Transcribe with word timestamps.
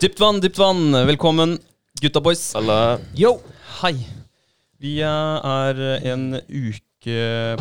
Dypt 0.00 0.20
vann, 0.20 0.38
dypt 0.40 0.56
vann. 0.56 0.94
Velkommen, 1.06 1.58
gutta 2.00 2.22
boys. 2.24 2.54
Alla 2.56 2.98
Yo! 3.12 3.34
Hei. 3.82 3.98
Vi 4.80 4.94
eh, 5.04 5.08
er 5.44 5.80
en 6.08 6.38
uke 6.48 7.18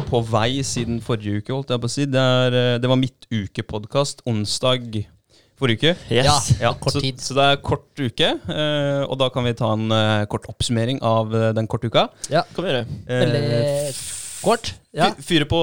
på 0.08 0.22
vei 0.24 0.62
siden 0.64 1.02
forrige 1.04 1.42
uke, 1.42 1.52
holdt 1.52 1.74
jeg 1.76 1.84
på 1.84 1.90
å 1.90 1.92
si. 1.92 2.06
Det, 2.08 2.24
er, 2.46 2.56
eh, 2.56 2.78
det 2.80 2.88
var 2.88 3.00
midtukepodkast 3.02 4.24
onsdag 4.24 5.02
forrige 5.60 5.92
uke. 5.92 6.16
Yes. 6.16 6.54
Ja, 6.64 6.72
kort 6.80 7.02
tid. 7.04 7.20
så 7.20 7.36
det 7.36 7.50
er 7.50 7.60
kort 7.60 8.00
uke, 8.00 8.32
eh, 8.56 9.02
og 9.04 9.20
da 9.20 9.28
kan 9.36 9.44
vi 9.44 9.58
ta 9.60 9.74
en 9.76 9.92
kort 10.32 10.48
oppsummering 10.48 11.04
av 11.04 11.36
den 11.60 11.68
korte 11.68 11.92
uka. 11.92 12.08
Ja, 12.32 12.46
Kan 12.56 12.64
vi 12.64 12.72
gjøre. 12.72 12.88
Eh, 13.20 13.92
kort. 14.44 14.74
Ja, 14.96 15.12
Fyre 15.22 15.46
på, 15.46 15.58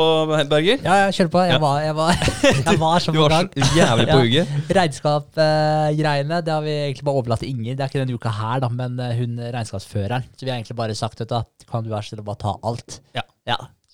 Berger. 0.50 0.78
ja, 0.84 0.96
ja 1.02 1.06
kjør 1.14 1.28
på. 1.32 1.40
Jeg 1.48 1.56
Ja. 1.56 1.58
var, 1.62 1.80
jeg 1.82 1.94
var, 1.98 2.12
jeg 2.70 2.78
var 2.78 2.98
så 3.02 3.12
Du 3.14 3.18
var 3.20 3.32
gang. 3.34 3.48
så 3.56 3.78
jævlig 3.78 4.06
på 4.10 4.18
Ja. 4.36 4.44
Regnskapsgreiene 4.76 4.76
Regnskap-greiene 4.78 6.38
det 6.46 6.52
har 6.54 6.62
vi 6.66 6.74
egentlig 6.86 7.06
bare 7.08 7.20
overlatt 7.22 7.42
til 7.42 7.50
Inger. 7.54 7.74
Det 7.74 7.82
er 7.84 7.90
ikke 7.90 8.02
denne 8.04 8.14
uka 8.18 8.32
her, 8.38 8.60
da, 8.62 8.68
men 8.68 9.00
uh, 9.00 9.10
hun 9.18 9.38
regnskapsføreren. 9.40 10.28
Så 10.36 10.46
vi 10.46 10.50
har 10.52 10.60
egentlig 10.60 10.76
bare 10.78 10.94
sagt 10.98 11.18
du, 11.22 11.34
at 11.34 11.66
kan 11.70 11.82
du 11.84 11.90
være 11.90 12.06
så 12.06 12.14
snill 12.14 12.22
å 12.22 12.28
bare 12.30 12.42
ta 12.44 12.54
alt. 12.62 13.00
Ja. 13.16 13.24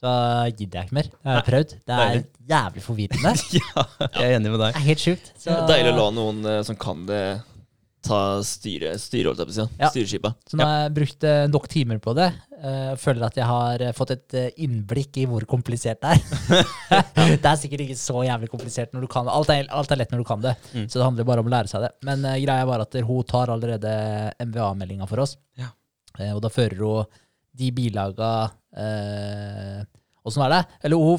Så 0.03 0.11
gidder 0.59 0.81
jeg 0.81 0.89
ikke 0.89 0.97
mer. 0.99 1.09
Jeg 1.23 1.31
har 1.37 1.45
prøvd. 1.47 1.73
Det 1.87 1.95
er 1.95 2.01
deilig. 2.03 2.25
jævlig 2.51 2.83
forvirrende. 2.83 3.33
Ja, 3.63 3.85
jeg 4.19 4.25
er 4.33 4.37
enig 4.41 4.51
med 4.51 4.59
deg. 4.65 4.73
Det 4.75 4.81
er 4.83 4.89
helt 4.89 5.05
sjukt. 5.05 5.33
Så, 5.39 5.53
Det 5.55 5.69
Deilig 5.71 5.93
å 5.95 5.99
la 6.01 6.07
noen 6.17 6.41
uh, 6.49 6.57
som 6.67 6.77
kan 6.77 7.05
det, 7.07 7.21
ta 8.03 8.21
styre, 8.47 8.95
styre 9.01 9.31
holdt 9.31 9.55
jeg. 9.55 9.69
Ja. 9.81 9.91
Styreskipet. 9.93 10.39
Så 10.51 10.59
nå 10.59 10.67
har 10.67 10.81
jeg 10.85 10.95
brukt 10.97 11.27
eh, 11.29 11.45
nok 11.51 11.69
timer 11.71 12.01
på 12.03 12.15
det. 12.19 12.29
eh, 12.59 12.91
føler 13.01 13.27
at 13.27 13.39
jeg 13.39 13.47
har 13.49 13.85
eh, 13.87 13.95
fått 13.97 14.15
et 14.17 14.37
innblikk 14.65 15.21
i 15.23 15.27
hvor 15.31 15.47
komplisert 15.49 16.03
det 16.03 16.17
er. 16.17 16.67
det 17.43 17.49
er 17.53 17.61
sikkert 17.61 17.85
ikke 17.87 17.99
så 18.01 18.25
jævlig 18.27 18.51
komplisert 18.53 18.95
når 18.95 19.07
du 19.07 19.11
kan 19.13 19.29
det. 19.29 19.37
Alt 19.39 19.55
er, 19.55 19.71
alt 19.71 19.95
er 19.95 20.03
lett 20.03 20.15
når 20.15 20.25
du 20.25 20.29
kan 20.29 20.43
det. 20.45 20.57
Mm. 20.73 20.87
Så 20.89 20.99
det 20.99 21.07
handler 21.07 21.29
bare 21.29 21.45
om 21.45 21.51
å 21.51 21.55
lære 21.55 21.73
seg 21.73 21.87
det. 21.87 21.93
Men 22.09 22.27
uh, 22.27 22.37
greia 22.43 22.69
var 22.69 22.85
at 22.85 22.99
hun 23.07 23.29
tar 23.29 23.55
allerede 23.55 23.95
MVA-meldinga 24.43 25.09
for 25.11 25.23
oss. 25.25 25.37
Ja. 25.61 25.71
Uh, 26.19 26.33
og 26.35 26.43
da 26.45 26.53
fører 26.53 26.83
hun 26.83 27.21
de 27.53 27.69
bilaga 27.77 28.33
Åssen 30.25 30.41
er 30.47 30.53
det? 30.55 30.61
Eller 30.87 30.97
hun 30.97 31.19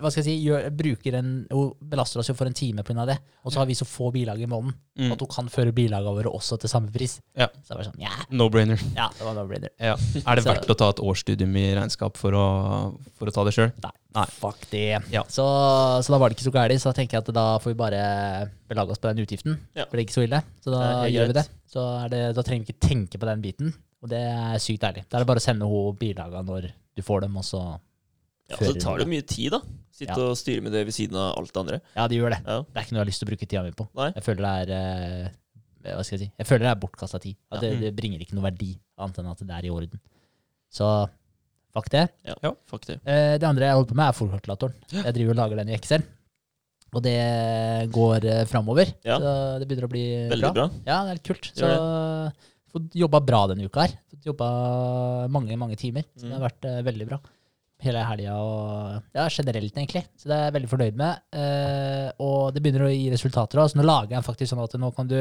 hva 0.00 0.10
skal 0.12 0.20
jeg 0.22 0.26
si, 0.28 0.34
gjør, 0.44 0.66
bruker 0.76 1.14
en, 1.18 1.28
hun 1.50 1.70
belaster 1.92 2.20
oss 2.20 2.28
jo 2.28 2.34
for 2.36 2.46
en 2.50 2.54
time 2.56 2.82
pga. 2.84 3.06
det. 3.08 3.18
Og 3.44 3.52
så 3.52 3.58
har 3.62 3.66
vi 3.66 3.74
så 3.78 3.86
få 3.88 4.10
bilag 4.12 4.40
i 4.40 4.46
måneden 4.50 4.74
Mm. 5.00 5.12
at 5.14 5.20
hun 5.22 5.28
kan 5.32 5.46
føre 5.48 5.72
bilagene 5.72 6.12
våre 6.12 6.28
også 6.28 6.58
til 6.60 6.68
samme 6.68 6.90
pris. 6.92 7.14
Ja. 7.34 7.46
Så 7.64 7.72
det 7.72 7.76
var 7.78 7.86
sånn, 7.88 8.00
yeah. 8.02 8.18
No-brainer. 8.30 8.76
ja 8.94 9.06
det 9.16 9.24
var 9.24 9.32
no-brainer. 9.38 9.70
Ja. 9.80 9.94
Er 10.26 10.36
det 10.36 10.44
Så- 10.44 10.50
verdt 10.52 10.68
å 10.68 10.76
ta 10.76 10.88
et 10.90 11.00
årsstudium 11.00 11.56
i 11.56 11.74
regnskap 11.74 12.18
for 12.20 12.32
å, 12.36 12.98
for 13.16 13.26
å 13.26 13.32
ta 13.32 13.44
det 13.44 13.54
sjøl? 13.56 13.72
Nei, 13.82 13.90
Nei. 14.14 14.26
fuck 14.26 14.60
det. 14.70 15.00
Ja. 15.10 15.22
Så, 15.24 15.46
så 16.04 16.12
da 16.12 16.18
var 16.18 16.28
det 16.28 16.36
ikke 16.36 16.50
så 16.50 16.52
gærent. 16.52 16.80
Så 16.82 16.92
da 16.92 16.96
tenker 17.00 17.16
jeg 17.16 17.24
at 17.28 17.32
da 17.32 17.46
får 17.58 17.72
vi 17.72 17.78
bare 17.80 18.50
belage 18.68 18.90
oss 18.92 18.98
på 19.00 19.08
den 19.14 19.24
utgiften. 19.24 19.56
Ja. 19.74 19.86
For 19.86 19.96
det 19.96 20.02
er 20.04 20.08
ikke 20.10 20.18
så 20.20 20.26
ille. 20.28 20.42
Så 20.60 20.70
da 20.74 20.82
er 21.06 21.10
gjør 21.14 21.26
vi 21.32 21.38
det. 21.40 21.46
Så 21.72 21.86
det, 22.10 22.20
da 22.36 22.42
trenger 22.42 22.66
vi 22.66 22.72
ikke 22.74 22.88
tenke 22.90 23.16
på 23.22 23.26
den 23.30 23.40
biten. 23.40 23.72
Og 24.02 24.08
det 24.12 24.20
er 24.20 24.58
sykt 24.60 24.80
deilig. 24.84 25.06
Da 25.08 25.16
er 25.16 25.24
det 25.24 25.30
bare 25.32 25.40
å 25.40 25.46
sende 25.48 25.64
henne 25.64 25.96
bilaga 25.96 26.44
når 26.44 26.68
du 26.96 27.02
får 27.02 27.22
dem, 27.24 27.36
og 27.40 27.44
så 27.44 27.62
Ja, 28.50 28.56
så 28.58 28.74
tar 28.80 28.98
det 28.98 29.06
mye 29.08 29.22
tid, 29.26 29.50
da. 29.54 29.60
Sitte 29.94 30.16
Ja. 30.16 30.28
og 30.30 30.36
styre 30.40 30.62
med 30.64 30.72
det 30.72 30.84
ved 30.88 30.94
siden 30.96 31.16
av 31.20 31.38
alt 31.38 31.52
det 31.52 31.60
andre. 31.60 31.80
Ja, 31.96 32.06
det 32.08 32.16
gjør 32.18 32.30
det. 32.34 32.40
Ja. 32.46 32.58
Det 32.62 32.76
er 32.76 32.84
ikke 32.86 32.92
noe 32.96 33.00
jeg 33.00 33.04
har 33.04 33.10
lyst 33.10 33.20
til 33.22 33.28
å 33.28 33.30
bruke 33.30 33.46
tida 33.50 33.62
mi 33.66 33.70
på. 33.76 33.88
Nei. 34.00 34.10
Jeg 34.16 34.24
føler 34.26 34.42
det 34.66 34.76
er 34.80 35.24
eh, 35.24 35.94
Hva 35.96 36.04
skal 36.04 36.18
jeg 36.18 36.22
si? 36.26 36.32
Jeg 36.38 36.46
føler 36.46 36.64
det 36.66 36.70
er 36.74 36.80
bortkasta 36.82 37.20
tid. 37.20 37.36
At 37.52 37.62
Ja. 37.62 37.70
det, 37.70 37.80
det 37.80 37.90
bringer 37.96 38.20
ikke 38.20 38.34
noe 38.36 38.44
verdi, 38.50 38.74
annet 38.98 39.18
enn 39.18 39.30
at 39.30 39.38
det 39.38 39.50
er 39.56 39.64
i 39.66 39.70
orden. 39.72 40.00
Så 40.70 40.86
fuck 41.72 41.88
det. 41.90 42.08
Ja, 42.26 42.34
Ja. 42.42 42.52
fuck 42.66 42.84
det. 42.86 43.00
Eh, 43.06 43.38
det 43.38 43.44
andre 43.48 43.64
jeg 43.70 43.74
holder 43.78 43.88
på 43.92 43.96
med, 43.96 44.08
er 44.08 44.18
fòrkalkulatoren. 44.18 44.74
Jeg 44.92 45.14
driver 45.14 45.30
og 45.30 45.36
lager 45.40 45.56
den 45.62 45.68
i 45.70 45.76
Excel. 45.78 46.02
Og 46.92 47.02
det 47.04 47.90
går 47.94 48.24
uh, 48.26 48.44
framover. 48.50 48.88
Ja. 49.06 49.16
Så 49.22 49.32
det 49.62 49.68
begynner 49.70 49.86
å 49.86 49.90
bli 49.92 50.04
Veldig 50.32 50.48
bra. 50.56 50.64
Ja, 50.88 51.04
det 51.06 51.10
er 51.12 51.18
litt 51.20 51.28
kult. 51.28 51.50
Så 51.54 51.68
fått 52.72 52.94
jobba 52.98 53.20
bra 53.24 53.46
denne 53.46 53.64
uka 53.64 53.84
her. 53.86 53.94
Fått 54.10 54.26
jobba 54.26 55.28
mange, 55.30 55.54
mange 55.56 55.76
timer. 55.78 56.02
Så 56.16 56.26
det 56.26 56.32
Mm. 56.32 56.40
har 56.40 56.48
vært 56.50 56.64
eh, 56.66 56.82
veldig 56.82 57.06
bra. 57.08 57.18
Hele 57.80 58.02
helga 58.04 58.34
og 58.36 59.16
ja, 59.16 59.24
generelt, 59.32 59.72
egentlig. 59.72 60.02
Så 60.20 60.28
det 60.28 60.36
er 60.36 60.48
jeg 60.48 60.56
veldig 60.58 60.70
fornøyd 60.70 60.98
med. 61.00 61.22
Eh, 61.32 62.08
og 62.20 62.50
det 62.52 62.60
begynner 62.64 62.84
å 62.86 62.92
gi 62.92 63.08
resultater. 63.12 63.62
Så 63.64 63.80
nå 63.80 63.86
lager 63.86 64.18
jeg 64.18 64.26
faktisk 64.26 64.52
sånn 64.52 64.64
at 64.66 64.76
nå 64.80 64.92
kan 64.96 65.08
du 65.08 65.18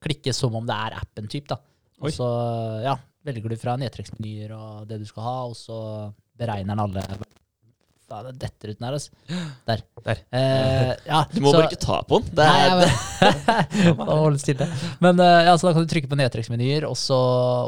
klikke 0.00 0.34
som 0.36 0.54
om 0.56 0.68
det 0.68 0.76
er 0.86 0.96
appen 1.00 1.28
typ 1.30 1.50
da. 1.50 1.58
Og 2.00 2.14
så 2.14 2.28
ja, 2.84 2.94
velger 3.26 3.52
du 3.52 3.58
fra 3.60 3.76
nedtrekksmenyer 3.80 4.54
og 4.56 4.86
det 4.88 5.02
du 5.02 5.06
skal 5.08 5.26
ha, 5.26 5.36
og 5.50 5.58
så 5.58 5.80
beregner 6.40 6.72
den 6.72 6.84
alle 6.86 7.04
Faen, 8.10 8.26
det 8.26 8.40
detter 8.42 8.72
ut 8.72 8.78
den 8.80 8.86
her, 8.88 8.96
altså. 8.98 9.10
Der. 9.70 9.82
Der. 10.04 10.20
Eh, 10.34 10.92
ja, 11.06 11.20
Du 11.32 11.40
må 11.44 11.52
så- 11.52 11.60
bare 11.60 11.68
ikke 11.70 11.80
ta 11.84 12.00
på 12.08 12.18
den. 12.24 12.32
Det 12.34 12.46
Nei, 12.48 12.66
er, 12.66 13.36
jeg 13.84 13.94
må 14.00 14.06
holde 14.24 14.42
stille. 14.42 14.66
Men 15.04 15.22
eh, 15.22 15.44
ja, 15.46 15.54
så 15.60 15.68
da 15.70 15.74
kan 15.76 15.86
du 15.86 15.92
trykke 15.94 16.10
på 16.10 16.18
nedtrekksmenyer, 16.20 16.88
og, 16.90 16.96
så- 16.98 17.20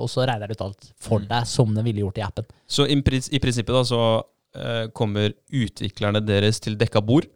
og 0.02 0.10
så 0.10 0.26
regner 0.26 0.50
det 0.50 0.58
ut 0.58 0.66
alt 0.66 0.90
for 1.02 1.22
Mm. 1.22 1.28
deg, 1.30 1.46
som 1.46 1.72
den 1.76 1.86
ville 1.86 2.02
gjort 2.02 2.18
i 2.18 2.26
appen. 2.26 2.48
Så 2.66 2.88
i, 2.90 2.98
i 2.98 3.38
prinsippet 3.42 3.74
da 3.78 3.84
så 3.86 4.02
eh, 4.58 4.86
kommer 4.96 5.32
utviklerne 5.52 6.20
deres 6.26 6.58
til 6.60 6.74
dekka 6.80 7.00
bord. 7.04 7.28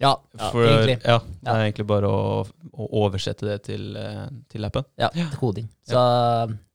Ja, 0.00 0.14
Ja, 0.38 0.48
For, 0.50 0.64
egentlig. 0.64 0.96
Ja, 1.04 1.18
det 1.20 1.52
er 1.52 1.66
egentlig 1.68 1.86
bare 1.90 2.08
å, 2.08 2.42
å 2.72 2.86
oversette 3.04 3.44
det 3.46 3.58
til, 3.68 3.90
eh, 4.00 4.26
til 4.48 4.64
appen. 4.64 4.84
ja, 4.98 5.10
til 5.12 5.38
koding. 5.38 5.66
Så, 5.90 6.00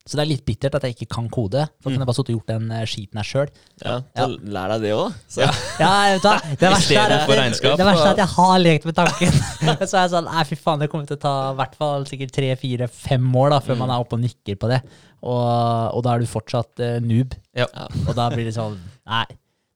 så 0.06 0.14
det 0.14 0.22
er 0.22 0.28
litt 0.30 0.44
bittert 0.46 0.76
at 0.78 0.84
jeg 0.86 0.94
ikke 0.94 1.08
kan 1.16 1.26
kode. 1.34 1.64
For 1.82 1.90
da 1.90 1.96
kan 1.96 2.04
jeg 2.04 2.06
bare 2.06 2.14
sittet 2.20 2.30
og 2.30 2.36
gjort 2.36 2.52
den 2.52 2.68
eh, 2.76 2.84
skiten 2.86 3.18
her 3.18 3.26
sjøl. 3.26 3.48
ja, 3.82 3.96
Ja. 4.14 4.26
så 4.28 4.52
lær 4.54 4.68
deg 4.76 4.84
det 4.86 4.92
òg, 4.94 5.08
da. 5.08 5.24
Så, 5.34 5.48
Ja, 5.82 5.90
vet 6.14 6.22
du? 6.22 6.28
Det 6.60 6.70
verste 6.70 6.98
er 7.00 7.14
at, 7.16 7.24
for 7.26 7.34
det 7.40 7.86
verste 7.88 8.06
er 8.06 8.12
at 8.12 8.20
jeg 8.22 8.30
har 8.36 8.58
lekt 8.62 8.86
med 8.86 8.94
tanken. 9.00 9.40
så 9.90 9.96
er 9.96 10.04
jeg 10.04 10.12
sånn 10.14 10.30
Nei, 10.30 10.44
fy 10.46 10.58
faen, 10.62 10.78
det 10.84 10.88
kommer 10.92 11.08
til 11.10 11.18
å 11.18 11.22
ta 11.26 11.34
i 11.50 11.56
hvert 11.58 11.74
fall 11.80 12.06
sikkert 12.06 12.30
tre, 12.38 12.52
fire, 12.60 12.86
fem 12.92 13.26
år 13.42 13.50
da, 13.56 13.58
før 13.66 13.74
Mm. 13.74 13.82
man 13.82 13.90
er 13.96 14.04
oppe 14.06 14.14
og 14.14 14.22
nikker 14.22 14.60
på 14.62 14.70
det. 14.70 14.78
Og, 15.26 15.96
og 15.96 16.04
da 16.06 16.14
er 16.14 16.22
du 16.22 16.26
fortsatt 16.30 16.78
uh, 16.84 17.00
noob. 17.02 17.34
Ja. 17.58 17.66
Og 18.06 18.14
da 18.14 18.28
blir 18.30 18.46
det 18.46 18.54
sånn 18.54 18.78
Nei. 19.10 19.24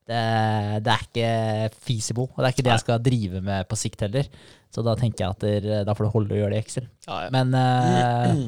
Det, 0.09 0.21
det 0.83 0.93
er 0.93 1.03
ikke 1.05 1.27
feasible, 1.85 2.27
og 2.33 2.41
det 2.41 2.47
er 2.47 2.55
ikke 2.55 2.65
det 2.65 2.73
jeg 2.73 2.83
skal 2.83 3.03
drive 3.05 3.41
med 3.45 3.67
på 3.69 3.77
sikt 3.79 4.01
heller. 4.03 4.27
Så 4.71 4.83
da 4.85 4.95
tenker 4.99 5.25
jeg 5.25 5.35
at 5.35 5.45
der, 5.45 5.85
da 5.87 5.95
får 5.95 6.07
det 6.07 6.13
holde 6.15 6.35
å 6.35 6.39
gjøre 6.39 6.53
det 6.55 6.59
i 6.61 6.65
Excel. 6.65 6.89
ja, 7.07 7.19
ja. 7.25 7.29
Men, 7.35 7.53
uh, 7.55 8.41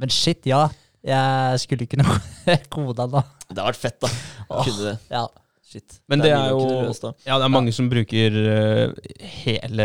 men 0.00 0.12
shit, 0.14 0.46
ja. 0.48 0.66
Jeg 1.04 1.60
skulle 1.62 1.86
ikke 1.86 2.00
noe 2.00 2.16
koda 2.74 3.06
nå. 3.08 3.22
Det 3.48 3.56
har 3.56 3.70
vært 3.72 3.80
fett, 3.80 3.98
da. 4.04 4.10
Kunne 4.50 4.90
det. 4.90 4.96
Ja. 5.12 5.24
Shit. 5.70 6.00
Men 6.10 6.18
det 6.18 6.32
er 6.34 6.48
mye 6.50 6.54
man 6.58 6.88
jo. 6.90 7.10
Ja, 7.22 7.36
det 7.38 7.44
er 7.46 7.52
mange 7.54 7.70
som 7.70 7.86
bruker 7.86 8.36
eh, 8.42 9.10
hele 9.44 9.84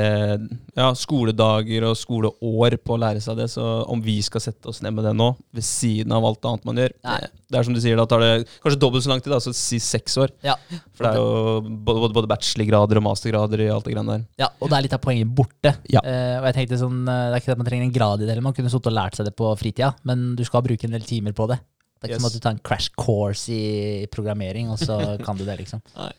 ja, 0.73 0.87
skoledager 0.97 1.85
og 1.85 1.93
skoleår 1.99 2.79
på 2.81 2.95
å 2.95 2.97
lære 3.03 3.21
seg 3.21 3.37
det. 3.37 3.45
Så 3.53 3.61
om 3.93 4.01
vi 4.01 4.15
skal 4.25 4.41
sette 4.41 4.71
oss 4.71 4.81
ned 4.81 4.95
med 4.97 5.05
det 5.05 5.13
nå, 5.13 5.27
ved 5.53 5.67
siden 5.67 6.15
av 6.17 6.25
alt 6.25 6.49
annet 6.49 6.65
man 6.65 6.81
gjør 6.81 6.95
Nei. 7.05 7.19
det, 7.21 7.29
det 7.53 7.59
er 7.59 7.67
som 7.67 7.77
du 7.77 7.81
sier, 7.83 7.99
da 8.01 8.07
tar 8.09 8.25
det 8.25 8.31
kanskje 8.63 8.81
dobbelt 8.81 9.05
så 9.05 9.13
lang 9.13 9.21
tid, 9.21 9.35
da, 9.35 9.39
så 9.45 9.53
si 9.53 9.77
seks 9.83 10.17
år. 10.25 10.33
Ja. 10.47 10.57
For 10.97 11.05
det 11.05 11.11
er 11.13 11.21
jo 11.21 11.61
både, 11.69 12.01
både, 12.07 12.11
både 12.17 12.31
bachelorgrader 12.33 13.01
og 13.03 13.05
mastergrader 13.11 13.65
i 13.67 13.69
alt 13.75 13.85
det 13.85 13.93
greiene 13.93 14.17
der. 14.17 14.25
Ja, 14.41 14.49
og 14.57 14.73
det 14.73 14.79
er 14.79 14.87
litt 14.87 14.97
av 14.97 15.05
poenget 15.05 15.37
borte. 15.37 15.75
Ja. 15.85 16.01
Uh, 16.01 16.39
og 16.39 16.49
jeg 16.49 16.57
tenkte 16.57 16.81
sånn, 16.81 17.03
eh, 17.05 17.27
Det 17.29 17.37
er 17.37 17.43
ikke 17.43 17.51
det 17.51 17.57
at 17.59 17.61
man 17.61 17.69
trenger 17.69 17.85
en 17.91 17.95
grad 17.99 18.23
i 18.23 18.25
det, 18.25 18.33
eller 18.33 18.49
man 18.49 18.57
kunne 18.57 18.73
sittet 18.73 18.89
og 18.89 18.97
lært 18.97 19.21
seg 19.21 19.29
det 19.29 19.37
på 19.37 19.53
fritida, 19.61 19.93
men 20.09 20.31
du 20.33 20.41
skal 20.47 20.65
bruke 20.65 20.89
en 20.89 20.97
del 20.97 21.05
timer 21.05 21.37
på 21.37 21.45
det. 21.53 21.61
Det 22.05 22.11
er 22.11 22.17
ikke 22.17 22.21
Yes. 22.21 22.21
som 22.21 22.29
at 22.29 22.33
du 22.37 22.39
tar 22.45 22.55
en 22.55 22.61
crash 22.63 22.89
course 22.97 23.49
i 23.49 24.05
programmering, 24.11 24.69
og 24.69 24.77
så 24.79 24.99
kan 25.25 25.37
du 25.37 25.43
det, 25.45 25.57
liksom. 25.63 25.81
Nei, 25.97 26.11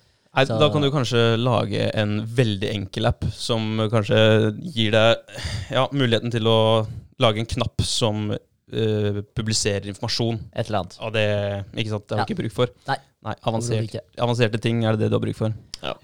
Så- 0.44 0.58
Da 0.60 0.68
kan 0.68 0.82
du 0.82 0.90
kanskje 0.90 1.38
lage 1.40 1.90
en 1.94 2.18
veldig 2.26 2.68
enkel 2.74 3.06
app 3.08 3.24
som 3.32 3.78
kanskje 3.88 4.18
gir 4.74 4.90
deg 4.92 5.16
ja, 5.70 5.86
muligheten 5.92 6.30
til 6.34 6.44
å 6.50 6.86
lage 7.18 7.38
en 7.40 7.46
knapp 7.46 7.80
som 7.80 8.34
eh, 8.72 9.20
publiserer 9.36 9.86
informasjon. 9.92 10.40
Et 10.54 10.66
eller 10.66 10.78
annet. 10.82 10.96
Og 11.00 11.12
det, 11.14 11.26
ikke 11.76 11.90
sant, 11.94 12.06
det 12.08 12.16
har 12.18 12.24
du 12.24 12.26
Ja. 12.26 12.34
ikke 12.34 12.42
bruk 12.42 12.52
for. 12.52 12.66
Nei. 12.88 12.96
avansert, 13.42 13.82
Ikke. 13.88 14.00
avanserte 14.22 14.60
ting 14.62 14.84
er 14.86 14.92
det 14.94 15.00
det 15.00 15.08
du 15.10 15.16
har 15.16 15.20
bruk 15.24 15.34
for. 15.34 15.52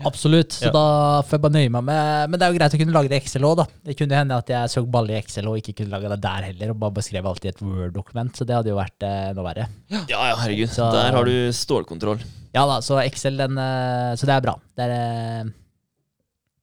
Absolutt. 0.05 0.51
Så 0.59 0.65
Ja. 0.67 0.71
da 0.75 1.23
får 1.23 1.31
jeg 1.39 1.41
bare 1.43 1.53
nøye 1.53 1.71
meg 1.71 1.85
med 1.85 2.31
Men 2.31 2.39
det 2.39 2.43
er 2.43 2.53
jo 2.53 2.59
greit 2.59 2.75
å 2.75 2.79
kunne 2.79 2.93
lage 2.93 3.09
det 3.09 3.23
i 3.23 3.25
Excel 3.25 3.43
òg, 3.47 3.57
da. 3.59 3.67
Det 3.85 3.97
kunne 3.97 4.11
hende 4.19 4.37
at 4.37 4.47
jeg 4.49 4.69
så 4.69 4.83
balle 4.91 5.11
i 5.15 5.19
Excel 5.23 5.47
og 5.47 5.57
ikke 5.57 5.77
kunne 5.77 5.91
lage 5.95 6.09
det 6.11 6.21
der 6.21 6.43
heller, 6.51 6.71
og 6.71 6.81
bare 6.81 6.91
beskrev 6.99 7.25
alt 7.25 7.45
i 7.45 7.49
et 7.49 7.63
Word-dokument, 7.63 8.35
så 8.37 8.45
det 8.45 8.57
hadde 8.57 8.71
jo 8.71 8.77
vært 8.77 9.03
eh, 9.07 9.33
noe 9.35 9.45
verre. 9.45 9.69
Ja, 9.91 10.05
ja, 10.09 10.35
herregud. 10.37 10.69
Så- 10.69 10.91
Der 10.93 11.13
har 11.13 11.25
du 11.25 11.53
stålkontroll. 11.53 12.19
Ja 12.55 12.67
da, 12.67 12.81
så 12.81 12.99
Excel, 13.07 13.37
den 13.37 13.57
eh, 13.57 14.15
Så 14.17 14.27
det 14.27 14.35
er 14.35 14.41
bra. 14.41 14.57
Det 14.77 14.91
er 14.91 15.53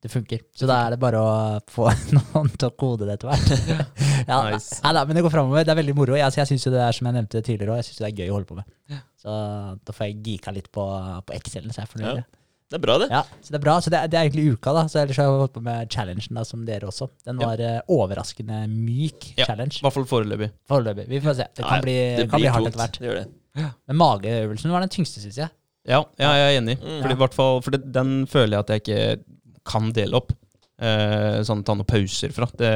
det 0.02 0.12
funker. 0.12 0.40
Så 0.56 0.66
da 0.66 0.86
er 0.88 0.92
det 0.92 1.00
bare 1.02 1.20
å 1.20 1.60
få 1.68 1.90
noen 2.16 2.50
til 2.58 2.70
å 2.70 2.76
kode 2.80 3.06
det 3.06 3.18
etter 3.20 3.28
hvert. 3.32 3.88
ja, 4.30 4.40
Nice. 4.54 4.80
nei, 4.86 5.06
men 5.10 5.18
det 5.20 5.24
går 5.26 5.34
framover. 5.36 5.66
Det 5.68 5.74
er 5.74 5.80
veldig 5.82 5.96
moro. 5.98 6.16
Jeg, 6.20 6.36
jeg 6.38 6.50
syns 6.54 6.66
jo 6.68 6.72
det 6.76 6.82
er 6.86 6.96
som 6.96 7.10
jeg 7.10 7.18
nevnte 7.20 7.42
tidligere 7.44 7.74
også, 7.76 7.82
jeg 7.82 7.88
synes 7.90 8.04
det 8.06 8.10
er 8.14 8.20
gøy 8.24 8.30
å 8.32 8.36
holde 8.38 8.50
på 8.54 8.60
med. 8.62 9.00
Så 9.20 9.38
da 9.86 9.96
får 9.96 10.06
jeg 10.12 10.20
geeka 10.30 10.54
litt 10.56 10.70
på, 10.72 10.84
på 11.28 11.36
Excel, 11.36 11.66
så 11.74 11.82
jeg 11.82 11.90
er 11.90 11.94
fornøyd. 11.98 12.22
Ja. 12.22 12.28
Det 12.70 12.78
er 12.78 12.82
bra, 12.84 12.96
det. 13.02 13.08
Ja, 13.10 13.24
så 13.42 13.50
det 13.50 13.58
er 13.58 13.62
bra. 13.64 13.74
Så 13.82 13.90
det 13.90 13.98
er, 13.98 14.10
det 14.14 14.18
er 14.20 14.28
egentlig 14.28 14.52
uka, 14.54 14.72
da. 14.78 14.84
Så 14.94 15.00
ellers 15.02 15.18
har 15.18 15.26
jeg 15.26 15.40
holdt 15.42 15.56
på 15.56 15.62
med 15.66 15.90
challengen, 15.90 16.36
da, 16.38 16.44
som 16.46 16.62
dere 16.68 16.86
også. 16.92 17.08
Den 17.26 17.40
Ja. 17.42 17.48
var 17.50 17.64
eh, 17.66 17.80
overraskende 17.90 18.60
myk 18.70 19.32
Ja. 19.40 19.48
challenge. 19.50 19.80
I 19.82 19.86
hvert 19.88 19.96
fall 19.98 20.06
foreløpig. 20.12 20.52
Foreløpig. 20.70 21.08
Vi 21.10 21.22
får 21.26 21.40
se. 21.40 21.48
Det 21.58 21.66
kan 21.66 21.80
Ja, 21.80 21.82
bli, 21.88 21.96
det 22.20 22.28
kan 22.30 22.44
bli 22.44 22.52
hardt 22.54 22.70
etter 22.70 22.84
hvert. 22.84 23.00
Det 23.02 23.10
gjør 23.10 23.18
det. 23.24 23.72
Men 23.90 23.98
mageøvelsen 23.98 24.70
var 24.76 24.86
den 24.86 24.94
tyngste, 24.94 25.24
syns 25.26 25.40
jeg. 25.42 25.50
Ja, 25.90 26.04
ja, 26.22 26.30
jeg 26.38 26.46
er 26.54 26.60
enig. 26.62 26.78
Mm. 26.78 27.00
Fordi, 27.02 27.18
hvert 27.24 27.34
fall, 27.34 27.62
for 27.66 27.74
det, 27.74 27.82
den 27.98 28.14
føler 28.30 28.60
jeg 28.60 28.60
at 28.68 28.70
jeg 28.76 28.84
ikke 28.86 29.64
kan 29.74 29.90
dele 29.98 30.22
opp. 30.22 30.36
Eh, 30.80 31.42
sånn 31.50 31.66
ta 31.66 31.74
noen 31.74 31.90
pauser 31.90 32.32
fra. 32.38 32.46
Det 32.54 32.70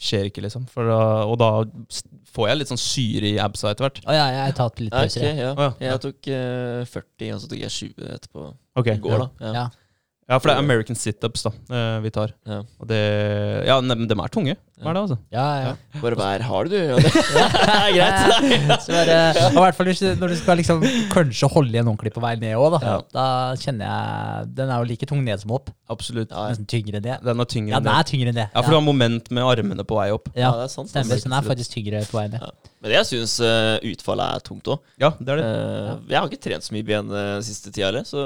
skjer 0.00 0.30
ikke, 0.30 0.44
liksom. 0.46 0.64
For 0.72 0.88
da, 0.88 1.00
og 1.28 1.36
da 1.40 1.50
får 2.32 2.48
jeg 2.48 2.60
litt 2.60 2.72
sånn 2.72 2.80
syre 2.80 3.28
i 3.34 3.36
absa 3.42 3.74
etter 3.74 3.86
hvert. 3.86 4.00
Å 4.06 4.16
ja, 4.16 4.24
jeg 4.32 4.42
har 4.46 4.56
tatt 4.56 4.80
litt 4.80 4.94
pauser. 4.94 5.26
Okay, 5.26 5.42
ja. 5.42 5.52
oh, 5.52 5.76
ja. 5.76 5.92
Jeg 5.92 6.02
tok 6.06 6.30
uh, 6.32 6.80
40, 6.88 7.34
og 7.34 7.42
så 7.42 7.52
tok 7.52 7.60
jeg 7.60 7.76
20 7.76 8.10
etterpå. 8.16 8.48
Ok, 8.80 8.90
I 8.94 8.98
går, 9.04 9.16
ja. 9.16 9.20
da. 9.20 9.30
Ja. 9.44 9.52
Ja. 9.60 9.68
Ja, 10.30 10.36
for 10.38 10.46
det 10.46 10.54
er 10.54 10.62
American 10.62 10.94
situps 10.94 11.42
da, 11.42 11.50
eh, 11.74 11.96
vi 12.04 12.10
tar. 12.14 12.30
Ja. 12.46 12.60
Og 12.78 12.86
det 12.86 13.00
Ja, 13.66 13.80
men 13.82 14.06
de 14.06 14.14
er 14.14 14.30
tunge. 14.30 14.54
Hva 14.80 14.90
er 14.90 14.96
det, 14.96 15.00
altså? 15.04 15.16
Ja, 15.34 15.44
ja. 15.60 15.72
Bare 16.00 16.16
vær 16.16 16.42
hard, 16.48 16.70
du. 16.72 16.76
Ja, 16.76 16.96
det 16.96 17.74
er 17.76 17.90
greit. 17.96 18.84
Så 18.84 18.94
bare, 18.94 19.16
og 19.50 19.58
i 19.58 19.64
hvert 19.66 19.76
fall 19.76 19.90
når 20.22 20.32
du 20.32 20.36
skal 20.40 20.56
liksom 20.60 20.84
kanskje 21.12 21.50
holde 21.52 21.74
igjen 21.74 21.90
ordentlig 21.90 22.12
på 22.14 22.22
vei 22.24 22.32
ned 22.40 22.54
òg, 22.56 22.76
da. 22.76 22.80
Ja. 22.86 22.94
Da 23.12 23.24
kjenner 23.60 23.84
jeg 23.90 24.48
Den 24.56 24.72
er 24.72 24.80
jo 24.80 24.88
like 24.88 25.08
tung 25.10 25.20
ned 25.26 25.42
som 25.42 25.52
opp. 25.58 25.68
Absolutt. 25.92 26.30
Ja, 26.32 26.46
ja. 26.48 26.54
Nesten 26.54 26.68
tyngre 26.70 27.02
ned. 27.04 27.20
Den 27.26 27.44
er 27.44 27.50
tyngre 27.52 27.74
Ja, 27.76 27.80
den 27.82 27.90
det. 27.90 27.98
er 27.98 28.08
tyngre 28.12 28.32
ned. 28.36 28.46
Ja, 28.54 28.62
for 28.64 28.70
du 28.72 28.78
har 28.78 28.86
moment 28.88 29.30
med 29.30 29.44
armene 29.52 29.84
på 29.84 29.98
vei 30.00 30.08
opp. 30.16 30.30
Ja, 30.34 30.48
Ja, 30.48 30.52
det 30.62 30.68
er 30.70 30.72
sant. 30.72 30.88
stemmer. 30.92 31.12
altså. 31.12 31.22
Så 31.24 31.28
den 31.28 31.36
er 31.38 31.48
faktisk 31.50 31.76
tyngre 31.76 32.04
på 32.08 32.16
vei 32.20 32.26
ned. 32.32 32.40
Ja. 32.40 32.70
Men 32.80 32.94
jeg 32.96 33.04
syns 33.10 33.34
utfallet 33.84 34.38
er 34.38 34.46
tungt 34.46 34.70
òg. 34.72 34.80
Ja, 35.02 35.10
det 35.20 35.34
er 35.34 35.42
det. 35.42 35.48
jeg 36.08 36.16
har 36.22 36.30
ikke 36.30 36.44
trent 36.48 36.64
så 36.64 36.72
mye 36.72 36.86
ben 36.88 37.10
uh, 37.12 37.36
siste 37.44 37.68
tida 37.74 37.90
heller, 37.90 38.06
så 38.08 38.22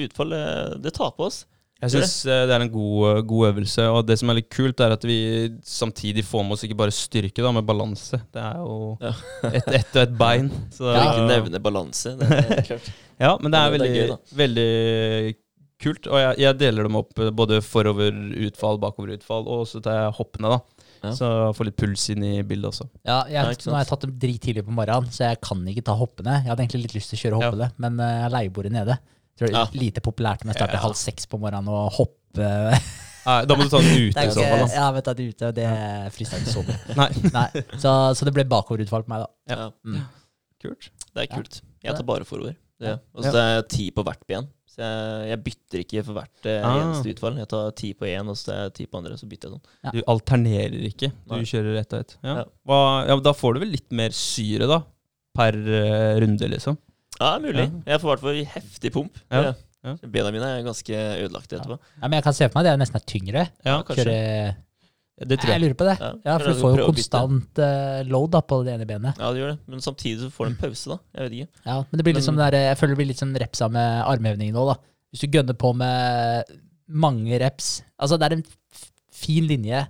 utfallet 0.00 0.80
det 0.82 0.94
tar 0.96 1.12
på 1.16 1.26
oss. 1.28 1.42
Jeg 1.82 1.92
syns 1.92 2.12
det 2.24 2.54
er 2.56 2.62
en 2.64 2.70
god, 2.72 3.18
god 3.28 3.48
øvelse. 3.50 3.84
Og 3.92 4.06
det 4.08 4.16
som 4.16 4.30
er 4.32 4.38
litt 4.38 4.48
kult, 4.54 4.80
er 4.80 4.94
at 4.94 5.02
vi 5.04 5.16
samtidig 5.60 6.24
får 6.24 6.44
med 6.46 6.56
oss 6.56 6.64
ikke 6.64 6.78
bare 6.78 6.94
styrke, 6.94 7.42
da, 7.44 7.50
men 7.52 7.66
balanse. 7.68 8.20
Det 8.32 8.40
er 8.40 8.62
jo 8.62 8.76
Ja. 9.04 9.12
ett 9.58 9.68
et 9.68 9.90
og 9.98 10.02
et 10.06 10.14
bein. 10.16 10.48
Så, 10.72 10.88
ja. 10.88 11.02
ikke 11.10 11.26
nevne 11.28 11.60
balanse. 11.60 12.14
Det 12.20 12.30
er 12.30 12.62
klart. 12.70 12.92
Ja, 13.16 13.30
men 13.40 13.48
det 13.52 13.56
er 13.58 13.70
Det 13.72 13.76
er 13.76 13.78
veldig, 13.78 13.92
gøy, 13.96 14.16
veldig 14.40 15.36
kult. 15.80 16.08
Og 16.12 16.18
jeg, 16.20 16.34
jeg 16.44 16.58
deler 16.60 16.84
dem 16.88 16.98
opp 17.00 17.20
eh, 17.20 17.30
både 17.32 17.60
foroverutfall, 17.64 18.80
bakoverutfall, 18.82 19.46
og 19.56 19.62
så 19.70 19.80
tar 19.84 19.96
jeg 20.02 20.14
hoppene, 20.18 20.52
da. 20.52 20.86
Ja. 21.04 21.12
Så 21.16 21.28
jeg 21.30 21.56
får 21.58 21.68
litt 21.70 21.76
puls 21.80 22.04
inn 22.12 22.24
i 22.26 22.34
bildet 22.44 22.70
også. 22.72 22.86
Ja, 23.06 23.22
jeg, 23.28 23.36
Ja, 23.36 23.52
nå 23.68 23.76
har 23.76 23.84
jeg 23.84 23.90
tatt 23.92 24.04
dem 24.06 24.14
drittidlig 24.20 24.64
på 24.66 24.74
morgenen, 24.74 25.08
så 25.12 25.28
jeg 25.30 25.40
kan 25.44 25.60
ikke 25.68 25.84
ta 25.88 25.96
hoppene. 25.96 26.38
Jeg 26.42 26.50
hadde 26.52 26.64
egentlig 26.66 26.82
litt 26.86 26.96
lyst 26.96 27.12
til 27.12 27.18
å 27.20 27.22
kjøre 27.24 27.36
Ja. 27.40 27.50
hoppene, 27.50 27.68
men 27.84 28.00
uh, 28.00 28.08
jeg 28.08 28.24
er 28.28 28.34
leiebordet 28.36 28.72
nede. 28.74 28.96
Tror 29.36 29.48
det 29.50 29.54
er 29.54 29.58
Ja. 29.58 29.66
lite 29.80 30.00
populært 30.00 30.42
om 30.44 30.48
jeg 30.52 30.56
starter 30.56 30.78
Ja. 30.78 30.84
halv 30.86 30.96
seks 30.96 31.26
på 31.28 31.38
morgenen 31.38 31.68
og 31.68 31.90
hoppe. 31.92 32.50
Nei, 33.26 33.44
da 33.44 33.54
må 33.58 33.64
du 33.66 33.70
ta 33.72 33.80
den 33.82 33.96
ute 34.08 34.22
i 34.22 34.30
så 34.32 34.42
fall. 34.46 34.66
Da. 34.66 34.74
ja, 34.74 34.90
vet 34.96 35.04
du, 35.04 35.14
det 35.18 35.28
ute, 35.34 35.48
og 35.50 35.54
det 35.56 35.70
frister 36.14 36.38
ikke 36.42 36.52
så 36.54 36.62
mye. 36.66 36.78
Nei, 37.00 37.08
Nei, 37.34 37.64
så, 37.82 37.94
så 38.16 38.24
det 38.28 38.32
ble 38.36 38.44
bakoverutfall 38.48 39.02
på 39.06 39.12
meg, 39.12 39.24
da. 39.26 39.56
Ja. 39.56 39.70
Mm. 39.84 40.04
kult. 40.62 40.90
Det 41.14 41.24
er 41.26 41.32
kult. 41.34 41.60
Jeg 41.84 41.94
tar 41.98 42.06
bare 42.06 42.24
forover. 42.28 42.54
Det. 42.80 42.98
Og 43.16 43.24
så 43.24 43.32
det 43.32 43.42
er 43.56 43.62
ti 43.72 43.90
på 43.90 44.04
hvert 44.06 44.22
ben. 44.28 44.48
Så 44.68 44.82
jeg, 44.84 45.28
jeg 45.30 45.40
bytter 45.46 45.80
ikke 45.82 46.02
for 46.04 46.18
hvert 46.18 46.48
eh, 46.52 46.64
Ah. 46.66 46.74
eneste 46.82 47.12
utfall. 47.14 47.38
Jeg 47.40 47.48
tar 47.48 47.70
ti 47.78 47.92
på 47.96 48.04
én, 48.10 48.28
og 48.28 48.36
så 48.36 48.52
er 48.52 48.58
jeg 48.66 48.74
ti 48.76 48.86
på 48.92 48.98
andre, 49.00 49.16
så 49.16 49.28
bytter 49.30 49.48
jeg 49.48 49.54
sånn. 49.56 49.70
Ja. 49.86 49.92
Du 49.94 50.00
alternerer 50.12 50.82
ikke, 50.90 51.08
du 51.24 51.32
Nei. 51.34 51.44
kjører 51.48 51.78
ett 51.80 51.94
og 51.96 52.00
ett. 52.04 52.16
Ja. 52.22 52.34
Ja. 52.42 52.80
Ja, 53.08 53.16
da 53.24 53.32
får 53.32 53.54
du 53.56 53.60
vel 53.64 53.72
litt 53.72 53.90
mer 53.96 54.10
syre, 54.16 54.68
da? 54.68 54.82
Per 55.36 55.56
uh, 55.56 56.20
runde, 56.20 56.48
liksom. 56.52 56.76
Ja, 57.20 57.38
det 57.38 57.48
er 57.48 57.52
mulig. 57.52 57.66
Jeg 57.86 58.00
får 58.02 58.06
i 58.06 58.12
hvert 58.14 58.24
fall 58.26 58.44
heftig 58.56 58.92
pump. 58.92 59.18
Ja. 59.32 59.54
Ja. 59.86 59.94
Bena 60.10 60.30
mine 60.34 60.46
er 60.58 60.62
ganske 60.66 60.90
ødelagte 61.22 61.56
etterpå. 61.60 61.76
Ja, 62.00 62.08
men 62.08 62.16
jeg 62.18 62.24
kan 62.26 62.34
se 62.34 62.48
for 62.48 62.58
meg 62.58 62.64
det 62.66 62.72
er 62.74 62.80
nesten 62.80 62.98
er 62.98 63.04
tyngre. 63.06 63.42
Ja, 63.64 63.76
kanskje. 63.86 64.04
Kjøre 64.04 64.56
Det 65.30 65.38
tror 65.40 65.48
Jeg 65.48 65.54
jeg. 65.56 65.62
lurer 65.62 65.76
på 65.80 65.84
det. 65.88 65.94
Ja. 66.00 66.08
Ja, 66.26 66.32
for 66.38 66.50
du 66.52 66.58
får 66.60 66.74
jo 66.80 66.86
konstant 66.90 67.58
eh, 67.64 68.00
load 68.04 68.32
da 68.34 68.40
på 68.44 68.58
det 68.66 68.74
ene 68.74 68.84
benet. 68.90 69.16
Ja, 69.22 69.30
det 69.32 69.40
gjør 69.40 69.52
det. 69.54 69.58
Men 69.72 69.80
samtidig 69.80 70.18
så 70.26 70.28
får 70.34 70.44
du 70.44 70.50
en 70.50 70.58
pause, 70.60 70.90
da. 70.90 70.98
Jeg 71.16 71.22
vet 71.30 71.36
ikke. 71.38 71.62
Ja, 71.70 71.76
men 71.86 71.96
det 71.96 72.04
blir 72.04 72.12
litt 72.18 72.20
Men- 72.20 72.26
som 72.26 72.36
det 72.36 72.50
der, 72.52 72.58
jeg 72.66 72.76
føler 72.82 72.92
det 72.92 72.98
blir 73.00 73.08
litt 73.12 73.22
sånn 73.22 73.36
repsa 73.40 73.68
med 73.72 74.02
armhevningen 74.04 74.52
nå, 74.58 74.66
da. 74.68 74.76
Hvis 75.14 75.22
du 75.24 75.38
gønner 75.38 75.54
på 75.56 75.70
med 75.74 76.44
mange 76.88 77.38
reps 77.40 77.82
Altså, 77.98 78.18
det 78.18 78.26
er 78.32 78.36
en 78.36 78.44
fin 79.10 79.46
linje 79.48 79.86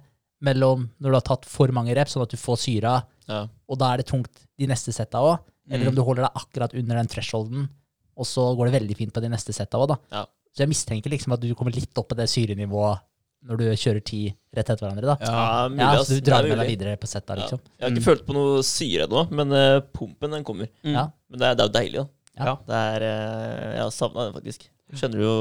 mellom 0.46 0.90
når 1.00 1.11
du 1.11 1.17
har 1.17 1.26
tatt 1.26 1.44
for 1.49 1.73
mange 1.75 1.94
reps, 1.96 2.12
sånn 2.14 2.23
at 2.23 2.31
du 2.31 2.37
får 2.37 2.56
syra, 2.62 3.02
Ja. 3.26 3.46
og 3.69 3.78
da 3.78 3.94
er 3.94 3.96
det 3.96 4.06
tungt 4.06 4.31
de 4.58 4.67
neste 4.69 4.93
setta 4.94 5.19
òg. 5.19 5.40
Eller 5.71 5.85
Mm. 5.87 5.89
om 5.89 5.95
du 5.97 6.03
holder 6.03 6.23
deg 6.29 6.33
akkurat 6.43 6.75
under 6.75 6.95
den 6.97 7.07
thresholden, 7.09 7.69
og 8.17 8.25
så 8.25 8.55
går 8.57 8.71
det 8.71 8.81
veldig 8.81 8.97
fint 8.97 9.13
på 9.13 9.21
de 9.21 9.29
neste 9.29 9.53
setta 9.53 9.79
òg, 9.79 9.89
da. 9.89 9.97
Ja. 10.13 10.25
Så 10.55 10.63
jeg 10.65 10.69
mistenker 10.69 11.11
liksom 11.11 11.33
at 11.35 11.41
du 11.41 11.55
kommer 11.55 11.75
litt 11.75 11.97
opp 11.99 12.09
på 12.09 12.17
det 12.17 12.29
syrenivået 12.31 13.01
når 13.47 13.57
du 13.59 13.65
kjører 13.77 14.03
ti 14.05 14.21
rett 14.57 14.71
etter 14.71 14.81
hverandre, 14.87 15.05
da. 15.05 15.17
Ja. 15.21 15.69
mulig, 15.69 15.79
Ja, 15.81 16.03
så 16.03 16.15
du 16.17 16.21
drar 16.21 16.43
med 16.49 16.59
deg 16.59 16.69
videre 16.79 16.97
på 16.97 17.07
setta, 17.07 17.37
Ja. 17.37 17.43
liksom. 17.43 17.61
Jeg 17.79 17.83
har 17.85 17.91
ikke 17.91 18.01
Mm. 18.01 18.09
følt 18.09 18.27
på 18.27 18.33
noe 18.35 18.63
syre 18.63 19.07
ennå, 19.07 19.31
men 19.31 19.53
uh, 19.53 19.81
pumpen 19.93 20.31
den 20.31 20.45
kommer. 20.45 20.69
Mm. 20.85 20.93
Ja. 20.95 21.11
Men 21.31 21.39
det 21.39 21.47
er, 21.47 21.55
det 21.55 21.61
er 21.61 21.69
jo 21.69 21.77
deilig, 21.81 21.99
da. 22.01 22.45
Ja. 22.45 22.55
Det 22.67 22.75
er, 22.75 23.01
uh, 23.03 23.75
jeg 23.75 23.83
har 23.83 23.91
savna 23.91 24.25
den, 24.31 24.33
faktisk. 24.35 24.69
Skjønner 24.95 25.19
jo 25.21 25.35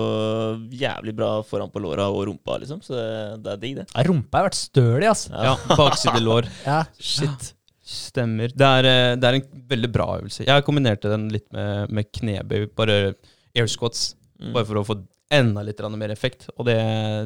jævlig 0.73 1.15
bra 1.15 1.41
foran 1.43 1.69
på 1.71 1.79
låra 1.79 2.09
og 2.09 2.25
rumpa, 2.27 2.57
liksom. 2.59 2.81
Så 2.81 2.93
det, 2.97 3.43
det 3.43 3.51
er 3.53 3.57
digg, 3.61 3.75
det. 3.77 3.87
Ja, 3.95 4.03
rumpa 4.03 4.39
har 4.41 4.49
vært 4.49 4.57
stølig, 4.57 5.07
altså. 5.07 5.29
Ja, 5.31 5.55
bakside 5.77 6.19
lår. 6.21 6.47
Ja. 6.65 6.83
Shit. 6.99 7.53
Stemmer. 7.85 8.49
Det 8.49 8.65
er, 8.65 8.87
eh, 8.89 9.15
det 9.21 9.29
er 9.29 9.37
en 9.39 9.65
veldig 9.69 9.91
bra 9.93 10.07
øvelse. 10.19 10.45
Jeg 10.47 10.65
kombinerte 10.65 11.11
den 11.11 11.27
litt 11.29 11.45
med, 11.53 11.91
med 11.93 12.09
knebøy, 12.11 12.69
bare 12.75 13.01
air 13.55 13.67
squats, 13.71 14.15
Mm. 14.35 14.49
bare 14.51 14.65
for 14.67 14.75
å 14.75 14.81
få 14.83 14.95
enda 15.31 15.61
litt 15.63 15.79
mer 15.95 16.11
effekt. 16.11 16.49
Og 16.59 16.65
det, 16.67 16.75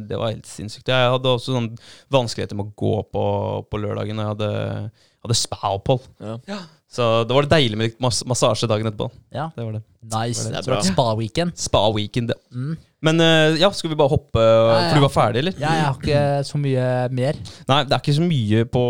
det 0.08 0.18
var 0.20 0.30
helt 0.30 0.46
sinnssykt. 0.46 0.88
Jeg 0.88 1.10
hadde 1.10 1.26
også 1.32 1.56
sånn 1.56 1.72
vanskeligheter 2.14 2.56
med 2.56 2.68
å 2.70 2.76
gå 2.78 2.92
på, 3.10 3.24
på 3.66 3.80
lørdagen, 3.82 4.20
og 4.20 4.26
jeg 4.28 4.36
hadde, 4.36 4.92
hadde 5.26 5.38
spa-opphold. 5.40 6.06
Ja. 6.46 6.60
Så 6.90 7.08
det 7.26 7.34
var 7.34 7.46
det 7.46 7.52
deilig 7.54 7.78
med 7.78 7.98
mas 8.02 8.22
massasje 8.30 8.70
dagen 8.70 8.86
etterpå. 8.90 9.10
ja. 9.34 9.50
Det 9.56 9.66
var 9.66 9.74
det. 9.80 9.82
Nice. 10.04 10.46
Det 10.50 10.66
var 10.68 10.80
det 10.84 10.92
spa-weekend. 10.94 11.58
Spa-weekend, 11.58 12.30
ja. 12.34 12.40
Mm. 12.54 12.78
Men 13.06 13.22
eh, 13.24 13.56
ja, 13.62 13.70
skal 13.72 13.94
vi 13.94 13.98
bare 14.00 14.12
hoppe, 14.12 14.42
ja. 14.44 14.80
for 14.90 15.00
du 15.00 15.04
var 15.06 15.14
ferdig, 15.14 15.44
eller? 15.44 15.56
Ja, 15.62 15.72
jeg 15.78 15.86
har 15.86 16.00
ikke 16.02 16.24
så 16.50 16.60
mye 16.60 16.88
mer. 17.16 17.40
Nei, 17.70 17.80
det 17.88 17.96
er 17.96 18.04
ikke 18.04 18.18
så 18.18 18.26
mye 18.26 18.66
på, 18.74 18.84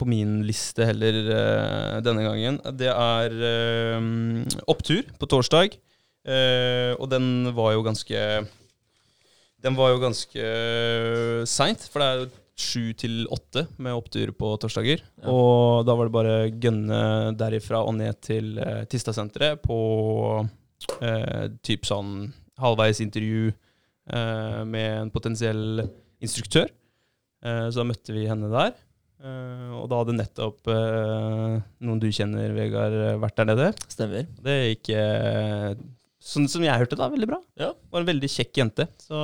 på 0.00 0.08
min 0.10 0.40
liste 0.48 0.88
heller 0.88 1.20
eh, 1.22 2.00
denne 2.02 2.26
gangen. 2.26 2.58
Det 2.78 2.90
er 2.90 3.36
eh, 3.52 4.10
opptur 4.72 5.06
på 5.14 5.30
torsdag, 5.30 5.78
uh, 6.26 6.92
og 6.98 7.06
den 7.10 7.50
var 7.54 7.72
jo 7.74 7.82
ganske 7.82 8.18
Den 9.62 9.74
var 9.78 9.90
jo 9.90 10.02
ganske 10.02 10.52
seint, 11.46 11.86
for 11.90 12.02
det 12.02 12.06
er 12.06 12.20
jo 12.20 12.30
sju 12.62 12.92
til 12.98 13.24
åtte 13.32 13.64
med 13.82 13.94
opptur 13.94 14.34
på 14.34 14.52
torsdager. 14.60 15.02
Ja. 15.22 15.30
Og 15.30 15.86
da 15.86 15.94
var 15.98 16.08
det 16.08 16.14
bare 16.14 16.36
gønne 16.50 17.00
derifra 17.38 17.84
og 17.86 17.94
ned 17.98 18.18
til 18.26 18.56
uh, 18.58 18.82
Tistasenteret 18.90 19.62
på 19.62 19.78
uh, 20.42 21.44
typ 21.62 21.86
sånn 21.86 22.32
halvveis 22.60 23.00
intervju 23.04 23.50
eh, 23.52 24.62
med 24.68 24.88
en 25.00 25.12
potensiell 25.14 25.84
instruktør. 26.22 26.68
Eh, 27.44 27.68
så 27.70 27.82
da 27.82 27.86
møtte 27.88 28.14
vi 28.14 28.26
henne 28.28 28.50
der. 28.52 28.74
Eh, 29.22 29.70
og 29.78 29.86
da 29.90 30.00
hadde 30.02 30.16
nettopp 30.18 30.68
eh, 30.72 31.56
noen 31.86 32.02
du 32.02 32.08
kjenner, 32.12 32.52
Vegard, 32.56 32.96
eh, 32.98 33.20
vært 33.22 33.38
der 33.40 33.50
nede. 33.52 33.70
Stemmer. 33.92 34.26
Det 34.42 34.58
gikk 34.72 34.92
eh, 34.98 35.70
sånn 36.22 36.50
som 36.50 36.66
jeg 36.66 36.82
hørte, 36.82 36.98
da, 36.98 37.08
veldig 37.12 37.30
bra. 37.30 37.40
Ja. 37.58 37.72
Var 37.92 38.04
en 38.04 38.10
veldig 38.12 38.30
kjekk 38.30 38.62
jente. 38.62 38.88
Så 39.02 39.22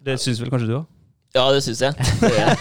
det 0.00 0.16
syns 0.22 0.40
vel 0.42 0.50
kanskje 0.54 0.70
du 0.70 0.78
òg? 0.80 0.88
Ja, 1.36 1.44
det 1.54 1.60
syns 1.62 1.78
jeg. 1.84 1.94
Det, 2.18 2.30
er, 2.42 2.56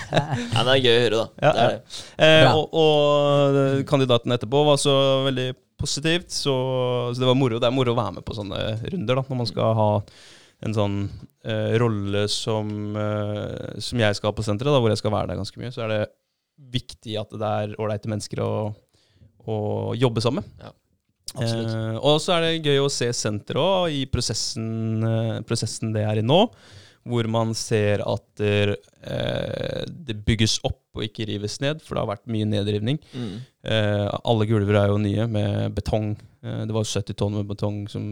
ja, 0.54 0.62
det 0.62 0.74
er 0.76 0.82
gøy 0.84 0.92
å 0.92 1.00
høre, 1.04 1.22
da. 1.24 1.28
Ja, 1.42 1.52
det 1.56 1.62
er 1.64 1.72
det. 1.72 2.02
Eh, 2.26 2.50
og, 2.54 2.76
og 2.78 3.88
kandidaten 3.90 4.36
etterpå 4.36 4.62
var 4.68 4.78
så 4.78 4.94
veldig 5.26 5.48
positivt, 5.80 6.34
så, 6.36 6.56
så 7.14 7.22
det 7.22 7.30
var 7.30 7.38
moro. 7.40 7.62
Det 7.62 7.70
er 7.70 7.76
moro 7.76 7.96
å 7.96 8.00
være 8.00 8.20
med 8.20 8.28
på 8.28 8.36
sånne 8.38 8.60
runder 8.86 9.20
da, 9.20 9.26
når 9.30 9.42
man 9.42 9.50
skal 9.50 9.78
ha 9.80 9.90
en 10.68 10.76
sånn 10.76 10.98
eh, 11.48 11.78
rolle 11.80 12.26
som, 12.32 12.70
eh, 13.00 13.80
som 13.84 14.04
jeg 14.04 14.18
skal 14.18 14.32
ha 14.32 14.36
på 14.36 14.46
senteret, 14.46 14.74
da, 14.76 14.82
hvor 14.84 14.92
jeg 14.92 15.00
skal 15.00 15.16
være 15.16 15.32
der 15.32 15.40
ganske 15.40 15.62
mye. 15.62 15.72
Så 15.76 15.86
er 15.86 15.94
det 15.94 16.02
viktig 16.76 17.16
at 17.22 17.32
det 17.40 17.56
er 17.64 17.80
ålreite 17.80 18.12
mennesker 18.12 18.44
å, 18.44 18.52
å 19.48 19.58
jobbe 19.96 20.24
sammen 20.26 20.44
med. 20.44 20.68
Ja, 20.68 20.74
Eh, 21.38 21.98
og 22.02 22.18
så 22.24 22.38
er 22.38 22.46
det 22.46 22.66
gøy 22.66 22.80
å 22.82 22.92
se 22.92 23.10
senteret 23.14 23.62
òg, 23.62 23.94
i 23.94 24.06
prosessen, 24.10 24.70
eh, 25.06 25.42
prosessen 25.46 25.94
det 25.94 26.06
er 26.08 26.22
i 26.22 26.26
nå. 26.26 26.40
Hvor 27.10 27.28
man 27.32 27.54
ser 27.58 28.04
at 28.06 28.24
der, 28.40 28.76
eh, 29.04 29.84
det 29.90 30.20
bygges 30.28 30.60
opp 30.68 30.78
og 31.00 31.04
ikke 31.06 31.26
rives 31.30 31.60
ned, 31.64 31.82
for 31.86 31.96
det 31.96 32.04
har 32.04 32.10
vært 32.12 32.30
mye 32.32 32.48
nedrivning. 32.50 32.98
Mm. 33.14 33.36
Eh, 33.66 34.08
alle 34.24 34.48
gulver 34.50 34.78
er 34.82 34.92
jo 34.94 34.98
nye 35.02 35.26
med 35.32 35.76
betong. 35.78 36.12
Eh, 36.44 36.64
det 36.70 36.76
var 36.76 36.86
70 36.88 37.16
tonn 37.20 37.38
med 37.40 37.48
betong 37.50 37.84
som 37.92 38.04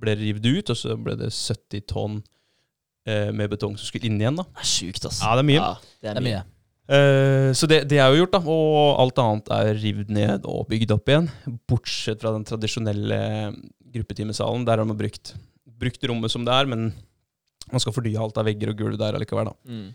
ble 0.00 0.14
revet 0.18 0.46
ut, 0.46 0.70
og 0.72 0.78
så 0.78 0.96
ble 1.00 1.16
det 1.20 1.30
70 1.34 1.84
tonn 1.90 2.20
eh, 3.06 3.28
med 3.34 3.50
betong 3.52 3.76
som 3.78 3.86
skulle 3.90 4.08
inn 4.10 4.20
igjen. 4.22 4.38
da. 4.40 4.46
Det 4.56 4.64
er 4.64 4.72
sjukt, 4.76 5.04
ass. 5.10 5.20
Ja, 5.24 5.34
det 5.36 5.44
er 5.44 5.50
mye. 5.50 5.60
Ja, 5.60 5.74
det 5.80 6.00
Det 6.00 6.16
er 6.16 6.26
mye. 6.26 6.40
mye. 6.40 6.46
Eh, 6.90 7.50
så 7.54 7.68
det, 7.70 7.84
det 7.90 8.00
er 8.02 8.08
jo 8.10 8.24
gjort, 8.24 8.32
da. 8.34 8.40
Og 8.50 9.02
alt 9.04 9.20
annet 9.22 9.52
er 9.58 9.74
revet 9.78 10.08
ned 10.10 10.48
og 10.48 10.64
bygd 10.72 10.90
opp 10.96 11.12
igjen. 11.12 11.28
Bortsett 11.70 12.22
fra 12.24 12.32
den 12.34 12.46
tradisjonelle 12.48 13.20
gruppetimesalen. 13.94 14.64
Der 14.66 14.78
har 14.82 14.86
man 14.88 14.98
brukt, 14.98 15.34
brukt 15.80 16.02
rommet 16.08 16.32
som 16.32 16.44
det 16.46 16.54
er, 16.56 16.66
men 16.70 16.90
man 17.72 17.80
skal 17.82 17.94
fornye 17.96 18.20
alt 18.20 18.38
av 18.40 18.46
vegger 18.48 18.72
og 18.72 18.78
gulv 18.78 18.98
der 19.00 19.16
allikevel. 19.18 19.50
da. 19.50 19.56
Mm. 19.70 19.88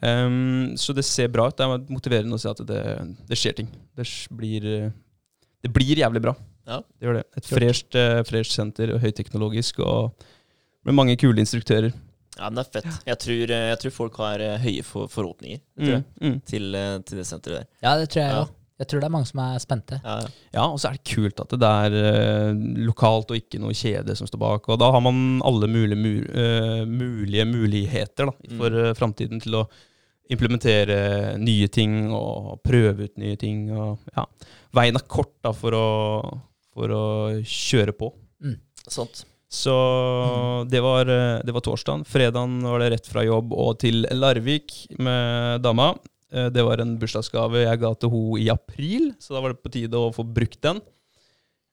Um, 0.00 0.76
så 0.80 0.94
det 0.96 1.04
ser 1.04 1.28
bra 1.32 1.48
ut. 1.50 1.56
Det 1.58 1.66
er 1.66 1.82
motiverende 1.92 2.36
å 2.38 2.40
se 2.40 2.50
at 2.52 2.60
det, 2.66 2.82
det 3.28 3.38
skjer 3.38 3.56
ting. 3.58 3.70
Det 3.98 4.06
blir, 4.32 4.64
eh, 4.64 4.92
det 5.66 5.72
blir 5.74 5.98
jævlig 6.00 6.22
bra. 6.24 6.34
Ja. 6.70 6.78
Det 6.98 7.08
gjør 7.08 7.18
det. 7.18 7.24
Et 7.40 7.48
fresht, 7.50 7.94
eh, 7.98 8.20
fresht 8.28 8.54
senter, 8.54 8.94
og 8.94 9.02
høyteknologisk, 9.02 9.80
og 9.84 10.14
med 10.86 10.96
mange 10.96 11.16
kule 11.20 11.42
instruktører. 11.42 11.92
Ja, 12.38 12.46
men 12.48 12.56
det 12.60 12.66
er 12.68 12.80
fett. 12.80 13.02
Jeg 13.10 13.18
tror, 13.26 13.50
eh, 13.50 13.66
jeg 13.74 13.80
tror 13.82 13.96
folk 13.98 14.16
har 14.22 14.38
høye 14.62 14.84
for, 14.86 15.10
forhåpninger 15.12 15.60
Mm, 15.76 16.04
mm. 16.22 16.40
til, 16.46 16.72
til 17.04 17.18
det 17.20 17.26
senteret 17.26 17.58
der. 17.58 17.66
Ja, 17.82 17.96
det 17.98 18.08
tror 18.14 18.22
jeg 18.22 18.32
Ja. 18.38 18.46
Jeg 18.80 18.88
tror 18.88 19.02
det 19.02 19.08
er 19.10 19.12
mange 19.12 19.28
som 19.28 19.40
er 19.44 19.60
spente. 19.60 19.98
Ja, 20.00 20.16
ja. 20.24 20.28
Ja, 20.54 20.64
og 20.64 20.78
så 20.80 20.88
er 20.88 20.96
det 20.96 21.12
kult 21.12 21.40
at 21.42 21.52
det 21.60 21.68
er 21.84 21.96
uh, 22.00 22.60
lokalt 22.86 23.32
og 23.32 23.36
ikke 23.36 23.60
noe 23.60 23.76
kjede 23.76 24.14
som 24.16 24.28
står 24.28 24.40
bak. 24.40 24.68
Og 24.72 24.78
da 24.80 24.88
har 24.94 25.02
man 25.04 25.40
alle 25.44 25.68
mulige, 25.68 25.98
mu 26.00 26.12
uh, 26.24 26.84
mulige 26.88 27.44
muligheter 27.48 28.30
da, 28.30 28.36
for 28.56 28.78
uh, 28.80 28.92
framtiden 28.96 29.42
til 29.44 29.58
å 29.60 29.66
implementere 30.32 31.36
nye 31.42 31.68
ting 31.74 32.12
og 32.14 32.62
prøve 32.64 33.10
ut 33.10 33.20
nye 33.20 33.36
ting. 33.36 33.66
Og, 33.74 34.00
ja. 34.16 34.24
Veien 34.78 34.96
er 34.96 35.08
kort 35.10 35.34
da, 35.44 35.52
for, 35.52 35.76
å, 35.76 35.88
for 36.72 36.94
å 36.94 37.04
kjøre 37.44 37.96
på. 37.98 38.08
Sant. 38.88 39.26
Så 39.50 39.74
det 40.70 40.80
var, 40.80 41.10
det 41.44 41.52
var 41.52 41.64
torsdagen. 41.66 42.06
Fredagen 42.06 42.62
var 42.62 42.80
det 42.80 42.92
rett 42.94 43.10
fra 43.10 43.26
jobb 43.26 43.52
og 43.52 43.80
til 43.82 44.06
Larvik 44.14 44.86
med 45.02 45.60
dama. 45.66 45.90
Eh, 46.32 46.48
Det 46.54 46.62
var 46.66 46.80
en 46.82 46.96
bursdagsgave 47.00 47.64
jeg 47.66 47.80
ga 47.82 47.92
til 47.94 48.10
henne 48.14 48.40
i 48.44 48.48
april, 48.52 49.12
så 49.18 49.34
da 49.36 49.40
var 49.44 49.54
det 49.54 49.62
på 49.64 49.72
tide 49.74 49.98
å 49.98 50.12
få 50.14 50.24
brukt 50.26 50.60
den. 50.62 50.80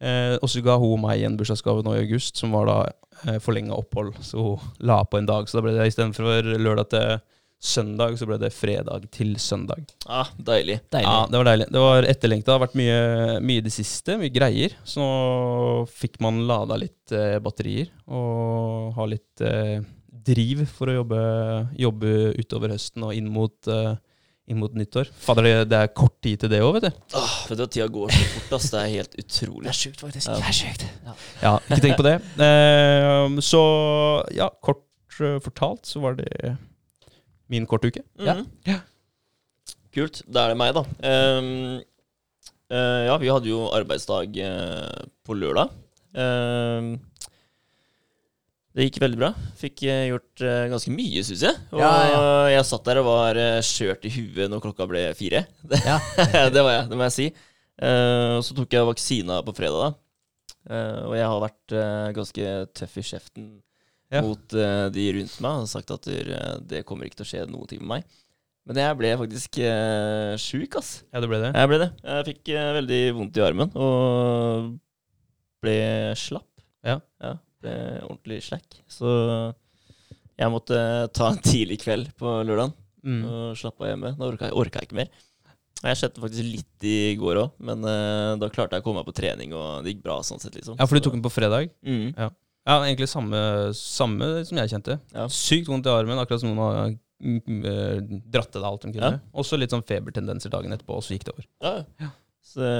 Eh, 0.02 0.36
og 0.38 0.50
så 0.50 0.62
ga 0.62 0.76
hun 0.78 1.02
meg 1.02 1.24
en 1.26 1.38
bursdagsgave 1.40 1.82
nå 1.86 1.96
i 1.98 2.04
august, 2.04 2.38
som 2.38 2.52
var 2.54 2.68
da 2.70 2.78
eh, 3.26 3.40
forlenga 3.42 3.74
opphold. 3.78 4.14
Så 4.22 4.38
hun 4.38 4.60
la 4.86 5.00
på 5.06 5.18
en 5.18 5.26
dag. 5.30 5.48
Så 5.50 5.58
da 5.58 5.66
ble 5.66 5.74
det 5.78 5.88
istedenfor 5.90 6.54
lørdag 6.62 6.90
til 6.94 7.18
søndag, 7.58 8.14
så 8.20 8.28
ble 8.30 8.38
det 8.38 8.52
fredag 8.54 9.08
til 9.10 9.32
søndag. 9.42 9.82
Ah, 10.06 10.28
deilig. 10.38 10.76
Deilig. 10.94 11.10
Ja, 11.10 11.24
det 11.26 11.40
var 11.42 11.48
deilig. 11.50 11.68
Det 11.74 11.82
var 11.82 12.06
etterlengta. 12.12 12.52
Det 12.52 12.54
har 12.54 12.62
vært 12.68 12.78
mye, 12.78 13.00
mye 13.50 13.64
i 13.64 13.66
det 13.66 13.74
siste, 13.74 14.20
mye 14.22 14.30
greier. 14.36 14.76
Så 14.86 15.02
nå 15.02 15.88
fikk 15.90 16.20
man 16.22 16.44
lada 16.50 16.78
litt 16.78 17.14
eh, 17.18 17.40
batterier 17.42 17.90
og 18.14 18.94
ha 19.00 19.08
litt 19.10 19.42
eh, 19.42 19.80
driv 20.28 20.68
for 20.70 20.92
å 20.92 21.00
jobbe, 21.00 21.24
jobbe 21.82 22.14
utover 22.38 22.76
høsten 22.76 23.08
og 23.08 23.16
inn 23.18 23.32
mot, 23.34 23.58
eh, 23.74 23.96
inn 24.48 24.60
mot 24.62 24.74
nyttår. 24.78 25.10
Fader, 25.24 25.44
det, 25.44 25.54
det 25.72 25.80
er 25.84 25.90
kort 25.92 26.16
tid 26.24 26.40
til 26.44 26.52
det 26.52 26.62
òg, 26.64 26.78
vet 26.78 26.88
du. 26.88 27.02
Åh, 27.20 27.34
vet 27.50 27.60
du 27.60 27.64
hva, 27.64 27.70
tida 27.76 27.88
går 27.98 28.14
så 28.16 28.28
fort, 28.34 28.54
ass. 28.58 28.68
Det 28.74 28.82
er 28.82 28.92
helt 28.94 29.18
utrolig. 29.24 29.66
Det 29.66 29.74
er 29.74 29.80
sjukt, 29.80 30.04
faktisk. 30.06 30.30
Ja. 30.30 30.38
Det 30.38 30.52
er 30.52 30.58
sjukt. 30.60 30.86
Ja. 31.08 31.16
Ja, 31.44 31.54
ikke 31.68 31.82
tenk 31.84 32.00
på 32.00 32.08
det. 32.08 32.16
Uh, 32.40 33.40
så 33.52 33.64
ja, 34.38 34.48
kort 34.64 34.86
eh, 35.20 35.40
fortalt 35.44 35.90
så 35.90 36.04
var 36.04 36.16
det 36.20 36.56
min 37.52 37.68
kortuke. 37.68 38.04
Mm 38.20 38.28
-hmm. 38.28 38.46
Ja. 38.68 38.80
Kult. 39.94 40.22
Da 40.28 40.46
er 40.46 40.54
det 40.54 40.58
meg, 40.58 40.76
da. 40.76 40.84
Um, 41.40 41.82
uh, 42.72 43.04
ja, 43.10 43.18
vi 43.18 43.28
hadde 43.28 43.50
jo 43.50 43.68
arbeidsdag 43.74 44.28
uh, 44.38 45.08
på 45.26 45.34
lørdag. 45.34 45.70
Ehm, 46.18 47.00
det 48.78 48.86
gikk 48.88 49.00
veldig 49.02 49.18
bra. 49.20 49.32
Fikk 49.58 49.84
eh, 49.90 50.04
gjort 50.12 50.44
eh, 50.46 50.64
ganske 50.70 50.92
mye, 50.94 51.24
syns 51.26 51.44
jeg. 51.48 51.62
Og 51.74 51.82
Ja, 51.82 51.92
jeg 52.54 52.66
satt 52.70 52.86
der 52.86 53.00
og 53.02 53.08
var 53.10 53.40
uh, 53.42 53.60
skjørt 53.66 54.06
i 54.06 54.12
huet 54.14 54.52
når 54.54 54.62
klokka 54.68 54.86
ble 54.90 55.08
fire. 55.18 55.48
Ja. 55.90 55.98
det 56.54 56.62
var 56.62 56.76
jeg, 56.76 56.90
det 56.92 57.00
må 57.00 57.08
jeg 57.10 57.16
si. 57.18 57.28
Eh, 57.78 58.36
og 58.38 58.44
så 58.46 58.58
tok 58.58 58.74
jeg 58.78 58.88
vaksina 58.90 59.40
på 59.46 59.54
fredag, 59.58 59.82
da. 59.88 59.90
Eh, 60.68 61.02
og 61.08 61.16
jeg 61.18 61.26
har 61.32 61.42
vært 61.44 61.74
eh, 61.80 62.08
ganske 62.18 62.54
tøff 62.78 62.96
i 63.02 63.06
kjeften 63.10 63.50
Ja. 64.14 64.22
mot 64.24 64.54
eh, 64.56 64.86
de 64.94 65.04
rundt 65.18 65.36
meg 65.44 65.64
og 65.66 65.68
sagt 65.74 65.92
at 65.98 66.08
eh, 66.14 66.56
det 66.70 66.86
kommer 66.88 67.10
ikke 67.10 67.20
til 67.22 67.28
å 67.28 67.32
skje 67.34 67.44
noen 67.50 67.70
ting 67.74 67.82
med 67.84 67.98
meg. 67.98 68.16
Men 68.68 68.82
jeg 68.82 68.96
ble 69.00 69.10
faktisk 69.16 69.58
uh, 69.64 70.34
sjuk, 70.44 70.74
ass. 70.76 70.90
Ja, 71.14 71.22
det 71.24 71.30
ble 71.32 71.38
det. 71.40 71.54
Jeg 71.56 71.70
ble 71.72 71.78
det. 71.80 71.88
Jeg 72.04 72.26
fikk 72.28 72.50
eh, 72.52 72.72
veldig 72.76 72.98
vondt 73.16 73.38
i 73.40 73.44
armen 73.46 73.70
og 73.80 74.74
ble 75.64 75.76
slapp. 76.20 76.50
Ja. 76.84 76.98
Ja. 77.24 77.32
Ble 77.64 77.76
ordentlig 78.06 78.42
slack. 78.46 78.82
Så 78.92 79.08
jeg 80.38 80.54
måtte 80.54 80.78
ta 81.18 81.32
en 81.32 81.40
tidlig 81.42 81.80
kveld 81.86 82.12
på 82.20 82.40
lørdagen 82.48 82.76
Mm. 83.08 83.22
og 83.30 83.56
slappe 83.56 83.86
av 83.86 83.92
hjemme. 83.94 84.10
Da 84.18 84.26
orka 84.26 84.48
jeg, 84.50 84.54
orka 84.58 84.80
jeg 84.82 84.88
ikke 84.90 84.98
mer. 84.98 85.10
Jeg 85.86 85.96
skjedde 86.00 86.20
faktisk 86.20 86.44
litt 86.44 86.86
i 86.90 86.96
går 87.16 87.38
òg, 87.40 87.52
men 87.64 87.86
uh, 87.86 88.34
da 88.42 88.50
klarte 88.52 88.76
jeg 88.76 88.82
å 88.84 88.86
komme 88.88 89.00
meg 89.00 89.08
på 89.08 89.14
trening, 89.16 89.54
og 89.56 89.86
det 89.86 89.94
gikk 89.94 90.02
bra. 90.04 90.18
sånn 90.26 90.42
sett 90.42 90.58
liksom. 90.58 90.76
Ja, 90.80 90.88
for 90.90 90.98
du 90.98 91.06
tok 91.06 91.14
den 91.16 91.24
på 91.24 91.32
fredag? 91.32 91.70
mm. 91.86 92.10
Ja, 92.68 92.82
egentlig 92.84 93.08
samme, 93.08 93.40
samme 93.78 94.44
som 94.44 94.58
jeg 94.60 94.74
kjente. 94.74 94.98
Ja. 95.16 95.30
Sykt 95.32 95.70
vondt 95.72 95.88
i 95.88 95.94
armen, 95.94 96.20
akkurat 96.20 96.42
som 96.42 96.50
noen 96.52 96.60
har 96.66 96.90
mm, 97.24 97.62
eh, 97.64 98.02
dratt 98.28 98.50
til 98.52 98.60
deg 98.60 98.68
alt 98.68 98.84
de 98.84 98.92
kunne. 98.98 99.12
Ja. 99.14 99.22
Også 99.40 99.56
litt 99.62 99.72
sånn 99.72 99.86
febertendenser 99.88 100.52
dagen 100.52 100.76
etterpå, 100.76 100.98
og 101.00 101.06
så 101.06 101.16
gikk 101.16 101.30
det 101.30 101.36
over. 101.38 101.48
Ja. 101.64 101.72
ja. 102.04 102.10
Så 102.44 102.74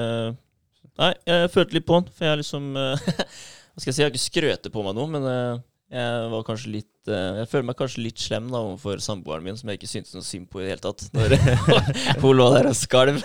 Nei, 0.98 1.12
jeg 1.30 1.48
følte 1.54 1.78
litt 1.78 1.86
på 1.88 2.02
den, 2.02 2.12
for 2.12 2.26
jeg 2.28 2.42
liksom 2.42 2.68
eh, 2.76 3.08
Hva 3.78 3.84
skal 3.84 3.92
jeg 3.92 3.94
si, 3.94 4.00
jeg 4.02 4.08
har 4.08 4.10
ikke 4.10 4.26
skrøtet 4.26 4.72
på 4.74 4.82
meg 4.82 4.96
noe, 4.98 5.06
men 5.06 5.26
eh, 5.30 5.60
jeg 5.94 6.30
var 6.32 6.40
kanskje 6.48 6.72
litt 6.72 7.10
eh, 7.14 7.36
Jeg 7.38 7.48
føler 7.52 7.66
meg 7.68 7.76
kanskje 7.78 8.02
litt 8.02 8.18
slem 8.18 8.48
da 8.50 8.58
overfor 8.58 8.98
samboeren 9.04 9.44
min, 9.46 9.54
som 9.60 9.70
jeg 9.70 9.78
ikke 9.78 9.90
syntes 9.92 10.16
noe 10.16 10.26
synd 10.26 10.48
på 10.50 10.58
i 10.58 10.64
det 10.64 10.72
hele 10.72 10.82
tatt. 10.82 11.04
Når 11.14 11.36
hun 12.24 12.34
lå 12.40 12.48
der 12.56 12.66
og 12.72 12.74
skalv. 12.74 13.20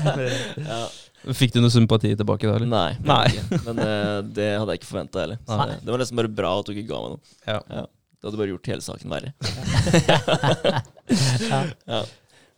ja. 0.72 0.80
Fikk 1.38 1.54
du 1.54 1.60
noe 1.62 1.70
sympati 1.70 2.10
tilbake 2.18 2.50
da, 2.50 2.56
eller? 2.58 2.72
Nei. 2.72 2.96
Nei. 3.06 3.60
Men 3.68 3.78
uh, 3.78 4.18
det 4.26 4.48
hadde 4.58 4.74
jeg 4.74 4.82
ikke 4.82 4.90
forventa 4.90 5.22
heller. 5.22 5.38
Så 5.46 5.60
det, 5.62 5.78
det 5.86 5.94
var 5.94 6.02
nesten 6.02 6.20
bare 6.24 6.32
bra 6.42 6.50
at 6.58 6.66
du 6.66 6.74
ikke 6.74 6.90
ga 6.90 7.00
meg 7.04 7.14
noe. 7.14 7.38
Ja. 7.46 7.86
Det 7.86 8.28
hadde 8.28 8.42
bare 8.42 8.50
gjort 8.50 8.72
hele 8.74 8.84
saken 8.88 9.14
verre. 9.14 9.30
ja. 11.94 12.02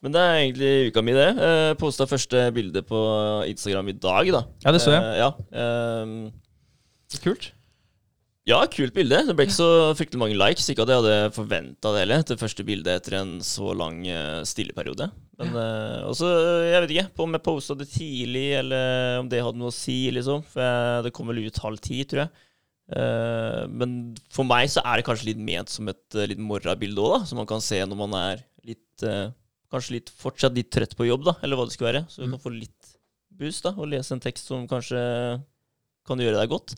Men 0.01 0.17
det 0.17 0.25
er 0.25 0.41
egentlig 0.41 0.73
uka 0.89 1.05
mi, 1.05 1.13
det. 1.21 1.29
Uh, 1.37 1.77
Posta 1.77 2.09
første 2.09 2.49
bilde 2.57 2.81
på 2.89 3.05
Instagram 3.53 3.93
i 3.93 3.97
dag, 4.09 4.35
da. 4.41 4.43
Ja, 4.65 4.73
det 4.73 4.81
så 4.81 4.97
jeg. 4.97 5.05
Uh, 5.05 5.15
ja. 5.21 5.31
ehm, 5.61 6.19
Kult. 7.25 7.53
ja, 8.47 8.61
kult 8.71 8.95
bilde. 8.95 9.19
Det 9.27 9.35
ble 9.35 9.47
ikke 9.49 9.57
så 9.57 9.69
fryktelig 9.99 10.21
mange 10.23 10.37
likes. 10.39 10.69
Ikke 10.71 10.85
at 10.87 10.93
jeg 10.93 11.01
hadde 11.03 11.33
forventa 11.35 11.91
det 11.95 12.03
heller, 12.05 12.23
til 12.29 12.39
første 12.39 12.65
bilde 12.69 12.93
etter 12.95 13.17
en 13.19 13.37
så 13.43 13.73
lang 13.75 14.03
uh, 14.07 14.43
stilleperiode. 14.47 15.09
Men 15.41 15.51
uh, 15.59 16.07
også, 16.09 16.29
jeg 16.71 16.83
vet 16.85 16.93
ikke 16.95 17.15
på 17.19 17.27
om 17.27 17.35
jeg 17.37 17.45
posta 17.49 17.75
det 17.77 17.89
tidlig, 17.93 18.45
eller 18.61 19.19
om 19.25 19.29
det 19.33 19.43
hadde 19.43 19.59
noe 19.61 19.73
å 19.73 19.75
si, 19.75 19.99
liksom. 20.15 20.45
For 20.53 20.63
jeg, 20.63 21.03
det 21.09 21.13
kom 21.17 21.27
vel 21.33 21.43
ut 21.49 21.63
halv 21.65 21.83
ti, 21.83 22.03
tror 22.09 22.23
jeg. 22.27 22.31
Uh, 22.87 23.65
men 23.67 23.97
for 24.31 24.47
meg 24.47 24.69
så 24.71 24.79
er 24.87 25.01
det 25.01 25.09
kanskje 25.09 25.33
litt 25.33 25.41
ment 25.43 25.73
som 25.73 25.89
et 25.91 26.15
uh, 26.15 26.23
litt 26.31 26.39
morrabilde 26.39 27.03
òg, 27.03 27.17
da. 27.17 27.27
Som 27.27 27.41
man 27.43 27.49
kan 27.51 27.65
se 27.65 27.81
når 27.83 27.99
man 28.05 28.15
er 28.21 28.45
litt 28.69 29.03
uh, 29.09 29.27
Kanskje 29.75 29.97
litt, 29.97 30.11
fortsatt 30.15 30.55
litt 30.55 30.69
trøtt 30.71 30.93
på 30.95 31.09
jobb, 31.09 31.25
da, 31.27 31.33
eller 31.43 31.59
hva 31.59 31.65
det 31.67 31.75
skulle 31.75 31.91
være. 31.91 32.05
Så 32.07 32.21
du 32.23 32.29
Mm. 32.29 32.37
kan 32.37 32.43
få 32.45 32.53
litt 32.55 32.93
boost 33.35 33.65
da, 33.67 33.73
og 33.75 33.89
lese 33.91 34.15
en 34.15 34.23
tekst 34.23 34.47
som 34.47 34.63
kanskje 34.71 35.01
kan 36.07 36.23
gjøre 36.23 36.39
deg 36.39 36.53
godt. 36.53 36.77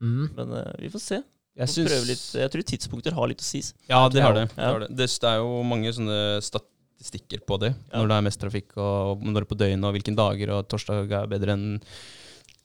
Mm. 0.00 0.28
Men 0.36 0.54
uh, 0.54 0.70
vi 0.78 0.90
får 0.92 1.04
se. 1.04 1.20
Jeg, 1.58 1.70
Får 1.74 1.88
prøve 1.90 2.06
litt. 2.06 2.26
jeg 2.38 2.50
tror 2.52 2.66
tidspunkter 2.70 3.14
har 3.16 3.30
litt 3.32 3.42
å 3.42 3.46
si. 3.46 3.64
Ja, 3.90 4.04
det 4.12 4.22
har 4.22 4.36
det. 4.36 4.44
Ja. 4.46 4.54
Det, 4.54 4.68
har 4.68 4.84
det. 4.84 4.88
det 4.94 5.08
det 5.10 5.30
er 5.32 5.40
jo 5.40 5.56
mange 5.66 5.90
sånne 5.96 6.18
statistikker 6.46 7.42
på 7.48 7.58
det. 7.64 7.72
Ja. 7.90 7.98
Når 7.98 8.12
det 8.12 8.18
er 8.18 8.26
mest 8.28 8.42
trafikk, 8.42 8.76
og 8.78 9.24
når 9.26 9.40
det 9.40 9.42
er 9.42 9.50
på 9.50 9.58
døgnet, 9.58 9.88
og 9.88 9.96
hvilke 9.96 10.14
dager, 10.20 10.54
og 10.54 10.68
torsdag 10.70 11.10
er 11.18 11.30
bedre 11.32 11.56
enn 11.58 11.66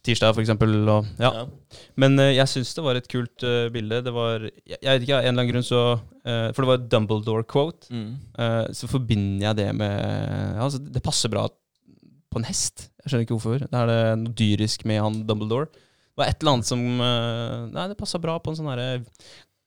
tirsdag, 0.04 0.36
for 0.36 0.44
eksempel. 0.44 0.76
Og, 0.92 1.10
ja. 1.22 1.32
Ja. 1.40 1.80
Men 2.00 2.20
uh, 2.20 2.30
jeg 2.30 2.52
syns 2.52 2.74
det 2.76 2.86
var 2.86 3.00
et 3.00 3.10
kult 3.12 3.46
uh, 3.48 3.68
bilde. 3.74 4.02
Det 4.06 4.14
var 4.14 4.46
Jeg, 4.46 4.78
jeg 4.78 4.90
vet 4.90 5.08
ikke, 5.08 5.18
av 5.18 5.24
en 5.24 5.32
eller 5.32 5.40
annen 5.40 5.52
grunn 5.54 5.68
så 5.68 5.82
uh, 5.96 6.48
For 6.54 6.62
det 6.62 6.70
var 6.70 6.80
et 6.82 6.90
Dumbledore-quote. 6.92 7.90
Mm. 7.94 8.10
eh, 8.38 8.66
så 8.78 8.90
forbinder 8.92 9.48
jeg 9.50 9.60
det 9.62 9.70
med 9.78 9.94
ja, 9.94 10.64
altså, 10.66 10.82
Det 10.84 11.04
passer 11.06 11.32
bra 11.34 11.48
på 12.34 12.42
en 12.42 12.48
hest. 12.48 12.90
Jeg 13.04 13.12
skjønner 13.12 13.28
ikke 13.28 13.38
hvorfor. 13.38 13.66
Det 13.66 13.80
er 13.80 13.90
det 13.92 14.00
noe 14.24 14.38
dyrisk 14.38 14.86
med 14.90 15.02
han 15.04 15.20
Dumbledore. 15.30 15.70
Det 16.14 16.22
var 16.22 16.30
et 16.30 16.44
eller 16.44 16.54
annet 16.54 16.68
som 16.70 16.82
eh, 17.02 17.54
Nei, 17.74 17.88
det 17.90 17.98
passa 17.98 18.20
bra 18.22 18.36
på 18.40 18.52
en 18.54 18.58
sånn 18.60 18.70
herre 18.70 18.90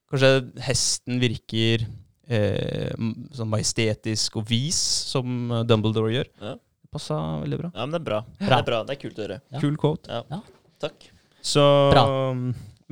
Kanskje 0.06 0.30
hesten 0.62 1.18
virker 1.18 1.82
eh, 2.30 2.92
sånn 3.34 3.50
majestetisk 3.50 4.38
og 4.38 4.46
vis, 4.46 4.78
som 5.10 5.50
eh, 5.50 5.64
Dumbledore 5.66 6.12
gjør. 6.14 6.30
Ja. 6.38 6.52
Det 6.86 6.92
passa 6.94 7.18
veldig 7.42 7.58
bra. 7.64 7.72
ja, 7.74 7.82
men 7.82 7.96
det 7.96 7.98
er 7.98 8.06
bra. 8.06 8.20
Det 8.38 8.52
er 8.54 8.66
bra. 8.68 8.78
Det 8.86 8.94
er 8.94 9.00
kult 9.02 9.18
å 9.18 9.24
høre. 9.26 9.40
Ja. 9.50 9.62
Kul 9.64 9.74
quote. 9.82 10.20
Takk. 10.82 11.08
Så 11.42 11.64
Bra. 11.90 12.06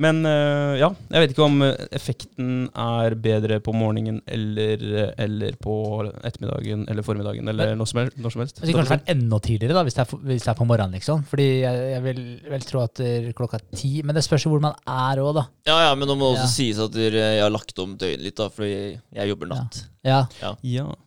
Men 0.01 0.17
eh, 0.27 0.73
ja, 0.81 0.89
jeg 1.07 1.21
vet 1.23 1.31
ikke 1.31 1.45
om 1.45 1.61
eh, 1.63 1.85
effekten 1.95 2.65
er 2.75 3.13
bedre 3.15 3.61
på 3.63 3.71
morgenen 3.71 4.17
eller, 4.27 4.81
eller 5.23 5.55
på 5.61 5.75
ettermiddagen 6.19 6.81
eller 6.91 7.05
formiddagen 7.07 7.47
eller 7.47 7.77
noe 7.79 7.87
som 7.87 8.01
helst. 8.01 8.17
Når 8.19 8.33
som 8.33 8.43
helst. 8.43 8.59
Det 8.59 8.75
kanskje 8.75 8.97
være 8.97 9.15
enda 9.15 9.39
tidligere, 9.45 9.77
da, 9.77 9.85
hvis 9.87 9.95
det 9.95 10.03
er, 10.03 10.19
hvis 10.27 10.43
det 10.43 10.51
er 10.51 10.59
på 10.59 10.67
morgenen. 10.67 10.97
liksom. 10.99 11.23
Fordi 11.31 11.47
jeg, 11.61 11.85
jeg 11.93 12.03
vil 12.09 12.21
vel 12.51 12.67
tro 12.67 12.83
at 12.83 12.99
det 12.99 13.13
er 13.21 13.31
klokka 13.39 13.61
ti 13.71 13.93
Men 14.03 14.19
det 14.19 14.25
spørs 14.27 14.43
jo 14.47 14.51
hvor 14.51 14.65
man 14.67 14.75
er 14.83 15.23
òg, 15.23 15.31
da. 15.39 15.45
Ja, 15.71 15.79
ja, 15.87 15.95
men 15.95 16.11
nå 16.11 16.19
må 16.19 16.33
det 16.33 16.41
også 16.41 16.49
Ja. 16.49 16.53
sies 16.57 16.83
at 16.89 16.99
jeg 16.99 17.41
har 17.45 17.55
lagt 17.55 17.79
om 17.79 17.95
døgnet 17.95 18.27
litt, 18.27 18.35
da, 18.35 18.51
fordi 18.51 18.75
jeg 18.99 19.31
jobber 19.31 19.53
natt. 19.55 19.83
Ja, 20.05 20.25
Ja, 20.43 20.55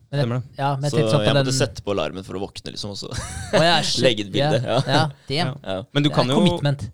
Men 0.09 0.19
jeg, 0.19 0.41
ja 0.57 0.73
men 0.75 0.89
jeg 0.89 0.91
Så 0.95 1.05
sånn 1.13 1.21
jeg 1.21 1.35
måtte 1.37 1.45
den 1.45 1.53
sette 1.61 1.83
på 1.85 1.93
alarmen 1.93 2.25
for 2.25 2.39
å 2.39 2.41
våkne, 2.41 2.73
liksom. 2.73 2.97
Og 2.97 2.97
så 2.97 3.13
ja, 3.53 3.77
legge 4.05 4.25
et 4.25 4.33
bilde, 4.33 4.63
Ja, 4.65 4.81
ja. 4.81 5.03
ja. 5.29 5.51
Ja. 5.61 5.83
Men 5.93 6.01
du 6.01 6.09
Det 6.09 6.15
kan 6.17 6.33
jo 6.33 6.41
Commitment. 6.41 6.89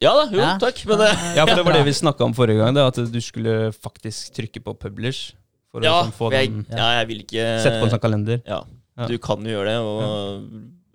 Ja 0.00 0.14
da, 0.16 0.24
jo, 0.32 0.40
Ja. 0.40 0.54
takk. 0.62 0.82
Men 0.88 1.02
det, 1.02 1.10
Ja, 1.36 1.44
for 1.46 1.54
det 1.56 1.64
var 1.66 1.76
det 1.78 1.84
vi 1.86 1.94
snakka 1.96 2.24
om 2.24 2.34
forrige 2.36 2.62
gang, 2.62 2.74
det, 2.74 2.86
at 2.92 3.12
du 3.12 3.20
skulle 3.20 3.72
faktisk 3.76 4.34
trykke 4.36 4.62
på 4.64 4.74
publish. 4.80 5.34
For 5.70 5.84
ja, 5.86 6.00
å 6.00 6.08
sånn, 6.08 6.16
få 6.16 6.32
jeg, 6.34 6.50
den 6.50 6.64
ja, 6.74 6.88
jeg 6.98 7.08
vil 7.12 7.20
ikke 7.22 7.44
Sette 7.62 7.78
på 7.78 7.86
en 7.86 7.92
sånn 7.94 8.02
kalender. 8.02 8.40
Ja, 8.48 8.64
du 9.06 9.14
kan 9.22 9.44
jo 9.46 9.52
gjøre 9.54 9.70
det, 9.70 9.78
og 9.86 10.00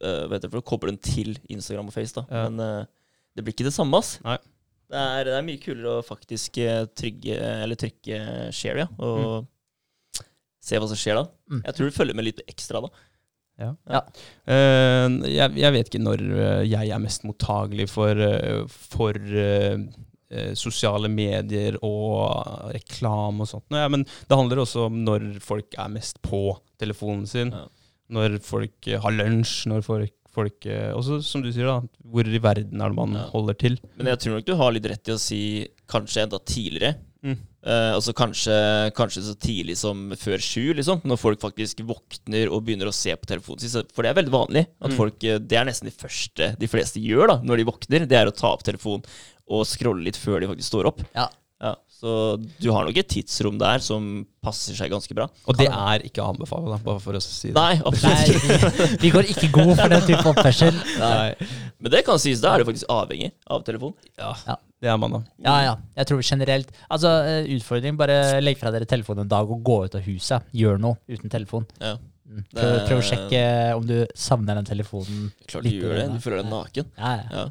uh, 0.03 0.25
vet 0.33 0.43
du, 0.43 0.49
for 0.49 0.59
å 0.59 0.67
koble 0.67 0.91
den 0.91 0.99
til 0.99 1.37
Instagram 1.47 1.87
og 1.87 1.95
Face, 1.95 2.11
da. 2.17 2.25
Men 2.49 2.59
uh, 2.59 3.07
det 3.35 3.45
blir 3.45 3.55
ikke 3.55 3.67
det 3.69 3.75
samme, 3.75 4.01
ass. 4.03 4.17
Nei. 4.25 4.37
Det 4.91 5.01
er, 5.01 5.25
det 5.25 5.37
er 5.37 5.45
mye 5.47 5.61
kulere 5.63 5.95
å 5.97 6.03
faktisk 6.05 6.59
eh, 6.61 6.83
trygge, 6.93 7.33
eller 7.41 7.79
trykke 7.79 8.19
share, 8.53 8.83
ja. 8.83 8.89
Og 9.01 9.47
se 10.65 10.77
hva 10.81 10.89
som 10.89 10.99
skjer 10.99 11.17
da. 11.17 11.25
Mm. 11.51 11.63
Jeg 11.63 11.77
tror 11.77 11.89
du 11.89 11.95
følger 11.95 12.17
med 12.17 12.27
litt 12.27 12.43
ekstra 12.45 12.81
da. 12.85 12.91
Eh, 13.57 15.05
jeg, 15.31 15.53
jeg 15.61 15.71
vet 15.75 15.87
ikke 15.89 16.01
når 16.03 16.23
eh, 16.25 16.63
jeg 16.67 16.91
er 16.91 16.99
mest 17.03 17.23
mottagelig 17.27 17.87
for, 17.91 18.19
eh, 18.19 18.65
for 18.67 19.15
eh, 19.15 19.77
sosiale 20.59 21.07
medier 21.11 21.77
og 21.85 22.73
reklame 22.75 23.45
og 23.45 23.51
sånt. 23.53 23.67
Ja, 23.71 23.87
men 23.91 24.03
det 24.03 24.35
handler 24.35 24.63
også 24.65 24.87
om 24.89 24.99
når 25.07 25.29
folk 25.45 25.77
er 25.79 25.93
mest 25.93 26.19
på 26.25 26.57
telefonen 26.81 27.25
sin. 27.29 27.53
Ja. 27.55 27.65
Når 28.15 28.39
folk 28.45 28.85
har 29.01 29.15
lunsj, 29.15 29.63
når 29.71 29.81
folk, 29.87 30.11
folk 30.35 30.67
Også 30.93 31.21
som 31.25 31.41
du 31.41 31.47
sier, 31.55 31.65
da. 31.65 31.79
Hvor 32.11 32.27
i 32.27 32.41
verden 32.43 32.81
er 32.83 32.91
det 32.91 32.97
man 32.99 33.15
Ja. 33.15 33.23
holder 33.31 33.55
til? 33.57 33.79
Men 33.97 34.11
jeg 34.11 34.19
tror 34.19 34.35
nok 34.35 34.45
du 34.45 34.55
har 34.59 34.75
litt 34.75 34.85
rett 34.91 35.07
i 35.09 35.15
å 35.15 35.21
si 35.21 35.39
kanskje 35.89 36.25
enda 36.27 36.37
tidligere. 36.43 36.97
Mm. 37.23 37.37
Eh, 37.65 37.91
altså 37.95 38.13
kanskje, 38.13 38.55
kanskje 38.93 39.23
så 39.25 39.35
tidlig 39.41 39.77
som 39.77 40.11
før 40.17 40.37
sju, 40.43 40.73
liksom. 40.77 41.01
Når 41.03 41.17
folk 41.17 41.39
faktisk 41.41 41.79
våkner 41.87 42.51
og 42.51 42.65
begynner 42.65 42.87
å 42.91 42.93
se 42.93 43.15
på 43.15 43.25
telefonen 43.25 43.59
sin. 43.63 43.87
For 43.95 44.03
det 44.03 44.11
er 44.11 44.19
veldig 44.21 44.33
vanlig. 44.35 44.65
at 44.81 44.91
Mm. 44.91 44.97
folk, 44.97 45.23
eh, 45.23 45.39
Det 45.39 45.57
er 45.57 45.65
nesten 45.65 45.85
det 45.89 45.97
første 45.97 46.57
de 46.59 46.67
fleste 46.67 46.99
gjør 47.01 47.27
da, 47.27 47.37
når 47.41 47.57
de 47.57 47.63
våkner. 47.71 48.07
Det 48.07 48.17
er 48.17 48.25
å 48.27 48.35
ta 48.35 48.47
opp 48.53 48.63
telefonen 48.63 49.03
og 49.47 49.65
scrolle 49.65 50.03
litt 50.03 50.17
før 50.17 50.39
de 50.41 50.47
faktisk 50.47 50.69
står 50.73 50.85
opp. 50.85 51.01
Ja. 51.15 51.29
Så 51.95 52.11
du 52.59 52.67
har 52.75 52.83
nok 52.89 52.97
et 52.99 53.07
tidsrom 53.07 53.55
der 53.61 53.79
som 53.79 54.25
passer 54.43 54.75
seg 54.75 54.91
ganske 54.91 55.15
bra. 55.15 55.29
Og 55.47 55.55
det 55.57 55.69
er 55.71 56.03
ikke 56.05 56.21
å 56.21 56.33
anbefale, 56.33 56.73
da, 56.73 56.79
bare 56.83 56.99
for 57.01 57.15
å 57.17 57.21
si 57.23 57.49
det. 57.49 57.55
Nei, 57.55 57.77
absolutt 57.87 58.27
Nei, 58.27 58.65
vi, 58.75 58.97
vi 59.05 59.11
går 59.13 59.29
ikke 59.31 59.49
god 59.55 59.71
for 59.79 59.93
den 59.95 60.03
type 60.09 60.25
oppførsel. 60.33 60.75
Nei. 61.01 61.29
Men 61.79 61.93
det 61.95 62.01
kan 62.07 62.19
sies, 62.21 62.41
da 62.43 62.51
er 62.57 62.61
du 62.65 62.67
faktisk 62.69 62.91
avhengig 62.91 63.31
av 63.47 63.63
telefon. 63.67 63.95
Ja, 64.19 64.33
Ja. 64.45 64.57
det 64.83 64.91
er 64.91 64.97
man, 65.01 65.15
da. 65.15 65.21
Ja, 65.47 65.55
ja. 65.69 65.75
Jeg 66.01 66.09
tror 66.11 66.21
generelt 66.27 66.73
Altså, 66.91 67.13
eh, 67.31 67.47
utfordring, 67.55 67.95
bare 67.97 68.19
legg 68.43 68.59
fra 68.59 68.73
dere 68.75 68.85
telefonen 68.91 69.23
en 69.25 69.31
dag 69.31 69.49
og 69.55 69.63
gå 69.65 69.79
ut 69.87 69.95
av 69.97 70.03
huset. 70.05 70.51
Gjør 70.53 70.77
noe 70.83 70.99
uten 71.09 71.31
telefon. 71.31 71.65
Ja, 71.79 71.95
Mm. 72.25 72.39
Prøv, 72.57 72.71
prøv 72.89 72.97
å 72.97 73.03
sjekke 73.05 73.39
om 73.77 73.83
du 73.85 73.99
savner 74.17 74.57
den 74.57 74.65
telefonen. 74.65 75.27
klart 75.45 75.61
du 75.61 75.67
Litt 75.69 75.75
gjør 75.83 75.91
det. 75.99 76.05
Du 76.15 76.23
føler 76.23 76.39
deg 76.41 76.47
naken. 76.49 76.87
Ja, 76.97 77.11
ja. 77.19 77.25
Ja. 77.37 77.43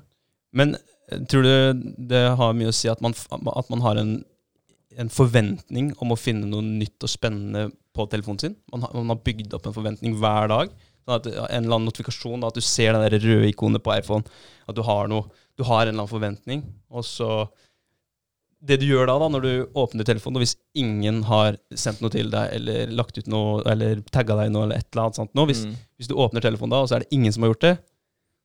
Men 0.52 0.72
eh, 0.74 1.20
tror 1.30 1.46
du 1.46 1.92
det 2.10 2.22
har 2.40 2.56
mye 2.58 2.72
å 2.72 2.74
si 2.74 2.90
at 2.90 2.98
man, 3.00 3.14
at 3.14 3.70
man 3.70 3.84
har 3.86 4.00
en, 4.02 4.10
en 4.98 5.10
forventning 5.12 5.92
om 6.02 6.12
å 6.14 6.18
finne 6.18 6.46
noe 6.48 6.62
nytt 6.64 7.02
og 7.06 7.10
spennende 7.10 7.68
på 7.94 8.06
telefonen 8.10 8.40
sin? 8.42 8.56
Man 8.72 8.84
har, 8.86 8.94
man 8.94 9.12
har 9.14 9.22
bygd 9.26 9.54
opp 9.56 9.66
en 9.70 9.76
forventning 9.76 10.16
hver 10.20 10.48
dag. 10.52 10.72
Sånn 11.04 11.16
at 11.18 11.26
En 11.28 11.64
eller 11.64 11.76
annen 11.76 11.88
notifikasjon, 11.90 12.40
da, 12.40 12.48
at 12.48 12.56
du 12.56 12.64
ser 12.64 12.96
det 12.96 13.20
røde 13.24 13.50
ikonet 13.50 13.82
på 13.84 13.92
iPhone. 13.98 14.24
At 14.68 14.76
du 14.78 14.82
har 14.86 15.08
noe, 15.10 15.28
du 15.58 15.64
har 15.68 15.82
en 15.84 15.88
eller 15.92 16.00
annen 16.04 16.10
forventning. 16.14 16.64
Og 16.90 17.04
så 17.04 17.48
Det 18.64 18.78
du 18.80 18.86
gjør 18.86 19.06
da, 19.10 19.18
da, 19.20 19.26
når 19.28 19.42
du 19.44 19.66
åpner 19.76 20.06
telefonen, 20.08 20.38
og 20.38 20.42
hvis 20.46 20.54
ingen 20.80 21.18
har 21.28 21.58
sendt 21.76 22.00
noe 22.00 22.08
til 22.14 22.30
deg, 22.32 22.48
eller 22.56 22.86
lagt 22.96 23.18
ut 23.18 23.26
noe, 23.28 23.58
eller 23.68 24.00
tagga 24.08 24.38
deg 24.38 24.54
noe, 24.54 24.64
eller 24.64 24.78
et 24.80 24.86
eller 24.94 25.02
annet 25.02 25.18
sånt 25.20 25.34
nå, 25.36 25.44
hvis, 25.50 25.66
Mm. 25.66 25.74
hvis 26.00 26.08
du 26.08 26.14
åpner 26.14 26.40
telefonen 26.40 26.70
da, 26.72 26.80
og 26.80 26.88
så 26.88 26.96
er 26.96 27.04
det 27.04 27.12
ingen 27.12 27.30
som 27.30 27.42
har 27.44 27.52
gjort 27.52 27.60
det, 27.66 27.74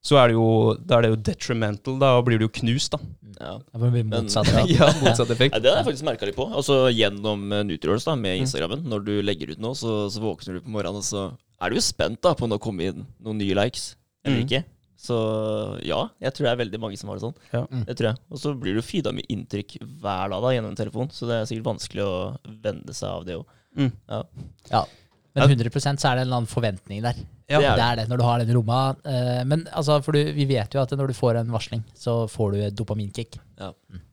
så 0.01 0.15
er 0.21 0.29
det 0.31 0.35
jo, 0.37 0.45
da 0.79 0.97
er 0.97 1.01
det 1.05 1.09
jo 1.11 1.17
detrimental. 1.27 1.97
Da 1.99 2.13
blir 2.23 2.39
du 2.39 2.45
jo 2.47 2.51
knust, 2.61 2.93
da. 2.95 2.99
Ja. 3.39 3.53
Det 3.59 3.91
blir 3.93 4.05
motsatt. 4.07 4.47
Ja. 4.55 4.63
Ja. 4.65 4.87
Ja, 4.87 4.87
motsatt 5.03 5.29
effekt. 5.35 5.53
Ja, 5.55 5.59
det 5.63 5.71
har 5.73 5.81
jeg 5.81 5.89
faktisk 5.91 6.07
merka 6.07 6.25
litt 6.29 6.37
på. 6.39 6.47
Altså 6.49 6.85
Gjennom 6.91 7.45
uh, 7.51 7.61
Nutrials 7.67 8.07
da, 8.07 8.15
med 8.15 8.37
Mm. 8.39 8.45
Instagrammen. 8.45 8.83
Når 8.91 9.05
du 9.07 9.13
legger 9.23 9.51
ut 9.53 9.59
noe, 9.63 9.75
så, 9.75 10.05
så 10.11 10.23
våkner 10.23 10.57
du 10.59 10.63
på 10.65 10.71
morgenen, 10.73 10.99
og 10.99 11.07
så 11.07 11.25
er 11.59 11.69
du 11.71 11.75
jo 11.79 11.83
spent 11.83 12.21
da 12.23 12.31
på 12.35 12.47
om 12.47 12.53
det 12.55 12.61
kommer 12.63 12.91
inn 12.93 13.05
noen 13.19 13.39
nye 13.43 13.55
likes 13.59 13.95
eller 14.23 14.39
Mm. 14.41 14.45
ikke. 14.47 14.63
Så 14.99 15.15
ja, 15.87 15.99
jeg 16.19 16.33
tror 16.35 16.43
det 16.47 16.51
er 16.51 16.59
veldig 16.59 16.79
mange 16.83 16.97
som 16.99 17.07
har 17.11 17.15
det 17.19 17.23
sånn. 17.23 17.35
Ja. 17.55 17.61
Mm. 17.71 17.83
Det 17.87 17.93
tror 17.99 18.09
jeg. 18.09 18.19
Og 18.35 18.39
så 18.41 18.51
blir 18.59 18.75
du 18.75 18.81
feeda 18.83 19.13
med 19.15 19.27
inntrykk 19.31 19.77
hver 20.01 20.31
dag 20.33 20.41
da, 20.43 20.49
gjennom 20.55 20.73
en 20.73 20.79
telefon, 20.79 21.07
så 21.15 21.27
det 21.29 21.37
er 21.39 21.47
sikkert 21.47 21.69
vanskelig 21.69 22.03
å 22.03 22.17
vende 22.65 22.95
seg 22.97 23.07
av 23.13 23.23
det 23.27 23.37
òg. 23.39 23.45
Mm. 23.79 23.91
Ja. 24.11 24.83
Men 25.39 25.55
100% 25.55 26.01
så 26.01 26.09
er 26.11 26.15
det 26.19 26.23
en 26.23 26.27
eller 26.27 26.39
annen 26.41 26.49
forventning 26.51 27.01
der. 27.05 27.19
Ja, 27.49 27.59
det 27.63 27.83
er 27.85 27.95
det, 28.01 28.05
når 28.11 28.17
du 28.21 28.23
har 28.27 28.39
den 28.43 28.51
romma. 28.57 28.79
Eh, 29.05 29.43
men 29.49 29.63
altså, 29.73 29.97
for 30.05 30.13
du, 30.17 30.19
vi 30.35 30.45
vet 30.49 30.73
jo 30.75 30.81
at 30.83 30.91
når 30.97 31.11
du 31.11 31.17
får 31.17 31.39
en 31.41 31.51
varsling, 31.53 31.83
så 31.97 32.21
får 32.29 32.51
du 32.53 32.59
et 32.67 32.75
dopaminkick. 32.77 33.39
Ja. 33.59 33.71
Mm. 33.89 34.03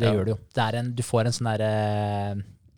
Det 0.00 0.06
Ja. 0.06 0.12
gjør 0.14 0.24
du 0.24 0.30
jo. 0.32 0.38
Det 0.54 0.62
er 0.64 0.78
en, 0.78 0.92
du 0.94 1.02
får 1.02 1.26
en 1.26 1.34
sånn 1.34 1.48
derre 1.50 1.70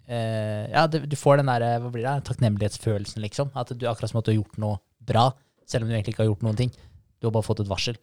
eh, 0.08 0.70
Ja, 0.72 0.86
du 0.88 1.16
får 1.16 1.42
den 1.42 1.50
derre 1.50 1.74
Hva 1.82 1.90
blir 1.92 2.06
det? 2.06 2.14
Takknemlighetsfølelsen, 2.28 3.20
liksom. 3.24 3.50
At 3.54 3.72
du 3.76 3.84
akkurat 3.88 4.10
som 4.12 4.20
at 4.22 4.24
du 4.28 4.32
har 4.32 4.40
gjort 4.40 4.56
noe 4.62 4.78
bra, 5.04 5.26
selv 5.68 5.84
om 5.84 5.90
du 5.90 5.94
egentlig 5.96 6.14
ikke 6.16 6.24
har 6.24 6.30
gjort 6.32 6.46
noen 6.46 6.56
ting. 6.58 6.72
Du 7.20 7.28
har 7.28 7.34
bare 7.36 7.46
fått 7.46 7.60
et 7.64 7.70
varsel. 7.70 7.98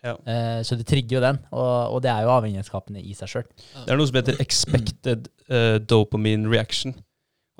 Ja. 0.00 0.14
Uh, 0.24 0.62
så 0.64 0.78
det 0.80 0.86
trigger 0.88 1.18
jo 1.18 1.20
den, 1.20 1.38
og, 1.52 1.94
og 1.96 1.98
det 2.02 2.08
er 2.08 2.24
jo 2.24 2.30
avhengighetsskapende 2.32 3.02
i 3.04 3.12
seg 3.18 3.28
sjøl. 3.28 3.44
Det 3.84 3.92
er 3.92 3.98
noe 4.00 4.08
som 4.08 4.16
heter 4.16 4.38
expected 4.40 5.28
uh, 5.52 5.76
dopamine 5.84 6.48
reaction. 6.48 6.94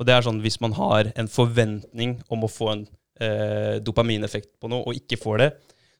Og 0.00 0.08
det 0.08 0.16
er 0.16 0.24
sånn 0.24 0.40
hvis 0.40 0.58
man 0.64 0.72
har 0.78 1.12
en 1.20 1.28
forventning 1.28 2.16
om 2.32 2.46
å 2.46 2.50
få 2.50 2.70
en 2.72 2.86
eh, 3.20 3.76
dopamineffekt 3.84 4.54
på 4.56 4.70
noe, 4.72 4.86
og 4.88 4.96
ikke 4.96 5.20
får 5.20 5.42
det, 5.42 5.50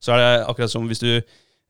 så 0.00 0.14
er 0.14 0.22
det 0.22 0.30
akkurat 0.48 0.72
som 0.72 0.88
hvis 0.88 1.04
du 1.04 1.12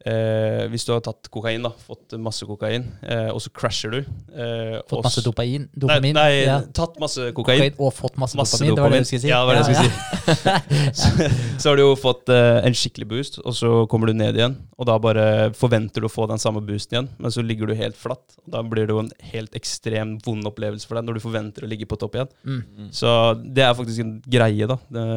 eh, 0.07 0.65
hvis 0.73 0.87
du 0.87 0.93
har 0.95 1.03
tatt 1.05 1.29
kokain, 1.33 1.63
da, 1.65 1.71
fått 1.87 2.17
masse 2.23 2.47
kokain, 2.49 2.87
eh, 3.03 3.29
og 3.33 3.41
så 3.45 3.53
crasher 3.55 3.93
du 3.95 3.99
eh, 4.01 4.79
Fått 4.91 5.05
masse 5.05 5.25
dopain, 5.25 5.67
dopamin. 5.75 5.81
dopamin 5.85 6.17
Nei, 6.17 6.29
nei 6.31 6.45
ja. 6.47 6.59
tatt 6.77 6.99
masse 7.03 7.31
kokain. 7.37 7.61
Kokain 7.61 7.81
og 7.81 7.93
fått 7.97 8.19
masse, 8.21 8.39
Masse 8.39 8.61
dopamin. 8.61 8.77
Det 8.77 8.83
var 8.83 8.91
det 8.91 9.01
dopamin. 9.01 9.05
du 9.05 9.11
skulle 9.11 9.25
si. 9.25 9.31
Ja, 9.31 9.41
det 9.41 9.47
var 9.47 9.61
det 9.61 9.65
skulle 9.69 10.91
så, 11.01 11.31
så 11.61 11.71
har 11.71 11.81
du 11.81 11.85
jo 11.85 11.95
fått 12.01 12.33
eh, 12.33 12.61
en 12.67 12.77
skikkelig 12.77 13.09
boost, 13.13 13.41
og 13.45 13.57
så 13.57 13.73
kommer 13.91 14.11
du 14.11 14.17
ned 14.17 14.39
igjen. 14.41 14.59
Og 14.81 14.89
da 14.89 14.97
bare 15.03 15.25
forventer 15.57 16.03
du 16.03 16.09
å 16.09 16.13
få 16.13 16.27
den 16.31 16.41
samme 16.41 16.63
boosten 16.65 16.97
igjen, 16.97 17.11
men 17.21 17.35
så 17.35 17.45
ligger 17.45 17.71
du 17.71 17.77
helt 17.79 17.99
flatt. 18.01 18.25
Og 18.45 18.55
da 18.57 18.65
blir 18.67 18.89
det 18.89 18.97
jo 18.97 19.03
en 19.05 19.15
helt 19.33 19.57
ekstrem 19.59 20.17
vond 20.25 20.47
opplevelse 20.49 20.89
for 20.89 20.99
deg 20.99 21.09
når 21.09 21.19
du 21.19 21.25
forventer 21.25 21.67
å 21.67 21.71
ligge 21.71 21.89
på 21.91 21.99
topp 22.01 22.17
igjen. 22.17 22.31
Mm. 22.47 22.93
Så 22.97 23.11
det 23.45 23.67
er 23.67 23.77
faktisk 23.77 24.05
en 24.05 24.15
greie, 24.25 24.71
da. 24.71 24.79
Det, 24.89 25.09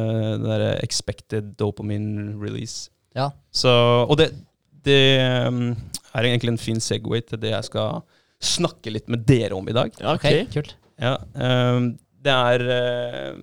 det 0.42 0.50
derre 0.50 0.74
expected 0.84 1.54
dopamine 1.60 2.34
release. 2.40 2.90
Ja. 3.16 3.30
Så, 3.54 3.70
og 3.70 4.18
det, 4.18 4.32
det 4.86 5.48
um, 5.48 5.74
er 6.14 6.28
egentlig 6.28 6.54
en 6.54 6.60
fin 6.60 6.80
segway 6.82 7.22
til 7.26 7.40
det 7.42 7.50
jeg 7.54 7.68
skal 7.70 8.02
snakke 8.44 8.92
litt 8.92 9.08
med 9.08 9.24
dere 9.28 9.56
om 9.56 9.68
i 9.68 9.74
dag. 9.76 9.92
Ja, 10.00 10.14
Ok, 10.16 10.24
ok. 10.28 10.52
kult. 10.54 10.74
Ja, 11.00 11.16
um, 11.74 11.92
det 12.24 12.34
er 12.34 12.64
uh, 12.70 13.38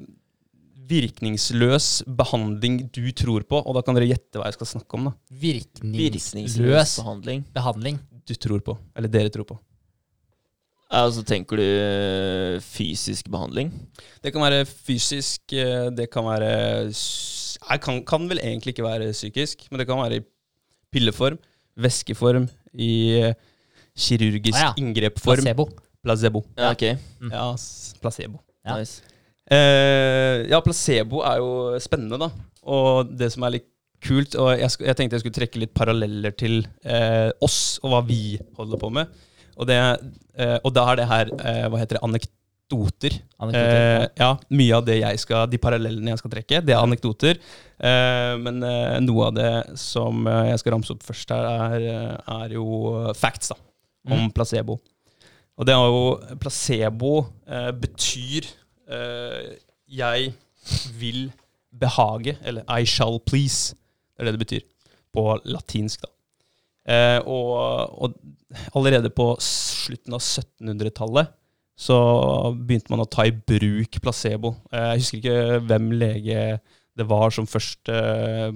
virkningsløs 0.92 2.04
behandling 2.20 2.86
du 2.94 3.04
tror 3.16 3.44
på, 3.48 3.60
og 3.62 3.76
da 3.78 3.84
kan 3.86 3.96
dere 3.98 4.10
gjette 4.12 4.40
hva 4.40 4.50
jeg 4.50 4.58
skal 4.60 4.70
snakke 4.76 4.98
om. 4.98 5.10
da. 5.10 5.14
Virkningsløs 5.42 6.32
Virkningsløs 6.36 6.96
behandling. 7.02 7.44
behandling. 7.56 8.00
Du 8.28 8.34
tror 8.38 8.62
på, 8.64 8.78
eller 8.96 9.12
dere 9.12 9.32
tror 9.34 9.48
på. 9.50 9.58
Ja, 10.92 11.06
så 11.08 11.24
tenker 11.24 11.56
du 11.56 11.64
eh, 11.64 12.58
fysisk 12.60 13.30
behandling? 13.32 13.70
Det 14.22 14.34
kan 14.36 14.44
være 14.44 14.66
fysisk, 14.68 15.54
eh, 15.56 15.88
det 15.96 16.10
kan 16.12 16.26
være 16.28 16.50
Jeg 16.92 17.80
kan, 17.86 18.02
kan 18.04 18.28
vel 18.28 18.42
egentlig 18.44 18.74
ikke 18.76 18.84
være 18.84 19.12
psykisk, 19.16 19.70
men 19.72 19.80
det 19.80 19.88
kan 19.88 20.02
være 20.02 20.20
i 20.20 20.26
pilleform, 20.92 21.38
væskeform, 21.82 22.50
i 22.74 22.92
eh, 23.20 23.34
kirurgisk 23.98 24.56
Ah, 24.58 24.70
ja. 24.70 24.74
inngrepform. 24.80 25.42
Placebo. 25.44 25.66
Placebo. 26.04 26.44
Ja, 26.58 26.72
ok. 26.72 26.84
Mm. 27.22 27.32
Ja, 27.34 27.48
placebo. 28.02 28.40
Ja. 28.66 28.78
Nice. 28.80 29.02
Eh, 29.52 30.46
ja, 30.50 30.60
placebo 30.64 31.22
er 31.28 31.42
jo 31.42 31.80
spennende, 31.84 32.18
da. 32.22 32.30
Og 32.72 33.12
det 33.18 33.32
som 33.34 33.44
er 33.48 33.56
litt 33.58 33.68
kult 34.02 34.34
Og 34.38 34.52
jeg, 34.58 34.70
jeg 34.82 34.96
tenkte 34.98 35.14
jeg 35.18 35.22
skulle 35.24 35.36
trekke 35.38 35.60
litt 35.62 35.74
paralleller 35.78 36.34
til 36.38 36.60
eh, 36.86 37.30
oss 37.42 37.78
og 37.84 37.92
hva 37.94 38.00
vi 38.08 38.38
holder 38.58 38.80
på 38.82 38.90
med. 38.94 39.12
Og, 39.58 39.68
det, 39.70 39.78
eh, 40.42 40.56
og 40.64 40.72
da 40.74 40.86
er 40.92 41.02
det 41.02 41.06
her 41.10 41.32
eh, 41.38 41.66
Hva 41.70 41.82
heter 41.82 42.00
det? 42.00 42.30
Anekdoter. 42.72 43.18
Anekdoter. 43.44 44.04
Eh, 44.04 44.06
ja, 44.22 44.30
mye 44.56 44.76
av 44.78 44.86
det 44.88 44.96
jeg 45.02 45.20
skal 45.20 45.50
De 45.52 45.60
parallellene 45.62 46.14
jeg 46.14 46.22
skal 46.22 46.32
trekke, 46.32 46.62
det 46.64 46.74
er 46.76 46.80
anekdoter. 46.86 47.40
Eh, 47.82 48.36
men 48.40 48.62
eh, 48.64 49.00
noe 49.04 49.28
av 49.28 49.36
det 49.36 49.52
som 49.82 50.24
jeg 50.28 50.62
skal 50.62 50.76
ramse 50.78 50.94
opp 50.96 51.04
først 51.04 51.34
her, 51.36 51.50
er, 51.68 52.16
er 52.38 52.56
jo 52.56 52.68
facts 53.18 53.52
da, 53.54 53.58
om 54.10 54.24
Mm. 54.28 54.32
placebo. 54.34 54.80
Og 55.60 55.68
det 55.68 55.74
er 55.76 55.84
jo 55.92 56.38
Placebo 56.42 57.12
betyr 57.78 58.48
eh, 58.90 59.52
jeg 59.92 60.32
vil 60.98 61.28
behage, 61.72 62.38
eller 62.44 62.64
I 62.72 62.86
shall 62.86 63.20
please. 63.20 63.76
Det 64.16 64.24
er 64.24 64.32
det 64.32 64.40
det 64.40 64.46
betyr 64.48 64.66
på 65.14 65.28
latinsk, 65.46 66.02
da. 66.08 66.10
Eh, 66.92 67.20
og, 67.30 68.02
og 68.02 68.16
allerede 68.76 69.12
på 69.14 69.36
slutten 69.44 70.16
av 70.18 70.22
1700-tallet 70.24 71.30
så 71.82 71.98
begynte 72.54 72.92
man 72.94 73.02
å 73.02 73.10
ta 73.10 73.26
i 73.26 73.34
bruk 73.34 73.98
placebo. 74.04 74.54
Eh, 74.72 74.92
jeg 74.94 75.02
husker 75.02 75.22
ikke 75.22 75.62
hvem 75.70 75.88
lege 75.98 76.44
det 77.00 77.08
var 77.08 77.32
som 77.34 77.48
først 77.50 77.90
eh, 77.90 78.52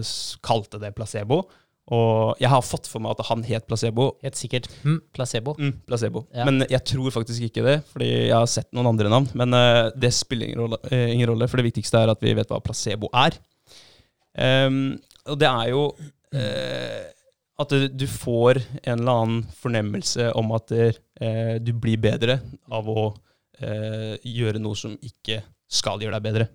s- 0.00 0.34
kalte 0.42 0.80
det 0.82 0.94
placebo. 0.96 1.44
Og 1.94 2.38
jeg 2.40 2.48
har 2.48 2.62
fått 2.64 2.86
for 2.88 3.04
meg 3.04 3.12
at 3.12 3.26
han 3.28 3.42
het 3.44 3.66
placebo, 3.68 4.14
Helt 4.24 4.38
sikkert 4.40 4.70
mm, 4.86 5.00
placebo. 5.12 5.52
Mm, 5.60 5.74
placebo. 5.86 6.22
Ja. 6.32 6.46
Men 6.48 6.64
jeg 6.64 6.80
tror 6.88 7.12
faktisk 7.12 7.44
ikke 7.44 7.62
det, 7.66 7.74
fordi 7.92 8.08
jeg 8.30 8.32
har 8.32 8.48
sett 8.48 8.70
noen 8.72 8.88
andre 8.94 9.10
navn. 9.12 9.28
Men 9.36 9.52
eh, 9.54 9.90
det 9.94 10.10
spiller 10.16 10.48
ingen 10.48 10.64
rolle, 10.64 10.80
ingen 10.90 11.28
rolle, 11.28 11.48
for 11.52 11.60
det 11.60 11.68
viktigste 11.68 12.00
er 12.00 12.14
at 12.14 12.24
vi 12.24 12.32
vet 12.34 12.48
hva 12.50 12.62
placebo 12.64 13.12
er. 13.12 13.36
Um, 14.34 14.96
og 15.30 15.36
det 15.38 15.46
er 15.46 15.68
jo 15.70 15.82
uh, 16.34 17.02
at 17.62 17.74
du, 17.94 18.06
får 18.10 18.58
en 18.82 18.96
eller 18.98 19.12
annen 19.12 19.44
fornemmelse 19.60 20.32
om 20.34 20.50
at 20.56 20.72
eh, 21.20 21.56
du 21.62 21.72
blir 21.76 22.00
bedre 22.00 22.38
av 22.72 22.88
å 22.90 23.06
eh, 23.60 24.16
gjøre 24.22 24.62
noe 24.62 24.78
som 24.78 24.96
ikke 25.02 25.42
skal 25.70 26.02
gjøre 26.02 26.18
deg 26.18 26.26
bedre. 26.28 26.48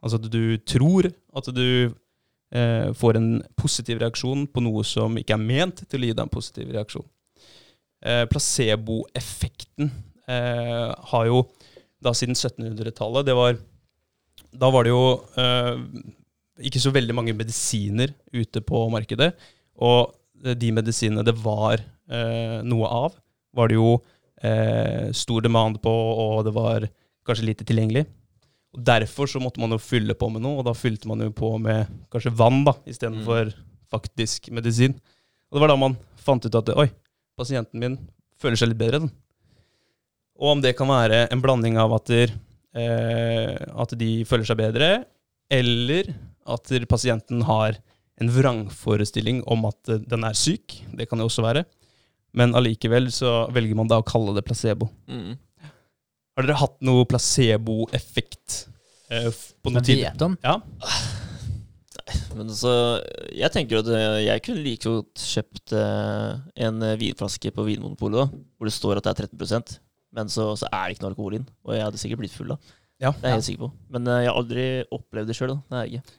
Altså 0.00 0.20
at 0.20 0.28
du 0.32 0.56
tror 0.68 1.10
at 1.10 1.50
du 1.54 1.66
eh, 1.86 2.90
får 2.96 3.18
en 3.18 3.30
positiv 3.58 4.00
reaksjon 4.02 4.46
på 4.50 4.62
noe 4.64 4.84
som 4.86 5.18
ikke 5.20 5.36
er 5.36 5.44
ment 5.44 5.82
til 5.86 6.02
å 6.02 6.10
gi 6.10 6.14
deg 6.14 6.24
en 6.24 6.32
positiv 6.32 6.70
reaksjon. 6.74 7.06
Eh, 8.00 8.24
Placeboeffekten 8.30 9.90
eh, 10.30 10.88
har 11.12 11.26
jo 11.28 11.44
da 12.00 12.14
siden 12.16 12.38
1700-tallet 12.38 13.26
det 13.28 13.36
var, 13.36 13.58
Da 14.56 14.70
var 14.72 14.86
det 14.86 14.94
jo 14.94 15.20
eh, 15.38 15.76
ikke 16.70 16.80
så 16.80 16.92
veldig 16.92 17.16
mange 17.16 17.36
medisiner 17.36 18.12
ute 18.32 18.62
på 18.64 18.86
markedet. 18.92 19.34
Og 19.80 20.14
de 20.40 20.70
medisinene 20.72 21.24
det 21.24 21.36
var 21.40 21.80
eh, 21.80 22.60
noe 22.64 22.88
av, 22.88 23.18
var 23.56 23.70
det 23.70 23.78
jo 23.78 23.94
eh, 24.42 25.10
stor 25.16 25.44
demand 25.44 25.80
på, 25.82 25.90
og 25.92 26.44
det 26.46 26.54
var 26.56 26.86
kanskje 27.26 27.48
lite 27.48 27.66
tilgjengelig. 27.68 28.06
Og 28.74 28.84
Derfor 28.86 29.30
så 29.30 29.42
måtte 29.42 29.62
man 29.62 29.74
jo 29.74 29.80
fylle 29.82 30.14
på 30.14 30.28
med 30.30 30.44
noe, 30.44 30.60
og 30.60 30.68
da 30.68 30.76
fylte 30.76 31.10
man 31.10 31.22
jo 31.24 31.32
på 31.34 31.56
med 31.62 31.90
kanskje 32.12 32.34
vann 32.38 32.62
da, 32.68 32.76
istedenfor 32.86 33.50
mm. 33.50 33.64
faktisk 33.90 34.50
medisin. 34.54 34.94
Og 35.50 35.58
det 35.58 35.64
var 35.64 35.72
da 35.72 35.80
man 35.80 35.98
fant 36.20 36.46
ut 36.46 36.60
at 36.60 36.70
oi, 36.78 36.86
pasienten 37.38 37.82
min 37.82 37.98
føler 38.40 38.60
seg 38.60 38.70
litt 38.70 38.80
bedre. 38.80 39.02
Den. 39.02 39.12
Og 40.40 40.54
om 40.54 40.62
det 40.62 40.76
kan 40.78 40.88
være 40.88 41.26
en 41.28 41.42
blanding 41.42 41.76
av 41.80 41.92
at, 41.98 42.08
der, 42.08 42.32
eh, 42.78 43.56
at 43.58 43.96
de 43.98 44.12
føler 44.28 44.46
seg 44.48 44.60
bedre, 44.62 44.90
eller 45.50 46.14
at 46.50 46.70
pasienten 46.88 47.42
har 47.48 47.76
en 48.20 48.30
vrangforestilling 48.32 49.42
om 49.50 49.66
at 49.68 49.90
den 50.06 50.24
er 50.28 50.36
syk. 50.36 50.78
Det 50.96 51.08
kan 51.08 51.20
det 51.20 51.26
også 51.26 51.44
være. 51.44 51.64
Men 52.36 52.54
allikevel 52.58 53.10
så 53.14 53.44
velger 53.54 53.78
man 53.78 53.90
da 53.90 54.00
å 54.00 54.06
kalle 54.06 54.34
det 54.36 54.44
placebo. 54.46 54.90
Mm. 55.10 55.34
Har 56.38 56.46
dere 56.46 56.60
hatt 56.60 56.76
noe 56.86 57.06
placeboeffekt 57.10 58.60
eh, 59.10 59.28
på 59.60 59.74
noe 59.74 59.82
tid? 59.84 60.06
Om? 60.22 60.38
Ja. 60.44 60.60
Men 62.34 62.48
altså 62.48 62.72
Jeg 63.36 63.52
tenker 63.54 63.82
at 63.82 63.88
eh, 63.94 64.22
jeg 64.24 64.42
kunne 64.46 64.62
like 64.64 64.88
godt 64.88 65.22
kjøpt 65.22 65.74
eh, 65.78 66.38
en 66.66 66.86
vinflaske 66.98 67.52
på 67.54 67.66
Vinmonopolet 67.66 68.32
hvor 68.58 68.70
det 68.70 68.74
står 68.74 68.98
at 68.98 69.06
det 69.06 69.12
er 69.12 69.30
13% 69.30 69.78
men 70.16 70.30
så, 70.30 70.50
så 70.58 70.68
er 70.72 70.88
det 70.88 70.96
ikke 70.96 71.04
noe 71.04 71.12
alkohol 71.12 71.38
inn. 71.38 71.48
Og 71.66 71.74
jeg 71.76 71.86
hadde 71.86 72.02
sikkert 72.02 72.22
blitt 72.24 72.34
full 72.34 72.52
da. 72.52 72.58
Ja. 73.00 73.14
Det 73.16 73.24
er 73.24 73.32
jeg 73.32 73.38
helt 73.38 73.46
sikker 73.46 73.62
på. 73.62 73.70
Men 73.94 74.08
jeg 74.10 74.28
har 74.28 74.36
aldri 74.36 74.64
opplevd 74.92 75.30
det 75.30 75.36
sjøl. 75.38 75.54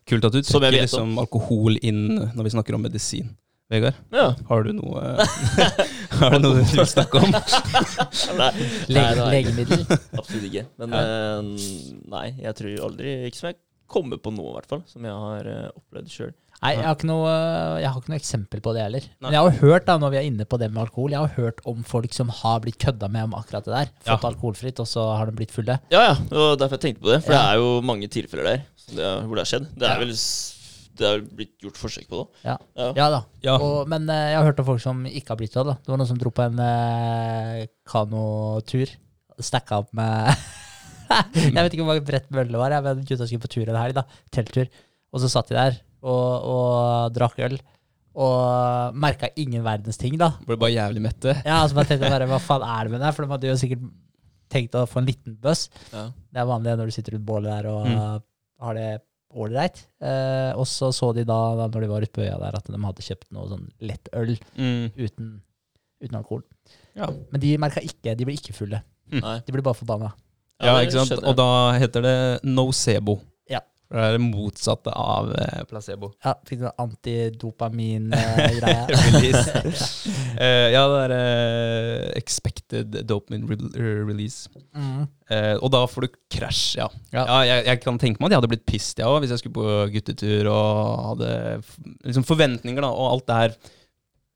Kult 0.09 0.27
at 0.27 0.37
du 0.37 0.41
trekker 0.41 0.77
liksom 0.79 1.19
alkohol 1.21 1.77
inn 1.85 2.05
når 2.17 2.47
vi 2.47 2.53
snakker 2.55 2.77
om 2.77 2.85
medisin. 2.87 3.29
Vegard, 3.71 3.95
ja. 4.11 4.27
har 4.49 4.65
du 4.67 4.73
noe 4.75 5.01
Har 6.19 6.35
du 6.35 6.41
noe 6.43 6.59
du 6.59 6.73
vil 6.75 6.87
snakke 6.89 7.21
om? 7.23 7.31
nei, 8.41 8.49
nei, 8.91 9.05
Legemiddel? 9.31 9.85
Absolutt 9.89 10.47
ikke. 10.49 10.65
Men 10.81 10.95
uh, 10.95 11.67
nei, 12.11 12.25
jeg 12.43 12.57
tror 12.59 12.87
aldri 12.89 13.13
Ikke 13.29 13.39
som 13.39 13.51
jeg 13.53 13.61
kommer 13.91 14.19
på 14.23 14.31
noe, 14.35 14.53
i 14.53 14.57
hvert 14.59 14.71
fall, 14.71 14.83
som 14.87 15.07
jeg 15.07 15.15
har 15.23 15.47
uh, 15.51 15.65
opplevd 15.75 16.11
sjøl. 16.11 16.29
Nei, 16.61 16.75
jeg 16.77 16.85
har, 16.85 16.93
ikke 16.95 17.07
noe, 17.09 17.31
jeg 17.81 17.89
har 17.89 17.97
ikke 17.97 18.11
noe 18.13 18.19
eksempel 18.21 18.61
på 18.63 18.73
det 18.75 18.83
heller. 18.85 19.07
Men 19.23 19.33
jeg 19.33 19.47
har 19.47 19.57
hørt, 19.63 19.87
da, 19.87 19.95
når 19.99 20.13
vi 20.13 20.19
er 20.19 20.27
inne 20.29 20.45
på 20.47 20.59
det 20.61 20.69
med 20.69 20.83
alkohol, 20.83 21.15
jeg 21.15 21.23
har 21.23 21.33
hørt 21.39 21.63
om 21.67 21.81
folk 21.87 22.13
som 22.15 22.31
har 22.37 22.61
blitt 22.63 22.77
kødda 22.79 23.09
med 23.11 23.27
om 23.27 23.33
akkurat 23.39 23.65
det 23.65 23.73
der. 23.73 23.91
Fått 24.03 24.13
ja. 24.13 24.29
alkoholfritt, 24.29 24.79
og 24.83 24.87
så 24.87 25.07
har 25.17 25.27
de 25.27 25.35
blitt 25.39 25.55
fulle. 25.55 25.79
Ja, 25.91 26.03
ja. 26.11 26.13
Og 26.29 26.59
derfor 26.61 26.77
jeg 26.77 26.85
tenkte 26.85 27.03
på 27.07 27.11
det. 27.15 27.19
For 27.25 27.33
ja. 27.35 27.41
det 27.41 27.55
er 27.55 27.63
jo 27.63 27.73
mange 27.89 28.11
tilfeller 28.13 28.47
der 28.51 28.63
det, 28.91 29.09
hvor 29.25 29.35
det 29.35 29.43
har 29.43 29.51
skjedd. 29.51 29.67
Det 29.79 29.89
er 29.89 30.03
vel 30.03 30.13
det 30.99 31.07
har 31.07 31.21
blitt 31.23 31.53
gjort 31.63 31.79
forsøk 31.79 32.07
på 32.09 32.21
det. 32.21 32.41
Ja, 32.45 32.55
ja. 32.77 32.87
ja 32.97 33.07
da. 33.13 33.21
Ja. 33.45 33.55
Og, 33.57 33.89
men 33.91 34.09
uh, 34.09 34.15
jeg 34.15 34.37
har 34.37 34.47
hørt 34.49 34.61
om 34.63 34.67
folk 34.67 34.83
som 34.83 35.05
ikke 35.07 35.33
har 35.33 35.39
blitt 35.39 35.55
det. 35.55 35.65
da. 35.67 35.77
Det 35.79 35.93
var 35.93 36.01
noen 36.01 36.09
som 36.09 36.19
dro 36.19 36.31
på 36.35 36.45
en 36.45 36.59
eh, 36.65 37.67
kanotur. 37.87 38.93
Stacka 39.41 39.81
opp 39.81 39.93
med 39.97 40.29
Jeg 41.35 41.55
vet 41.55 41.73
ikke 41.73 41.83
hvor 41.83 41.93
mange 41.93 42.05
brett 42.07 42.27
mølle 42.31 42.53
det 42.53 42.59
var, 42.61 42.75
men 42.85 43.03
gutta 43.07 43.27
skulle 43.27 43.43
på 43.43 43.51
tur 43.51 43.71
en 43.71 43.79
helg. 43.79 43.97
da. 43.97 44.05
Telttur. 44.33 44.69
Og 45.11 45.23
så 45.23 45.31
satt 45.31 45.51
de 45.51 45.57
der 45.57 45.79
og, 46.01 46.51
og 46.51 47.15
drakk 47.15 47.41
øl. 47.47 47.57
Og 48.21 48.97
merka 48.99 49.29
ingen 49.39 49.63
verdens 49.63 49.99
ting, 49.99 50.17
da. 50.19 50.33
Ble 50.47 50.59
bare 50.59 50.73
jævlig 50.73 51.03
mette? 51.03 51.35
Ja, 51.45 51.61
altså 51.61 51.77
bare 51.77 51.91
tenkte 51.91 52.11
bare, 52.11 52.27
Hva 52.27 52.41
faen 52.43 52.65
er 52.67 52.87
det 52.87 52.95
med 52.95 53.03
deg? 53.03 53.15
For 53.15 53.23
de 53.23 53.35
hadde 53.35 53.51
jo 53.51 53.59
sikkert 53.59 53.85
tenkt 54.51 54.75
å 54.75 54.87
få 54.89 54.99
en 54.99 55.07
liten 55.07 55.37
bøss. 55.39 55.69
Ja. 55.93 56.09
Det 56.11 56.41
er 56.41 56.49
vanlig 56.49 56.75
når 56.79 56.91
du 56.91 56.95
sitter 56.95 57.15
rundt 57.15 57.27
bålet 57.27 57.53
der 57.53 57.69
og 57.71 57.87
mm. 57.87 58.25
har 58.65 58.77
det 58.77 58.89
ålreit. 59.33 59.83
Eh, 60.03 60.51
og 60.59 60.67
så 60.69 60.91
så 60.95 61.11
de 61.15 61.25
da, 61.27 61.39
da 61.59 61.67
når 61.71 61.85
de 61.85 61.91
var 61.91 62.05
ute 62.05 62.15
på 62.15 62.25
øya 62.25 62.37
der, 62.41 62.57
at 62.57 62.67
de 62.71 62.81
hadde 62.81 63.05
kjøpt 63.05 63.29
noe 63.35 63.47
sånn 63.51 63.67
lett 63.87 64.11
øl 64.17 64.33
mm. 64.55 64.91
uten, 64.97 65.31
uten, 66.03 66.17
alkohol. 66.19 66.43
Ja. 66.97 67.09
Men 67.31 67.43
de 67.43 67.53
merka 67.61 67.79
ikke 67.85 68.15
De 68.19 68.27
ble 68.27 68.35
ikke 68.35 68.55
fulle. 68.55 68.81
Mm. 69.11 69.23
De 69.47 69.55
ble 69.55 69.63
bare 69.63 69.79
forbanna. 69.79 70.11
Ja, 70.61 70.75
ikke 70.83 70.99
sant? 70.99 71.23
Og 71.25 71.35
da 71.39 71.49
heter 71.81 72.03
det 72.05 72.17
nocebo. 72.45 73.17
Det 73.91 73.99
er 73.99 74.13
det 74.15 74.21
motsatte 74.23 74.87
av 74.95 75.33
eh, 75.35 75.65
placebo. 75.67 76.13
Ja, 76.23 76.31
fikk 76.47 76.61
du 76.61 76.69
antidopamin-greie? 76.69 78.85
uh, 80.39 80.67
ja, 80.75 80.83
det 80.87 81.01
er 81.01 81.11
uh, 81.11 82.05
expected 82.15 82.95
dopamine 83.09 83.43
re 83.51 83.57
release. 84.07 84.47
Mm. 84.71 85.11
Uh, 85.27 85.57
og 85.57 85.67
da 85.75 85.83
får 85.91 86.07
du 86.07 86.15
krasj, 86.31 86.79
ja. 86.79 86.87
ja. 87.11 87.25
ja 87.25 87.41
jeg, 87.49 87.65
jeg, 87.67 87.81
kan 87.83 87.99
tenke 87.99 88.23
meg 88.23 88.29
at 88.29 88.37
jeg 88.37 88.41
hadde 88.41 88.53
blitt 88.53 88.71
pissed, 88.71 89.03
jeg 89.03 89.11
òg, 89.11 89.19
hvis 89.25 89.33
jeg 89.35 89.43
skulle 89.43 89.59
på 89.59 89.67
guttetur 89.97 90.47
og 90.53 90.71
hadde 91.09 91.33
liksom 92.07 92.23
forventninger, 92.31 92.81
da, 92.87 92.91
og 92.95 93.11
alt 93.11 93.27
det 93.27 93.39
her. 93.41 93.59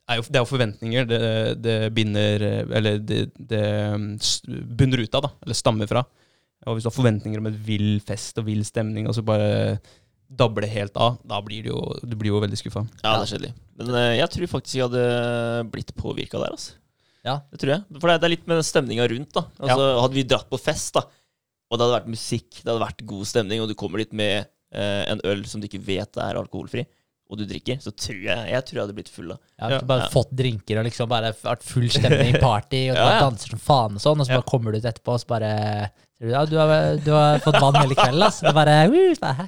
Er 0.05 0.19
jo, 0.19 0.23
det 0.27 0.37
er 0.37 0.43
jo 0.43 0.51
forventninger 0.51 1.07
det, 1.09 1.19
det 1.65 1.89
binder 1.97 2.37
Eller 2.77 2.99
det, 3.01 3.33
det 3.41 3.65
bunner 4.77 5.01
ut 5.01 5.15
av, 5.17 5.25
da. 5.25 5.31
Eller 5.41 5.57
stammer 5.57 5.89
fra. 5.89 6.05
Og 6.65 6.77
hvis 6.77 6.85
du 6.85 6.89
har 6.89 6.95
forventninger 6.97 7.41
om 7.41 7.49
et 7.51 7.59
vill 7.67 7.99
fest 8.05 8.39
og 8.41 8.47
vill 8.47 8.63
stemning, 8.65 9.09
og 9.09 9.15
så 9.17 9.23
bare 9.25 9.77
dabler 10.25 10.65
det 10.65 10.71
helt 10.73 10.95
av, 10.97 11.19
da 11.27 11.37
blir 11.45 11.65
du 11.65 11.69
jo, 11.69 11.81
du 12.01 12.15
blir 12.17 12.33
jo 12.33 12.41
veldig 12.41 12.57
skuffa. 12.59 12.81
Ja, 13.03 13.19
det 13.19 13.27
er 13.27 13.31
kjedelig. 13.35 13.51
Men 13.77 13.91
uh, 13.93 14.13
jeg 14.17 14.31
tror 14.33 14.51
faktisk 14.55 14.79
jeg 14.79 14.87
hadde 14.87 15.69
blitt 15.73 15.93
påvirka 15.99 16.41
der, 16.41 16.55
altså. 16.55 16.79
Ja. 17.25 17.39
Det 17.51 17.61
tror 17.61 17.75
jeg. 17.75 17.99
For 18.01 18.09
det, 18.09 18.17
er 18.17 18.33
litt 18.33 18.49
med 18.49 18.59
den 18.59 18.65
stemninga 18.65 19.05
rundt, 19.09 19.31
da. 19.33 19.45
Altså, 19.61 19.85
ja. 19.85 20.01
Hadde 20.01 20.17
vi 20.17 20.25
dratt 20.29 20.49
på 20.49 20.61
fest, 20.61 20.97
da, 20.97 21.05
og 21.69 21.77
det 21.77 21.85
hadde 21.85 21.97
vært 21.99 22.13
musikk, 22.13 22.49
det 22.59 22.69
hadde 22.69 22.83
vært 22.83 23.07
god 23.13 23.29
stemning, 23.29 23.63
og 23.63 23.71
du 23.71 23.77
kommer 23.77 24.01
dit 24.01 24.13
med 24.17 24.45
uh, 24.45 25.03
en 25.09 25.23
øl 25.25 25.45
som 25.49 25.61
du 25.61 25.69
ikke 25.69 25.81
vet 25.85 26.21
er 26.21 26.39
alkoholfri, 26.41 26.85
og 27.25 27.39
du 27.39 27.45
drikker, 27.49 27.79
så 27.81 27.89
tror 27.97 28.19
jeg 28.21 28.49
jeg 28.53 28.65
tror 28.67 28.77
jeg 28.77 28.83
hadde 28.83 28.95
blitt 28.99 29.09
full 29.09 29.31
da. 29.33 29.39
Ja, 29.57 29.69
du 29.73 29.87
bare 29.89 30.05
ja. 30.05 30.11
fått 30.13 30.33
drinker 30.37 30.77
og 30.77 30.85
liksom 30.85 31.09
bare 31.09 31.31
vært 31.39 31.65
full 31.65 31.87
stemning, 31.89 32.37
party, 32.41 32.83
og 32.93 32.99
ja, 32.99 33.21
danser 33.23 33.55
som 33.55 33.61
faen 33.61 33.97
og 33.97 34.03
sånn, 34.03 34.21
og 34.21 34.27
så 34.27 34.37
bare 34.37 34.49
kommer 34.51 34.75
du 34.75 34.77
ut 34.77 34.85
etterpå, 34.85 35.15
og 35.15 35.23
så 35.23 35.31
bare 35.33 35.53
ja, 36.23 36.45
du 36.47 36.55
har, 36.59 36.75
du 37.03 37.11
har 37.11 37.41
fått 37.43 37.59
vann 37.59 37.79
hele 37.81 37.97
kvelden, 37.97 38.23
altså. 38.29 38.47
Det 38.47 38.55
bare, 38.55 38.77
uh, 38.87 39.45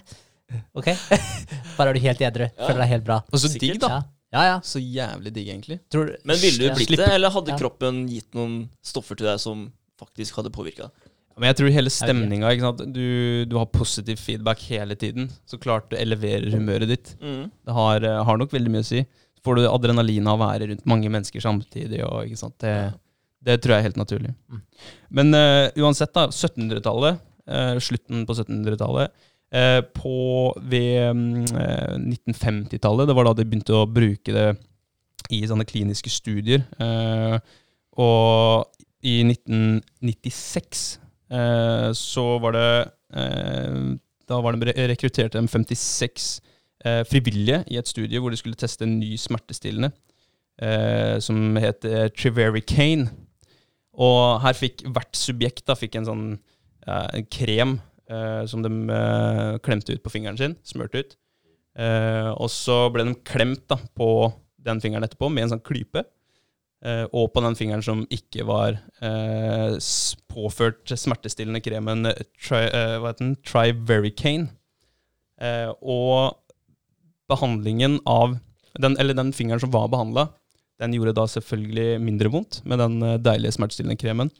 Ok. 0.77 0.91
Bare 1.77 1.91
er 1.91 1.97
du 1.97 2.03
helt 2.03 2.21
edru. 2.23 2.45
Føler 2.55 2.83
deg 2.83 2.93
helt 2.95 3.07
bra. 3.07 3.17
Og 3.31 3.41
så 3.41 3.51
digg, 3.51 3.79
da. 3.83 4.01
Ja, 4.35 4.43
ja. 4.43 4.55
Så 4.63 4.79
jævlig 4.81 5.33
digg, 5.35 5.49
egentlig. 5.51 5.79
Tror, 5.91 6.13
Men 6.27 6.39
ville 6.41 6.67
du 6.69 6.75
blitt 6.77 6.95
det, 6.95 7.09
eller 7.15 7.31
hadde 7.33 7.57
kroppen 7.59 8.05
gitt 8.11 8.35
noen 8.37 8.65
stoffer 8.85 9.19
til 9.19 9.29
deg 9.29 9.39
som 9.43 9.67
faktisk 9.99 10.39
hadde 10.39 10.51
påvirka 10.55 10.87
deg? 10.87 11.07
Men 11.37 11.51
jeg 11.51 11.59
tror 11.59 11.69
hele 11.69 11.91
stemninga 11.93 12.71
du, 12.81 13.45
du, 13.45 13.55
har 13.59 13.67
positiv 13.69 14.17
feedback 14.17 14.63
hele 14.71 14.95
tiden. 14.97 15.29
Så 15.45 15.59
klart 15.61 15.91
du 15.91 15.97
eleverer 15.99 16.49
humøret 16.49 16.89
ditt. 16.89 17.11
Mm. 17.21 17.51
Det 17.67 17.75
har, 17.77 18.01
eh, 18.01 18.23
har, 18.25 18.39
nok 18.41 18.55
veldig 18.55 18.73
mye 18.73 18.81
å 18.81 18.87
si. 18.87 19.03
Får 19.45 19.59
du 19.59 19.67
adrenalin 19.69 20.27
av 20.27 20.39
å 20.39 20.47
være 20.47 20.71
rundt 20.71 20.87
mange 20.89 21.11
mennesker 21.13 21.43
samtidig. 21.43 22.01
Og, 22.07 22.25
ikke 22.25 22.41
sant? 22.41 22.57
Det, 22.63 22.73
det 23.45 23.59
tror 23.61 23.75
jeg 23.75 23.83
er 23.83 23.87
helt 23.89 23.99
naturlig. 23.99 24.33
Mm. 24.51 24.61
Men 25.19 25.37
uh, 25.37 25.83
uansett, 25.83 26.13
da. 26.15 26.27
1700-tallet. 26.31 27.23
Uh, 27.47 27.57
eh, 27.57 27.79
slutten 27.83 28.25
på 28.27 28.35
1700-tallet. 28.35 29.13
Uh, 29.55 29.81
på 29.95 30.15
ved 30.67 31.11
um, 31.11 31.45
1950-tallet, 31.45 33.07
det 33.07 33.15
var 33.15 33.29
da 33.29 33.35
de 33.37 33.45
begynte 33.47 33.77
å 33.77 33.87
bruke 33.87 34.33
det 34.35 34.49
i 35.33 35.41
sånne 35.47 35.65
kliniske 35.67 36.11
studier. 36.11 36.61
og 37.99 38.83
i 39.03 39.15
1996 39.25 40.83
så 41.99 42.25
var 42.39 42.55
det 42.55 42.69
Da 44.29 44.37
var 44.39 44.55
det 44.55 44.75
rekruttert 44.87 45.35
56 45.35 46.29
frivillige 47.09 47.63
i 47.67 47.79
et 47.81 47.91
studie 47.91 48.21
hvor 48.23 48.31
de 48.31 48.39
skulle 48.39 48.55
teste 48.55 48.85
en 48.85 48.99
ny 49.01 49.17
smertestillende. 49.19 49.91
som 51.19 51.57
heter 51.57 52.07
Trivericane. 52.15 53.09
Og 53.97 54.41
her 54.43 54.57
fikk 54.57 54.83
hvert 54.85 55.17
subjekt 55.17 55.65
da, 55.67 55.75
fikk 55.77 55.97
en 55.97 56.07
sånn 56.07 56.25
eh, 56.85 57.23
krem 57.33 57.77
eh, 58.09 58.43
som 58.49 58.61
de 58.65 58.71
eh, 58.93 59.55
klemte 59.65 59.95
ut 59.95 60.03
på 60.03 60.13
fingeren 60.13 60.37
sin, 60.39 60.57
smurte 60.67 61.01
ut. 61.03 61.17
og 61.77 62.47
så 62.49 62.87
ble 62.89 63.03
de 63.05 63.11
klemt 63.21 63.67
da, 63.69 63.77
på 63.77 64.31
den 64.65 64.79
fingeren 64.81 65.05
etterpå 65.05 65.27
med 65.29 65.45
en 65.45 65.51
sånn 65.51 65.65
klype. 65.65 66.01
og 67.13 67.27
på 67.33 67.41
den 67.41 67.55
fingeren 67.57 67.83
som 67.85 68.01
ikke 68.09 68.45
var 68.45 68.79
påført 70.33 70.89
smertestillende 70.89 71.61
kremen 71.61 72.09
tri, 72.41 72.63
hva 72.97 73.11
heter 73.11 73.21
den? 73.21 73.35
Trivericane. 73.45 74.49
og 75.81 76.33
behandlingen 77.29 77.99
av 78.05 78.39
den, 78.73 78.97
eller 78.97 79.13
den 79.13 79.33
fingeren 79.33 79.61
som 79.61 79.71
var 79.71 79.87
behandla, 79.93 80.29
den 80.81 80.93
gjorde 80.93 81.15
da 81.17 81.25
selvfølgelig 81.31 82.01
mindre 82.03 82.31
vondt 82.33 82.61
med 82.65 82.81
den 82.83 82.99
eh, 83.03 83.17
deilige 83.21 83.55
smertestillende 83.57 83.99
kremen. 83.99 84.33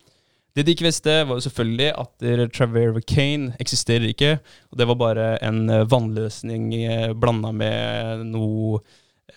Det 0.58 0.64
de 0.66 0.74
ikke 0.74 0.88
visste, 0.88 1.14
var 1.30 1.38
jo 1.38 1.44
selvfølgelig 1.46 1.90
at 2.02 2.54
Travervacane 2.56 3.52
eksisterer 3.62 4.08
ikke. 4.10 4.38
Og 4.72 4.80
det 4.80 4.88
var 4.90 4.98
bare 4.98 5.26
en 5.46 5.68
eh, 5.70 5.84
vannløsning 5.86 6.72
eh, 6.80 7.12
blanda 7.14 7.52
med 7.54 8.24
noe 8.32 8.80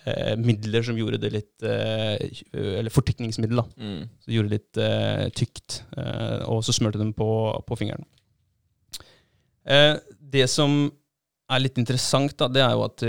eh, 0.01 0.33
midler 0.41 0.81
som 0.87 0.97
gjorde 0.97 1.19
det 1.21 1.29
litt 1.35 1.67
eh, 1.67 2.17
Eller 2.57 2.89
fortykningsmiddel, 2.93 3.61
da. 3.61 3.67
Mm. 3.77 4.09
Så 4.25 4.33
gjorde 4.33 4.49
det 4.49 4.57
litt 4.57 4.81
eh, 4.81 5.27
tykt. 5.37 5.83
og 6.49 6.65
så 6.65 6.73
smurte 6.73 6.97
de 6.97 7.11
på, 7.13 7.29
på 7.69 7.77
fingeren. 7.77 8.07
Eh, 9.69 9.93
det 10.33 10.47
som 10.49 10.87
er 11.51 11.61
litt 11.61 11.77
interessant, 11.77 12.33
da, 12.39 12.49
det 12.49 12.65
er 12.65 12.73
jo 12.73 12.87
at 12.87 13.05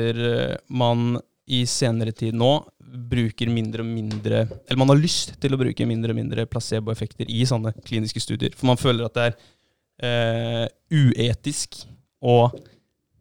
man 0.68 1.14
i 1.52 1.64
senere 1.68 2.12
tid 2.12 2.36
nå 2.36 2.50
bruker 2.92 3.48
mindre 3.48 3.84
og 3.84 3.88
mindre 3.88 4.42
Eller 4.44 4.78
man 4.80 4.90
har 4.92 5.00
lyst 5.00 5.34
til 5.40 5.54
å 5.54 5.58
bruke 5.60 5.86
mindre 5.88 6.12
og 6.12 6.18
mindre 6.18 6.44
placeboeffekter 6.50 7.30
i 7.30 7.42
sånne 7.48 7.72
kliniske 7.86 8.20
studier. 8.20 8.52
For 8.56 8.68
man 8.68 8.80
føler 8.80 9.06
at 9.06 9.16
det 9.16 9.24
er 9.28 9.36
eh, 10.02 10.66
uetisk 10.92 11.82
å 12.22 12.50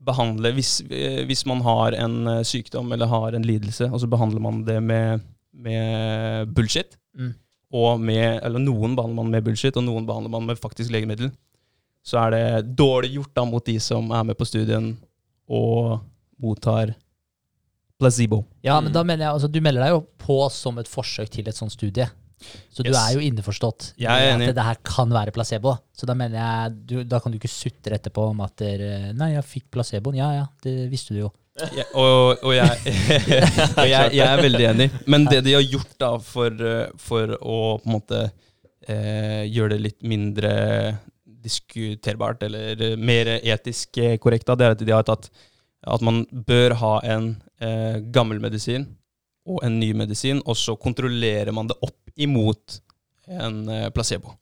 behandle 0.01 0.51
hvis, 0.57 0.79
eh, 0.89 1.21
hvis 1.29 1.45
man 1.49 1.61
har 1.65 1.95
en 1.97 2.17
eh, 2.27 2.41
sykdom 2.47 2.91
eller 2.91 3.11
har 3.11 3.37
en 3.37 3.45
lidelse, 3.45 3.87
og 3.91 4.01
så 4.01 4.09
behandler 4.09 4.43
man 4.43 4.63
det 4.67 4.79
med, 4.83 5.23
med 5.53 6.51
bullshit. 6.55 6.97
Mm. 7.17 7.31
Og 7.71 8.01
med, 8.03 8.41
eller 8.43 8.59
noen 8.59 8.97
behandler 8.97 9.21
man 9.21 9.31
med 9.31 9.45
bullshit, 9.45 9.77
og 9.77 9.85
noen 9.87 10.07
behandler 10.09 10.33
man 10.33 10.49
med 10.49 10.59
faktisk 10.59 10.91
legemiddel. 10.93 11.31
Så 12.03 12.17
er 12.17 12.33
det 12.33 12.75
dårlig 12.75 13.13
gjort 13.15 13.35
da 13.37 13.45
mot 13.45 13.65
de 13.65 13.77
som 13.79 14.09
er 14.11 14.25
med 14.27 14.37
på 14.39 14.47
studien 14.49 14.91
og 15.51 16.01
mottar 16.41 16.95
placebo. 18.01 18.41
Ja, 18.65 18.79
men 18.83 18.93
da 18.95 19.03
mener 19.05 19.27
jeg, 19.27 19.35
altså, 19.37 19.49
du 19.51 19.61
melder 19.63 19.85
deg 19.85 19.93
jo 19.95 20.01
på 20.21 20.41
som 20.53 20.81
et 20.81 20.89
forsøk 20.89 21.31
til 21.33 21.47
et 21.49 21.57
sånt 21.57 21.73
studie. 21.73 22.09
Så 22.73 22.81
du 22.81 22.89
er 22.89 23.11
jo 23.13 23.21
innforstått 23.21 23.91
Jeg 24.01 24.09
er 24.09 24.31
enig. 24.33 24.47
at 24.49 24.57
det 24.57 24.63
her 24.65 24.79
kan 24.85 25.11
være 25.13 25.33
placebo. 25.35 25.75
Så 25.93 26.07
da 26.09 26.15
mener 26.17 26.39
jeg, 26.39 26.79
du, 26.89 26.95
da 27.05 27.19
kan 27.21 27.33
du 27.33 27.37
ikke 27.37 27.51
sutre 27.51 27.99
etterpå 27.99 28.31
om 28.31 28.41
at 28.41 28.55
der, 28.63 29.11
Nei, 29.13 29.35
jeg 29.35 29.45
fikk 29.45 29.67
placeboen. 29.77 30.17
Ja 30.17 30.31
ja, 30.39 30.47
det 30.65 30.89
visste 30.89 31.13
du 31.13 31.21
jo. 31.27 31.29
Ja, 31.75 31.85
og, 31.99 32.41
og, 32.41 32.53
jeg, 32.55 32.95
og 33.81 33.85
jeg, 33.85 34.13
jeg 34.17 34.25
er 34.25 34.41
veldig 34.41 34.67
enig. 34.71 34.89
Men 35.05 35.27
det 35.29 35.43
de 35.45 35.53
har 35.57 35.65
gjort 35.67 35.93
da 36.01 36.15
for, 36.23 36.65
eh, 36.65 36.87
for 36.97 37.35
å 37.37 37.59
på 37.83 37.91
en 37.91 37.93
måte 37.99 38.21
eh, 38.87 39.43
gjøre 39.51 39.75
det 39.75 39.81
litt 39.85 39.99
mindre 40.07 40.53
diskuterbart, 41.41 42.43
eller 42.47 42.81
eh, 42.81 42.97
mer 42.97 43.35
etisk 43.37 43.97
eh, 44.01 44.17
korrekt, 44.21 44.47
da, 44.47 44.57
det 44.57 44.67
er 44.67 44.75
at 44.77 44.83
de 44.85 44.95
har 44.95 45.05
tatt 45.07 45.29
at 45.87 46.03
man 46.05 46.23
bør 46.31 46.75
ha 46.81 46.93
en 47.15 47.31
eh, 47.61 47.97
gammel 48.13 48.41
medisin 48.43 48.85
og 49.49 49.63
en 49.65 49.79
ny 49.81 49.91
medisin, 49.97 50.41
og 50.45 50.57
så 50.59 50.75
kontrollerer 50.77 51.49
man 51.55 51.71
det 51.71 51.79
opp 51.81 52.11
imot 52.21 52.77
en 53.31 53.63
eh, 53.69 53.89
placebo. 53.93 54.35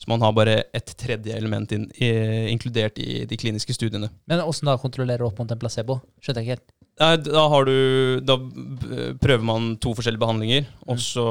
Så 0.00 0.10
man 0.10 0.20
har 0.20 0.34
bare 0.36 0.56
et 0.74 0.90
tredje 1.00 1.32
element 1.32 1.70
inn, 1.72 1.86
i, 1.96 2.10
inkludert 2.52 2.98
i 3.00 3.22
de 3.28 3.38
kliniske 3.40 3.72
studiene. 3.76 4.10
Men 4.28 4.42
åssen 4.44 4.68
da 4.68 4.74
kontrollerer 4.80 5.24
opp 5.24 5.38
mot 5.40 5.50
en 5.54 5.60
placebo? 5.60 6.00
Skjønte 6.20 6.42
jeg 6.42 6.48
ikke 6.50 6.56
helt. 6.58 6.74
Nei, 7.00 7.14
da 7.26 7.42
har 7.50 7.64
du 7.66 8.20
Da 8.22 8.36
prøver 9.18 9.42
man 9.42 9.72
to 9.82 9.96
forskjellige 9.98 10.22
behandlinger, 10.22 10.68
og 10.86 11.00
så 11.02 11.24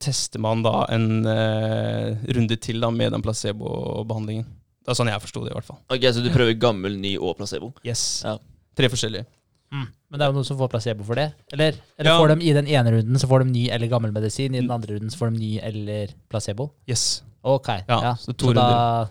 tester 0.00 0.40
man 0.40 0.62
da 0.64 0.86
en 0.94 1.26
eh, 1.28 2.22
runde 2.38 2.56
til 2.56 2.80
da 2.80 2.92
med 2.94 3.12
den 3.12 3.24
placebobehandlingen. 3.24 4.46
Det 4.84 4.92
er 4.92 4.96
sånn 5.00 5.10
jeg 5.10 5.24
forsto 5.24 5.42
det, 5.44 5.52
i 5.52 5.56
hvert 5.58 5.68
fall. 5.68 5.80
Ok, 5.92 6.06
Så 6.12 6.22
du 6.24 6.30
prøver 6.32 6.56
gammel, 6.60 6.96
ny 7.00 7.16
og 7.18 7.38
placebo? 7.40 7.72
Yes. 7.84 8.22
Ja. 8.24 8.36
Tre 8.76 8.88
forskjellige. 8.92 9.26
Men 9.74 10.20
det 10.20 10.22
er 10.22 10.30
jo 10.30 10.36
noen 10.36 10.46
som 10.46 10.58
får 10.60 10.68
placebo 10.70 11.02
for 11.02 11.18
det? 11.18 11.32
Eller, 11.52 11.74
eller 11.98 12.10
Ja. 12.12 12.18
får 12.20 12.28
de 12.36 12.44
i 12.46 12.52
den 12.54 12.66
ene 12.70 12.90
runden 12.94 13.18
så 13.18 13.26
får 13.26 13.42
de 13.42 13.50
ny 13.50 13.62
eller 13.74 13.88
gammel 13.90 14.12
medisin, 14.14 14.54
i 14.54 14.60
den 14.60 14.70
andre 14.70 14.94
runden 14.94 15.10
så 15.10 15.18
får 15.18 15.32
de 15.32 15.38
ny 15.40 15.58
eller 15.58 16.12
placebo? 16.30 16.68
Yes. 16.86 17.22
Ok, 17.42 17.68
Ja, 17.88 17.98
ja. 18.02 18.12
så 18.14 18.32
to 18.36 18.52
Så 18.52 18.54
da 18.54 19.08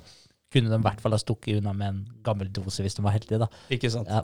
kunne 0.54 0.70
de 0.70 0.76
i 0.80 0.86
hvert 0.86 1.02
fall 1.02 1.12
ha 1.12 1.18
stukket 1.20 1.58
unna 1.60 1.74
med 1.74 1.88
en 1.90 2.08
gammel 2.24 2.48
dose 2.54 2.80
hvis 2.82 2.96
de 2.96 3.04
var 3.04 3.12
heldige, 3.12 3.40
da. 3.40 3.48
Ikke 3.70 3.92
sant. 3.92 4.08
Ja. 4.08 4.24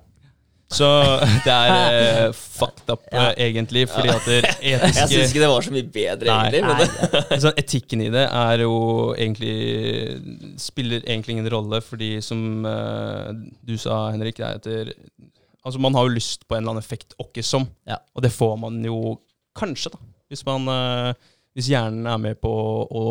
Så 0.69 0.85
det 1.45 1.53
er 1.53 2.27
uh, 2.29 2.33
fucked 2.37 2.89
up, 2.93 3.01
Ja. 3.11 3.17
eh, 3.31 3.35
egentlig, 3.47 3.87
fordi 3.89 4.09
at 4.13 4.25
det 4.29 4.39
Jeg 4.69 4.93
syns 5.09 5.31
ikke 5.31 5.41
det 5.41 5.49
var 5.49 5.61
så 5.65 5.71
mye 5.73 5.87
bedre, 5.95 6.27
Nei. 6.29 6.51
egentlig. 6.51 6.61
Men 6.67 6.77
det, 7.31 7.39
sånn, 7.45 7.57
Etikken 7.57 8.01
i 8.05 8.09
det 8.13 8.25
er 8.29 8.57
jo 8.65 8.75
egentlig 9.17 9.55
Spiller 10.61 11.01
egentlig 11.09 11.33
ingen 11.39 11.49
rolle, 11.53 11.81
fordi 11.81 12.11
som 12.21 12.65
uh, 12.69 13.33
du 13.65 13.73
sa, 13.81 14.11
Henrik, 14.13 14.37
det 14.37 14.45
er 14.45 14.53
etter 14.61 14.93
Altså, 15.65 15.79
man 15.83 15.93
har 15.97 16.03
jo 16.07 16.13
lyst 16.15 16.45
på 16.47 16.55
en 16.55 16.61
eller 16.63 16.71
annen 16.77 16.85
effekt 16.85 17.09
åkke 17.19 17.41
som, 17.43 17.65
Ja. 17.89 17.97
og 18.15 18.21
det 18.23 18.31
får 18.31 18.55
man 18.61 18.77
jo 18.85 19.17
kanskje, 19.59 19.89
da. 19.91 19.97
Hvis 20.31 20.45
man 20.47 20.63
Hvis 21.57 21.67
hjernen 21.73 22.05
er 22.07 22.17
med 22.21 22.37
på 22.39 22.47
å 22.87 23.03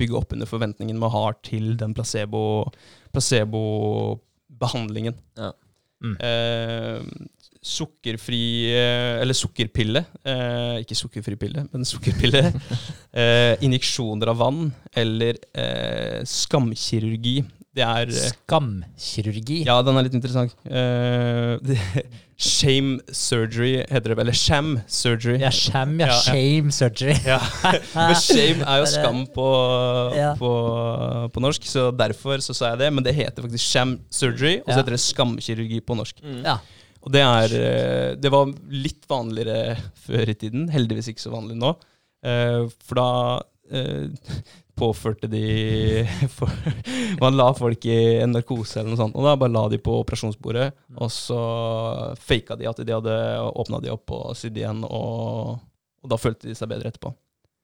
bygge 0.00 0.16
opp 0.18 0.32
under 0.34 0.46
forventningen 0.48 0.98
man 0.98 1.12
har 1.14 1.32
til 1.46 1.76
den 1.78 1.92
placebo 1.94 2.40
placebobehandlingen. 3.12 5.14
Ja. 5.38 5.52
Mm. 6.02 6.16
Eh, 6.18 7.28
sukkerfri 7.62 8.42
eh, 8.74 9.20
Eller 9.22 9.36
sukkerpille. 9.38 10.04
Eh, 10.26 10.82
ikke 10.82 10.98
sukkerfri 10.98 11.38
pille, 11.38 11.66
men 11.72 11.86
sukkerpille. 11.86 12.44
eh, 13.20 13.54
injeksjoner 13.62 14.32
av 14.32 14.40
vann 14.42 14.72
eller 14.98 15.38
eh, 15.54 16.22
skamkirurgi. 16.26 17.38
Det 17.72 17.80
er 17.86 18.10
eh, 18.10 18.26
Skamkirurgi. 18.34 19.62
Ja, 19.64 19.78
den 19.86 19.96
er 19.96 20.04
litt 20.04 20.16
interessant. 20.18 20.52
Uh, 20.68 21.56
det, 21.64 21.78
shame 22.42 22.98
surgery 23.14 23.78
heter 23.86 24.12
det 24.12 24.16
vel. 24.18 24.26
Eller 24.26 24.36
sham 24.36 24.74
surgery. 24.90 25.38
Ja, 25.40 25.48
sham, 25.54 25.94
ja. 26.02 26.08
Ja, 26.10 26.16
ja. 26.18 26.18
Shame 26.26 26.74
surgery. 26.74 27.14
Ja, 27.24 27.38
Men 27.96 28.14
shame 28.20 28.66
er 28.66 28.82
jo 28.82 28.90
skam 28.92 29.22
på, 29.32 29.46
Ja. 30.18 30.32
på, 30.40 30.50
på 31.32 31.44
norsk, 31.44 31.64
så 31.70 31.86
derfor 31.96 32.42
så 32.44 32.56
sa 32.58 32.74
jeg 32.74 32.82
det. 32.82 32.90
Men 32.98 33.06
det 33.06 33.14
heter 33.16 33.46
faktisk 33.46 33.64
sham 33.70 33.96
surgery, 34.12 34.58
og 34.66 34.68
så 34.72 34.80
heter 34.82 34.96
det 34.98 35.02
skamkirurgi 35.06 35.80
på 35.86 35.96
norsk. 36.02 36.20
mm. 36.24 36.42
Ja. 36.44 36.58
Og 37.02 37.10
det 37.10 37.18
er 37.26 37.52
eh, 37.58 38.10
Det 38.22 38.30
var 38.30 38.46
litt 38.70 39.08
vanligere 39.10 39.72
før 40.04 40.28
i 40.30 40.36
tiden. 40.38 40.68
Heldigvis 40.70 41.08
ikke 41.10 41.24
så 41.24 41.32
vanlig 41.32 41.56
nå. 41.58 41.72
Eh, 42.22 42.68
For 42.86 43.00
da 43.00 43.08
påførte 44.78 45.28
de 45.30 45.42
for, 46.36 46.50
Man 47.20 47.36
la 47.38 47.48
folk 47.56 47.84
i 47.86 47.96
en 48.22 48.32
narkose 48.36 48.80
eller 48.80 48.94
noe 48.94 49.00
sånt, 49.00 49.16
og 49.18 49.26
da 49.26 49.34
bare 49.40 49.52
la 49.54 49.64
de 49.72 49.78
på 49.82 49.94
operasjonsbordet, 50.00 50.70
og 50.98 51.10
så 51.12 51.40
faka 52.20 52.56
de 52.58 52.68
at 52.70 52.80
de 52.84 52.94
hadde 52.96 53.16
åpna 53.52 53.82
de 53.84 53.92
opp 53.94 54.14
og 54.16 54.36
sydd 54.38 54.56
igjen, 54.62 54.84
og, 54.88 55.58
og 56.02 56.12
da 56.12 56.18
følte 56.20 56.48
de 56.50 56.56
seg 56.58 56.70
bedre 56.72 56.92
etterpå. 56.92 57.12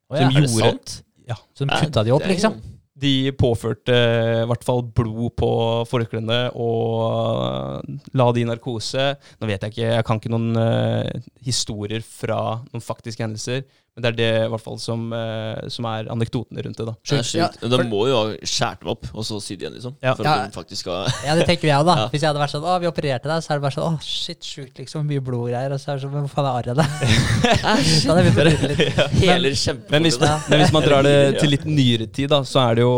Å 0.08 0.16
ja, 0.18 0.26
Som 0.28 0.36
er 0.36 0.40
det 0.40 0.50
gjorde- 0.52 0.72
sant? 0.74 0.98
Ja. 1.28 1.36
Så 1.52 1.66
de 1.68 1.76
kutta 1.84 2.04
de 2.06 2.12
opp, 2.16 2.24
liksom? 2.28 2.54
De 2.98 3.30
påførte 3.38 3.94
i 3.94 4.46
hvert 4.50 4.64
fall 4.66 4.80
blod 4.96 5.34
på 5.38 5.48
forklærne 5.86 6.38
og 6.58 7.84
la 8.18 8.26
de 8.34 8.42
i 8.42 8.46
narkose. 8.48 9.04
Nå 9.38 9.46
vet 9.50 9.62
jeg 9.62 9.74
ikke, 9.74 9.90
jeg 9.92 10.06
kan 10.08 10.18
ikke 10.18 10.32
noen 10.32 10.56
uh, 10.58 11.28
historier 11.46 12.02
fra 12.02 12.40
noen 12.72 12.82
faktiske 12.82 13.22
hendelser, 13.22 13.62
men 13.98 14.04
det 14.04 14.10
er 14.12 14.16
det 14.18 14.26
i 14.46 14.50
hvert 14.52 14.62
fall 14.62 14.76
som, 14.78 15.08
eh, 15.10 15.64
som 15.74 15.86
er 15.90 16.06
anekdotene 16.12 16.62
rundt 16.62 16.78
det. 16.78 16.84
da. 16.86 16.92
Det 17.02 17.16
er 17.18 17.38
Ja, 17.40 17.48
for... 17.50 17.72
Da 17.72 17.78
må 17.82 18.04
jo 18.06 18.14
ha 18.14 18.36
skåret 18.46 18.84
dem 18.84 18.92
opp, 18.92 19.08
og 19.10 19.26
så 19.26 19.40
sydd 19.42 19.64
igjen, 19.64 19.74
liksom. 19.74 19.96
Ja. 19.98 20.12
For 20.14 20.22
Ja. 20.22 20.34
at 20.44 20.52
de 20.52 20.54
faktisk 20.54 20.84
skal 20.84 21.08
Ja, 21.26 21.34
det 21.34 21.48
tenker 21.48 21.66
jeg 21.66 21.74
òg, 21.74 21.88
da. 21.88 21.96
Ja. 21.98 22.06
Hvis 22.12 22.22
jeg 22.22 22.30
hadde 22.30 22.38
vært 22.44 22.54
sånn 22.54 22.62
'Å, 22.62 22.78
vi 22.78 22.86
opererte 22.86 23.26
deg', 23.26 23.42
så 23.42 23.50
er 23.50 23.58
det 23.58 23.64
bare 23.66 23.74
sånn 23.74 23.98
'Å, 23.98 24.02
shit, 24.06 24.40
sjukt', 24.46 24.78
liksom. 24.78 25.02
Mye 25.08 25.18
blod 25.18 25.48
og 25.48 25.50
greier. 25.50 25.74
Og 25.74 25.82
så 25.82 25.90
er 25.90 25.98
det 25.98 26.02
sånn 26.06 26.14
hva 26.14 26.22
hvor 26.22 26.30
faen 26.30 26.46
er 26.46 26.54
arret, 26.62 26.76
litt. 28.70 28.98
Heler 29.18 29.54
Men 29.90 30.02
hvis, 30.06 30.18
men 30.22 30.60
hvis 30.62 30.72
man 30.78 30.86
drar 30.86 31.02
det 31.02 31.40
til 31.40 31.50
litt 31.50 31.66
nyere 31.66 32.06
tid, 32.06 32.30
da, 32.30 32.44
så 32.46 32.68
er 32.68 32.78
det 32.78 32.86
jo 32.86 32.94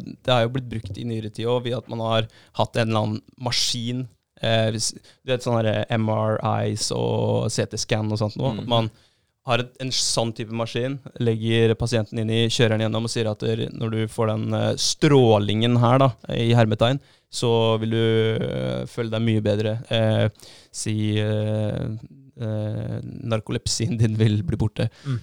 Det 0.00 0.32
har 0.32 0.46
jo 0.46 0.54
blitt 0.56 0.70
brukt 0.72 0.96
i 0.96 1.04
nyere 1.04 1.28
tid 1.28 1.44
òg, 1.44 1.64
ved 1.68 1.76
at 1.76 1.88
man 1.92 2.00
har 2.00 2.28
hatt 2.56 2.76
en 2.80 2.88
eller 2.88 3.04
annen 3.04 3.20
maskin. 3.36 4.06
Eh, 4.40 4.70
hvis, 4.70 4.92
du 5.26 5.32
vet 5.32 5.42
sånne 5.44 5.84
MRIs 5.98 6.88
og 6.94 7.50
CT-scan 7.50 8.08
og 8.14 8.20
sånt 8.20 8.38
noe. 8.38 8.54
Mm. 8.54 8.60
At 8.62 8.70
man 8.70 8.90
har 9.48 9.62
et, 9.64 9.70
en 9.82 9.92
sånn 9.94 10.32
type 10.36 10.54
maskin, 10.54 10.98
legger 11.24 11.72
pasienten 11.80 12.20
inn 12.20 12.32
i, 12.32 12.42
kjøreren 12.52 12.84
gjennom 12.84 13.08
og 13.08 13.12
sier 13.12 13.30
at 13.30 13.44
der, 13.44 13.64
når 13.72 13.94
du 13.94 14.00
får 14.12 14.32
den 14.32 14.58
eh, 14.58 14.74
strålingen 14.82 15.78
her, 15.82 16.02
da, 16.04 16.10
i 16.36 16.50
hermetegn, 16.56 17.00
så 17.32 17.50
vil 17.82 17.96
du 17.96 18.04
eh, 18.44 18.84
føle 18.88 19.12
deg 19.12 19.24
mye 19.24 19.44
bedre. 19.44 19.74
Eh, 19.92 20.52
si 20.72 20.94
eh, 21.20 21.82
eh, 22.40 22.94
narkolepsien 23.02 23.98
din 24.00 24.16
vil 24.20 24.40
bli 24.46 24.60
borte. 24.60 24.88
Mm. 25.04 25.18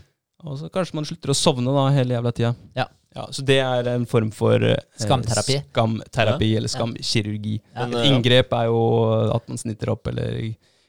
Og 0.45 0.59
så 0.59 0.69
kanskje 0.73 0.97
man 0.99 1.07
slutter 1.07 1.33
å 1.33 1.38
sovne 1.38 1.73
da 1.73 1.88
hele 1.95 2.17
jævla 2.17 2.33
tida. 2.35 2.53
Ja. 2.77 2.85
så 3.33 3.41
det 3.47 3.57
er 3.63 3.88
en 3.93 4.05
form 4.05 4.29
for 4.35 4.61
eh, 4.61 4.77
Skamterapi. 5.01 5.61
Skamterapi 5.71 6.51
eller 6.59 6.71
skamkirurgi. 6.71 7.57
Ja. 7.73 7.88
Et 7.88 7.97
eh, 8.01 8.09
inngrep 8.11 8.53
er 8.53 8.69
jo 8.69 8.81
at 9.33 9.49
man 9.49 9.61
snitter 9.61 9.95
opp, 9.95 10.11
eller 10.11 10.38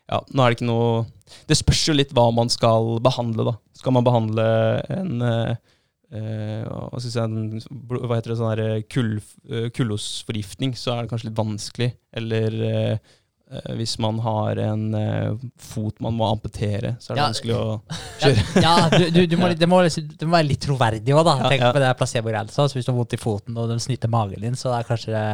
Ja, 0.06 0.20
nå 0.30 0.42
er 0.42 0.52
det 0.52 0.60
ikke 0.60 0.68
noe 0.68 1.06
Det 1.50 1.58
spørs 1.58 1.82
jo 1.88 1.96
litt 1.96 2.12
hva 2.14 2.28
man 2.34 2.50
skal 2.52 2.96
behandle, 3.02 3.48
da. 3.48 3.56
Skal 3.76 3.94
man 3.96 4.06
behandle 4.06 4.46
en 4.94 5.24
eh, 5.26 5.56
eh, 6.14 6.62
hva, 6.66 7.00
jeg 7.02 7.18
en, 7.22 7.60
hva 7.90 8.18
heter 8.18 8.32
det, 8.32 8.38
sånn 8.38 8.52
her 8.52 8.82
kull, 8.92 9.16
eh, 9.50 9.68
kullosforgiftning, 9.74 10.76
så 10.78 10.94
er 10.94 11.04
det 11.04 11.12
kanskje 11.12 11.30
litt 11.30 11.38
vanskelig. 11.38 11.88
Eller 12.16 12.58
eh, 12.68 12.92
eh, 13.50 13.72
hvis 13.80 13.96
man 14.02 14.20
har 14.24 14.62
en 14.62 14.86
uh, 14.94 15.44
fot 15.60 15.98
man 16.04 16.16
må 16.18 16.30
amputere, 16.30 16.94
så 17.02 17.12
er 17.12 17.18
det 17.18 17.24
Ja. 17.24 17.26
vanskelig 17.32 17.58
å 17.58 17.66
Ja, 18.22 18.32
ja 18.62 18.76
du, 18.94 19.08
du, 19.10 19.20
du 19.34 19.36
må, 19.40 19.50
det, 19.50 19.70
må, 19.70 19.82
det 19.82 20.30
må 20.30 20.38
være 20.38 20.50
litt 20.52 20.64
troverdig 20.66 21.18
òg, 21.18 21.26
da. 21.26 21.36
Tenk 21.50 21.66
ja. 21.66 21.74
på 21.74 21.82
det 21.82 21.92
placebo-grensa. 21.98 22.70
Hvis 22.72 22.86
du 22.86 22.94
har 22.94 23.00
vondt 23.00 23.18
i 23.18 23.22
foten 23.22 23.58
og 23.58 23.74
de 23.74 23.82
snyter 23.82 24.12
magen 24.12 24.46
din, 24.46 24.58
så 24.58 24.74
er 24.78 24.88
kanskje 24.88 25.14
det 25.18 25.28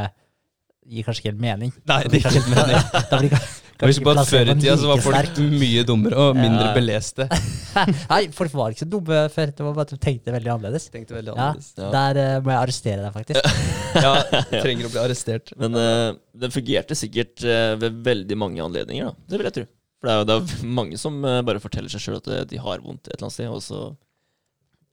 gir 0.93 1.05
kanskje 1.07 1.23
ikke 1.23 1.31
helt 1.31 1.45
mening. 1.45 1.77
Nei, 1.87 2.01
det 2.11 2.25
helt 2.25 2.49
kanskje, 2.49 3.03
da 3.13 3.21
blir 3.21 3.37
Husk 3.83 4.05
på 4.07 4.13
at 4.15 4.29
før 4.31 4.51
i 4.53 4.55
tida 4.61 4.77
så 4.79 4.89
var 4.93 5.03
folk 5.03 5.41
mye 5.51 5.83
dummere 5.89 6.19
og 6.29 6.39
mindre 6.39 6.69
Ja. 6.69 6.73
beleste. 6.77 7.27
Nei, 8.13 8.21
folk 8.37 8.55
var 8.55 8.75
ikke 8.75 8.85
så 8.85 8.91
dumme 8.93 9.21
før. 9.35 9.53
Det 9.53 9.67
var 9.67 9.75
bare 9.77 9.89
at 9.89 9.95
de 9.95 10.01
tenkte 10.07 10.35
veldig 10.35 10.53
annerledes. 10.55 10.87
Tenkte 10.93 11.17
veldig 11.19 11.33
Ja, 11.35 11.49
annerledes. 11.51 11.71
Ja. 11.79 11.91
Der 11.97 12.21
uh, 12.23 12.43
må 12.45 12.53
jeg 12.55 12.61
arrestere 12.63 13.03
deg, 13.07 13.13
faktisk. 13.17 13.69
Ja, 14.07 14.13
trenger 14.49 14.87
å 14.89 14.91
bli 14.95 15.01
arrestert. 15.03 15.53
Men 15.61 15.75
uh, 15.77 16.15
den 16.45 16.55
fungerte 16.55 16.97
sikkert 16.97 17.43
uh, 17.45 17.75
ved 17.83 17.99
veldig 18.07 18.39
mange 18.41 18.63
anledninger, 18.65 19.11
da. 19.11 19.29
Det 19.29 19.41
vil 19.43 19.51
jeg 19.51 19.57
tro. 19.61 19.67
For 20.03 20.09
det 20.11 20.15
er 20.15 20.23
jo 20.23 20.29
det 20.31 20.37
er 20.65 20.71
mange 20.81 20.97
som 20.99 21.19
eh, 21.23 21.37
bare 21.47 21.61
forteller 21.63 21.93
seg 21.93 22.01
sjøl 22.03 22.17
at 22.19 22.27
eh, 22.35 22.41
de 22.51 22.59
har 22.59 22.81
vondt 22.83 23.07
et 23.07 23.13
eller 23.15 23.29
annet 23.29 23.37
sted, 23.37 23.47
og 23.55 23.61
så 23.63 23.83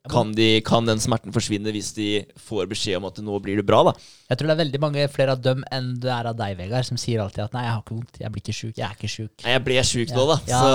kan, 0.07 0.31
de, 0.31 0.61
kan 0.63 0.87
den 0.87 1.01
smerten 1.03 1.33
forsvinne 1.35 1.73
hvis 1.75 1.91
de 1.97 2.07
får 2.39 2.69
beskjed 2.71 3.01
om 3.01 3.07
at 3.09 3.19
nå 3.23 3.39
blir 3.43 3.59
det 3.59 3.65
bra, 3.67 3.81
da. 3.89 3.93
Jeg 4.31 4.39
tror 4.39 4.47
det 4.47 4.55
er 4.55 4.61
veldig 4.61 4.81
mange 4.81 5.07
flere 5.11 5.35
av 5.35 5.41
dem 5.43 5.63
enn 5.75 5.89
det 5.99 6.11
er 6.13 6.29
av 6.31 6.37
deg, 6.39 6.55
Vegard, 6.59 6.87
som 6.87 6.99
sier 6.99 7.19
alltid 7.23 7.43
at 7.49 7.55
'nei, 7.55 7.65
jeg 7.67 7.73
har 7.75 7.83
ikke 7.83 7.97
vondt, 7.97 8.19
jeg 8.21 8.31
blir 8.31 8.43
ikke 8.45 8.57
sjuk', 8.59 8.77
jeg 8.77 8.87
er 8.87 8.95
ikke 8.95 9.11
sjuk. 9.11 9.33
Nei, 9.43 9.55
jeg 9.57 9.63
ble 9.67 9.79
sjuk 9.91 10.13
nå, 10.15 10.27
da. 10.31 10.37
Ja, 10.47 10.59
Så 10.59 10.69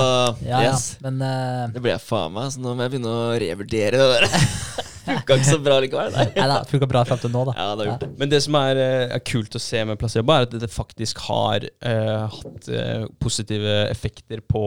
Ja, 0.45 0.59
ja. 0.61 0.73
yes. 0.73 0.97
Men 1.01 1.21
uh, 1.21 1.65
Det 1.73 1.81
ble 1.81 1.95
jeg 1.95 2.05
faen 2.05 2.35
meg, 2.37 2.51
så 2.53 2.61
nå 2.61 2.75
må 2.75 2.85
jeg 2.85 2.95
begynne 2.95 3.15
å 3.15 3.31
revurdere 3.41 4.03
det 4.03 4.11
der. 4.13 4.91
Funka 5.05 5.37
ikke 5.37 5.47
så 5.47 5.59
bra 5.63 5.77
likevel. 5.83 6.13
Nei. 6.15 6.25
nei 6.35 6.47
da, 6.51 6.59
funka 6.69 6.89
bra 6.89 7.03
fram 7.07 7.21
til 7.21 7.33
nå, 7.33 7.43
da. 7.49 7.55
Ja, 7.57 7.67
det 7.71 7.83
har 7.83 7.89
gjort 7.91 8.05
det. 8.05 8.11
Men 8.21 8.31
det 8.31 8.41
som 8.45 8.57
er, 8.59 8.81
eh, 8.81 9.15
er 9.17 9.23
kult 9.25 9.57
å 9.57 9.61
se 9.61 9.83
med 9.87 9.99
placebo, 10.01 10.35
er 10.35 10.47
at 10.47 10.55
det 10.61 10.71
faktisk 10.73 11.21
har 11.27 11.67
uh, 11.87 12.37
hatt 12.37 12.71
uh, 12.71 13.05
positive 13.21 13.75
effekter 13.89 14.41
på, 14.45 14.63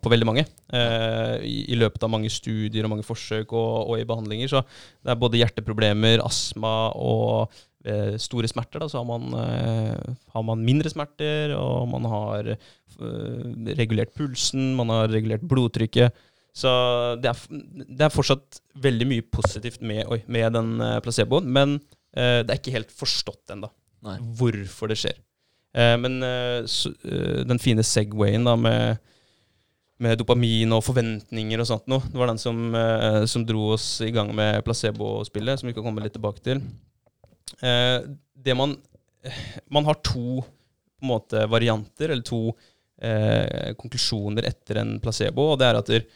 på 0.00 0.12
veldig 0.12 0.28
mange. 0.28 0.46
Uh, 0.72 1.38
i, 1.46 1.64
I 1.74 1.80
løpet 1.80 2.06
av 2.06 2.12
mange 2.12 2.30
studier 2.32 2.86
og 2.86 2.94
mange 2.94 3.06
forsøk 3.06 3.52
og, 3.52 3.72
og 3.90 3.96
i 3.98 4.06
behandlinger. 4.08 4.52
Så 4.52 4.62
det 4.64 5.14
er 5.14 5.20
både 5.20 5.42
hjerteproblemer, 5.42 6.22
astma 6.26 6.76
og 6.98 7.50
store 8.20 8.48
smerter. 8.48 8.82
Da, 8.82 8.88
så 8.88 9.00
har 9.00 9.06
man, 9.08 9.32
eh, 9.40 10.14
har 10.34 10.42
man 10.44 10.64
mindre 10.64 10.90
smerter, 10.90 11.54
og 11.56 11.88
man 11.88 12.04
har 12.04 12.50
eh, 12.52 13.74
regulert 13.78 14.12
pulsen, 14.14 14.74
man 14.76 14.88
har 14.92 15.08
regulert 15.08 15.40
blodtrykket. 15.40 16.12
Så 16.56 16.70
det 17.22 17.30
er, 17.30 17.42
det 17.86 18.06
er 18.06 18.12
fortsatt 18.12 18.60
veldig 18.82 19.06
mye 19.08 19.26
positivt 19.32 19.82
med, 19.86 20.02
oi, 20.10 20.20
med 20.30 20.54
den 20.56 20.72
eh, 20.82 20.98
placeboen, 21.04 21.46
men 21.46 21.76
uh, 21.78 22.40
det 22.42 22.50
er 22.50 22.58
ikke 22.58 22.74
helt 22.74 22.94
forstått 22.94 23.54
ennå 23.54 23.70
hvorfor 24.40 24.90
det 24.90 24.98
skjer. 24.98 25.18
Uh, 25.76 25.94
men 26.00 26.18
uh, 26.24 26.66
så, 26.70 26.90
den 27.46 27.62
fine 27.62 27.84
Segwayen 27.86 28.48
da 28.48 28.56
med, 28.58 28.98
med 30.02 30.18
dopamin 30.18 30.74
og 30.74 30.82
forventninger 30.88 31.62
og 31.62 31.70
sånt 31.70 31.90
noe, 31.92 32.02
det 32.10 32.18
var 32.18 32.32
den 32.32 32.40
som, 32.42 32.74
som 33.30 33.44
dro 33.46 33.68
oss 33.76 33.88
i 34.02 34.10
gang 34.14 34.32
med 34.34 34.62
placebospillet, 34.66 35.60
som 35.60 35.70
vi 35.70 35.76
kan 35.76 35.84
komme 35.86 36.02
litt 36.02 36.16
tilbake 36.16 36.40
til. 36.46 36.62
Det 37.60 38.54
man 38.56 38.78
Man 39.68 39.84
har 39.84 39.98
to 40.00 40.40
på 40.40 41.04
en 41.04 41.10
måte, 41.10 41.42
varianter, 41.52 42.14
eller 42.14 42.24
to 42.24 42.54
konklusjoner 43.76 44.48
etter 44.48 44.80
en 44.80 44.94
placebo, 45.00 45.50
og 45.52 45.60
det 45.60 45.68
er 45.68 45.78
at 45.78 45.92
der, 45.92 46.06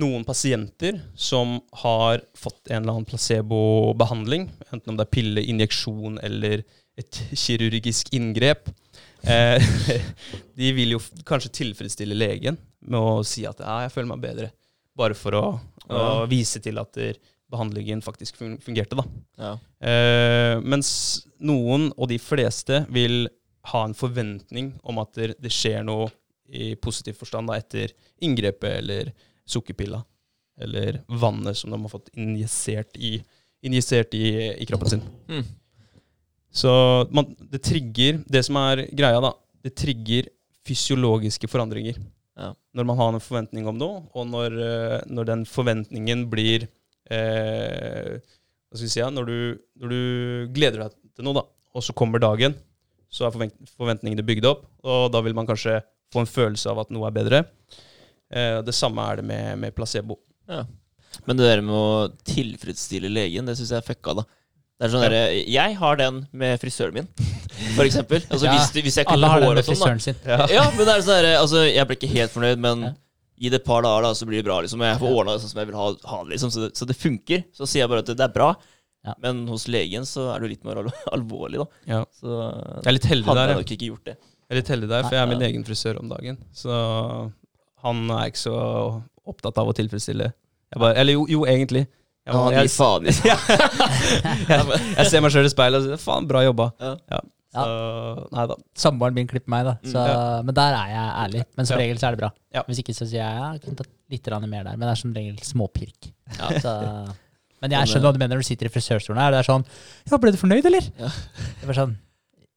noen 0.00 0.24
pasienter 0.26 0.96
som 1.14 1.60
har 1.84 2.22
fått 2.34 2.66
en 2.70 2.82
eller 2.82 2.96
annen 2.96 3.06
placebobehandling, 3.08 4.48
enten 4.72 4.90
om 4.90 4.96
det 4.98 5.06
er 5.06 5.12
pille, 5.14 5.44
injeksjon 5.52 6.18
eller 6.26 6.64
et 6.98 7.20
kirurgisk 7.38 8.10
inngrep, 8.14 8.68
eh, 9.26 9.62
de 10.58 10.72
vil 10.76 10.96
jo 10.96 11.00
kanskje 11.26 11.52
tilfredsstille 11.60 12.14
legen 12.18 12.58
med 12.84 12.98
å 13.00 13.22
si 13.26 13.46
at 13.48 13.62
ja, 13.62 13.80
jeg 13.86 13.94
føler 13.94 14.10
meg 14.14 14.22
bedre, 14.24 14.50
bare 14.98 15.16
for 15.18 15.38
å, 15.38 15.44
å 15.88 16.00
Ja. 16.00 16.26
vise 16.30 16.60
til 16.62 16.78
at 16.82 16.96
behandlingen 17.54 18.00
faktisk 18.02 18.38
fungerte. 18.38 18.96
da. 18.98 19.04
Ja. 19.38 19.52
Eh, 19.86 20.60
mens 20.64 20.90
noen, 21.38 21.90
og 21.96 22.08
de 22.10 22.18
fleste, 22.18 22.82
vil 22.90 23.28
ha 23.70 23.84
en 23.86 23.94
forventning 23.96 24.72
om 24.82 24.98
at 25.02 25.14
det, 25.14 25.50
skjer 25.52 25.84
noe 25.86 26.10
i 26.50 26.74
positiv 26.76 27.16
forstand 27.20 27.48
da, 27.48 27.56
etter 27.62 27.92
inngrepet 28.22 28.78
eller 28.82 29.12
sukkerpilla. 29.46 30.02
Eller 30.60 31.02
vannet 31.08 31.58
som 31.58 31.72
de 31.72 31.80
har 31.82 31.90
fått 31.90 32.12
injisert 32.14 32.96
i, 32.96 33.16
injisert 33.66 34.14
i, 34.14 34.26
i 34.62 34.66
kroppen 34.68 34.92
sin. 34.96 35.06
Mm. 35.28 35.44
Så 36.54 36.70
man, 37.10 37.32
det 37.50 37.64
trigger 37.66 38.20
Det 38.30 38.44
som 38.46 38.56
er 38.60 38.84
greia, 38.94 39.18
da, 39.18 39.32
det 39.64 39.74
trigger 39.74 40.28
fysiologiske 40.64 41.48
forandringer. 41.50 41.98
Ja. 42.38 42.52
Når 42.74 42.86
man 42.86 42.98
har 42.98 43.10
en 43.12 43.22
forventning 43.22 43.66
om 43.70 43.76
noe, 43.78 44.04
og 44.14 44.28
når, 44.30 44.54
eh, 44.62 45.00
når 45.10 45.28
den 45.28 45.42
forventningen 45.46 46.24
blir 46.30 46.66
eh, 47.10 48.14
Hva 48.18 48.78
skal 48.78 48.86
vi 48.86 48.90
si, 48.90 49.02
ja, 49.02 49.10
når, 49.12 49.28
du, 49.28 49.64
når 49.82 49.92
du 49.92 50.54
gleder 50.54 50.86
deg 50.86 50.96
til 51.14 51.26
noe, 51.26 51.36
da, 51.36 51.44
og 51.74 51.84
så 51.84 51.94
kommer 51.94 52.22
dagen, 52.22 52.56
så 53.12 53.26
er 53.26 53.34
forvent 53.34 53.74
forventningene 53.76 54.24
bygd 54.26 54.48
opp, 54.50 54.64
og 54.82 55.12
da 55.14 55.20
vil 55.22 55.36
man 55.36 55.46
kanskje 55.46 55.78
få 56.14 56.24
en 56.24 56.30
følelse 56.30 56.72
av 56.72 56.82
at 56.82 56.90
noe 56.94 57.06
er 57.06 57.14
bedre. 57.14 57.42
Eh, 58.32 58.62
det 58.62 58.74
samme 58.74 59.02
er 59.10 59.16
det 59.20 59.24
med, 59.28 59.58
med 59.58 59.74
placebo. 59.76 60.18
Ja. 60.48 60.64
Men 61.26 61.36
det 61.38 61.46
der 61.46 61.60
med 61.62 61.74
å 61.76 62.08
tilfredsstille 62.26 63.10
legen, 63.12 63.46
det 63.46 63.56
syns 63.58 63.70
jeg 63.74 63.82
er 63.82 63.86
fucka, 63.86 64.14
da. 64.20 64.24
Det 64.80 64.88
er 64.88 64.90
sånn 64.90 65.04
Ja. 65.04 65.08
der, 65.12 65.30
Jeg 65.54 65.76
har 65.78 65.96
den 65.96 66.26
med 66.32 66.58
frisøren 66.60 66.94
min, 66.94 67.06
for 67.76 67.84
eksempel. 67.84 68.24
Altså, 68.30 68.46
Ja, 68.48 68.56
hvis, 68.58 68.72
hvis 68.82 68.96
jeg 68.98 69.06
Alle 69.08 69.28
har 69.30 69.40
den 69.44 69.54
med 69.54 69.64
frisøren 69.64 70.00
sånn, 70.00 70.00
frisøren 70.00 70.02
sin. 70.02 70.16
Ja. 70.26 70.46
Ja, 70.50 70.64
men 70.74 70.82
det 70.88 70.94
er 70.96 71.04
sånn 71.06 71.22
der, 71.22 71.28
Altså, 71.38 71.62
jeg 71.70 71.86
ble 71.86 71.96
ikke 72.00 72.10
helt 72.16 72.32
fornøyd, 72.34 72.58
men 72.58 72.82
gi 73.38 73.48
det 73.50 73.60
et 73.62 73.66
par 73.66 73.82
dager, 73.86 74.02
da, 74.08 74.10
så 74.18 74.26
blir 74.26 74.42
det 74.42 74.48
bra, 74.48 74.58
liksom. 74.64 74.82
Jeg 74.82 74.98
får 74.98 75.14
ordna 75.20 75.32
det 75.36 75.42
sånn 75.44 75.52
som 75.54 75.60
jeg 75.62 75.68
vil 75.70 75.78
ha, 75.78 75.86
ha 76.10 76.18
liksom. 76.26 76.50
Så 76.50 76.64
det, 76.66 76.72
så 76.78 76.86
det 76.90 76.96
funker. 76.98 77.44
Så 77.54 77.66
sier 77.70 77.84
jeg 77.84 77.90
bare 77.94 78.02
at 78.02 78.10
det, 78.10 78.16
det 78.18 78.26
er 78.26 78.34
bra. 78.34 78.50
Ja. 79.04 79.14
Men 79.22 79.44
hos 79.50 79.68
legen 79.68 80.06
så 80.08 80.30
er 80.34 80.40
du 80.42 80.48
litt 80.50 80.64
mer 80.66 80.82
alvorlig, 81.14 81.62
da. 81.62 81.66
Ja. 81.86 82.02
Så 82.18 82.34
Jeg 82.34 82.90
er 82.90 82.96
litt 82.98 83.08
heldig 83.14 83.34
der. 83.38 83.46
jeg. 83.54 83.62
nok 83.62 83.72
ikke 83.78 83.90
gjort 83.92 84.04
det. 84.10 84.16
Jeg 84.18 84.54
er 84.56 84.60
litt 84.60 84.70
heldig 84.74 84.88
der, 84.90 85.02
for 85.06 85.14
jeg 85.14 85.22
er 85.22 85.30
min 85.30 85.42
egen 85.46 85.64
frisør 85.66 86.02
om 86.02 86.10
dagen. 86.10 86.38
Så 86.52 86.74
han 87.84 88.00
er 88.16 88.30
ikke 88.32 88.42
så 88.46 88.56
opptatt 89.28 89.60
av 89.60 89.70
å 89.70 89.76
tilfredsstille. 89.76 90.30
Jeg 90.74 90.80
bare, 90.82 90.96
eller 91.00 91.16
jo, 91.16 91.26
jo 91.30 91.44
egentlig. 91.48 91.84
Jeg, 92.24 92.32
bare, 92.34 92.64
jeg, 92.64 92.72
jeg, 93.20 93.38
jeg, 94.48 94.82
jeg 94.96 95.08
ser 95.12 95.22
meg 95.24 95.32
sjøl 95.34 95.46
i 95.48 95.52
speilet 95.52 95.82
og 95.82 95.86
sier 95.90 96.00
faen, 96.00 96.28
bra 96.28 96.40
jobba. 96.46 96.70
Ja. 96.80 97.20
Så, 97.54 97.64
nei 98.34 98.44
da. 98.50 98.56
Samboeren 98.82 99.14
min 99.14 99.28
klipper 99.30 99.52
meg, 99.54 99.68
da. 99.68 99.74
Så, 99.86 100.00
Mm, 100.02 100.48
Men 100.48 100.56
der 100.56 100.74
er 100.74 100.88
jeg 100.90 101.10
ærlig. 101.24 101.42
Men 101.58 101.68
som 101.68 101.78
regel 101.78 102.00
så 102.00 102.08
er 102.08 102.16
det 102.16 102.22
bra. 102.24 102.30
Ja. 102.56 102.64
Hvis 102.66 102.80
ikke 102.82 102.94
så 102.96 103.06
sier 103.06 103.20
jeg 103.20 103.36
ja, 103.38 103.50
jeg 103.54 103.62
kunne 103.62 103.78
tatt 103.78 103.92
litt 104.10 104.30
mer 104.50 104.64
der. 104.66 104.74
Men 104.74 104.86
det 104.88 104.90
er 104.94 105.00
som 105.04 105.12
regel 105.14 105.36
småpirk. 105.46 106.08
Ja. 106.40 106.48
Så, 106.64 106.72
men 107.62 107.76
jeg 107.76 107.88
skjønner 107.92 108.08
hva 108.08 108.14
du 108.16 108.18
mener 108.24 108.34
når 108.36 108.42
du 108.42 108.48
sitter 108.50 108.66
i 108.68 108.72
frisørstolen 108.74 109.22
her. 109.22 109.30
Det 109.36 109.44
er 109.44 109.48
sånn 109.52 109.64
Ja, 110.10 110.18
ble 110.18 110.34
du 110.34 110.40
fornøyd, 110.40 110.66
eller? 110.66 110.90
Ja. 110.98 111.12
Det 111.60 111.70
var 111.70 111.78
sånn 111.78 111.94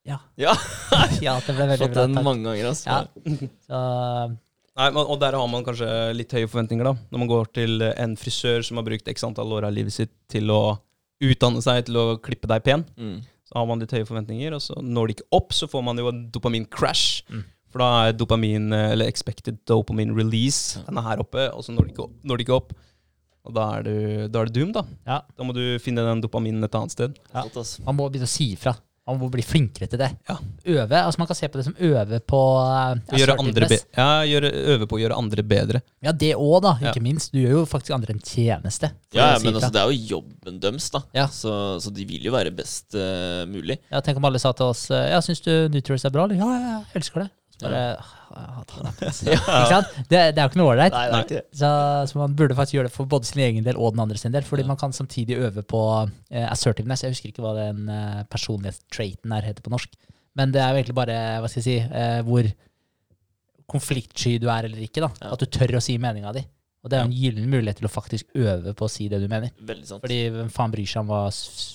Ja. 0.07 0.17
Ja. 0.39 0.55
ja, 1.27 1.37
det 1.45 1.53
ble 1.53 1.69
veldig 1.75 1.83
Fått 1.85 1.93
bra. 1.93 2.07
den 2.07 2.17
takk. 2.17 2.25
mange 2.31 2.49
ganger, 2.49 2.71
altså. 2.71 2.89
Ja. 2.89 3.51
Så, 3.67 3.81
Nei, 4.77 4.89
men, 4.93 5.03
og 5.09 5.17
der 5.21 5.33
har 5.33 5.47
man 5.49 5.63
kanskje 5.65 5.87
litt 6.13 6.33
høye 6.37 6.47
forventninger, 6.49 6.85
da. 6.85 6.93
Når 7.11 7.21
man 7.23 7.29
går 7.31 7.47
til 7.57 7.81
en 7.89 8.13
frisør 8.19 8.61
som 8.67 8.77
har 8.77 8.85
brukt 8.85 9.07
x 9.09 9.23
antall 9.25 9.55
år 9.57 9.65
av 9.69 9.73
livet 9.73 9.95
sitt 9.95 10.11
til 10.29 10.51
å 10.53 10.77
utdanne 11.23 11.63
seg 11.65 11.87
til 11.87 11.97
å 11.97 12.05
klippe 12.21 12.45
deg 12.51 12.61
pen, 12.67 12.85
Mm. 12.97 13.21
så 13.47 13.57
har 13.57 13.65
man 13.65 13.79
litt 13.81 13.91
høye 13.95 14.05
forventninger, 14.05 14.53
og 14.53 14.61
så 14.61 14.75
når 14.83 15.07
det 15.07 15.15
ikke 15.17 15.29
opp, 15.39 15.53
så 15.55 15.65
får 15.71 15.83
man 15.83 15.97
jo 15.97 16.09
en 16.11 16.19
dopamin-crash. 16.29 17.23
Mm. 17.31 17.43
For 17.73 17.79
da 17.81 17.87
er 18.07 18.13
dopamin, 18.13 18.71
eh, 18.71 18.91
eller 18.93 19.07
expected 19.09 19.57
dopamine 19.65 20.13
release, 20.15 20.77
den 20.85 20.97
er 20.97 21.01
her 21.09 21.17
oppe, 21.25 21.49
og 21.53 21.63
så 21.65 21.73
når 21.73 21.87
det 21.89 21.95
ikke, 21.95 22.09
når 22.23 22.37
det 22.37 22.45
ikke 22.47 22.55
opp. 22.61 22.73
Og 23.47 23.53
da 23.55 23.65
er 23.79 23.83
du, 23.87 24.27
da 24.27 24.41
er 24.41 24.45
du 24.51 24.59
doom, 24.59 24.71
da. 24.75 24.83
ja. 25.07 25.21
Da 25.37 25.43
må 25.47 25.53
du 25.55 25.79
finne 25.79 26.03
den 26.03 26.21
dopaminen 26.21 26.63
et 26.67 26.75
annet 26.75 26.91
sted. 26.91 27.17
Ja. 27.33 27.43
Man 27.87 27.95
må 27.97 28.09
begynne 28.11 28.27
å 28.27 28.31
si 28.31 28.51
ifra. 28.53 28.75
Man 29.07 29.19
må 29.21 29.29
bli 29.31 29.43
flinkere 29.45 29.87
til 29.87 30.01
det. 30.01 30.09
Ja. 30.27 30.35
Øve. 30.67 30.99
altså 30.99 31.21
Man 31.21 31.29
kan 31.29 31.37
se 31.39 31.47
på 31.47 31.59
det 31.59 31.65
som 31.69 31.75
øve 31.79 32.19
på 32.27 32.41
uh, 32.59 33.15
gjøre 33.15 33.37
andre 33.39 33.69
be 33.71 33.77
ja, 33.95 34.07
gjøre, 34.27 34.51
øve 34.73 34.87
på 34.89 34.97
å 34.97 35.01
gjøre 35.01 35.19
andre 35.19 35.45
bedre. 35.47 35.81
Ja, 36.03 36.11
det 36.11 36.33
òg, 36.35 36.57
da. 36.65 36.73
Ja. 36.81 36.91
Ikke 36.91 37.03
minst. 37.05 37.31
Du 37.31 37.39
gjør 37.39 37.61
jo 37.61 37.63
faktisk 37.69 37.95
andre 37.95 38.17
en 38.17 38.21
tjeneste. 38.23 38.91
Ja, 39.15 39.31
ja, 39.31 39.39
si 39.39 39.47
men 39.47 39.55
altså, 39.55 39.71
det 39.73 39.81
er 39.81 39.93
jo 39.93 40.17
jobben 40.17 40.59
deres, 40.63 40.89
da. 40.91 41.03
Ja. 41.15 41.29
Så, 41.31 41.53
så 41.83 41.93
de 41.95 42.03
vil 42.09 42.27
jo 42.27 42.35
være 42.35 42.51
best 42.55 42.97
uh, 42.99 43.47
mulig. 43.49 43.79
Ja, 43.87 44.03
Tenk 44.03 44.19
om 44.19 44.27
alle 44.27 44.41
sa 44.43 44.51
til 44.55 44.69
oss 44.71 44.87
eh, 44.91 45.09
Ja, 45.13 45.23
syns 45.23 45.41
du 45.43 45.51
Nutrients 45.71 46.05
er 46.07 46.13
bra? 46.13 46.27
eller? 46.27 46.39
Ja, 46.39 46.51
ja, 46.53 46.77
jeg 46.91 47.01
elsker 47.01 47.25
det. 47.25 47.31
Bare, 47.61 47.81
«Åh, 47.97 48.09
jeg 48.37 48.51
hater 48.53 48.83
det. 48.91 50.01
Det, 50.11 50.19
er 50.37 50.41
jo 50.43 50.49
ikke 50.51 50.59
noe 50.61 50.73
ålreit. 50.75 50.93
Så, 51.57 51.69
så 52.11 52.19
man 52.19 52.35
burde 52.37 52.57
faktisk 52.57 52.75
gjøre 52.77 52.89
det 52.89 52.93
for 52.93 53.09
både 53.09 53.25
sin 53.29 53.41
egen 53.47 53.65
del 53.65 53.79
og 53.81 53.95
den 53.95 54.03
andre 54.03 54.19
sin 54.21 54.35
del. 54.35 54.45
Fordi 54.45 54.61
Ja. 54.65 54.69
man 54.69 54.77
kan 54.77 54.93
samtidig 54.93 55.39
øve 55.41 55.63
på 55.65 55.81
uh, 56.05 56.45
assertiveness. 56.51 57.01
Jeg 57.03 57.15
husker 57.15 57.31
ikke 57.31 57.41
hva 57.45 57.55
den 57.57 57.87
uh, 57.89 58.21
personlighetstraiten 58.29 59.33
her 59.33 59.47
heter 59.49 59.65
på 59.65 59.73
norsk. 59.73 59.95
Men 60.37 60.51
det 60.53 60.61
er 60.61 60.69
jo 60.69 60.81
egentlig 60.83 60.97
bare, 60.99 61.17
hva 61.41 61.49
skal 61.49 61.63
jeg 61.63 61.67
si, 61.69 61.77
uh, 61.89 62.21
hvor 62.27 62.51
konfliktsky 63.67 64.37
du 64.39 64.47
er 64.51 64.67
eller 64.69 64.83
ikke. 64.85 65.01
da. 65.03 65.09
Ja. 65.21 65.33
At 65.33 65.41
du 65.43 65.49
tør 65.51 65.79
å 65.79 65.83
si 65.83 65.97
meninga 66.01 66.33
di. 66.37 66.43
Og 66.85 66.91
det 66.91 66.99
er 66.99 67.03
jo 67.03 67.09
en 67.09 67.17
gyllen 67.17 67.49
mulighet 67.51 67.81
til 67.81 67.87
å 67.89 67.91
faktisk 67.91 68.29
øve 68.37 68.71
på 68.77 68.85
å 68.85 68.91
si 68.91 69.09
det 69.11 69.19
du 69.19 69.25
mener. 69.31 69.49
Fordi 69.89 70.19
hvem 70.31 70.51
faen 70.53 70.71
bryr 70.71 70.87
seg 70.87 71.01
om 71.03 71.09
hva 71.11 71.23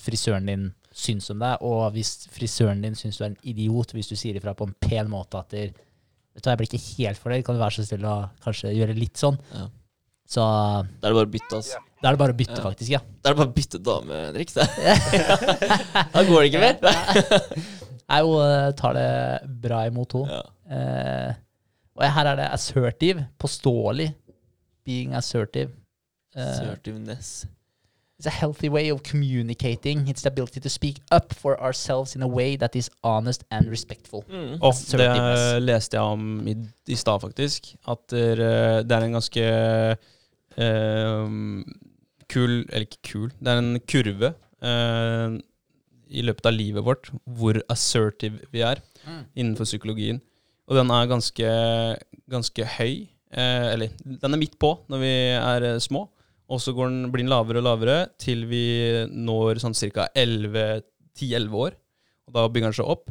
frisøren 0.06 0.46
din 0.48 0.68
syns 0.94 1.30
om 1.32 1.38
deg? 1.42 1.62
Og 1.66 1.86
hvis 1.94 2.14
frisøren 2.32 2.82
din 2.84 2.94
syns 2.98 3.18
du 3.18 3.24
er 3.24 3.30
en 3.32 3.38
idiot 3.48 3.92
hvis 3.96 4.08
du 4.10 4.16
sier 4.18 4.36
ifra 4.38 4.54
på 4.58 4.66
en 4.68 4.74
pen 4.80 5.08
måte 5.12 5.40
at 5.40 5.50
der, 5.54 5.72
Vet 6.32 6.46
du 6.46 6.48
jeg 6.48 6.56
blir 6.62 6.68
ikke 6.72 7.02
helt 7.02 7.18
fornøyd, 7.20 7.42
kan 7.44 7.56
du 7.58 7.60
være 7.60 7.74
så 7.76 7.82
snill 7.84 8.04
å 8.08 8.14
kanskje 8.40 8.70
gjøre 8.72 8.94
litt 8.96 9.20
sånn? 9.20 9.36
Ja. 9.52 9.66
Så 10.32 10.40
Da 10.40 11.10
er 11.10 11.12
det 11.12 11.16
bare 11.18 11.28
å 11.28 11.32
bytte, 11.34 11.58
altså. 11.58 11.80
da 12.00 12.08
er 12.08 12.16
det 12.16 12.20
bare 12.22 12.32
å 12.32 12.38
bytte, 12.38 12.56
Ja. 12.56 12.62
faktisk, 12.64 12.90
ja. 12.94 13.00
Da 13.20 13.28
er 13.28 13.34
det 13.34 13.40
bare 13.42 13.50
å 13.50 13.56
bytte 13.58 13.80
dame, 13.84 14.20
Henrik. 14.30 14.54
Da, 14.56 14.64
da 16.14 16.22
går 16.24 16.40
det 16.40 16.48
ikke 16.48 16.62
mer. 16.62 16.78
Jeg 18.12 18.24
jo 18.24 18.32
eh, 18.40 18.70
tar 18.80 18.96
det 18.96 19.06
bra 19.66 19.82
imot 19.90 20.16
hun. 20.16 20.32
Ja. 20.32 20.40
Eh, 20.72 21.34
og 22.00 22.06
her 22.16 22.30
er 22.32 22.40
det 22.40 22.48
assertive, 22.56 23.26
påståelig. 23.40 24.08
Being 24.88 25.12
assertive. 25.14 25.70
Eh, 26.34 26.48
Assertiveness. 26.48 27.42
It's 28.22 28.28
a 28.30 28.38
healthy 28.38 28.68
way 28.70 28.88
of 28.92 29.02
communicating. 29.02 30.06
It's 30.06 30.22
the 30.22 30.28
ability 30.30 30.60
to 30.60 30.68
speak 30.70 31.00
up 31.10 31.34
for 31.34 31.58
ourselves 31.60 32.14
in 32.14 32.22
a 32.22 32.28
way 32.28 32.54
that 32.56 32.76
is 32.76 32.88
honest 33.02 33.42
and 33.50 33.66
respectful. 33.68 34.22
Mm. 34.30 34.60
Og 34.62 34.74
det 34.92 35.62
leste 35.66 35.96
jeg 35.96 36.02
om 36.06 36.46
i, 36.46 36.54
i 36.86 36.94
stad, 36.94 37.18
faktisk. 37.20 37.72
At 37.88 37.98
det 38.10 38.38
er- 38.38 38.82
det 38.86 38.92
er 38.92 39.02
en 39.08 39.12
ganske 39.18 39.42
uh, 40.58 41.64
kul 42.32 42.52
Eller 42.70 42.86
ikke 42.86 43.02
kul, 43.10 43.28
det 43.40 43.48
er 43.52 43.58
en 43.58 43.80
kurve 43.90 44.30
uh, 44.62 45.34
i 46.12 46.22
løpet 46.22 46.46
av 46.46 46.54
livet 46.54 46.84
vårt 46.86 47.10
hvor 47.26 47.58
assertive 47.72 48.38
vi 48.52 48.60
er 48.62 48.76
Mm. 49.02 49.24
innenfor 49.34 49.64
psykologien. 49.66 50.20
Og 50.70 50.76
den 50.78 50.90
er 50.94 51.08
ganske, 51.10 51.48
ganske 52.30 52.64
høy. 52.78 53.08
Uh, 53.34 53.72
eller 53.72 53.88
den 54.06 54.34
er 54.34 54.38
midt 54.38 54.54
på 54.62 54.76
når 54.88 55.00
vi 55.02 55.10
er 55.34 55.64
eh, 55.72 55.78
små. 55.82 56.04
Og 56.50 56.60
så 56.60 56.74
går 56.76 56.90
den, 56.90 57.10
blir 57.12 57.24
den 57.24 57.32
lavere 57.32 57.62
og 57.62 57.66
lavere 57.68 57.98
til 58.20 58.46
vi 58.50 58.64
når 59.12 59.62
sånn 59.62 59.76
ca. 59.94 60.08
10-11 60.16 61.58
år. 61.64 61.76
Og 62.28 62.36
da 62.36 62.46
bygger 62.48 62.70
den 62.72 62.78
seg 62.80 62.90
opp 62.92 63.10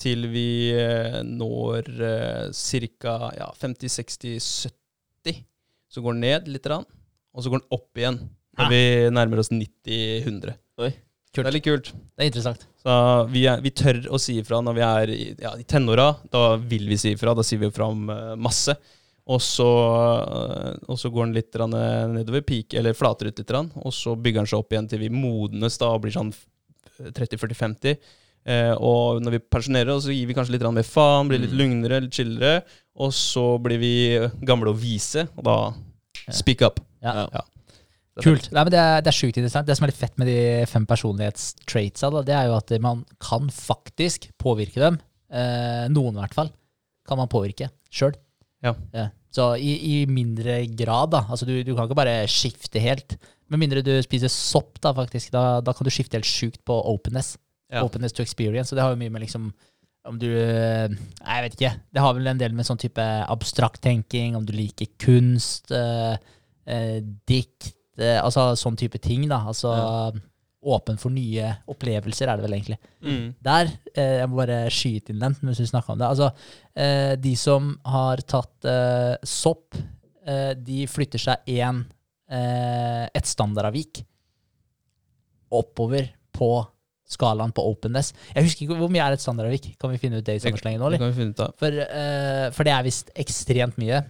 til 0.00 0.26
vi 0.32 0.48
eh, 0.76 1.22
når 1.24 1.88
eh, 2.04 2.90
ca. 3.00 3.16
Ja, 3.36 3.50
50-60-70. 3.56 5.40
Så 5.88 6.02
går 6.04 6.16
den 6.16 6.24
ned 6.26 6.50
litt, 6.50 6.66
grann, 6.66 6.84
og 7.32 7.44
så 7.44 7.52
går 7.52 7.62
den 7.62 7.72
opp 7.72 7.98
igjen 7.98 8.18
når 8.56 8.70
vi 8.72 8.82
nærmer 9.12 9.40
oss 9.40 9.52
90-100. 9.52 10.56
Oi. 10.84 10.92
Det 11.36 11.44
er 11.44 11.52
litt 11.52 11.66
kult. 11.66 11.90
Det 11.92 12.24
er 12.24 12.30
interessant. 12.30 12.62
Så 12.80 12.92
vi, 13.28 13.42
er, 13.48 13.60
vi 13.60 13.72
tør 13.76 13.98
å 14.08 14.20
si 14.20 14.38
ifra 14.40 14.62
når 14.64 14.76
vi 14.76 14.84
er 14.86 15.10
i, 15.12 15.24
ja, 15.42 15.50
i 15.60 15.66
tenåra. 15.68 16.14
Da 16.32 16.54
vil 16.56 16.86
vi 16.88 16.96
si 17.00 17.12
ifra. 17.12 17.34
Da 17.36 17.44
sier 17.44 17.60
vi 17.60 17.68
ifra 17.68 17.90
om 17.92 18.06
masse. 18.40 18.72
Og 19.26 19.40
så, 19.42 19.66
eh, 19.66 20.74
og 20.86 20.98
så 21.00 21.10
går 21.10 21.26
den 21.26 21.34
litt 21.34 21.56
eh, 21.58 22.06
nedover, 22.12 22.44
peak, 22.46 22.76
eller 22.78 22.94
flater 22.94 23.26
ut 23.32 23.40
litt, 23.42 23.50
og 23.56 23.92
så 23.94 24.14
bygger 24.14 24.44
den 24.44 24.50
seg 24.52 24.60
opp 24.62 24.72
igjen 24.76 24.86
til 24.92 25.02
vi 25.02 25.10
modnes 25.10 25.78
da, 25.82 25.90
og 25.96 26.04
blir 26.04 26.14
sånn 26.14 26.30
30-40-50. 27.00 27.96
Eh, 28.46 28.72
og 28.78 29.18
når 29.24 29.34
vi 29.36 29.42
pensjonerer 29.42 29.90
oss, 29.96 30.06
så 30.06 30.14
gir 30.14 30.28
vi 30.30 30.36
kanskje 30.36 30.54
litt 30.54 30.62
grann 30.62 30.76
mer 30.78 30.86
faen, 30.86 31.26
blir 31.28 31.42
litt 31.42 31.50
Mm. 31.50 31.58
lugnere, 31.58 32.00
litt 32.04 32.14
chillere. 32.14 32.62
Og 32.96 33.10
så 33.12 33.58
blir 33.60 33.78
vi 33.82 33.92
gamle 34.46 34.70
og 34.70 34.78
vise, 34.78 35.26
og 35.36 35.44
da 35.44 35.56
speak 36.32 36.62
up. 36.62 36.78
Ja. 37.02 37.26
Ja. 37.32 37.42
Kult. 38.22 38.46
Nei, 38.50 38.62
men 38.64 38.70
det, 38.72 38.78
er, 38.80 39.02
det 39.04 39.10
er 39.10 39.18
sjukt 39.18 39.36
interessant. 39.36 39.66
Det 39.68 39.76
som 39.76 39.84
er 39.84 39.90
litt 39.90 39.98
fett 40.00 40.16
med 40.16 40.30
de 40.30 40.64
fem 40.70 40.86
personlighetstraitsa, 40.88 42.08
da, 42.14 42.22
det 42.24 42.32
er 42.32 42.46
jo 42.48 42.54
at 42.56 42.72
man 42.80 43.04
kan 43.20 43.50
faktisk 43.52 44.30
påvirke 44.40 44.80
dem. 44.80 44.96
Eh, 45.28 45.84
noen, 45.92 46.14
i 46.16 46.22
hvert 46.22 46.38
fall, 46.38 46.48
kan 47.06 47.18
man 47.20 47.28
påvirke 47.28 47.68
sjøl. 47.92 48.14
Ja. 48.64 48.72
Så 49.34 49.50
i, 49.60 49.72
i 49.76 49.96
mindre 50.08 50.62
grad, 50.78 51.12
da. 51.14 51.24
Altså, 51.28 51.48
du, 51.48 51.58
du 51.66 51.74
kan 51.74 51.86
ikke 51.88 51.98
bare 51.98 52.18
skifte 52.30 52.82
helt. 52.82 53.18
Med 53.52 53.60
mindre 53.62 53.82
du 53.84 53.94
spiser 54.04 54.32
sopp, 54.32 54.80
da, 54.82 54.94
faktisk. 54.96 55.32
Da, 55.34 55.60
da 55.64 55.74
kan 55.76 55.86
du 55.86 55.92
skifte 55.92 56.18
helt 56.18 56.28
sjukt 56.28 56.62
på 56.66 56.76
openness. 56.92 57.34
Ja. 57.72 57.82
Openness 57.84 58.14
to 58.16 58.24
experience. 58.24 58.72
Og 58.72 58.78
det 58.78 58.86
har 58.86 58.94
jo 58.94 59.00
mye 59.00 59.12
med 59.12 59.26
liksom 59.26 59.50
om 60.06 60.18
du 60.22 60.28
eh, 60.30 60.86
Nei, 60.86 61.36
jeg 61.38 61.44
vet 61.44 61.56
ikke. 61.56 61.72
Det 61.94 62.02
har 62.04 62.14
vel 62.14 62.30
en 62.30 62.40
del 62.40 62.54
med 62.54 62.68
sånn 62.68 62.78
type 62.80 63.02
abstrakt 63.26 63.82
tenking, 63.82 64.36
om 64.38 64.46
du 64.46 64.52
liker 64.54 64.92
kunst, 65.02 65.72
eh, 65.74 66.14
eh, 66.70 67.00
dikt, 67.26 67.72
eh, 67.98 68.20
altså 68.20 68.52
sånn 68.58 68.78
type 68.78 69.00
ting, 69.02 69.26
da. 69.30 69.42
Altså 69.50 69.72
åpen 70.66 70.98
for 70.98 71.14
nye 71.14 71.52
opplevelser, 71.70 72.30
er 72.30 72.38
det 72.38 72.46
vel 72.46 72.56
egentlig. 72.58 72.78
Mm. 73.04 73.26
Der, 73.46 73.70
eh, 73.94 74.14
jeg 74.20 74.30
må 74.30 74.40
bare 74.40 74.58
skyte 74.72 75.12
inn 75.14 75.22
den 75.22 75.36
mens 75.46 75.60
vi 75.62 75.68
snakker 75.70 75.94
om 75.94 76.00
det. 76.02 76.08
Altså, 76.08 76.30
eh, 76.74 77.14
de 77.22 77.34
som 77.38 77.74
har 77.86 78.22
tatt 78.26 78.66
eh, 78.70 79.14
sopp, 79.26 79.78
eh, 80.26 80.52
de 80.58 80.86
flytter 80.90 81.22
seg 81.22 81.52
én 81.54 81.84
eh, 82.30 83.04
et 83.06 83.30
standardavvik 83.30 84.02
oppover 85.56 86.10
på 86.34 86.50
skalaen 87.06 87.52
på 87.54 87.62
openness. 87.70 88.10
Jeg 88.34 88.48
husker 88.48 88.66
ikke 88.66 88.80
hvor 88.80 88.90
mye 88.90 89.04
er 89.06 89.14
et 89.14 89.22
standardavvik. 89.22 89.76
Kan 89.78 89.92
vi 89.94 90.00
finne 90.02 90.18
ut 90.18 90.26
det 90.26 90.40
i 90.40 90.42
sommerslengen 90.42 90.82
nå, 90.82 90.90
eller? 90.90 91.04
For, 91.60 91.82
eh, 91.86 92.46
for 92.56 92.66
det 92.66 92.74
er 92.74 92.86
visst 92.86 93.12
ekstremt 93.14 93.78
mye. 93.78 94.02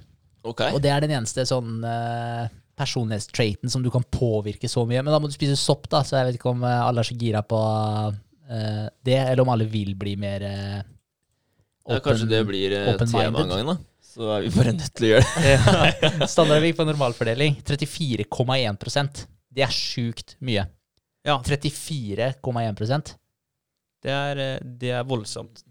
Okay. 0.46 0.72
Og 0.72 0.80
det 0.80 0.92
er 0.94 1.04
den 1.04 1.12
eneste 1.18 1.44
sånn 1.48 1.82
personlighetstraiten 2.76 3.72
som 3.72 3.82
du 3.82 3.90
kan 3.92 4.04
påvirke 4.04 4.68
så 4.68 4.84
mye. 4.88 5.02
Men 5.02 5.14
da 5.14 5.20
må 5.22 5.30
du 5.30 5.36
spise 5.36 5.56
sopp, 5.58 5.88
da, 5.92 6.02
så 6.04 6.18
jeg 6.18 6.28
vet 6.28 6.38
ikke 6.40 6.52
om 6.52 6.64
eh, 6.66 6.84
alle 6.84 7.02
er 7.02 7.08
så 7.08 7.16
gira 7.18 7.42
på 7.46 7.60
uh, 8.12 8.86
det, 9.06 9.18
eller 9.18 9.44
om 9.44 9.52
alle 9.54 9.68
vil 9.70 9.94
bli 9.98 10.14
mer 10.20 10.46
uh, 10.46 10.80
Ja, 11.86 12.00
kanskje 12.04 12.30
det 12.30 12.42
blir 12.48 12.74
eh, 12.76 12.88
open-minded. 12.94 13.12
tema 13.12 13.44
en 13.44 13.52
gang, 13.54 13.74
da. 13.74 13.76
Så 14.06 14.30
er 14.32 14.46
vi 14.46 14.54
bare 14.54 14.72
nødt 14.72 14.94
til 14.96 15.08
å 15.08 15.12
gjøre 15.12 15.44
det. 15.44 16.10
Standardavvik 16.32 16.78
på 16.78 16.86
normalfordeling 16.88 17.58
34,1% 17.68 19.22
Det 19.52 19.64
er 19.66 19.74
sjukt 19.74 20.36
mye. 20.40 20.64
Ja, 21.26 21.36
34,1% 21.44 23.16
det 24.06 24.14
eh, 24.14 24.58
det 24.62 24.92
er 24.94 25.06
voldsomt. 25.06 25.64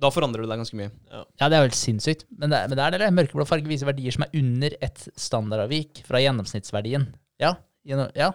Da 0.00 0.10
forandrer 0.12 0.44
du 0.44 0.50
deg 0.50 0.60
ganske 0.60 0.76
mye. 0.76 0.90
Ja, 1.08 1.48
det 1.48 1.56
er 1.56 1.62
jo 1.62 1.68
helt 1.70 1.78
sinnssykt. 1.78 2.26
Men 2.36 2.52
det, 2.52 2.62
men 2.68 2.78
det 2.78 2.84
er 2.84 2.98
det. 3.00 3.12
Mørkeblå 3.16 3.46
farge 3.48 3.70
viser 3.70 3.88
verdier 3.88 4.12
som 4.12 4.26
er 4.26 4.34
under 4.36 4.76
et 4.84 5.06
standardavvik 5.16 6.02
fra 6.06 6.20
gjennomsnittsverdien. 6.20 7.08
Ja, 7.42 7.54
gjennom, 7.86 8.10
ja. 8.16 8.32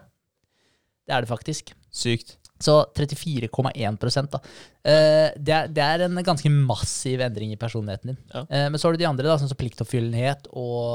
det 1.05 1.17
er 1.17 1.25
det 1.25 1.29
faktisk. 1.29 1.73
Sykt. 1.93 2.37
Så 2.61 2.75
34,1 2.95 4.27
da. 4.29 4.39
Eh, 4.85 5.29
det, 5.37 5.53
er, 5.53 5.69
det 5.73 5.85
er 5.85 6.03
en 6.05 6.19
ganske 6.25 6.49
massiv 6.53 7.21
endring 7.25 7.53
i 7.55 7.59
personligheten 7.61 8.13
din. 8.13 8.19
Ja. 8.33 8.43
Eh, 8.45 8.67
men 8.69 8.77
så 8.77 8.87
har 8.87 8.95
du 8.95 9.01
de 9.01 9.09
andre, 9.09 9.29
da, 9.29 9.37
sånn 9.41 9.49
som 9.49 9.59
pliktoppfyllenhet 9.59 10.49
og, 10.51 10.91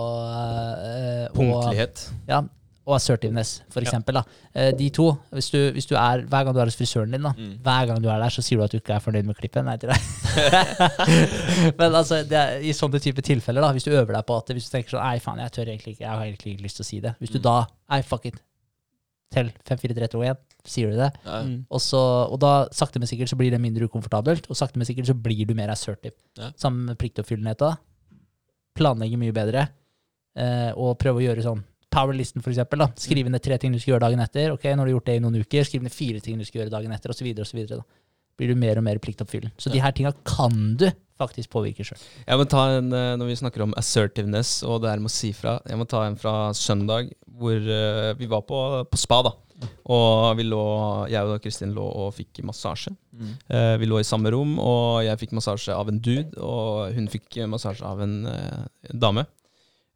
eh, 0.86 1.24
og 1.32 1.40
Punktlighet. 1.40 2.06
Ja, 2.30 2.44
og 2.87 2.95
assertiveness, 2.97 3.62
for 3.68 3.80
Ja. 3.82 3.89
eksempel. 3.91 4.14
Da. 4.14 4.22
Eh, 4.55 4.70
de 4.78 4.89
to, 4.95 5.09
hvis 5.34 5.51
du, 5.51 5.59
hvis 5.74 5.87
du 5.91 5.97
er, 5.97 6.22
hver 6.22 6.45
gang 6.47 6.55
du 6.55 6.61
er 6.61 6.68
hos 6.70 6.76
frisøren 6.78 7.11
din, 7.11 7.22
da, 7.22 7.32
Mm. 7.37 7.59
hver 7.62 7.87
gang 7.89 8.01
du 8.03 8.09
er 8.09 8.20
der, 8.22 8.30
så 8.30 8.43
sier 8.43 8.59
du 8.59 8.64
at 8.64 8.70
du 8.70 8.78
ikke 8.78 8.95
er 8.95 9.01
fornøyd 9.01 9.24
med 9.26 9.37
klippet. 9.37 9.64
Nei 9.64 9.76
til 9.76 9.91
deg. 9.91 10.01
Men 11.78 11.95
altså, 11.95 12.22
det 12.28 12.39
er, 12.39 12.59
i 12.62 12.72
sånne 12.76 13.01
type 13.03 13.22
tilfeller, 13.26 13.61
da, 13.64 13.72
hvis 13.74 13.84
du 13.87 13.91
øver 13.91 14.14
deg 14.14 14.26
på 14.28 14.37
at 14.39 14.53
hvis 14.55 14.68
du 14.68 14.76
tenker 14.76 14.95
sånn 14.95 15.03
Nei, 15.03 15.18
faen, 15.18 15.39
jeg 15.43 15.53
tør 15.57 15.70
egentlig 15.72 15.97
ikke, 15.97 16.05
jeg 16.07 16.11
har 16.14 16.24
egentlig 16.26 16.55
ikke 16.55 16.66
lyst 16.68 16.76
til 16.80 16.84
å 16.87 16.91
si 16.91 17.01
det. 17.01 17.14
Hvis 17.20 17.32
du 17.34 17.39
Mm. 17.39 17.43
da 17.43 17.57
Nei, 17.91 18.03
fuck 18.03 18.26
it. 18.26 18.34
Tell 19.32 19.51
5, 19.66 19.78
4, 19.78 19.95
3, 19.95 20.09
2, 20.09 20.22
1. 20.22 20.37
Sier 20.66 20.91
du 20.91 20.97
det? 20.97 21.11
Mm. 21.26 21.66
Og, 21.70 21.80
så, 21.80 21.99
og 22.30 22.39
da, 22.41 22.68
sakte, 22.74 22.99
men 22.99 23.07
sikkert, 23.11 23.28
så 23.30 23.37
blir 23.39 23.51
det 23.51 23.61
mindre 23.61 23.87
ukomfortabelt, 23.89 24.47
og 24.51 24.57
sakte, 24.57 24.76
men 24.78 24.87
sikkert 24.87 25.07
så 25.11 25.14
blir 25.20 25.45
du 25.47 25.55
mer 25.55 25.68
assertive. 25.70 26.14
Ja. 26.39 26.51
Sammen 26.57 26.87
med 26.87 26.99
pliktoppfyllenhet 26.99 27.59
da. 27.59 27.76
Planlegge 28.76 29.16
mye 29.18 29.32
bedre, 29.34 29.68
eh, 30.37 30.70
og 30.76 30.99
prøve 30.99 31.18
å 31.22 31.24
gjøre 31.26 31.43
sånn 31.43 31.62
Powerlisten, 31.97 32.44
for 32.44 32.53
eksempel. 32.53 32.84
Da. 32.84 32.90
Skrive 33.01 33.32
ned 33.32 33.44
tre 33.44 33.59
ting 33.62 33.72
du 33.74 33.80
skal 33.80 33.94
gjøre 33.94 34.07
dagen 34.09 34.24
etter. 34.24 34.53
Ok, 34.55 34.68
Når 34.68 34.82
du 34.82 34.90
har 34.90 34.94
gjort 34.99 35.09
det 35.09 35.16
i 35.16 35.24
noen 35.24 35.40
uker, 35.40 35.68
skriv 35.68 35.86
ned 35.86 35.94
fire 35.94 36.20
ting 36.24 36.36
du 36.40 36.44
skal 36.44 36.62
gjøre 36.62 36.74
dagen 36.76 36.92
etter, 36.92 37.14
osv. 37.14 37.32
Så, 37.40 37.64
da. 37.72 37.82
blir 38.36 38.53
du 38.53 38.61
mer 38.61 38.80
og 38.80 38.86
mer 38.86 39.01
pliktoppfyllende. 39.03 39.57
Så 39.61 39.72
de 39.72 39.82
her 39.82 39.97
tinga 39.97 40.12
kan 40.28 40.76
du 40.76 40.90
faktisk 41.16 41.51
påvirke 41.55 41.86
sjøl. 41.86 42.03
Eh, 42.26 42.36
Når 42.36 43.24
vi 43.24 43.38
snakker 43.40 43.64
om 43.64 43.74
assertiveness 43.80 44.61
og 44.66 44.82
det 44.84 44.92
her 44.92 45.01
med 45.01 45.11
å 45.11 45.16
si 45.16 45.32
fra 45.32 45.59
Jeg 45.64 45.80
må 45.80 45.88
ta 45.88 46.05
en 46.05 46.18
fra 46.20 46.53
søndag, 46.53 47.11
hvor 47.26 47.57
uh, 47.57 48.12
vi 48.16 48.28
var 48.28 48.44
på, 48.49 48.61
på 48.90 49.01
spa. 49.01 49.22
da 49.24 49.32
Og 49.88 50.36
vi 50.36 50.47
lå, 50.47 50.62
jeg 51.12 51.24
og 51.24 51.40
Kristin 51.44 51.72
lå 51.76 51.84
og 51.84 52.12
fikk 52.16 52.42
massasje. 52.44 52.92
Mm. 53.16 53.32
Eh, 53.49 53.74
vi 53.80 53.88
lå 53.88 54.01
i 54.01 54.07
samme 54.07 54.32
rom, 54.34 54.59
og 54.61 55.05
jeg 55.07 55.20
fikk 55.22 55.32
massasje 55.38 55.72
av 55.72 55.88
en 55.88 56.01
dude, 56.03 56.36
og 56.42 56.92
hun 56.97 57.09
fikk 57.09 57.40
massasje 57.49 57.86
av 57.86 58.03
en 58.05 58.18
eh, 58.28 58.66
dame. 58.92 59.24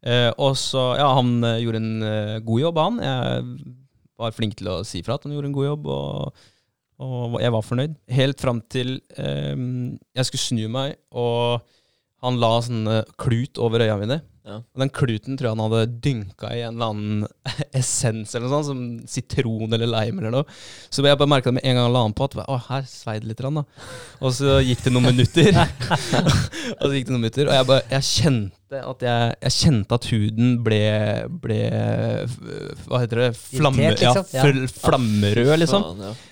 Eh, 0.01 0.31
og 0.41 0.55
så, 0.57 0.95
ja, 0.97 1.11
Han 1.13 1.43
eh, 1.45 1.59
gjorde 1.61 1.81
en 1.81 2.05
uh, 2.05 2.39
god 2.45 2.63
jobb, 2.63 2.79
han. 2.81 3.01
Jeg 3.05 3.75
var 4.21 4.33
flink 4.37 4.57
til 4.57 4.71
å 4.71 4.79
si 4.87 5.03
fra 5.05 5.17
at 5.17 5.27
han 5.27 5.35
gjorde 5.35 5.51
en 5.51 5.57
god 5.57 5.67
jobb, 5.67 5.87
og, 5.93 6.47
og 7.01 7.37
jeg 7.41 7.53
var 7.55 7.65
fornøyd. 7.65 7.95
Helt 8.13 8.41
fram 8.41 8.61
til 8.69 8.99
jeg 9.17 10.27
skulle 10.27 10.43
snu 10.43 10.67
meg, 10.69 10.93
og 11.09 11.63
han 12.21 12.37
la 12.37 12.51
sånn 12.61 12.85
klut 13.17 13.57
over 13.57 13.81
øya 13.81 13.95
mine. 13.97 14.19
Ja. 14.41 14.55
Og 14.57 14.81
den 14.81 14.89
kluten 14.89 15.37
tror 15.37 15.51
jeg 15.51 15.53
han 15.53 15.61
hadde 15.67 15.97
dynka 16.01 16.49
i 16.55 16.63
en 16.65 16.79
eller 16.79 16.93
annen 16.95 17.25
essens 17.77 18.33
eller 18.33 18.49
noe 18.49 18.63
sånt, 18.65 18.69
som 18.71 19.11
sitron 19.13 19.69
eller 19.69 19.89
lime 19.89 20.23
eller 20.23 20.33
noe. 20.33 20.55
Så 20.89 21.05
jeg 21.05 21.19
bare 21.19 21.29
merka 21.29 21.53
med 21.53 21.61
en 21.61 21.77
gang 21.77 21.85
han 21.85 21.93
la 21.93 22.01
den 22.07 22.15
på, 22.17 22.25
at 22.25 22.39
å, 22.47 22.57
her 22.69 22.87
svei 22.89 23.19
det 23.21 23.29
litt. 23.29 23.43
Da. 23.43 23.63
Og 24.21 24.33
så 24.37 24.57
gikk 24.65 24.81
det 24.87 24.95
noen 24.95 25.11
minutter. 25.11 25.51
og 26.79 26.83
så 26.87 26.91
gikk 26.95 27.07
det 27.11 27.13
noen 27.13 27.23
minutter, 27.27 27.51
og 27.51 27.55
jeg, 27.59 27.69
bare, 27.69 27.85
jeg 27.93 28.09
kjente 28.09 28.57
at 28.81 29.03
jeg, 29.03 29.31
jeg 29.43 29.55
kjente 29.57 29.97
at 29.97 30.05
huden 30.07 30.51
ble, 30.63 30.81
ble 31.43 31.57
Hva 32.85 33.01
heter 33.03 33.25
det? 33.25 33.29
Flamme, 33.35 33.89
liksom? 33.93 34.29
ja, 34.31 34.45
fl 34.47 34.61
flammerød, 34.79 35.53
liksom. 35.59 35.87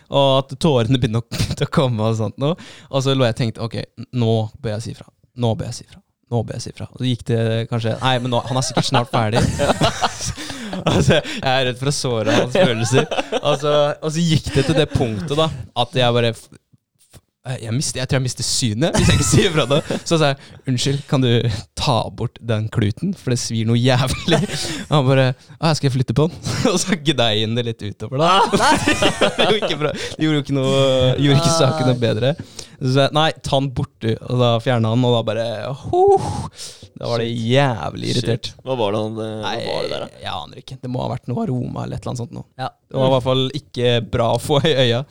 Og 0.10 0.30
at 0.40 0.58
tårene 0.58 0.98
begynte 0.98 1.68
å 1.68 1.74
komme 1.74 2.10
og 2.10 2.18
sånt 2.18 2.42
noe. 2.42 2.58
Og 2.90 3.06
så 3.06 3.14
lå 3.14 3.28
jeg 3.28 3.38
og 3.38 3.42
tenkte 3.44 3.66
ok, 3.70 3.82
nå 4.18 4.38
bør 4.58 4.80
jeg 4.80 4.88
si 4.90 4.98
fra. 4.98 5.12
Nå 5.40 5.54
bør 5.60 5.70
jeg 5.70 5.84
si 5.84 5.92
fra. 5.92 6.02
Nå 6.30 6.44
bør 6.46 6.58
jeg 6.58 6.64
si 6.64 6.72
ifra. 6.74 6.88
Så 6.94 7.08
gikk 7.08 7.26
det 7.32 7.44
kanskje 7.72 7.96
Nei, 8.04 8.16
men 8.22 8.34
nå, 8.34 8.42
han 8.46 8.60
er 8.60 8.66
sikkert 8.66 8.90
snart 8.90 9.12
ferdig. 9.14 9.42
altså, 10.92 11.20
jeg 11.20 11.52
er 11.52 11.68
redd 11.70 11.80
for 11.82 11.92
å 11.92 11.96
såre 11.96 12.36
hans 12.38 12.58
følelser. 12.58 13.08
Altså, 13.40 13.76
og 13.98 14.14
så 14.14 14.26
gikk 14.26 14.52
det 14.54 14.66
til 14.70 14.78
det 14.78 14.90
punktet 14.94 15.38
da 15.40 15.50
at 15.84 15.98
jeg 15.98 16.18
bare 16.20 16.34
jeg, 17.48 17.72
mister, 17.72 18.02
jeg 18.02 18.10
tror 18.10 18.20
jeg 18.20 18.24
mister 18.26 18.46
synet 18.46 18.98
hvis 18.98 19.10
jeg 19.10 19.18
ikke 19.18 19.28
sier 19.30 19.54
fra 19.54 19.64
det. 19.72 19.80
Så 20.04 20.18
sa 20.20 20.34
jeg 20.34 20.64
unnskyld, 20.68 20.98
kan 21.08 21.24
du 21.24 21.30
ta 21.80 21.96
bort 22.12 22.36
den 22.44 22.68
kluten, 22.74 23.14
for 23.16 23.32
det 23.32 23.40
svir 23.40 23.70
noe 23.70 23.80
jævlig. 23.80 24.42
Og 24.90 24.96
han 24.98 25.06
bare 25.08 25.28
Å, 25.32 25.70
jeg 25.70 25.80
skal 25.80 25.94
flytte 25.94 26.16
på 26.18 26.28
den. 26.28 26.50
Og 26.74 26.80
så 26.84 26.98
gnei 27.00 27.46
han 27.46 27.56
det 27.56 27.64
litt 27.70 27.86
utover, 27.86 28.20
da. 28.20 28.34
det 29.38 29.48
gjorde 29.48 29.62
ikke 29.62 29.80
bra. 29.86 29.94
Det 29.96 30.26
gjorde 30.26 30.42
jo 30.42 30.44
ikke 30.44 30.58
noe 30.58 30.84
Gjorde 31.16 31.40
ikke 31.40 31.56
saken 31.56 31.90
noe 31.90 32.02
bedre. 32.04 32.34
Så 32.80 32.92
sa 32.94 33.08
jeg 33.08 33.16
nei, 33.16 33.30
ta 33.44 33.56
den 33.56 33.72
bort, 33.80 33.96
du. 34.04 34.12
Og 34.28 34.44
da 34.44 34.52
fjerna 34.64 34.94
han, 34.94 35.08
og 35.08 35.16
da 35.18 35.24
bare 35.32 35.48
huh, 35.86 36.30
Da 37.00 37.10
var 37.10 37.24
det 37.24 37.32
jævlig 37.32 38.14
irritert. 38.14 38.52
Shit. 38.52 38.62
Hva 38.68 38.78
var 38.84 38.96
det, 38.96 39.02
han, 39.08 39.18
eh, 39.26 39.42
Nei, 39.48 39.56
var 39.66 39.82
det 39.88 39.96
der, 39.96 40.06
da? 40.06 40.24
jeg 40.28 40.36
aner 40.36 40.62
ikke. 40.66 40.80
Det 40.84 40.92
må 40.92 41.08
ha 41.08 41.10
vært 41.16 41.32
noe 41.32 41.48
aroma 41.48 41.88
eller 41.88 41.96
et 41.96 42.04
eller 42.04 42.14
annet 42.14 42.26
sånt 42.26 42.36
noe. 42.36 42.48
Ja. 42.60 42.72
Det 42.90 43.00
var 43.00 43.12
i 43.12 43.16
hvert 43.16 43.30
fall 43.32 43.44
ikke 43.64 43.98
bra 44.12 44.32
å 44.36 44.40
få 44.44 44.60
i 44.68 44.76
øya. 44.88 45.04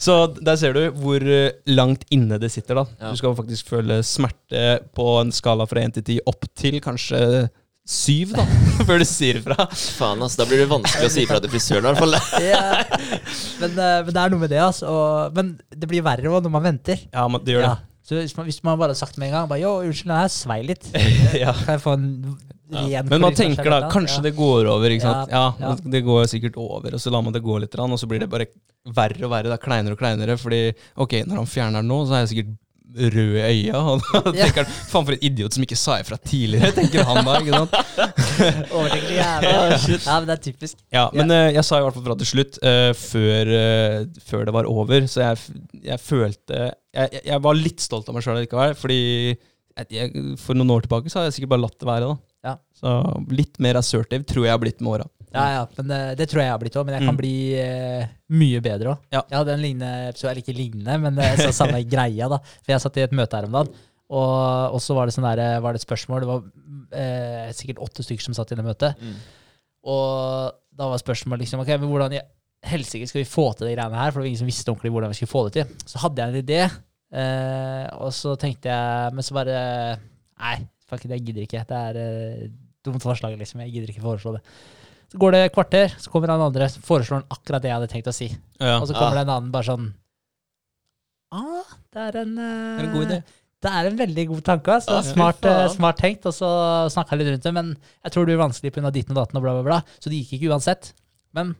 Så 0.00 0.14
der 0.40 0.56
ser 0.56 0.72
du 0.76 0.82
hvor 0.96 1.20
eh, 1.20 1.50
langt 1.68 2.06
inne 2.14 2.38
det 2.40 2.48
sitter. 2.54 2.80
da. 2.80 2.86
Ja. 3.00 3.10
Du 3.12 3.20
skal 3.20 3.34
faktisk 3.36 3.68
føle 3.74 4.00
smerte 4.06 4.78
på 4.96 5.08
en 5.20 5.32
skala 5.36 5.66
fra 5.68 5.82
1 5.84 5.98
til 5.98 6.06
10 6.16 6.20
opp 6.30 6.46
til 6.56 6.78
kanskje 6.84 7.20
7, 7.90 8.32
da, 8.36 8.44
før 8.88 9.00
du 9.02 9.06
sier 9.08 9.40
fra. 9.42 9.66
Faen, 9.72 10.20
altså, 10.22 10.40
Da 10.42 10.46
blir 10.48 10.60
det 10.62 10.68
vanskelig 10.70 11.08
å 11.08 11.12
si 11.12 11.24
fra 11.26 11.40
til 11.42 11.50
frisøren, 11.52 11.84
i 11.84 11.90
hvert 11.90 12.00
fall. 12.00 12.16
Ja. 12.52 12.64
Men, 13.60 13.72
eh, 13.76 14.00
men 14.06 14.12
det 14.14 14.22
er 14.22 14.32
noe 14.32 14.42
med 14.44 14.52
det, 14.52 14.60
altså. 14.62 14.88
Og, 14.88 15.36
men 15.36 15.54
det 15.74 15.88
blir 15.90 16.04
verre 16.06 16.30
også 16.30 16.46
når 16.46 16.54
man 16.54 16.66
venter. 16.70 17.02
Ja, 17.10 17.26
man, 17.28 17.42
det 17.44 17.56
gjør 17.56 17.66
det. 17.66 17.72
Ja. 17.74 17.78
Så 18.10 18.16
hvis 18.18 18.32
man, 18.36 18.46
hvis 18.48 18.62
man 18.64 18.78
bare 18.78 18.88
hadde 18.90 18.98
sagt 18.98 19.18
med 19.20 19.28
en 19.28 19.34
gang 19.36 19.50
bare, 19.50 19.60
Yo, 19.62 19.74
unnskyld, 19.84 20.14
jeg 20.16 20.32
svei 20.34 20.60
litt. 20.70 20.88
Ja. 21.42 21.52
Kan 21.64 21.76
jeg 21.76 21.82
få 21.84 21.96
en 21.98 22.08
ren 22.72 23.08
Men 23.10 23.20
man 23.26 23.34
tenker 23.38 23.70
da, 23.70 23.80
kanskje 23.92 24.20
Ja. 24.20 24.26
det 24.28 24.34
går 24.38 24.70
over, 24.70 24.90
ikke 24.94 25.02
sant? 25.08 25.30
Ja, 25.34 25.44
Ja, 25.60 25.74
ja. 25.74 25.90
det 25.96 26.04
går 26.06 26.24
sikkert 26.30 26.56
over, 26.56 26.94
og 26.94 27.00
så 27.00 27.10
lar 27.12 27.22
man 27.22 27.32
det 27.36 27.42
gå 27.42 27.58
litt, 27.60 27.74
og 27.78 27.98
så 27.98 28.06
blir 28.08 28.20
det 28.20 28.30
bare 28.30 28.46
verre 28.86 29.24
og 29.26 29.30
verre. 29.30 29.52
Er 29.52 29.62
kleinere 29.62 29.92
og 29.96 29.98
kleinere, 30.00 30.36
fordi 30.40 30.72
ok, 30.96 31.22
når 31.26 31.36
han 31.42 31.46
fjerner 31.46 31.80
den 31.82 31.88
nå, 31.88 32.04
så 32.06 32.14
er 32.18 32.26
jeg 32.26 32.34
sikkert 32.34 32.58
rød 32.90 33.36
i 33.38 33.42
øya, 33.46 33.78
og 33.78 34.00
da 34.10 34.32
tenker 34.34 34.64
han 34.64 34.72
faen 34.90 35.04
for 35.06 35.12
en 35.14 35.20
idiot 35.22 35.54
som 35.54 35.62
ikke 35.62 35.76
sa 35.78 36.00
ifra 36.02 36.16
tidligere, 36.26 36.72
tenker 36.74 37.04
han 37.06 37.20
da, 37.22 37.36
ikke 37.38 37.60
sant? 37.60 37.76
Overtenker 38.74 39.12
jævlig. 39.14 39.98
Ja, 40.08 40.16
men 40.18 40.26
det 40.26 40.34
er 40.34 40.42
typisk. 40.42 40.80
Ja, 40.90 41.04
men 41.14 41.30
uh, 41.30 41.52
jeg 41.54 41.62
sa 41.68 41.78
i 41.78 41.84
hvert 41.84 41.94
fall 41.94 42.06
fra 42.08 42.16
til 42.18 42.30
slutt, 42.32 42.58
uh, 42.66 42.90
før, 42.98 43.52
uh, 43.54 44.22
før 44.26 44.42
det 44.48 44.54
var 44.56 44.66
over, 44.72 45.06
så 45.06 45.22
jeg, 45.22 45.60
jeg 45.86 46.02
følte 46.02 46.64
jeg, 46.96 47.22
jeg- 47.30 47.42
var 47.46 47.54
litt 47.60 47.80
stolt 47.84 48.08
av 48.10 48.16
meg 48.18 48.26
sjøl 48.26 48.40
likevel, 48.42 48.74
fordi 48.74 49.00
jeg, 49.94 50.10
for 50.42 50.58
noen 50.58 50.74
år 50.74 50.82
tilbake 50.88 51.08
så 51.12 51.20
hadde 51.20 51.30
jeg 51.30 51.38
sikkert 51.38 51.54
bare 51.54 51.62
latt 51.68 51.78
det 51.78 51.88
være, 51.88 52.10
da. 52.10 52.18
Ja. 52.46 52.54
Så 52.76 52.90
litt 53.30 53.58
mer 53.60 53.76
assertive 53.80 54.24
tror 54.24 54.46
jeg 54.46 54.54
har 54.54 54.60
blitt 54.62 54.80
med 54.80 54.94
åra. 54.96 55.06
Ja, 55.30 55.42
ja, 55.54 55.66
men 55.76 55.90
det, 55.92 55.98
det 56.18 56.26
tror 56.30 56.40
jeg 56.40 56.48
jeg 56.48 56.54
har 56.56 56.62
blitt 56.62 56.76
òg. 56.80 56.86
Men 56.88 56.96
jeg 56.96 57.04
kan 57.06 57.14
Mm. 57.14 57.20
bli 57.20 57.34
uh, 57.60 58.06
mye 58.34 58.60
bedre 58.64 58.94
òg. 58.94 59.02
Ja. 59.14 59.20
Jeg 59.30 59.38
hadde 59.38 59.52
en 59.54 59.62
lignende 59.62 60.08
episode, 60.08 60.30
eller 60.32 60.42
ikke 60.42 60.56
lignende, 60.58 60.96
men 61.04 61.20
eh, 61.22 61.36
så 61.38 61.52
samme 61.54 61.82
greia. 61.94 62.26
da 62.32 62.38
For 62.42 62.72
jeg 62.74 62.82
satt 62.82 62.98
i 62.98 63.04
et 63.04 63.14
møte 63.14 63.36
her 63.38 63.46
om 63.46 63.54
dagen, 63.58 63.70
og, 64.10 64.74
og 64.74 64.80
så 64.82 64.96
var 64.96 65.06
det 65.06 65.14
sånn 65.14 65.28
der, 65.28 65.60
var 65.62 65.76
det 65.76 65.82
et 65.82 65.86
spørsmål. 65.86 66.24
Det 66.24 66.30
var 66.32 66.42
uh, 66.42 67.52
sikkert 67.54 67.84
åtte 67.86 68.02
stykker 68.02 68.26
som 68.26 68.34
satt 68.34 68.50
i 68.50 68.58
det 68.58 68.64
møtet. 68.66 68.98
Mm. 69.04 69.14
Og 69.94 70.50
da 70.80 70.88
var 70.90 71.00
spørsmålet 71.00 71.44
liksom 71.44 71.62
Ok, 71.62 71.70
men 71.78 71.88
hvordan 71.92 72.16
i 72.18 72.24
helsike 72.68 73.06
skal 73.08 73.22
vi 73.22 73.28
få 73.30 73.46
til 73.56 73.68
de 73.70 73.76
greiene 73.76 73.96
her? 73.96 74.10
For 74.10 74.18
det 74.20 74.24
var 74.26 74.30
ingen 74.32 74.42
som 74.42 74.50
visste 74.50 74.72
ordentlig 74.72 74.90
hvordan 74.96 75.12
vi 75.14 75.20
skulle 75.20 75.32
få 75.36 75.44
det 75.46 75.54
til. 75.60 75.78
Så 75.88 76.02
hadde 76.02 76.20
jeg 76.26 76.34
en 76.34 76.42
idé, 76.42 76.60
uh, 77.14 77.86
og 78.02 78.10
så 78.16 78.34
tenkte 78.40 78.68
jeg 78.72 79.14
Men 79.16 79.26
så 79.26 79.36
bare 79.38 79.62
Nei, 80.40 80.56
fuck 80.90 81.06
it, 81.06 81.14
jeg 81.16 81.24
gidder 81.28 81.46
ikke. 81.46 81.64
Det 81.70 81.80
er 81.88 81.98
uh, 82.02 82.44
dumt 82.86 83.04
forslag, 83.04 83.38
liksom. 83.40 83.64
Jeg 83.66 83.74
gidder 83.76 83.94
ikke 83.94 84.04
foreslå 84.04 84.36
det. 84.36 84.44
Så 85.10 85.18
går 85.18 85.34
det 85.34 85.40
et 85.46 85.54
kvarter, 85.54 85.96
så 85.98 86.12
kommer 86.12 86.30
han 86.30 86.44
andre, 86.44 86.68
som 86.70 86.84
foreslår 86.86 87.22
han 87.22 87.34
akkurat 87.34 87.64
det 87.64 87.70
jeg 87.72 87.78
hadde 87.78 87.90
tenkt 87.90 88.10
å 88.10 88.14
si. 88.14 88.30
Ja. 88.60 88.76
Og 88.78 88.86
så 88.90 88.94
kommer 88.94 89.18
det 89.18 89.24
en 89.26 89.34
annen 89.36 89.50
bare 89.54 89.66
sånn 89.66 89.88
ah, 91.34 91.74
det 91.94 92.04
er 92.08 92.20
en, 92.24 92.36
uh, 92.38 92.44
Det 92.76 92.82
er 92.82 92.88
en 92.88 92.94
god 92.94 93.06
idé. 93.08 93.20
Det 93.60 93.70
er 93.76 93.88
en 93.90 93.98
veldig 93.98 94.22
god 94.30 94.44
tanke. 94.44 94.76
Altså. 94.78 94.94
Ja, 94.96 95.04
smart, 95.04 95.44
eh, 95.44 95.66
smart 95.74 95.98
tenkt. 96.00 96.24
Og 96.24 96.32
så 96.32 96.48
snakka 96.94 97.12
jeg 97.12 97.20
litt 97.20 97.34
rundt 97.34 97.44
det, 97.44 97.50
men 97.52 97.74
jeg 97.76 98.14
tror 98.14 98.24
det 98.24 98.32
blir 98.32 98.40
vanskelig 98.40 98.72
pga. 98.72 98.92
ditten 98.94 99.12
og 99.12 99.20
datten 99.20 99.36
og 99.36 99.44
bla, 99.44 99.52
bla, 99.58 99.64
bla. 99.66 99.98
Så 100.00 100.08
det 100.08 100.22
gikk 100.22 100.38
ikke 100.38 100.54
uansett. 100.54 100.94
Men 101.36 101.52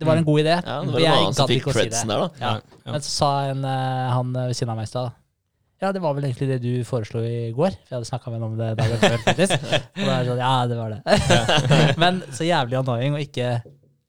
det 0.00 0.08
var 0.08 0.16
en 0.16 0.24
god 0.24 0.40
idé. 0.40 0.56
Ja, 0.56 0.78
det 0.86 0.94
var 0.94 1.02
en 1.02 1.04
jeg 1.04 1.36
gadd 1.36 1.52
ikke 1.58 1.72
å 1.72 1.76
si 1.76 1.84
det. 1.90 2.00
der, 2.00 2.22
da. 2.24 2.28
Ja. 2.40 2.52
Ja. 2.86 2.92
Men 2.94 3.04
så 3.04 3.12
sa 3.12 3.30
en, 3.50 3.64
eh, 3.66 4.08
han 4.14 4.30
eh, 4.36 4.48
ved 4.48 4.56
siden 4.56 4.72
av 4.72 4.80
meg 4.80 4.88
i 4.88 4.92
stad 4.94 5.17
Ja, 5.78 5.92
det 5.94 6.00
var 6.02 6.14
vel 6.16 6.26
egentlig 6.26 6.48
det 6.50 6.58
du 6.64 6.84
foreslo 6.86 7.20
i 7.22 7.52
går. 7.54 7.76
For 7.86 7.92
jeg 7.92 7.96
hadde 8.00 8.08
snakka 8.08 8.32
med 8.32 8.40
ham 8.42 8.52
om 8.52 8.58
det 8.58 8.70
dagen 8.80 9.02
før, 9.02 9.18
faktisk. 9.22 9.66
Og 10.00 10.04
da 10.04 10.14
er 10.14 10.24
det 10.24 10.30
sånn, 10.32 10.40
ja, 10.42 10.54
det 10.66 10.78
var 10.78 10.94
det. 10.94 11.18
Men 12.02 12.22
så 12.34 12.48
jævlig 12.48 12.80
annoying 12.80 13.14
å 13.14 13.22
ikke 13.22 13.50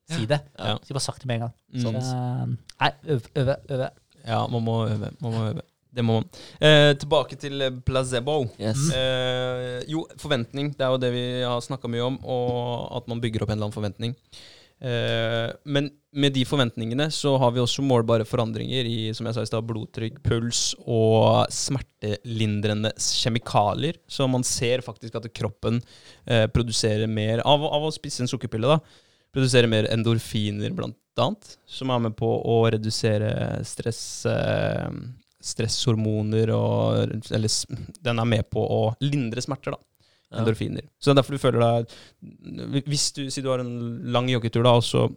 si 0.09 0.25
det. 0.29 0.39
Ja. 0.57 0.77
Skulle 0.81 0.97
bare 0.97 1.05
sagt 1.05 1.21
det 1.21 1.29
med 1.29 1.37
en 1.39 1.45
gang. 1.45 1.57
Mm. 1.69 1.99
Eh, 2.01 2.73
nei, 2.81 2.91
øve, 3.13 3.33
øve. 3.43 3.57
øve. 3.69 3.89
Ja, 4.23 4.39
man 4.49 4.65
må 4.65 4.79
øve. 4.87 5.11
Man 5.21 5.35
må 5.35 5.43
øve. 5.51 5.65
Det 5.93 6.05
må 6.05 6.19
man. 6.19 6.27
Eh, 6.57 6.91
tilbake 7.01 7.37
til 7.41 7.65
placebo. 7.85 8.43
Yes. 8.61 8.89
Eh, 8.95 9.79
jo, 9.89 10.07
forventning. 10.21 10.73
Det 10.77 10.85
er 10.85 10.93
jo 10.93 11.01
det 11.01 11.13
vi 11.13 11.25
har 11.41 11.61
snakka 11.65 11.89
mye 11.91 12.05
om, 12.05 12.17
og 12.25 12.97
at 12.97 13.09
man 13.13 13.21
bygger 13.21 13.45
opp 13.45 13.53
en 13.53 13.59
eller 13.59 13.69
annen 13.69 13.77
forventning. 13.77 14.17
Eh, 14.81 15.49
men 15.63 15.89
med 16.15 16.33
de 16.33 16.45
forventningene 16.47 17.09
så 17.11 17.33
har 17.37 17.51
vi 17.51 17.59
også 17.59 17.83
målbare 17.83 18.23
forandringer 18.27 18.87
i 18.87 19.11
som 19.15 19.27
jeg 19.27 19.35
sa 19.35 19.43
i 19.43 19.49
sted, 19.49 19.65
blodtrykk, 19.67 20.21
puls 20.25 20.61
og 20.85 21.51
smertelindrende 21.53 22.93
kjemikalier. 22.95 23.99
Så 24.07 24.27
man 24.31 24.45
ser 24.47 24.85
faktisk 24.85 25.19
at 25.19 25.29
kroppen 25.35 25.81
eh, 26.25 26.47
produserer 26.53 27.11
mer 27.11 27.43
av, 27.43 27.65
av 27.67 27.89
å 27.89 27.93
spise 27.95 28.23
en 28.23 28.31
sukkerpille. 28.31 28.71
da, 28.71 28.79
Produserer 29.35 29.69
mer 29.69 29.89
endorfiner, 29.91 30.73
blant 30.73 30.97
annet, 31.19 31.55
som 31.67 31.91
er 31.91 32.05
med 32.07 32.15
på 32.17 32.27
å 32.47 32.61
redusere 32.71 33.59
stress, 33.67 34.01
eh, 34.29 34.87
stresshormoner 35.43 36.51
og 36.55 37.29
Eller 37.35 37.51
den 38.03 38.19
er 38.19 38.27
med 38.27 38.49
på 38.51 38.63
å 38.63 38.81
lindre 39.03 39.43
smerter, 39.43 39.75
da 39.75 39.83
Ja. 40.31 40.39
endorfiner. 40.43 40.83
Så 40.99 41.09
det 41.09 41.17
er 41.17 41.21
derfor 41.23 41.31
du 41.31 41.41
føler 41.41 41.59
deg 41.63 42.83
Hvis 42.85 43.07
du 43.15 43.23
sier 43.31 43.43
du 43.43 43.49
har 43.49 43.59
en 43.63 44.11
lang 44.13 44.27
joggetur, 44.29 44.61
da, 44.63 44.75
og 44.77 44.83
så 44.83 45.07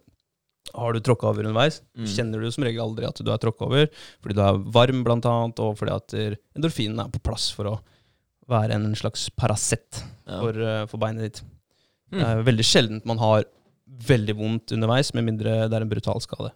har 0.73 0.93
du 0.95 0.99
tråkka 1.03 1.27
over 1.29 1.43
underveis, 1.45 1.81
Mm. 1.97 2.05
kjenner 2.07 2.41
du 2.41 2.49
som 2.51 2.63
regel 2.63 2.81
aldri 2.81 3.05
at 3.05 3.15
du 3.21 3.29
er 3.31 3.37
tråkka 3.37 3.65
over, 3.67 3.87
fordi 4.23 4.33
du 4.35 4.41
er 4.41 4.57
varm, 4.73 5.03
blant 5.03 5.25
annet, 5.25 5.59
og 5.59 5.77
fordi 5.77 5.91
at 5.93 6.13
endorfinene 6.13 6.37
endorfinen 6.55 6.99
er 7.05 7.09
på 7.13 7.21
plass 7.21 7.51
for 7.51 7.65
å 7.65 7.79
være 8.49 8.71
en 8.73 8.93
slags 8.95 9.29
Paracet 9.37 10.03
Ja. 10.27 10.39
for, 10.39 10.49
eh, 10.57 10.85
for 10.87 10.97
beinet 10.97 11.21
ditt. 11.21 11.41
Mm. 12.11 12.19
Det 12.19 12.25
er 12.27 12.43
veldig 12.43 12.65
sjeldent 12.65 13.05
man 13.05 13.17
har 13.19 13.43
veldig 14.07 14.35
vondt 14.35 14.71
underveis, 14.73 15.13
med 15.13 15.25
mindre 15.25 15.69
det 15.69 15.73
er 15.73 15.81
en 15.81 15.89
brutal 15.89 16.19
skade. 16.21 16.51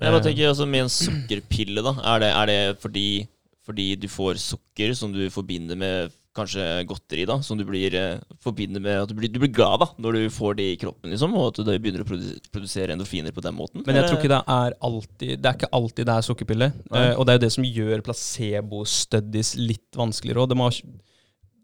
Jeg 0.00 0.10
bare 0.10 0.20
Eh, 0.20 0.24
tenker 0.34 0.48
altså 0.50 0.66
Med 0.68 0.80
en 0.82 0.88
sukkerpille, 0.88 1.82
da. 1.82 1.92
Er 2.14 2.18
det, 2.20 2.30
er 2.34 2.46
det 2.46 2.80
fordi, 2.80 3.28
fordi 3.64 3.96
du 4.00 4.08
får 4.08 4.34
sukker 4.40 4.94
som 4.96 5.12
du 5.12 5.28
forbinder 5.30 5.76
med 5.76 6.12
kanskje 6.36 6.64
godteri, 6.88 7.26
da? 7.28 7.36
Som 7.44 7.58
du 7.60 7.64
blir 7.68 7.94
eh, 7.98 8.20
forbinder 8.42 8.80
med 8.80 9.02
at 9.02 9.10
du 9.10 9.14
blir, 9.18 9.28
du 9.32 9.38
blir 9.42 9.52
glad 9.52 9.82
da 9.82 9.88
når 10.00 10.16
du 10.18 10.22
får 10.32 10.56
det 10.58 10.66
i 10.72 10.78
kroppen, 10.80 11.12
liksom? 11.12 11.34
Og 11.36 11.50
at 11.50 11.60
du 11.60 11.72
begynner 11.76 12.04
å 12.04 12.08
produsere 12.52 12.94
endorfiner 12.96 13.34
på 13.36 13.44
den 13.44 13.56
måten? 13.58 13.84
Men 13.86 14.00
jeg 14.00 14.08
tror 14.08 14.20
ikke 14.20 14.32
det 14.32 14.42
er 14.56 14.76
alltid 14.88 15.42
Det 15.42 15.50
er 15.50 15.58
ikke 15.60 15.72
alltid 15.78 16.08
det 16.08 16.16
er 16.16 16.26
sukkerpille. 16.28 16.70
Eh, 16.92 17.14
og 17.16 17.26
det 17.26 17.34
er 17.34 17.38
jo 17.40 17.44
det 17.46 17.52
som 17.56 17.68
gjør 17.68 18.04
placebo-studies 18.08 19.54
litt 19.60 19.98
vanskeligere. 19.98 20.46
òg. 20.46 20.52
de 20.54 21.00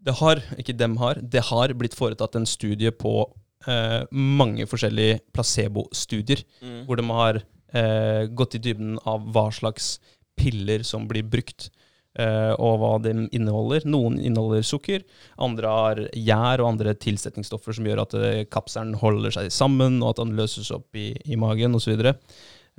det 0.05 0.15
har, 0.15 0.39
ikke 0.57 0.77
dem 0.77 0.95
har, 1.01 1.19
det 1.19 1.41
har 1.49 1.73
blitt 1.75 1.97
foretatt 1.97 2.37
en 2.39 2.47
studie 2.47 2.91
på 2.95 3.13
eh, 3.67 4.05
mange 4.11 4.65
forskjellige 4.69 5.19
placebo-studier, 5.35 6.45
Mm. 6.61 6.85
hvor 6.85 6.95
de 6.95 7.03
har 7.09 7.41
eh, 7.73 8.27
gått 8.27 8.55
i 8.55 8.61
dybden 8.63 8.97
av 9.05 9.27
hva 9.33 9.49
slags 9.51 9.99
piller 10.39 10.83
som 10.83 11.07
blir 11.07 11.23
brukt. 11.23 11.69
Eh, 12.19 12.53
og 12.59 12.77
hva 12.81 12.91
de 13.05 13.13
inneholder. 13.35 13.87
Noen 13.89 14.19
inneholder 14.19 14.65
sukker, 14.67 15.05
andre 15.41 15.73
har 15.73 16.01
gjær 16.13 16.63
og 16.63 16.73
andre 16.73 16.93
tilsetningsstoffer 16.99 17.77
som 17.79 17.87
gjør 17.89 18.03
at 18.03 18.15
eh, 18.19 18.43
kapselen 18.51 18.95
holder 18.99 19.35
seg 19.37 19.51
sammen, 19.55 20.01
og 20.03 20.13
at 20.13 20.23
den 20.23 20.35
løses 20.39 20.71
opp 20.75 20.99
i, 20.99 21.13
i 21.25 21.39
magen 21.39 21.77
osv. 21.79 21.95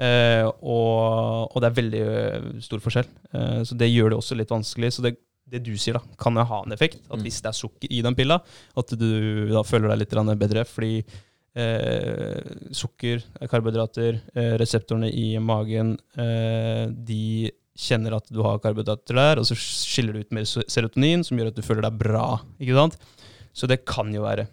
Eh, 0.00 0.44
og, 0.46 1.50
og 1.50 1.58
det 1.60 1.68
er 1.68 1.80
veldig 1.80 2.04
eh, 2.10 2.46
stor 2.64 2.80
forskjell. 2.84 3.08
Eh, 3.34 3.58
så 3.68 3.76
det 3.80 3.90
gjør 3.90 4.14
det 4.14 4.20
også 4.20 4.38
litt 4.38 4.54
vanskelig. 4.54 4.92
Så 4.96 5.04
det, 5.04 5.16
det 5.50 5.64
du 5.66 5.74
sier, 5.76 5.98
da, 5.98 6.04
kan 6.20 6.38
ha 6.40 6.62
en 6.64 6.76
effekt. 6.76 7.02
At 7.10 7.18
Mm. 7.18 7.26
hvis 7.26 7.40
det 7.42 7.50
er 7.50 7.58
sukker 7.58 7.90
i 7.90 8.00
den 8.06 8.16
pilla, 8.16 8.38
at 8.80 8.94
du 8.96 9.10
da 9.50 9.64
føler 9.66 9.90
deg 9.92 10.04
litt 10.04 10.38
bedre. 10.40 10.64
Fordi 10.68 11.02
eh, 11.58 12.40
sukker, 12.72 13.24
karbohydrater, 13.50 14.20
eh, 14.34 14.52
reseptorene 14.60 15.10
i 15.10 15.32
magen, 15.42 15.96
eh, 16.16 16.86
de 16.90 17.50
kjenner 17.80 18.16
at 18.18 18.28
du 18.28 18.42
har 18.44 18.60
karbohydrater 18.62 19.16
der, 19.16 19.40
og 19.40 19.46
så 19.48 19.56
skiller 19.56 20.12
du 20.16 20.20
ut 20.24 20.32
mer 20.36 20.44
serotonin, 20.44 21.24
som 21.24 21.38
gjør 21.40 21.50
at 21.52 21.56
du 21.58 21.64
føler 21.64 21.86
deg 21.88 21.98
bra. 22.02 22.26
ikke 22.60 22.76
sant? 22.76 22.96
Så 23.56 23.66
det 23.70 23.80
kan 23.88 24.12
jo 24.14 24.22
være. 24.26 24.44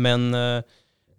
Men 0.00 0.32
eh, 0.34 0.62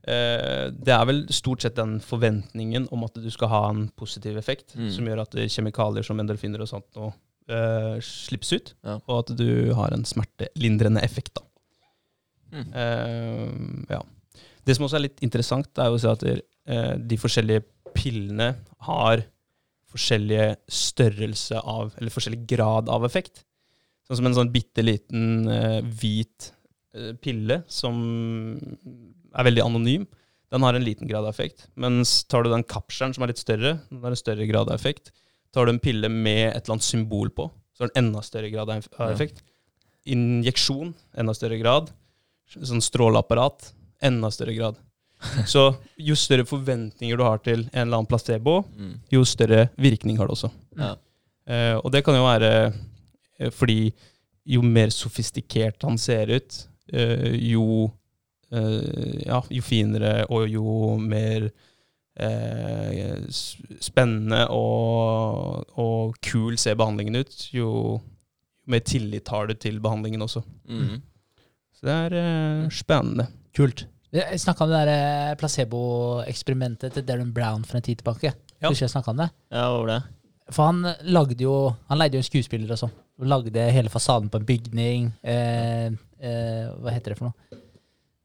eh, 0.09 0.65
det 0.73 0.93
er 0.95 1.05
vel 1.09 1.23
stort 1.33 1.61
sett 1.63 1.77
den 1.79 1.97
forventningen 2.03 2.89
om 2.91 3.05
at 3.07 3.15
du 3.21 3.29
skal 3.33 3.51
ha 3.53 3.61
en 3.69 3.87
positiv 3.97 4.37
effekt, 4.41 4.75
Mm. 4.75 4.89
som 4.91 5.05
gjør 5.09 5.21
at 5.23 5.37
kjemikalier 5.49 6.05
som 6.05 6.19
endorfiner 6.19 6.61
og 6.65 6.69
sånt 6.71 6.89
nå 6.97 7.11
eh, 7.49 7.95
slippes 8.05 8.51
ut, 8.53 8.73
Ja. 8.85 8.99
og 9.07 9.15
at 9.23 9.35
du 9.37 9.73
har 9.73 9.93
en 9.95 10.03
smertelindrende 10.05 11.01
effekt. 11.05 11.33
da. 11.39 11.41
Mm. 12.51 12.73
Eh, 12.73 13.95
ja. 13.95 14.01
Det 14.65 14.75
som 14.75 14.85
også 14.85 14.97
er 14.99 15.05
litt 15.07 15.21
interessant, 15.25 15.69
er 15.77 15.89
jo 15.89 15.97
å 15.97 16.01
se 16.03 16.09
at 16.13 16.23
eh, 16.29 16.95
de 16.97 17.17
forskjellige 17.17 17.63
pillene 17.95 18.51
har 18.85 19.23
forskjellige 19.89 20.47
størrelse 20.71 21.59
av, 21.59 21.93
eller 21.97 22.13
forskjellig 22.13 22.43
grad 22.49 22.89
av 22.91 23.05
effekt. 23.07 23.43
Sånn 24.07 24.19
som 24.19 24.29
en 24.29 24.37
sånn 24.37 24.53
bitte 24.53 24.85
liten 24.85 25.49
uh, 25.49 25.79
hvit 25.83 26.51
uh, 26.97 27.13
pille 27.21 27.61
som 27.69 27.99
er 29.29 29.47
veldig 29.49 29.65
anonym. 29.65 30.07
Den 30.49 30.65
har 30.65 30.73
en 30.73 30.85
liten 30.85 31.09
grad 31.09 31.27
av 31.27 31.33
effekt. 31.33 31.67
Mens 31.77 32.23
tar 32.25 32.43
du 32.43 32.49
den 32.49 32.65
kapselen 32.65 33.13
som 33.13 33.25
er 33.25 33.33
litt 33.33 33.41
større, 33.41 33.75
den 33.89 34.01
har 34.01 34.15
en 34.15 34.19
større 34.19 34.47
grad 34.49 34.69
av 34.71 34.77
effekt. 34.79 35.13
Tar 35.53 35.65
du 35.65 35.75
en 35.75 35.81
pille 35.81 36.09
med 36.09 36.47
et 36.49 36.63
eller 36.63 36.77
annet 36.77 36.87
symbol 36.87 37.29
på, 37.33 37.47
så 37.73 37.85
har 37.85 37.91
den 37.91 38.05
enda 38.05 38.21
større 38.25 38.49
grad 38.53 38.69
av 38.73 39.09
effekt. 39.09 39.43
Injeksjon, 40.09 40.95
enda 41.17 41.35
større 41.37 41.59
grad. 41.61 41.91
Sånn 42.49 42.81
stråleapparat, 42.81 43.71
enda 44.05 44.31
større 44.33 44.57
grad. 44.57 44.79
Så 45.51 45.63
jo 45.99 46.15
større 46.15 46.45
forventninger 46.47 47.17
du 47.19 47.23
har 47.25 47.41
til 47.43 47.65
en 47.73 47.81
eller 47.87 47.97
annen 47.99 48.07
placebo, 48.09 48.61
Mm. 48.77 48.93
jo 49.11 49.23
større 49.27 49.69
virkning 49.77 50.17
har 50.17 50.27
det 50.29 50.37
også. 50.37 50.51
Ja. 50.79 50.93
Eh, 51.49 51.75
og 51.79 51.91
det 51.91 52.03
kan 52.05 52.15
jo 52.15 52.23
være 52.27 52.51
eh, 53.39 53.49
fordi 53.51 53.91
jo 54.49 54.61
mer 54.65 54.89
sofistikert 54.95 55.83
han 55.83 55.97
ser 55.97 56.31
ut, 56.37 56.67
eh, 56.93 57.35
jo, 57.51 57.89
eh, 58.51 59.25
ja, 59.27 59.41
jo 59.49 59.61
finere 59.61 60.25
og 60.29 60.47
jo 60.49 60.95
mer 61.01 61.49
eh, 62.19 63.19
spennende 63.81 64.45
og, 64.55 65.65
og 65.79 66.15
kul 66.25 66.57
ser 66.57 66.75
behandlingen 66.79 67.19
ut, 67.21 67.35
jo 67.55 67.99
mer 68.69 68.83
tillit 68.85 69.27
har 69.33 69.47
du 69.49 69.53
til 69.57 69.79
behandlingen 69.83 70.21
også. 70.25 70.43
Mm. 70.69 70.99
Så 71.79 71.87
det 71.87 71.95
er 71.95 72.69
spennende. 72.75 73.27
Kult. 73.55 73.85
Jeg 74.11 74.39
snakka 74.41 74.65
om 74.65 74.71
det 74.73 74.79
der 74.87 74.91
eh, 74.93 75.35
placeboeksperimentet 75.37 76.95
til 76.95 77.05
Darren 77.05 77.33
Brown 77.33 77.65
for 77.67 77.77
en 77.77 77.85
tid 77.85 77.99
tilbake. 78.01 78.31
Ja. 78.59 78.69
Husker 78.71 78.87
jeg 78.87 78.93
snakket 78.95 79.13
om 79.13 79.21
det? 79.21 79.29
Ja, 79.53 79.67
hva 79.69 79.83
var 79.83 79.91
det? 79.93 79.99
For 80.49 80.65
han 80.65 80.81
lagde 81.05 81.43
jo 81.45 81.75
Han 81.91 81.99
leide 82.01 82.17
jo 82.17 82.23
en 82.23 82.25
skuespiller 82.25 82.71
og 82.73 82.79
sånn. 82.81 82.95
Lagde 83.29 83.67
hele 83.75 83.91
fasaden 83.93 84.31
på 84.31 84.39
en 84.39 84.47
bygning. 84.47 85.11
Eh, 85.21 85.91
eh, 86.23 86.65
hva 86.79 86.93
heter 86.95 87.13
det 87.13 87.19
for 87.19 87.29
noe? 87.29 87.59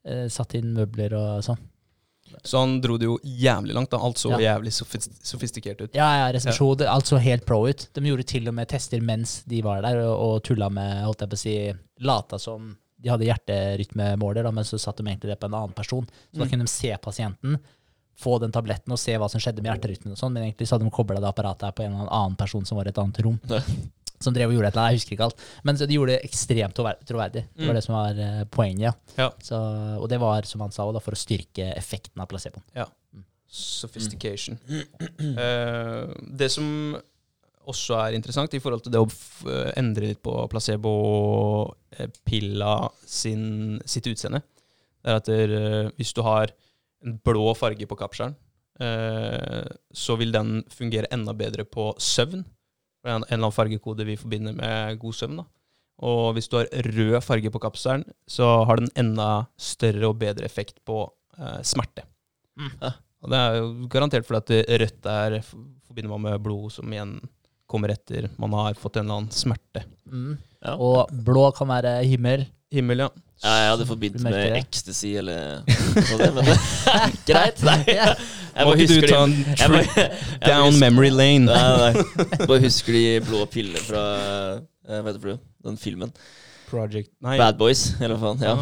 Eh, 0.09 0.26
satt 0.32 0.55
inn 0.57 0.72
møbler 0.76 1.12
og 1.18 1.45
sånn. 1.45 1.61
Så 2.45 2.59
han 2.62 2.78
dro 2.82 2.97
det 2.99 3.07
jo 3.07 3.18
jævlig 3.22 3.74
langt. 3.76 3.91
da. 3.93 3.99
Alt 3.99 4.18
så 4.18 4.30
Ja. 4.32 4.39
jævlig 4.57 4.72
sofistikert 4.72 5.80
ut. 5.82 5.95
Ja, 5.95 6.09
ja, 6.24 6.32
resepsjon. 6.32 6.80
Ja. 6.80 6.95
Alt 6.95 7.07
så 7.07 7.20
helt 7.20 7.45
pro 7.47 7.66
ut. 7.68 7.89
De 7.93 8.01
gjorde 8.01 8.24
til 8.26 8.49
og 8.49 8.55
med 8.55 8.68
tester 8.68 9.01
mens 9.01 9.43
de 9.47 9.61
var 9.62 9.82
der, 9.82 10.01
og, 10.07 10.16
og 10.18 10.43
tulla 10.43 10.70
med, 10.70 11.05
holdt 11.05 11.20
jeg 11.20 11.30
på 11.30 11.39
å 11.39 11.39
si, 11.39 11.55
lata 12.01 12.39
som 12.39 12.76
de 13.05 13.12
hadde 13.12 13.26
hjerterytmemåler, 13.28 14.42
da, 14.46 14.50
men 14.57 14.64
så 14.66 14.78
satte 14.80 15.05
de 15.05 15.11
egentlig 15.12 15.30
det 15.34 15.38
på 15.42 15.46
en 15.50 15.55
annen 15.61 15.76
person. 15.76 16.07
Så 16.32 16.38
da 16.40 16.44
Mm. 16.46 16.50
kunne 16.50 16.64
de 16.66 16.72
se 16.72 16.96
pasienten, 17.05 17.59
få 18.16 18.38
den 18.40 18.52
tabletten 18.55 18.92
og 18.94 18.98
se 18.98 19.12
hva 19.18 19.28
som 19.28 19.40
skjedde 19.42 19.61
med 19.62 19.72
hjerterytmen 19.74 20.12
og 20.14 20.18
sånn, 20.18 20.32
men 20.32 20.44
egentlig 20.44 20.68
så 20.68 20.76
hadde 20.78 20.84
de 20.86 20.90
kobla 20.94 21.20
det 21.20 21.28
apparatet 21.28 21.62
her 21.66 21.72
på 21.72 21.82
en 21.84 21.92
eller 21.98 22.11
annen 22.14 22.36
person 22.38 22.64
som 22.64 22.78
var 22.78 22.86
i 22.86 22.92
et 22.94 22.98
annet 23.02 23.18
rom. 23.26 23.40
Ja. 23.50 23.61
Som 24.20 24.32
drev 24.32 24.48
og 24.48 24.55
gjorde 24.55 24.68
et 24.68 24.76
eller 24.76 24.84
annet, 24.86 24.94
jeg 24.94 25.00
husker 25.02 25.16
ikke 25.16 25.24
alt. 25.26 25.40
Men 25.64 25.76
så 25.76 25.86
de 25.90 25.94
gjorde 25.98 26.14
det 26.14 26.24
ekstremt 26.24 26.74
troverdig. 26.78 27.44
Det 27.55 27.66
var 27.66 27.74
Mm. 27.74 27.74
det 27.74 27.84
som 27.84 27.94
var 27.94 28.14
eh, 28.18 28.44
poenget. 28.44 28.94
Ja. 29.18 29.24
Ja. 29.24 29.30
Så, 29.42 29.59
og 30.00 30.09
det 30.09 30.18
var, 30.20 30.42
som 30.46 30.61
han 30.62 30.70
sa, 30.70 30.86
da, 30.92 30.98
for 31.00 31.12
å 31.12 31.18
styrke 31.18 31.74
effekten 31.76 32.22
av 32.22 32.28
placeboen. 32.28 32.62
Ja. 32.74 32.86
Sophistication. 33.50 34.59
Eh, 35.18 36.07
det 36.38 36.48
som 36.50 36.96
også 37.70 37.94
er 38.00 38.16
interessant 38.16 38.54
i 38.54 38.62
forhold 38.62 38.82
til 38.84 38.92
det 38.94 39.02
å 39.02 39.08
endre 39.78 40.10
litt 40.10 40.22
på 40.24 40.34
placebo-pilla 40.52 42.74
sin, 43.06 43.44
sitt 43.88 44.06
utseende, 44.10 44.40
det 45.04 45.12
er 45.12 45.16
at 45.20 45.28
der, 45.28 45.48
eh, 45.52 45.90
hvis 45.98 46.14
du 46.16 46.22
har 46.24 46.46
en 47.04 47.18
blå 47.24 47.54
farge 47.58 47.86
på 47.88 47.98
kapselen, 48.00 48.34
eh, 48.80 49.66
så 49.92 50.16
vil 50.16 50.32
den 50.32 50.64
fungere 50.72 51.10
enda 51.12 51.32
bedre 51.36 51.64
på 51.68 51.92
søvn. 52.00 52.44
Det 52.44 53.10
er 53.10 53.14
En, 53.14 53.22
en 53.22 53.26
eller 53.28 53.44
annen 53.44 53.52
fargekode 53.52 54.04
vi 54.08 54.16
forbinder 54.16 54.52
med 54.56 54.98
god 54.98 55.12
søvn. 55.12 55.36
da. 55.36 55.44
Og 56.08 56.34
hvis 56.34 56.48
du 56.48 56.56
har 56.56 56.66
rød 56.72 57.22
farge 57.22 57.50
på 57.50 57.60
kapselen, 57.60 58.04
så 58.26 58.64
har 58.64 58.76
den 58.76 58.88
enda 58.96 59.46
større 59.56 60.08
og 60.08 60.18
bedre 60.18 60.44
effekt 60.44 60.84
på 60.84 61.12
eh, 61.38 61.62
smerte. 61.62 62.02
Og 63.24 63.30
det 63.32 63.38
er 63.38 63.54
jo 63.56 63.86
garantert 63.88 64.26
fordi 64.26 64.60
at 64.60 64.80
rødt 64.80 65.06
er 65.06 65.42
forbinder 65.42 66.10
man 66.10 66.22
med 66.26 66.42
blod, 66.44 66.70
som 66.74 66.90
igjen 66.92 67.16
kommer 67.74 67.92
etter 67.94 68.30
man 68.40 68.54
har 68.56 68.78
fått 68.78 68.96
en 69.00 69.06
eller 69.08 69.20
annen 69.24 69.34
smerte. 69.34 69.82
Mm. 70.06 70.36
Ja. 70.64 70.78
Og 70.80 71.10
blå 71.26 71.48
kan 71.58 71.68
være 71.74 71.98
himmel. 72.08 72.46
Himmel, 72.74 73.04
ja. 73.04 73.10
Ja, 73.44 73.50
jeg 73.60 73.70
hadde 73.74 73.84
forbindt 73.86 74.22
med 74.24 74.32
det? 74.32 74.60
ecstasy 74.62 75.10
eller 75.20 75.64
noe 75.66 76.04
sånt, 76.08 76.36
men 76.38 76.46
greit. 77.28 77.58
Nei, 77.66 77.80
jeg 77.90 78.14
bare 78.54 78.78
husker 78.78 79.04
de 79.10 79.18
jeg 79.18 79.72
bare, 79.74 79.82
jeg 79.98 80.46
down 80.46 80.70
husker- 80.70 80.80
memory 80.80 81.10
lane? 81.12 81.50
Nei, 81.50 81.92
nei. 81.98 82.28
Bare 82.46 82.60
husker 82.64 82.96
de 82.96 83.02
blå 83.26 83.42
pillene 83.52 83.82
fra 83.84 84.04
eh, 84.22 85.00
Hva 85.02 85.10
heter 85.10 85.26
det? 85.34 85.36
Den 85.66 85.76
filmen. 85.82 86.14
Project 86.70 87.10
Nei. 87.26 87.36
Bad 87.42 87.58
Boys, 87.60 87.84
eller 88.00 88.16
hva 88.16 88.32
faen. 88.32 88.46
Ja. 88.46 88.54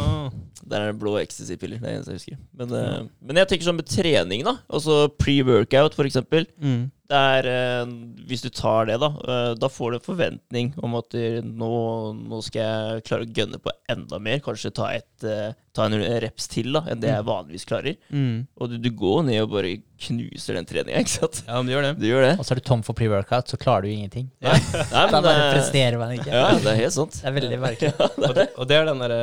Ah. 0.63 0.69
Der 0.71 0.81
er 0.81 0.91
det 0.93 0.99
blå 1.01 1.17
ecstasy-piller. 1.19 1.79
Det 1.81 1.87
er 1.87 1.91
det 1.91 1.95
eneste 1.99 2.13
jeg 2.15 2.21
husker. 2.21 2.41
Men, 2.59 2.73
eh, 2.79 3.07
men 3.21 3.39
jeg 3.41 3.49
tenker 3.51 3.67
sånn 3.69 3.79
med 3.79 3.89
trening, 3.91 4.43
da. 4.47 4.57
Altså 4.71 5.07
pre-workout, 5.19 5.97
eksempel. 6.03 6.47
Mm. 6.61 6.91
Det 7.13 7.19
er, 7.19 7.47
eh, 7.51 7.85
hvis 8.29 8.41
du 8.41 8.49
tar 8.49 8.87
det, 8.89 8.95
da, 9.03 9.09
uh, 9.27 9.53
da 9.59 9.67
får 9.69 9.91
du 9.91 9.97
en 9.99 10.05
forventning 10.05 10.69
om 10.81 10.95
at 10.97 11.13
nå, 11.45 11.71
nå 12.15 12.39
skal 12.41 12.63
jeg 12.63 13.03
klare 13.09 13.27
å 13.27 13.33
gønne 13.35 13.59
på 13.61 13.73
enda 13.91 14.19
mer. 14.23 14.39
Kanskje 14.41 14.71
ta, 14.73 14.87
et, 14.95 15.27
ta 15.75 15.85
en 15.85 15.97
reps 16.23 16.47
til 16.49 16.71
da, 16.73 16.85
enn 16.89 17.03
det 17.03 17.11
jeg 17.11 17.27
vanligvis 17.27 17.67
klarer. 17.69 17.99
Mm. 18.09 18.47
Og 18.57 18.71
du, 18.71 18.77
du 18.81 18.89
går 18.97 19.27
ned 19.27 19.43
og 19.43 19.51
bare 19.51 19.75
knuser 20.03 20.57
den 20.57 20.67
treninga, 20.67 20.99
ikke 21.03 21.13
sant? 21.19 21.43
Ja, 21.45 21.59
men 21.59 21.69
du 21.69 21.75
gjør 21.75 21.85
det. 21.89 21.93
Du 22.01 22.07
gjør 22.07 22.25
det. 22.25 22.33
Og 22.39 22.47
så 22.47 22.55
er 22.55 22.61
du 22.63 22.65
tom 22.71 22.81
for 22.87 22.97
pre-workout, 22.97 23.51
så 23.51 23.59
klarer 23.61 23.85
du 23.85 23.91
ingenting. 23.93 24.31
Nei, 24.43 24.57
Da 24.89 25.05
bare 25.13 25.51
presterer 25.53 25.99
man 26.01 26.15
ikke. 26.15 26.31
ja, 26.33 26.49
det 26.55 26.71
er 26.73 26.81
helt 26.85 26.95
sant. 26.97 27.19
Det 27.19 27.29
er 27.29 27.37
veldig 27.37 27.61
merkelig. 27.61 27.93
Og 28.23 28.33
det, 28.39 28.47
og 28.57 28.67
det 28.69 28.77
er 28.79 28.87
den 28.87 29.01
derre 29.03 29.21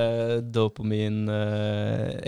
dopamin 0.54 1.24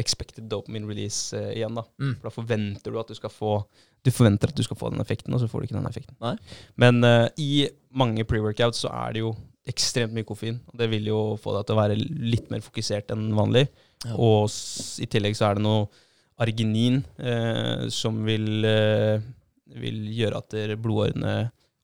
Expected 0.00 0.48
dopamine 0.50 0.88
release 0.88 1.36
eh, 1.36 1.56
igjen, 1.58 1.76
da. 1.78 1.84
Mm. 2.00 2.16
For 2.18 2.28
da 2.28 2.34
forventer 2.34 2.92
du 2.94 3.00
at 3.00 3.12
du 3.12 3.18
skal 3.18 3.32
få 3.32 3.54
Du 4.02 4.10
forventer 4.10 4.50
at 4.50 4.58
du 4.58 4.64
skal 4.66 4.78
få 4.78 4.90
den 4.90 5.02
effekten, 5.02 5.34
og 5.34 5.38
så 5.38 5.46
får 5.46 5.62
du 5.62 5.68
ikke 5.68 5.78
den 5.78 5.86
effekten. 5.86 6.16
Nei. 6.24 6.34
Men 6.82 7.04
eh, 7.06 7.28
i 7.38 7.52
mange 7.94 8.24
pre-workouts 8.26 8.82
så 8.82 8.90
er 8.90 9.14
det 9.14 9.22
jo 9.22 9.34
ekstremt 9.70 10.14
mye 10.16 10.26
koffein. 10.26 10.58
Og 10.72 10.80
det 10.80 10.88
vil 10.90 11.06
jo 11.06 11.20
få 11.38 11.54
deg 11.54 11.68
til 11.68 11.76
å 11.76 11.82
være 11.82 11.98
litt 12.02 12.50
mer 12.50 12.64
fokusert 12.64 13.14
enn 13.14 13.28
vanlig. 13.38 13.68
Ja. 14.02 14.16
Og 14.18 14.50
i 14.98 15.06
tillegg 15.06 15.38
så 15.38 15.48
er 15.48 15.58
det 15.58 15.66
noe 15.68 15.86
arginin 16.42 17.04
eh, 17.22 17.86
som 17.94 18.18
vil, 18.26 18.64
eh, 18.66 19.22
vil 19.78 20.02
gjøre 20.18 20.42
at 20.42 20.58
blodårene 20.82 21.36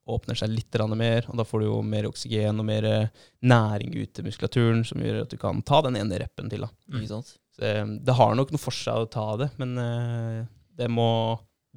åpner 0.09 0.39
seg 0.39 0.53
litt 0.53 0.79
mer, 0.97 1.27
og 1.29 1.41
da 1.41 1.47
får 1.47 1.63
du 1.63 1.67
jo 1.69 1.81
mer 1.85 2.09
oksygen 2.09 2.61
og 2.61 2.69
mer 2.69 2.87
eh, 2.89 3.27
næring 3.45 3.95
ut 3.97 4.15
til 4.15 4.29
muskulaturen, 4.29 4.85
som 4.87 5.03
gjør 5.03 5.25
at 5.25 5.33
du 5.35 5.39
kan 5.41 5.61
ta 5.63 5.83
den 5.87 5.99
ene 6.01 6.21
reppen 6.23 6.49
til. 6.51 6.65
da. 6.65 6.71
Ikke 6.95 7.11
sant? 7.11 7.35
Så, 7.57 7.67
eh, 7.67 7.85
det 7.85 8.17
har 8.17 8.39
nok 8.39 8.55
noe 8.55 8.63
for 8.63 8.75
seg 8.75 9.05
å 9.05 9.11
ta 9.13 9.29
det, 9.41 9.53
men 9.61 9.77
eh, 9.83 10.41
det 10.79 10.89
må 10.93 11.11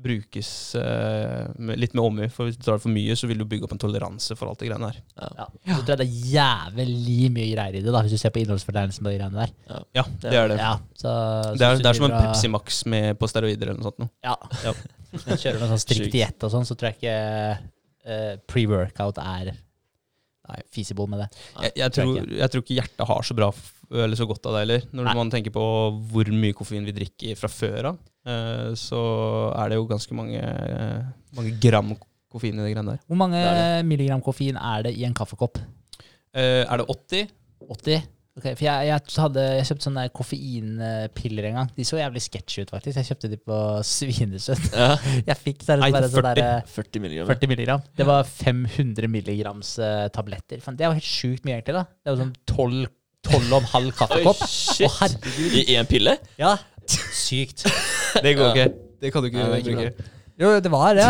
brukes 0.02 0.48
med, 1.60 1.78
litt 1.78 1.92
med 1.94 2.02
omhu. 2.02 2.24
For 2.34 2.48
hvis 2.48 2.56
du 2.58 2.64
tar 2.64 2.80
det 2.80 2.82
for 2.86 2.94
mye, 2.96 3.14
så 3.20 3.28
vil 3.30 3.38
du 3.38 3.44
bygge 3.46 3.68
opp 3.68 3.76
en 3.76 3.82
toleranse 3.84 4.34
for 4.40 4.50
alt 4.50 4.64
det 4.64 4.70
greiene 4.72 4.88
der. 4.88 5.02
Ja. 5.20 5.46
Så 5.76 5.84
tror 5.84 5.92
jeg 5.92 6.00
det 6.00 6.08
er 6.08 6.32
jævlig 6.32 7.28
mye 7.36 7.50
greier 7.52 7.78
i 7.78 7.84
det, 7.84 7.92
da, 7.94 8.02
hvis 8.02 8.16
du 8.16 8.22
ser 8.22 8.34
på 8.34 8.42
innholdsfortegnelsen 8.42 9.06
på 9.06 9.12
de 9.12 9.20
greiene 9.20 9.44
der. 9.44 9.84
Ja, 10.00 10.06
det 10.24 10.32
er 10.32 10.50
det. 10.50 10.58
Ja, 10.64 10.72
så, 10.98 11.12
Det 11.54 11.68
er, 11.68 11.84
det 11.84 11.92
er 11.92 12.00
som 12.00 12.08
en 12.08 12.18
Pepsi 12.18 12.50
Max 12.56 12.82
med, 12.90 13.20
på 13.20 13.30
steroider 13.30 13.76
eller 13.76 13.84
noe 13.84 13.92
sånt. 13.92 14.02
Noe. 14.02 14.14
Ja. 14.26 14.34
Ja. 14.64 14.74
Hvis 15.12 15.28
du 15.28 15.34
kjører 15.36 15.60
med 15.60 15.72
sånn 15.74 15.84
strikt 15.84 16.14
diett 16.14 16.48
og 16.48 16.54
sånn, 16.54 16.68
så 16.68 16.76
tror 16.80 16.92
jeg 16.92 17.02
ikke 17.02 17.16
eh, 18.06 18.38
pre-workout 18.50 19.20
er 19.24 19.52
nei, 19.52 20.62
feasible 20.74 21.08
med 21.12 21.24
det. 21.24 21.30
Jeg, 21.68 21.74
jeg, 21.84 21.96
tror 21.98 22.22
jeg 22.38 22.54
tror 22.54 22.66
ikke 22.66 22.78
hjertet 22.78 23.10
har 23.12 23.28
så, 23.28 23.38
bra, 23.38 23.50
eller 23.92 24.20
så 24.20 24.28
godt 24.30 24.48
av 24.50 24.58
det 24.58 24.64
heller. 24.66 24.88
Når 24.92 25.10
Nei. 25.10 25.18
man 25.22 25.34
tenker 25.34 25.56
på 25.56 25.66
hvor 26.14 26.32
mye 26.36 26.58
koffein 26.58 26.88
vi 26.88 26.96
drikker 26.96 27.40
fra 27.40 27.52
før 27.52 27.92
av, 27.94 28.00
uh, 28.28 28.72
så 28.80 29.02
er 29.64 29.74
det 29.74 29.82
jo 29.82 29.90
ganske 29.92 30.18
mange, 30.18 30.42
uh, 30.42 31.12
mange 31.38 31.54
gram 31.64 31.94
koffein 32.32 32.58
i 32.58 32.64
de 32.64 32.72
greiene 32.72 32.96
der. 32.96 33.04
Hvor 33.08 33.20
mange 33.20 33.40
Det 33.42 33.54
det. 33.60 33.86
milligram 33.90 34.24
koffein 34.24 34.58
er 34.58 34.88
det 34.88 34.96
i 34.98 35.06
en 35.08 35.16
kaffekopp? 35.18 35.60
Er 36.32 36.80
det 36.80 36.86
80? 36.88 37.32
80? 37.68 38.06
Ok, 38.32 38.46
for 38.56 38.64
jeg, 38.64 38.88
jeg, 38.88 39.02
hadde, 39.20 39.42
jeg 39.58 39.66
kjøpte 39.68 39.86
sånne 39.90 40.04
koffeinpiller 40.16 41.48
en 41.50 41.58
gang. 41.60 41.72
De 41.76 41.84
så 41.88 41.98
jævlig 42.00 42.22
sketchy 42.24 42.64
ut, 42.64 42.70
faktisk. 42.72 42.96
Jeg 43.02 43.10
kjøpte 43.10 43.30
de 43.34 43.40
på 43.44 43.58
Svinesund. 43.84 44.70
Ja. 44.72 44.94
Jeg 45.34 45.36
fikk 45.42 45.66
der, 45.68 45.82
Nei, 45.84 45.90
bare 45.92 46.08
sånn 46.08 46.24
40. 46.24 46.40
der, 46.40 46.70
40 46.72 47.04
milligram. 47.04 47.28
40 47.34 47.52
milligram. 47.52 47.84
Det 48.00 48.08
var 48.08 48.24
500 48.30 49.10
milligrams 49.12 49.74
uh, 49.84 50.06
tabletter. 50.16 50.64
Fan, 50.64 50.80
det 50.80 50.88
er 50.88 50.94
jo 50.94 51.00
helt 51.02 51.10
sjukt 51.12 51.44
mye, 51.48 51.58
egentlig. 51.60 51.76
da. 51.82 51.84
Det 51.92 52.08
er 52.08 52.16
jo 52.16 52.22
sånn 52.24 52.34
12, 52.54 52.88
12,5 53.34 53.70
halv 53.74 53.92
kaffekopp. 54.00 54.46
Oi, 54.88 54.88
oh. 54.88 55.60
I 55.60 55.66
én 55.76 55.92
pille? 55.92 56.16
Ja, 56.40 56.56
sykt. 56.88 57.68
Det 58.24 58.34
går 58.40 58.48
Ja. 58.48 58.54
ikke. 58.56 58.88
Det 59.02 59.10
kan 59.12 59.24
du 59.26 59.32
Nei, 59.34 59.46
ikke 59.60 59.76
bruke. 59.76 60.10
Jo, 60.42 60.56
det 60.64 60.72
var 60.74 60.98
det. 60.98 61.06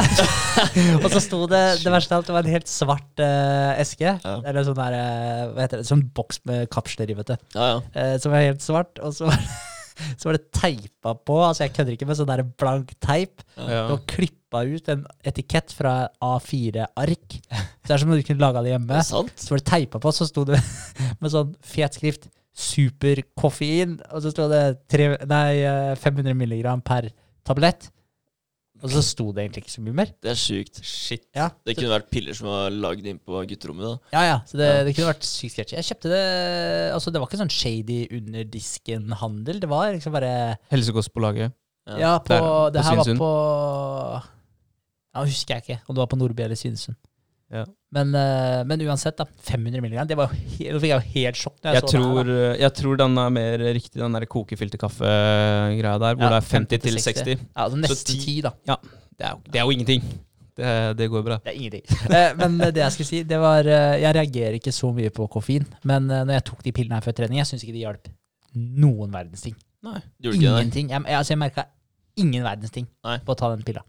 og 1.03 1.07
så 1.13 1.21
sto 1.23 1.45
det 1.49 1.61
Det 1.86 1.91
verste 1.93 2.13
av 2.13 2.19
alt, 2.19 2.27
det 2.27 2.36
var 2.36 2.47
en 2.47 2.55
helt 2.57 2.71
svart 2.71 3.23
uh, 3.23 3.71
eske. 3.79 4.15
Ja. 4.19 4.36
Eller 4.43 4.65
sånn 4.67 4.79
der 4.79 4.97
uh, 4.97 5.43
Hva 5.53 5.65
heter 5.65 5.82
det? 5.82 5.88
Sånn 5.88 6.03
boks 6.15 6.41
med 6.49 6.67
kapsler 6.73 7.11
i, 7.11 7.15
vet 7.17 7.32
du. 7.32 7.36
Ja, 7.55 7.67
ja. 7.69 7.77
Uh, 7.95 8.15
som 8.21 8.36
var 8.36 8.43
helt 8.43 8.65
svart. 8.65 8.99
Og 8.99 9.15
så 9.15 9.29
var, 9.29 9.39
det, 9.39 9.55
så 10.19 10.29
var 10.29 10.38
det 10.38 10.43
teipa 10.57 11.15
på, 11.15 11.38
altså 11.47 11.65
jeg 11.65 11.75
kødder 11.77 11.95
ikke 11.95 12.09
med 12.09 12.19
sånn 12.19 12.32
der 12.34 12.43
blank 12.49 12.91
teip. 13.03 13.45
Ja. 13.55 13.86
Og 13.93 14.03
klippa 14.11 14.65
ut 14.67 14.91
en 14.91 15.07
etikett 15.32 15.71
fra 15.77 15.95
A4-ark. 16.19 17.39
Så 17.39 17.88
det 17.88 17.95
er 17.95 18.03
som 18.03 18.11
om 18.11 18.19
du 18.19 18.27
kunne 18.27 18.43
laga 18.43 18.65
det 18.65 18.75
hjemme. 18.75 18.91
Det 18.97 19.07
sant. 19.07 19.34
Så 19.39 19.55
var 19.55 19.63
det 19.63 19.69
teipa 19.71 20.03
på, 20.03 20.15
så 20.17 20.27
sto 20.27 20.43
det 20.51 20.59
med 21.21 21.32
sånn 21.32 21.55
fet 21.63 21.99
skrift 21.99 22.27
'superkoffein', 22.51 23.95
og 24.11 24.23
så 24.23 24.32
sto 24.34 24.43
det 24.51 24.63
tre, 24.91 25.13
nei, 25.23 25.63
eh, 25.63 25.93
500 25.95 26.36
milligram 26.36 26.82
per 26.84 27.07
tablett. 27.47 27.88
Og 28.82 28.89
så 28.89 29.01
sto 29.05 29.27
det 29.32 29.43
egentlig 29.43 29.61
ikke 29.65 29.73
så 29.75 29.82
mye 29.86 29.93
mer. 29.93 30.09
Det 30.23 30.32
er 30.32 30.39
sjukt. 30.39 30.79
Shit. 30.86 31.23
Ja, 31.38 31.49
Det 31.65 31.75
kunne 31.77 31.91
vært 31.93 32.09
piller 32.09 32.34
som 32.38 32.47
var 32.49 32.73
lagd 32.73 33.05
inn 33.05 33.19
på 33.21 33.41
gutterommet. 33.49 33.86
da. 33.86 34.17
ja, 34.17 34.21
ja 34.32 34.38
så 34.49 34.57
det, 34.57 34.69
Ja. 34.71 34.84
det 34.88 34.95
kunne 34.97 35.11
vært 35.11 35.27
sykt 35.27 35.53
sketchy. 35.53 35.75
Jeg 35.77 35.86
kjøpte 35.91 36.09
det 36.09 36.23
Altså, 36.95 37.11
det 37.13 37.21
var 37.21 37.27
ikke 37.29 37.41
sånn 37.43 37.53
shady 37.53 37.99
under 38.17 38.43
disken-handel. 38.43 39.59
Det 39.61 39.69
var 39.69 39.93
liksom 39.93 40.13
bare 40.13 40.57
Helsekostpålaget. 40.73 41.53
Ja, 41.97 42.17
på, 42.19 42.27
Der, 42.29 42.71
det 42.71 42.82
på 42.82 42.88
her 42.89 42.95
var 42.97 43.15
på 43.21 43.32
Ja, 45.13 45.23
husker 45.25 45.55
jeg 45.55 45.63
ikke 45.65 45.79
om 45.88 45.95
det 45.95 46.01
var 46.01 46.07
på 46.07 46.17
Nordby 46.17 46.43
eller 46.45 46.55
Svinesund. 46.55 46.95
Ja. 47.52 47.66
Men, 47.91 48.14
eh, 48.16 48.62
men 48.64 48.80
uansett, 48.88 49.18
da. 49.20 49.26
500 49.43 49.82
mg. 49.84 50.08
Det 50.08 50.16
var 50.16 50.32
jo 50.32 50.80
fikk 50.80 50.88
jeg 50.88 50.95
jo 50.95 50.99
helt 51.16 51.36
sjokk. 51.41 51.58
Jeg, 51.66 51.74
Jeg 51.76 51.82
så 51.84 51.91
det 51.91 51.99
her, 51.99 52.24
tror, 52.24 52.60
jeg 52.62 52.74
tror 52.80 52.97
den 53.02 53.18
er 53.20 53.30
mer 53.36 53.58
riktig, 53.76 53.99
den 53.99 54.14
der 54.16 54.26
kokefilterkaffe-greia 54.32 55.97
der, 55.99 56.16
hvor 56.16 56.24
Ja, 56.24 56.30
det 56.30 56.39
er 56.39 56.49
50 56.60 56.82
til 56.82 56.99
60. 57.02 57.28
Ja, 57.28 57.66
altså 57.66 57.78
nesten 57.82 58.16
ti- 58.16 58.20
10, 58.26 58.41
da. 58.41 58.52
Det 59.18 59.26
er, 59.28 59.32
jo- 59.32 59.41
det 59.52 59.60
er 59.60 59.66
jo 59.66 59.72
ingenting. 59.76 60.02
Det, 60.58 60.97
det 60.97 61.10
går 61.10 61.24
bra. 61.24 61.38
Det 61.43 61.52
er 61.54 61.58
ingenting. 61.60 61.84
Eh, 62.12 62.34
men 62.38 62.58
det 62.60 62.76
jeg 62.82 62.91
skulle 62.91 63.08
si, 63.08 63.24
det 63.24 63.38
var 63.39 63.66
eh, 63.66 64.02
Jeg 64.02 64.16
reagerer 64.16 64.54
ikke 64.60 64.72
så 64.76 64.91
mye 64.93 65.10
på 65.10 65.28
koffein, 65.32 65.66
men 65.84 66.10
eh, 66.12 66.24
når 66.28 66.34
jeg 66.39 66.43
tok 66.49 66.64
de 66.64 66.72
pillene 66.76 66.95
her 66.99 67.02
før 67.06 67.16
trening, 67.16 67.38
jeg 67.39 67.47
syns 67.52 67.64
ikke 67.64 67.74
det 67.78 67.84
hjalp 67.86 68.10
noen 68.56 69.12
verdens 69.14 69.41
ting. 69.45 69.56
Nei. 69.84 69.99
Ingenting. 70.24 70.89
Jeg, 70.91 71.04
altså, 71.08 71.32
jeg 71.34 71.39
merka 71.39 71.66
ingen 72.20 72.43
verdens 72.43 72.72
ting 72.72 72.88
på 73.26 73.32
å 73.32 73.38
ta 73.39 73.49
den 73.56 73.64
pilla. 73.64 73.82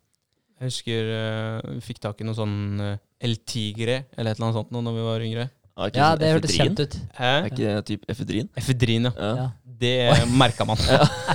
Jeg 0.62 0.70
husker 0.70 1.08
uh, 1.10 1.72
vi 1.74 1.80
fikk 1.82 1.98
tak 2.04 2.20
i 2.22 2.26
noe 2.28 2.36
sånn 2.38 2.54
uh, 2.78 2.92
El 3.18 3.34
Tigre 3.42 4.04
eller 4.14 4.30
et 4.30 4.38
eller 4.38 4.46
annet 4.46 4.58
sånt 4.60 4.70
nå 4.70 4.82
når 4.86 4.94
vi 4.94 5.06
var 5.08 5.24
yngre. 5.26 5.48
Ah, 5.74 5.88
ikke 5.88 5.98
Ja, 5.98 6.10
sånn 6.12 6.20
det 6.20 6.28
hørtes 6.36 6.52
efedrin? 6.52 6.68
kjent 6.76 6.82
ut. 6.84 6.94
Hæ? 7.18 7.30
Er 7.32 7.48
ikke 7.50 7.64
det 7.64 7.84
typ 7.88 8.02
efedrin? 8.12 8.48
Efedrin, 8.60 9.08
ja. 9.10 9.30
Ja. 9.42 9.46
Det 9.82 9.94
merka 10.38 10.66
man. 10.68 10.78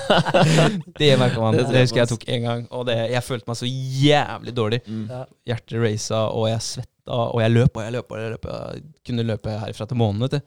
det 0.99 1.09
merka 1.19 1.41
man. 1.41 1.57
Det 1.57 1.65
Det, 1.67 1.81
husker 1.83 2.01
jeg 2.03 2.11
tok 2.13 2.23
én 2.31 2.45
gang, 2.45 2.61
og 2.71 2.85
det, 2.87 2.95
jeg 3.11 3.23
følte 3.25 3.49
meg 3.51 3.57
så 3.59 3.67
jævlig 3.67 4.53
dårlig. 4.55 4.79
Mm. 4.87 5.01
Ja. 5.11 5.23
Hjertet 5.51 5.81
racet, 5.83 6.15
og 6.37 6.47
jeg 6.51 6.61
svetta, 6.63 7.17
og 7.33 7.41
jeg 7.43 7.51
løp 7.55 7.75
og 7.81 7.83
jeg 7.83 7.95
løp. 7.97 8.11
og 8.15 8.21
Jeg 8.21 8.31
løp. 8.37 8.47
Jeg 8.53 8.85
kunne 9.09 9.25
løpe 9.27 9.57
herfra 9.65 9.89
til 9.89 9.99
månen, 9.99 10.23
vet 10.27 10.37
du. 10.37 10.39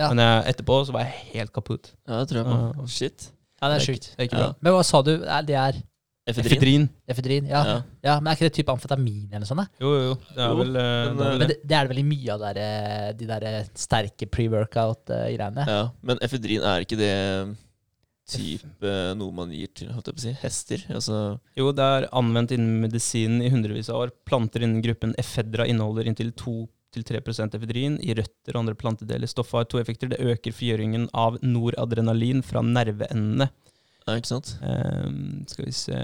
Ja. 0.00 0.08
Men 0.10 0.24
jeg, 0.24 0.42
etterpå 0.54 0.80
så 0.88 0.96
var 0.96 1.04
jeg 1.06 1.14
helt 1.36 1.52
kaputt. 1.54 1.92
ja, 2.08 2.18
det 2.24 2.28
tror 2.32 2.40
jeg 2.42 2.46
på. 2.50 2.58
Ja. 2.82 2.86
Shit. 2.90 3.28
Ja, 3.62 3.68
det 3.70 3.76
er 3.76 3.84
sjukt. 3.86 4.10
Det 4.16 4.26
ikke 4.28 4.40
Ja. 4.40 4.46
bra. 4.48 4.54
Men 4.66 4.72
hva 4.74 4.82
sa 4.84 5.02
du? 5.06 5.12
Det 5.46 5.54
er 5.56 5.78
Efedrin? 6.24 6.54
Efedrin. 6.56 6.84
efedrin? 7.12 7.48
Ja. 7.52 7.60
Ja. 7.68 7.76
ja. 8.06 8.12
Men 8.20 8.30
er 8.30 8.38
ikke 8.38 8.48
det 8.48 8.54
type 8.56 8.72
amfetamin 8.72 9.26
eller 9.28 9.42
noe 9.44 9.50
sånt? 9.50 9.74
Jo, 9.82 9.90
jo, 9.92 10.04
jo. 10.06 10.14
Det 10.30 10.40
er 10.40 10.48
Jo, 10.48 10.56
vel, 10.62 10.70
uh, 10.72 10.80
men, 10.80 11.18
det 11.18 11.26
er 11.26 11.28
vel 11.34 11.42
Men 11.42 11.50
det. 11.50 11.56
det, 11.60 11.76
er 11.76 11.82
det 11.84 11.92
veldig 11.92 12.06
mye 12.08 12.32
av 12.36 12.44
der, 12.46 12.60
eh, 12.64 13.10
de 13.18 13.28
der 13.28 13.44
eh, 13.50 13.58
sterke 13.76 14.28
pre-workout-greiene? 14.32 15.66
Ja, 15.68 15.82
men 16.00 16.22
efedrin 16.24 16.64
er 16.64 16.86
ikke 16.86 16.96
det 17.00 17.12
type 18.24 18.92
noe 19.20 19.36
man 19.36 19.50
gir 19.52 19.68
til 19.76 19.90
holdt 19.92 20.08
jeg 20.08 20.16
på 20.16 20.22
å 20.22 20.24
si, 20.24 20.32
hester? 20.40 20.84
Altså, 20.96 21.18
Jo, 21.60 21.66
det 21.76 21.84
er 21.98 22.06
anvendt 22.16 22.54
innen 22.56 22.78
medisinen 22.86 23.44
i 23.44 23.50
hundrevis 23.52 23.90
av 23.92 24.06
år. 24.06 24.14
Planter 24.24 24.64
innen 24.64 24.80
gruppen 24.84 25.12
efedra 25.20 25.66
inneholder 25.68 26.08
inntil 26.08 26.32
2-3% 26.40 27.58
efedrin 27.58 27.98
i 28.00 28.16
røtter 28.16 28.56
og 28.56 28.62
andre 28.62 28.78
plantedeler. 28.80 29.28
Stoffet 29.28 29.60
har 29.60 29.68
to 29.68 29.82
effekter. 29.82 30.08
Det 30.14 30.22
øker 30.24 30.56
frigjøringen 30.56 31.10
av 31.12 31.36
noradrenalin 31.44 32.40
fra 32.46 32.64
nerveendene. 32.64 33.50
Ja, 34.04 34.18
ikke 34.18 34.30
sant? 34.30 34.56
Um, 34.60 35.44
skal 35.48 35.68
vi 35.68 35.72
se 35.72 36.02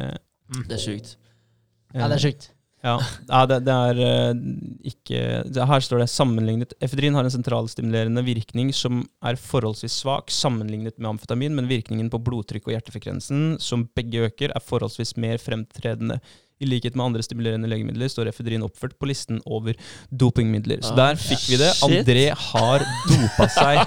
Det 0.67 0.79
er 0.79 0.83
sjukt. 0.83 1.15
Ja, 1.95 2.07
det 2.09 2.17
er 2.17 2.25
sjukt. 2.29 2.51
Ja, 2.81 2.95
ja 3.29 3.41
det, 3.45 3.59
det 3.67 3.75
er 3.77 3.99
eh, 4.01 4.39
ikke 4.89 5.23
det, 5.53 5.65
Her 5.69 5.83
står 5.85 6.01
det 6.01 6.07
sammenlignet 6.09 6.73
Efedrin 6.81 7.17
har 7.19 7.27
en 7.29 7.35
sentralstimulerende 7.35 8.23
virkning 8.25 8.71
som 8.73 9.03
er 9.21 9.37
forholdsvis 9.37 9.99
svak 10.01 10.33
sammenlignet 10.33 10.97
med 10.97 11.11
amfetamin, 11.13 11.59
men 11.59 11.69
virkningen 11.69 12.09
på 12.13 12.23
blodtrykk 12.25 12.71
og 12.71 12.77
hjertefrekvensen, 12.77 13.59
som 13.61 13.85
begge 13.97 14.25
øker, 14.31 14.55
er 14.55 14.65
forholdsvis 14.65 15.19
mer 15.21 15.43
fremtredende. 15.43 16.21
I 16.61 16.69
likhet 16.69 16.97
med 16.99 17.07
andre 17.07 17.23
stimulerende 17.25 17.69
legemidler 17.71 18.11
står 18.13 18.29
efedrin 18.29 18.61
oppført 18.67 18.93
på 19.01 19.09
listen 19.09 19.39
over 19.49 19.73
dopingmidler. 20.13 20.83
Så 20.85 20.93
Ah, 20.93 20.99
der 20.99 21.21
fikk 21.21 21.47
vi 21.49 21.57
det. 21.61 21.71
André 21.87 22.25
har 22.37 22.85
dopa 23.09 23.47
seg. 23.55 23.81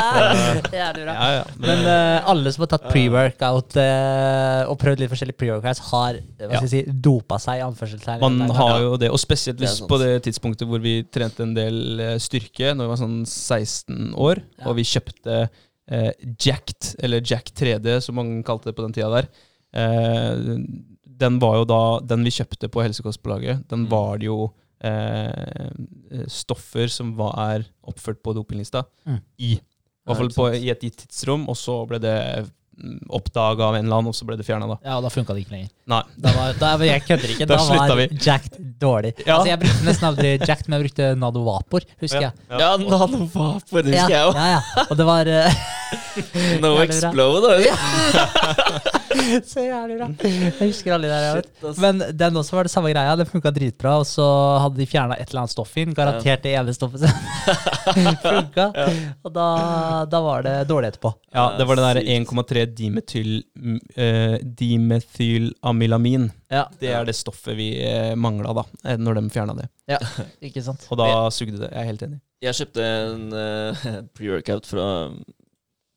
Jævlig 0.78 1.04
bra. 1.06 1.14
Ja, 1.14 1.28
ja. 1.40 1.44
Men 1.64 1.82
uh, 1.88 2.28
alle 2.30 2.52
som 2.54 2.64
har 2.64 2.70
tatt 2.74 2.86
pre-workout 2.92 3.76
uh, 3.80 4.70
og 4.70 4.78
prøvd 4.82 5.02
litt 5.02 5.12
forskjellige 5.12 5.38
pre-workouts, 5.40 5.82
har 5.90 6.20
hva 6.38 6.50
skal 6.60 6.68
jeg 6.68 6.72
si, 6.76 6.82
dopa 7.04 7.40
seg. 7.42 7.60
i 7.60 7.66
anførselstegn. 7.66 8.22
Man 8.22 8.54
har 8.58 8.78
jo 8.84 8.94
det, 9.00 9.10
og 9.14 9.20
spesielt 9.22 9.58
Det 9.58 9.66
hvis 9.68 9.82
på 9.90 9.98
det 10.02 10.12
tidspunktet 10.28 10.68
hvor 10.70 10.82
vi 10.84 10.96
trente 11.14 11.42
en 11.44 11.54
del 11.56 12.00
eh, 12.00 12.14
styrke, 12.22 12.72
når 12.74 12.86
vi 12.86 12.92
var 12.94 13.00
sånn 13.02 13.20
16 13.26 14.14
år, 14.14 14.42
Ja. 14.60 14.68
og 14.70 14.78
vi 14.78 14.86
kjøpte 14.88 15.40
uh, 15.48 16.10
Jacked, 16.40 16.94
eller 17.04 17.22
Jack 17.26 17.50
3D, 17.58 17.98
som 18.06 18.16
mange 18.18 18.42
kalte 18.46 18.70
det 18.70 18.76
på 18.78 18.86
den 18.86 18.94
tida 18.96 19.10
der. 19.18 19.28
Eh, 19.74 20.38
den 21.18 21.38
var 21.42 21.56
jo 21.60 21.64
da 21.68 22.00
Den 22.06 22.24
vi 22.24 22.30
kjøpte 22.30 22.68
på 22.68 22.82
Helsekostpålaget, 22.82 23.68
den 23.68 23.84
Mm. 23.86 23.90
var 23.90 24.18
det 24.18 24.26
jo 24.26 24.52
eh, 24.84 25.70
stoffer 26.28 26.90
som 26.92 27.14
var, 27.16 27.34
er 27.56 27.64
oppført 27.88 28.22
på 28.22 28.34
dopinglista 28.36 28.84
Mm. 29.06 29.20
i. 29.38 29.52
I 29.54 29.60
hvert 30.06 30.18
fall 30.18 30.28
på, 30.36 30.48
i 30.60 30.68
et 30.70 30.80
gitt 30.84 30.96
tidsrom, 31.06 31.46
og 31.48 31.56
så 31.56 31.86
ble 31.88 31.98
det 31.98 32.50
oppdaga 33.08 33.64
av 33.68 33.76
en 33.76 33.84
eller 33.84 33.96
annen, 34.00 34.10
og 34.10 34.16
så 34.16 34.26
ble 34.28 34.36
det 34.38 34.46
fjerna, 34.46 34.66
da. 34.70 34.76
Ja, 34.84 34.96
og 34.98 35.04
da 35.06 35.10
funka 35.14 35.34
det 35.36 35.44
ikke 35.44 35.54
lenger. 35.54 35.70
Nei. 35.92 36.00
Da 36.24 36.32
var, 36.36 36.56
da, 36.60 36.72
jeg 36.88 37.04
kødder 37.06 37.34
ikke. 37.34 37.46
Da 37.50 37.58
Da, 37.60 37.78
var 37.88 37.96
vi. 38.00 38.06
Jacked 38.24 38.58
dårlig. 38.82 39.12
Ja. 39.24 39.36
Altså, 39.36 39.48
jeg 39.52 39.60
brukte 39.62 39.88
nesten 39.88 40.08
aldri 40.10 40.32
Jacked, 40.40 40.68
men 40.68 40.78
jeg 40.78 40.86
brukte 40.88 41.10
Nado 41.20 41.44
Vapor, 41.46 41.86
husker 42.02 42.26
jeg. 42.28 42.32
Ja, 42.50 42.70
nanovapor, 42.80 43.82
det 43.84 43.94
husker 43.94 44.14
jeg 44.14 44.18
ja, 44.18 44.26
òg. 44.28 44.38
ja, 44.40 44.46
ja. 44.56 44.86
Og 44.88 44.98
det 45.00 45.06
var 45.08 45.30
uh, 45.30 45.62
No 46.62 46.74
explode. 46.82 47.40
da. 47.44 48.94
Så 49.46 49.62
jævlig 49.62 49.96
bra. 49.98 50.08
Jeg 50.24 50.52
husker 50.58 50.94
alle 50.96 51.08
de 51.08 51.12
der. 51.14 51.38
Shit, 51.40 51.64
ass. 51.70 51.78
Men 51.82 52.02
den 52.18 52.36
også 52.40 52.56
var 52.56 52.66
det 52.66 52.72
samme 52.72 52.90
greia. 52.92 53.14
Det 53.18 53.26
funka 53.30 53.52
dritbra. 53.54 53.96
Og 54.02 54.06
så 54.08 54.24
hadde 54.64 54.80
de 54.80 54.86
fjerna 54.90 55.16
et 55.20 55.28
eller 55.30 55.44
annet 55.44 55.54
stoff 55.54 55.74
inn. 55.80 55.94
Garantert 55.96 56.42
det 56.44 56.54
ene 56.58 56.74
stoffet 56.74 57.04
som 57.04 57.10
funka. 58.24 58.66
Og 59.24 59.34
da, 59.34 59.46
da 60.10 60.22
var 60.24 60.44
det 60.46 60.56
dårlig 60.70 60.92
etterpå. 60.92 61.14
Ja, 61.34 61.48
det 61.58 61.66
var 61.68 61.78
det 61.78 61.86
der 61.88 62.02
1,3 62.16 62.24
dimetyl, 62.24 62.42
mm, 62.44 62.48
eh, 62.54 62.63
dimethylamylamin. 64.58 66.30
Ja, 66.52 66.64
Det 66.80 66.88
er 66.92 67.04
det 67.08 67.14
stoffet 67.18 67.56
vi 67.58 67.68
uh, 67.84 68.14
mangla 68.16 68.52
da, 68.56 68.64
eh, 68.84 68.98
når 69.00 69.14
de 69.18 69.30
fjerna 69.34 69.54
det. 69.58 69.68
ikke 70.48 70.62
sant? 70.64 70.86
Og 70.90 70.96
da 71.00 71.30
sugde 71.34 71.58
det. 71.62 71.70
Jeg 71.70 71.80
er 71.80 71.90
helt 71.92 72.02
enig. 72.08 72.20
Jeg 72.44 72.54
kjøpte 72.60 72.80
en 72.84 73.24
uh, 73.32 73.74
pre-workout 74.16 74.66
fra 74.68 74.86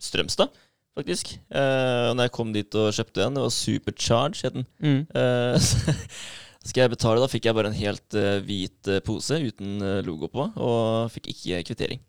Strømstad, 0.02 0.50
faktisk. 0.98 1.26
Uh, 1.52 2.14
når 2.16 2.24
jeg 2.28 2.36
kom 2.40 2.50
dit 2.56 2.72
og 2.78 2.94
kjøpte 2.96 3.20
en, 3.26 3.36
det 3.38 3.44
var 3.46 3.54
Supercharge, 3.54 4.40
het 4.44 4.54
den. 4.60 4.66
Mm. 4.84 5.02
Uh, 5.18 5.60
skal 6.68 6.84
jeg 6.84 6.94
betale, 6.98 7.22
da 7.24 7.30
fikk 7.32 7.48
jeg 7.48 7.56
bare 7.56 7.72
en 7.72 7.78
helt 7.78 8.18
eh, 8.18 8.42
hvit 8.44 8.90
eh, 8.92 9.04
pose 9.06 9.40
uten 9.40 9.80
eh, 9.80 10.02
logo 10.06 10.28
på, 10.32 10.50
og 10.60 11.12
fikk 11.14 11.32
ikke 11.32 11.64
kvittering. 11.70 12.02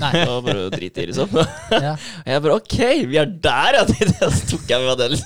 Nei. 0.00 0.12
Det 0.16 0.28
var 0.30 0.44
bare 0.46 0.68
å 0.68 0.70
drite 0.72 1.02
i, 1.02 1.10
liksom. 1.10 1.34
Ja. 1.84 1.96
Og 1.96 2.30
jeg 2.32 2.44
bare 2.46 2.60
OK, 2.62 2.78
vi 3.10 3.18
er 3.20 3.34
der, 3.44 3.82
ja! 3.82 4.30
Så 4.38 4.54
tok 4.54 4.70
jeg 4.72 4.86
med 4.86 5.02
den. 5.02 5.18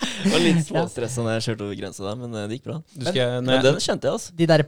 Det 0.00 0.30
var 0.32 0.40
litt 0.40 0.62
småstressa 0.70 1.20
når 1.20 1.34
jeg 1.36 1.44
kjørte 1.50 1.64
over 1.66 1.76
grensa 1.76 2.04
der, 2.06 2.14
men 2.16 2.36
eh, 2.40 2.46
det 2.48 2.56
gikk 2.56 2.68
bra. 2.70 2.76
Du 2.94 3.04
skal, 3.04 3.34
Men 3.44 3.58
jeg, 3.58 3.64
den 3.66 3.82
kjente 3.84 4.08
jeg, 4.08 4.16
altså. 4.16 4.32
De 4.38 4.46
der 4.48 4.64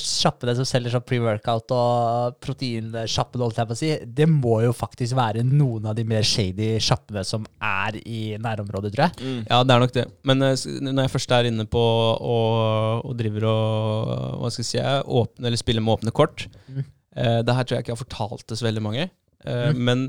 sjappene 0.00 0.54
som 0.56 0.68
selger 0.68 0.94
sånn 0.94 1.04
pre-workout 1.04 1.74
og 1.76 2.38
proteinsjappene, 2.44 3.44
holdt 3.44 3.60
jeg 3.60 3.68
på 3.68 3.76
å 3.76 3.80
si, 3.82 3.90
det 4.20 4.28
må 4.32 4.54
jo 4.64 4.72
faktisk 4.76 5.18
være 5.20 5.44
noen 5.44 5.90
av 5.92 5.98
de 5.98 6.06
mer 6.08 6.24
shady 6.24 6.70
sjappene 6.80 7.26
som 7.28 7.44
er 7.60 8.00
i 8.06 8.22
nærområdet, 8.40 8.94
tror 8.96 9.10
jeg. 9.10 9.20
Mm. 9.20 9.44
ja, 9.52 9.60
det 9.68 9.76
er 9.76 9.84
nok 9.84 9.94
det. 9.98 10.06
Men 10.32 10.48
uh, 10.48 10.56
når 10.88 11.04
jeg 11.04 11.14
først 11.18 11.36
er 11.36 11.50
inne 11.52 11.68
på 11.68 11.84
og, 11.84 13.04
og 13.04 13.14
driver 13.20 13.50
og 13.52 14.40
hva 14.40 14.52
skal 14.56 14.64
jeg 14.64 14.70
si, 14.72 14.82
åpne, 15.20 15.50
eller 15.50 15.60
spiller 15.60 15.84
med 15.84 15.98
åpne 15.98 16.16
kort 16.16 16.48
Mm. 16.72 16.84
Eh, 17.16 17.40
Det 17.46 17.54
her 17.56 17.64
tror 17.64 17.76
jeg 17.76 17.84
ikke 17.84 17.92
jeg 17.92 17.98
har 17.98 18.04
fortalt 18.04 18.46
til 18.48 18.56
så 18.60 18.66
veldig 18.68 18.82
mange, 18.82 19.08
uh, 19.46 19.70
Mm. 19.72 19.80
men 19.88 20.04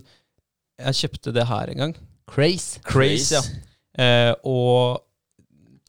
jeg 0.79 0.93
kjøpte 1.03 1.33
det 1.33 1.47
her 1.47 1.69
en 1.73 1.77
gang. 1.77 1.95
Craze. 2.27 2.79
Craze, 2.83 3.35
ja. 3.35 3.41
Uh, 3.93 4.33
og 4.49 5.03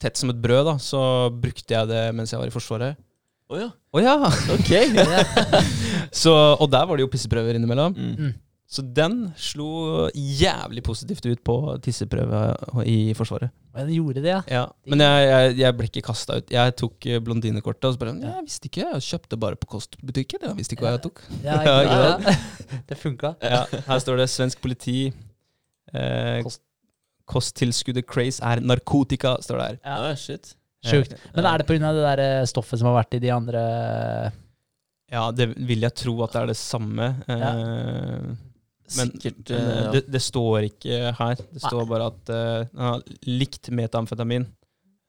tett 0.00 0.18
som 0.20 0.30
et 0.30 0.40
brød, 0.42 0.64
da, 0.66 0.74
så 0.82 1.30
brukte 1.32 1.72
jeg 1.72 1.88
det 1.88 2.02
mens 2.14 2.32
jeg 2.34 2.40
var 2.40 2.50
i 2.50 2.54
Forsvaret. 2.54 2.96
Å 3.48 3.58
ja. 3.60 3.68
Oh, 3.94 4.00
ja! 4.02 4.16
Ok. 4.54 4.70
Så, 6.24 6.32
og 6.32 6.66
der 6.72 6.86
var 6.88 6.96
det 6.96 7.04
jo 7.04 7.10
pisseprøver 7.12 7.54
innimellom. 7.58 7.92
Mm. 7.94 8.32
Så 8.66 8.80
den 8.96 9.28
slo 9.36 10.08
jævlig 10.16 10.82
positivt 10.82 11.26
ut 11.28 11.42
på 11.44 11.54
tisseprøve 11.84 12.38
i 12.88 13.12
Forsvaret. 13.14 13.52
Men 13.74 13.86
den 13.90 13.96
gjorde 13.98 14.22
det, 14.24 14.30
ja. 14.30 14.40
Ja, 14.50 14.62
Men 14.88 15.02
jeg, 15.04 15.26
jeg, 15.28 15.56
jeg 15.60 15.76
ble 15.76 15.88
ikke 15.90 16.02
kasta 16.06 16.38
ut. 16.40 16.50
Jeg 16.54 16.74
tok 16.80 17.06
eh, 17.10 17.20
blondinekortet 17.22 17.88
og 17.90 17.94
så 17.96 18.00
bare 18.00 18.14
ja, 18.22 18.32
Jeg 18.38 18.46
visste 18.48 18.70
ikke, 18.70 18.86
jeg 18.94 19.04
kjøpte 19.08 19.38
bare 19.44 19.58
på 19.60 19.68
Kostbutikken. 19.74 20.46
Jeg 20.48 20.56
visste 20.58 20.76
ikke 20.78 20.86
hva 20.86 20.94
jeg 20.96 21.02
tok. 21.04 21.20
Ja, 21.44 21.58
Ja? 21.84 22.34
Det 22.88 22.98
funka. 22.98 23.34
Ja, 23.44 23.64
her 23.88 24.02
står 24.02 24.22
det 24.22 24.28
svensk 24.32 24.62
politi. 24.64 24.98
Eh, 25.92 26.40
Kost- 26.46 26.64
kosttilskuddet 27.30 28.06
craze 28.08 28.42
er 28.44 28.60
narkotika, 28.64 29.36
står 29.44 29.60
det 29.60 29.66
her. 29.68 29.78
Ja. 29.84 29.98
Ja, 30.08 30.16
shit. 30.20 30.54
Sjukt. 30.84 31.14
Men 31.36 31.46
er 31.48 31.60
det 31.62 31.68
pga. 31.68 31.92
det 31.96 32.02
der 32.04 32.24
eh, 32.24 32.48
stoffet 32.48 32.80
som 32.80 32.90
har 32.90 32.98
vært 33.02 33.14
i 33.16 33.22
de 33.22 33.30
andre 33.32 33.60
Ja, 35.12 35.28
det 35.32 35.50
vil 35.56 35.84
jeg 35.84 35.94
tro 35.96 36.16
at 36.24 36.34
det 36.34 36.42
er 36.42 36.50
det 36.52 36.58
samme. 36.60 37.12
Eh, 37.28 38.34
Men, 38.98 39.10
Sikkert 39.14 39.50
men 39.50 39.60
eh, 39.60 39.70
eh, 39.70 39.84
ja. 39.84 39.92
det, 39.94 40.04
det 40.12 40.20
står 40.22 40.66
ikke 40.68 41.14
her. 41.18 41.40
Det 41.52 41.62
står 41.64 41.86
bare 41.88 42.10
at 42.12 42.30
uh, 42.32 42.66
han 42.76 42.90
har 42.92 43.02
likt 43.28 43.70
metamfetamin. 43.72 44.46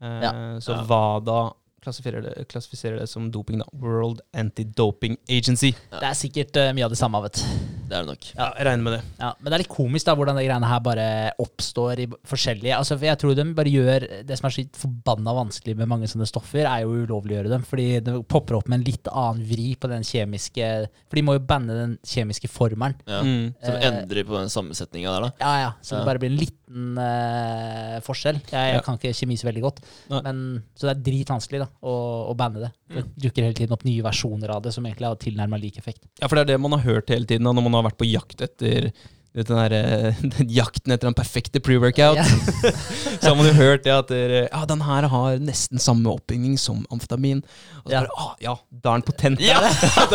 Eh, 0.01 0.23
Ja. 0.23 0.31
Så. 0.61 0.77
WADA 0.87 1.53
klassifiserer 1.85 2.21
det, 2.21 2.45
klassifiserer 2.49 2.99
det 2.99 3.07
som 3.07 3.27
doping, 3.31 3.59
da. 3.61 3.65
World 3.73 4.21
Anti-Doping 4.33 5.17
Agency. 5.29 5.73
Det 5.91 6.07
er 6.07 6.17
sikkert 6.17 6.57
eh, 6.57 6.71
mye 6.73 6.87
av 6.87 6.95
det 6.95 6.97
samme, 6.97 7.21
vet 7.27 7.37
du. 7.37 7.45
Det 7.85 7.95
er 7.97 8.03
det 8.05 8.09
nok. 8.09 8.27
Ja, 8.35 8.47
jeg 8.57 8.65
regner 8.67 8.83
med 8.87 8.93
det. 8.95 9.01
Ja, 9.19 9.29
men 9.39 9.49
det 9.51 9.55
er 9.57 9.61
litt 9.63 9.71
komisk 9.71 10.07
da, 10.07 10.15
hvordan 10.17 10.39
de 10.39 10.45
greiene 10.47 10.69
her 10.71 10.79
bare 10.85 11.07
oppstår 11.43 12.01
i 12.01 12.07
forskjellige 12.27 12.75
Altså, 12.79 12.97
for 12.97 13.05
Jeg 13.05 13.19
tror 13.21 13.35
de 13.37 13.45
bare 13.57 13.71
gjør 13.71 14.05
Det 14.25 14.37
som 14.39 14.47
er 14.49 14.55
så 14.55 14.63
forbanna 14.81 15.33
vanskelig 15.37 15.75
med 15.77 15.87
mange 15.91 16.09
sånne 16.09 16.25
stoffer, 16.29 16.65
er 16.65 16.81
jo 16.83 16.93
å 16.95 17.03
ulovliggjøre 17.05 17.51
dem. 17.53 17.63
Fordi 17.67 17.87
det 18.05 18.15
popper 18.31 18.57
opp 18.59 18.67
med 18.71 18.79
en 18.81 18.87
litt 18.87 19.07
annen 19.11 19.45
vri 19.47 19.75
på 19.79 19.87
den 19.91 20.03
kjemiske 20.07 20.69
For 21.09 21.19
de 21.19 21.25
må 21.27 21.37
jo 21.37 21.43
banne 21.45 21.77
den 21.77 21.97
kjemiske 22.05 22.49
formelen. 22.51 22.97
Ja. 23.07 23.21
Mm. 23.21 23.53
Som 23.63 23.75
Eh, 23.75 23.87
endrer 23.91 24.23
på 24.25 24.37
den 24.39 24.49
sammensetninga 24.49 25.11
der, 25.13 25.27
da. 25.27 25.31
Ja, 25.45 25.53
ja. 25.65 25.71
Så 25.85 25.99
det 25.99 26.05
bare 26.07 26.19
blir 26.21 26.31
en 26.33 26.39
liten 26.39 26.97
uh, 26.97 27.99
forskjell. 28.05 28.39
Jeg, 28.49 28.55
jeg 28.55 28.75
Ja. 28.75 28.81
kan 28.85 28.97
ikke 28.97 29.13
kjemi 29.15 29.37
så 29.39 29.47
veldig 29.49 29.63
godt. 29.65 29.81
Men, 30.09 30.63
så 30.75 30.87
det 30.89 30.93
er 30.95 31.03
dritvanskelig 31.05 31.61
da, 31.63 31.67
å, 31.85 31.93
å 32.31 32.35
banne 32.37 32.63
det. 32.65 32.71
Det 32.95 33.03
dukker 33.27 33.45
hele 33.47 33.57
tiden 33.57 33.75
opp 33.75 33.85
nye 33.87 34.03
versjoner 34.05 34.51
av 34.55 34.63
det 34.65 34.73
som 34.75 34.85
egentlig 34.85 35.09
har 35.09 35.19
tilnærma 35.21 35.59
lik 35.61 35.77
effekt. 35.81 36.03
Ja, 36.21 36.27
for 36.29 36.37
det 36.39 36.45
er 36.45 36.53
det 36.53 36.59
man 36.63 36.75
har 36.77 36.83
hørt 36.85 37.09
hele 37.13 37.27
tiden 37.29 37.45
da, 37.47 37.53
når 37.55 37.67
man 37.69 37.74
har 37.77 37.89
vært 37.89 37.99
på 38.01 38.07
jakt 38.09 38.41
etter 38.45 38.91
vet, 39.35 39.49
den, 39.49 39.57
der, 39.59 39.73
eh, 39.75 40.19
den 40.37 40.51
jakten 40.53 40.93
etter 40.95 41.09
den 41.09 41.17
perfekte 41.17 41.59
pre-workout. 41.63 42.19
Yeah. 42.21 42.77
så 43.19 43.31
har 43.31 43.35
man 43.35 43.49
jo 43.49 43.53
hørt 43.57 43.83
det 43.85 43.93
at 43.93 44.11
dere, 44.11 44.41
ja, 44.47 44.61
den 44.69 44.83
her 44.85 45.07
har 45.11 45.39
nesten 45.43 45.81
samme 45.81 46.13
oppbygging 46.13 46.57
som 46.61 46.85
amfetamin. 46.93 47.43
Og 47.83 47.89
så 47.91 47.95
Ja. 47.97 48.03
bare, 48.05 48.15
ah, 48.23 48.33
ja, 48.41 48.55
da 48.71 48.93
er 48.93 49.01
den 49.01 49.07
potent. 49.09 49.43
Ja! 49.43 49.59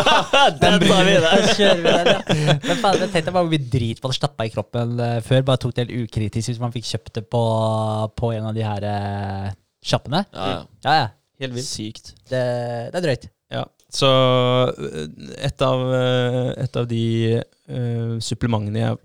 Den 0.61 0.81
tar 0.83 1.05
vi! 1.07 1.15
Da 1.23 1.35
kjører 1.55 1.81
vi 1.85 1.93
den, 1.93 2.11
ja. 2.11 2.57
Men 2.65 2.81
faen, 2.81 2.99
jeg 3.05 3.13
tenkte 3.13 3.35
bare 3.35 3.45
hvor 3.47 3.53
mye 3.53 3.71
drit 3.73 4.03
man 4.03 4.17
stappa 4.17 4.47
i 4.49 4.53
kroppen 4.53 4.97
eh, 5.05 5.19
før. 5.25 5.45
Bare 5.47 5.61
tok 5.63 5.77
det 5.77 5.87
helt 5.87 6.09
ukritisk 6.09 6.51
hvis 6.53 6.63
man 6.63 6.73
fikk 6.75 6.89
kjøpt 6.89 7.21
det 7.21 7.27
på, 7.31 7.43
på 8.19 8.33
en 8.37 8.49
av 8.51 8.57
de 8.57 8.65
her 8.67 8.87
uh, 8.89 9.51
sjappene. 9.85 10.25
Ja, 10.35 10.49
ja. 10.55 10.63
Ja, 10.87 10.97
ja. 11.05 11.09
Helt 11.41 11.57
vilt. 11.57 11.69
Sykt. 11.69 12.15
Det, 12.29 12.41
det 12.93 12.99
er 13.01 13.05
drøyt. 13.07 13.29
Ja, 13.51 13.65
så 13.95 14.11
øh, 14.71 15.05
et 15.39 15.63
av, 15.67 15.85
øh, 15.95 16.51
et 16.63 16.77
av 16.77 16.89
de 16.91 17.05
uh, 17.41 18.17
supplementene 18.23 18.83
jeg 18.85 19.01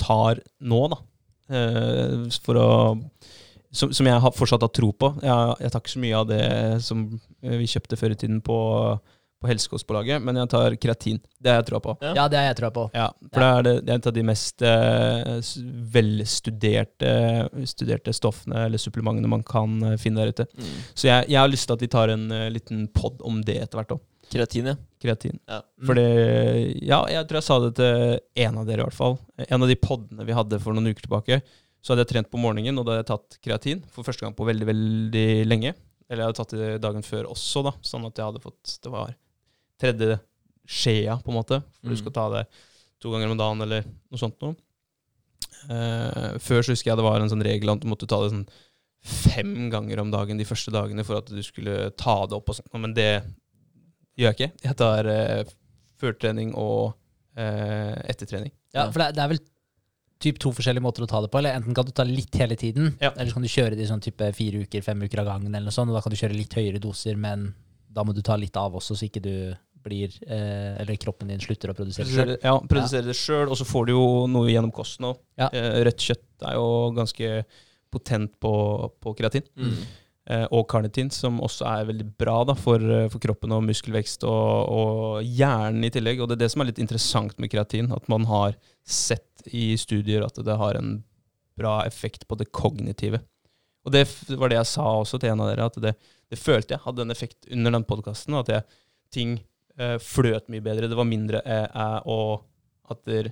tar 0.00 0.42
nå, 0.60 0.80
da, 0.92 1.00
uh, 1.56 2.26
for 2.44 2.60
å 2.60 2.70
som, 3.76 3.90
som 3.92 4.08
jeg 4.08 4.22
har 4.22 4.32
fortsatt 4.32 4.62
har 4.64 4.72
tro 4.72 4.88
på. 4.96 5.10
Jeg, 5.20 5.56
jeg 5.60 5.72
tar 5.72 5.82
ikke 5.82 5.92
så 5.92 6.00
mye 6.00 6.20
av 6.22 6.30
det 6.30 6.46
som 6.86 7.02
vi 7.44 7.68
kjøpte 7.68 7.98
før 8.00 8.14
i 8.14 8.16
tiden 8.16 8.38
på, 8.44 8.56
på 9.42 9.50
Helsekostpålaget, 9.50 10.22
men 10.24 10.38
jeg 10.40 10.50
tar 10.52 10.76
kreatin. 10.80 11.20
Det 11.38 11.52
har 11.52 11.60
jeg 11.60 11.68
troa 11.70 11.82
på. 11.84 11.94
Ja. 12.00 12.12
Ja, 12.16 12.24
det 12.32 12.40
har 12.40 12.48
jeg 12.48 12.58
trua 12.60 12.70
på. 12.72 12.86
Ja, 12.96 13.10
for 13.28 13.42
det, 13.42 13.48
er 13.48 13.66
det, 13.66 13.74
det 13.84 13.92
er 13.92 14.00
et 14.00 14.08
av 14.10 14.16
de 14.16 14.24
mest 14.30 14.64
uh, 14.64 15.52
velstuderte 15.96 17.12
studerte 17.68 18.16
stoffene 18.16 18.66
eller 18.66 18.80
supplementene 18.80 19.30
man 19.30 19.44
kan 19.46 19.76
eh, 19.84 19.98
finne 20.00 20.24
der 20.24 20.32
ute. 20.32 20.48
Mm. 20.56 20.74
Så 20.94 21.10
jeg, 21.10 21.28
jeg 21.34 21.40
har 21.40 21.52
lyst 21.52 21.68
til 21.68 21.76
at 21.76 21.84
de 21.84 21.90
tar 21.92 22.12
en 22.14 22.26
uh, 22.32 22.46
liten 22.52 22.86
pod 22.96 23.20
om 23.26 23.42
det 23.44 23.60
etter 23.66 23.82
hvert 23.82 23.98
òg. 23.98 24.04
Kreatin, 24.32 24.66
ja. 24.72 24.74
Kreatin. 25.02 25.38
ja. 25.48 25.60
For 25.86 25.94
det 25.94 26.06
Ja, 26.82 27.04
jeg 27.06 27.26
tror 27.28 27.38
jeg 27.38 27.46
sa 27.46 27.58
det 27.62 27.74
til 27.78 28.18
en 28.46 28.58
av 28.58 28.66
dere, 28.66 28.80
i 28.82 28.86
hvert 28.88 28.96
fall. 28.96 29.18
En 29.46 29.62
av 29.62 29.68
de 29.70 29.76
podene 29.76 30.24
vi 30.26 30.34
hadde 30.36 30.58
for 30.60 30.74
noen 30.74 30.88
uker 30.90 31.06
tilbake. 31.06 31.40
Så 31.82 31.92
hadde 31.94 32.02
jeg 32.06 32.10
trent 32.16 32.30
på 32.32 32.40
morgenen, 32.42 32.78
og 32.78 32.86
da 32.86 32.96
hadde 32.96 33.04
jeg 33.04 33.10
tatt 33.12 33.38
kreatin 33.44 33.82
for 33.94 34.02
første 34.02 34.24
gang 34.26 34.34
på 34.34 34.46
veldig, 34.48 34.66
veldig 34.66 35.26
lenge. 35.46 35.74
Eller 36.10 36.22
jeg 36.24 36.26
hadde 36.32 36.40
tatt 36.40 36.54
det 36.58 36.80
dagen 36.82 37.02
før 37.06 37.28
også, 37.30 37.62
da, 37.66 37.72
sånn 37.86 38.06
at 38.06 38.16
jeg 38.18 38.26
hadde 38.26 38.42
fått 38.42 38.78
Det 38.82 38.90
var 38.90 39.14
tredje 39.78 40.18
skjea, 40.66 41.20
på 41.22 41.30
en 41.30 41.38
måte. 41.38 41.60
For 41.80 41.88
du 41.90 41.94
Mm. 41.94 42.00
skal 42.02 42.12
ta 42.12 42.28
det 42.34 42.46
to 43.00 43.10
ganger 43.12 43.30
om 43.30 43.38
dagen, 43.38 43.62
eller 43.62 43.84
noe 44.10 44.18
sånt 44.18 44.40
noe. 44.42 44.56
Uh, 45.70 46.36
før 46.42 46.62
så 46.62 46.74
husker 46.74 46.90
jeg 46.92 46.98
det 47.00 47.06
var 47.06 47.20
en 47.20 47.30
sånn 47.30 47.42
regel 47.44 47.70
at 47.72 47.80
du 47.82 47.88
måtte 47.90 48.06
ta 48.08 48.18
det 48.22 48.30
sånn 48.32 48.46
fem 49.06 49.68
ganger 49.70 50.00
om 50.02 50.10
dagen 50.10 50.38
de 50.38 50.44
første 50.46 50.72
dagene 50.74 51.04
for 51.06 51.18
at 51.20 51.26
du 51.30 51.38
skulle 51.42 51.90
ta 51.98 52.26
det 52.26 52.34
opp 52.38 52.50
og 52.50 52.56
sånt. 52.58 52.70
Men 52.74 52.94
det 52.94 53.22
gjør 54.16 54.32
jeg 54.32 54.36
ikke. 54.38 54.64
Jeg 54.68 54.78
tar 54.80 55.10
uh, 55.10 55.52
førtrening 56.00 56.54
og 56.58 56.94
uh, 57.38 57.94
ettertrening. 58.08 58.52
Ja, 58.76 58.88
for 58.90 59.02
det, 59.02 59.12
det 59.16 59.22
er 59.24 59.32
vel 59.34 59.42
typ 60.22 60.38
to 60.40 60.52
forskjellige 60.56 60.84
måter 60.84 61.04
å 61.04 61.10
ta 61.10 61.20
det 61.24 61.30
på. 61.32 61.40
Eller 61.40 61.56
Enten 61.58 61.76
kan 61.76 61.86
du 61.86 61.92
ta 61.96 62.04
litt 62.08 62.34
hele 62.40 62.56
tiden, 62.56 62.94
Ja. 63.00 63.12
eller 63.12 63.30
så 63.30 63.36
kan 63.36 63.44
du 63.44 63.52
kjøre 63.52 63.76
det 63.76 63.84
i 63.84 63.90
sånn 63.90 64.02
type 64.04 64.30
fire 64.36 64.64
uker, 64.64 64.84
fem 64.84 65.02
uker 65.04 65.20
av 65.20 65.28
gangen. 65.32 65.54
eller 65.54 65.68
noe 65.68 65.76
sånt, 65.76 65.90
og 65.92 65.96
Da 65.98 66.02
kan 66.04 66.12
du 66.14 66.16
kjøre 66.16 66.36
litt 66.36 66.56
høyere 66.56 66.80
doser, 66.80 67.16
men 67.20 67.54
da 67.92 68.04
må 68.04 68.14
du 68.14 68.22
ta 68.22 68.36
litt 68.36 68.56
av 68.56 68.74
også, 68.76 68.96
så 68.96 69.08
ikke 69.08 69.22
du 69.24 69.36
blir 69.86 70.10
eh, 70.26 70.80
Eller 70.82 70.96
kroppen 70.98 71.28
din 71.30 71.38
slutter 71.38 71.70
å 71.70 71.74
produsere 71.76 72.08
selv. 72.08 72.16
Produsere, 72.16 72.42
ja, 72.42 72.56
produsere 72.58 73.06
det 73.06 73.14
sjøl, 73.14 73.50
og 73.52 73.56
så 73.60 73.64
får 73.68 73.86
du 73.86 73.92
jo 73.92 74.06
noe 74.26 74.50
gjennom 74.50 74.72
kosten 74.74 75.06
òg. 75.12 75.20
Ja. 75.38 75.46
Eh, 75.52 75.84
rødt 75.86 76.02
kjøtt 76.02 76.42
er 76.48 76.56
jo 76.58 76.66
ganske 76.96 77.30
potent 77.92 78.34
på, 78.42 78.52
på 79.00 79.14
kreatin. 79.16 79.46
Mm. 79.56 79.78
Eh, 80.26 80.42
og 80.50 80.64
karnitin, 80.66 81.10
som 81.14 81.38
også 81.44 81.68
er 81.70 81.86
veldig 81.86 82.08
bra 82.18 82.40
da, 82.48 82.56
for, 82.58 82.82
eh, 82.82 83.06
for 83.12 83.22
kroppen 83.22 83.52
og 83.54 83.62
muskelvekst 83.68 84.24
og, 84.26 84.72
og 84.74 85.20
hjernen 85.22 85.86
i 85.86 85.90
tillegg. 85.94 86.22
Og 86.22 86.30
det 86.30 86.38
er 86.38 86.44
det 86.44 86.50
som 86.54 86.64
er 86.64 86.72
litt 86.72 86.82
interessant 86.82 87.36
med 87.38 87.52
kreatin, 87.52 87.92
at 87.94 88.08
man 88.10 88.26
har 88.26 88.56
sett 88.82 89.46
i 89.46 89.76
studier 89.78 90.26
at 90.26 90.40
det 90.42 90.58
har 90.58 90.78
en 90.80 90.98
bra 91.56 91.78
effekt 91.86 92.26
på 92.26 92.38
det 92.40 92.50
kognitive. 92.50 93.22
Og 93.86 93.94
det 93.94 94.02
var 94.34 94.50
det 94.50 94.58
jeg 94.58 94.72
sa 94.72 94.88
også 94.98 95.20
til 95.22 95.30
en 95.30 95.44
av 95.44 95.52
dere, 95.52 95.68
at 95.70 95.78
det, 95.84 95.94
det 96.26 96.40
følte 96.42 96.74
jeg 96.74 96.82
hadde 96.82 97.06
en 97.06 97.14
effekt 97.14 97.46
under 97.54 97.76
den 97.76 97.86
podkasten. 97.86 98.34
At 98.40 98.50
jeg, 98.50 98.66
ting 99.14 99.38
eh, 99.78 99.94
fløt 100.02 100.50
mye 100.50 100.64
bedre. 100.64 100.90
Det 100.90 100.98
var 100.98 101.06
mindre 101.06 101.44
eh, 101.46 102.00
og 102.10 102.42
at 102.90 103.06
der, 103.06 103.30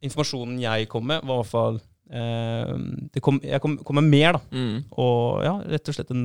informasjonen 0.00 0.56
jeg 0.62 0.88
kom 0.88 1.04
med, 1.12 1.20
var 1.28 1.42
i 1.42 1.42
hvert 1.42 1.52
fall 1.52 1.80
det 2.10 3.20
kom, 3.22 3.36
Jeg 3.44 3.62
kom, 3.62 3.76
kom 3.86 4.00
med 4.00 4.08
mer, 4.10 4.38
da. 4.38 4.40
Mm. 4.50 4.80
Og 4.98 5.44
ja, 5.46 5.52
rett 5.76 5.90
og 5.92 5.94
slett 5.94 6.10
en, 6.10 6.24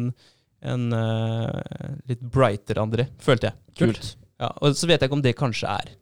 en 0.66 0.86
uh, 0.98 2.00
litt 2.10 2.24
brightere 2.34 2.82
André, 2.82 3.06
følte 3.22 3.52
jeg. 3.52 3.60
Kult. 3.78 4.16
Ja, 4.42 4.50
og 4.60 4.74
så 4.76 4.90
vet 4.90 5.00
jeg 5.00 5.12
ikke 5.12 5.20
om 5.20 5.26
det 5.26 5.36
kanskje 5.38 5.70
er 5.72 5.94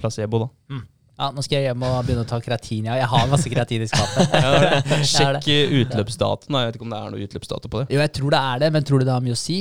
placebo, 0.00 0.44
da. 0.44 0.82
Ja, 1.14 1.28
Nå 1.30 1.44
skal 1.46 1.60
jeg 1.60 1.68
hjem 1.70 1.84
og 1.86 2.00
begynne 2.06 2.24
å 2.24 2.28
ta 2.28 2.40
kreatin. 2.42 2.88
Ja, 2.88 2.96
jeg 2.98 3.06
har 3.10 3.28
masse 3.30 3.50
kreatin 3.50 3.84
i 3.84 3.86
skapet. 3.90 4.32
Jeg. 4.34 5.06
Sjekk 5.12 5.46
utløpsdatoen. 5.84 6.50
da. 6.50 6.64
Jeg 6.64 6.72
vet 6.72 6.78
ikke 6.80 6.86
om 6.88 6.94
det 6.94 6.98
er 6.98 7.12
noe 7.14 7.28
utløpsdato 7.28 7.70
på 7.70 7.82
det. 7.82 7.94
Jo, 7.94 8.00
jeg 8.02 8.12
tror 8.18 8.34
det 8.34 8.40
er 8.50 8.62
det, 8.64 8.70
men 8.74 8.88
tror 8.88 9.02
du 9.02 9.06
det 9.06 9.14
har 9.14 9.22
mye 9.22 9.36
å 9.36 9.38
si? 9.38 9.60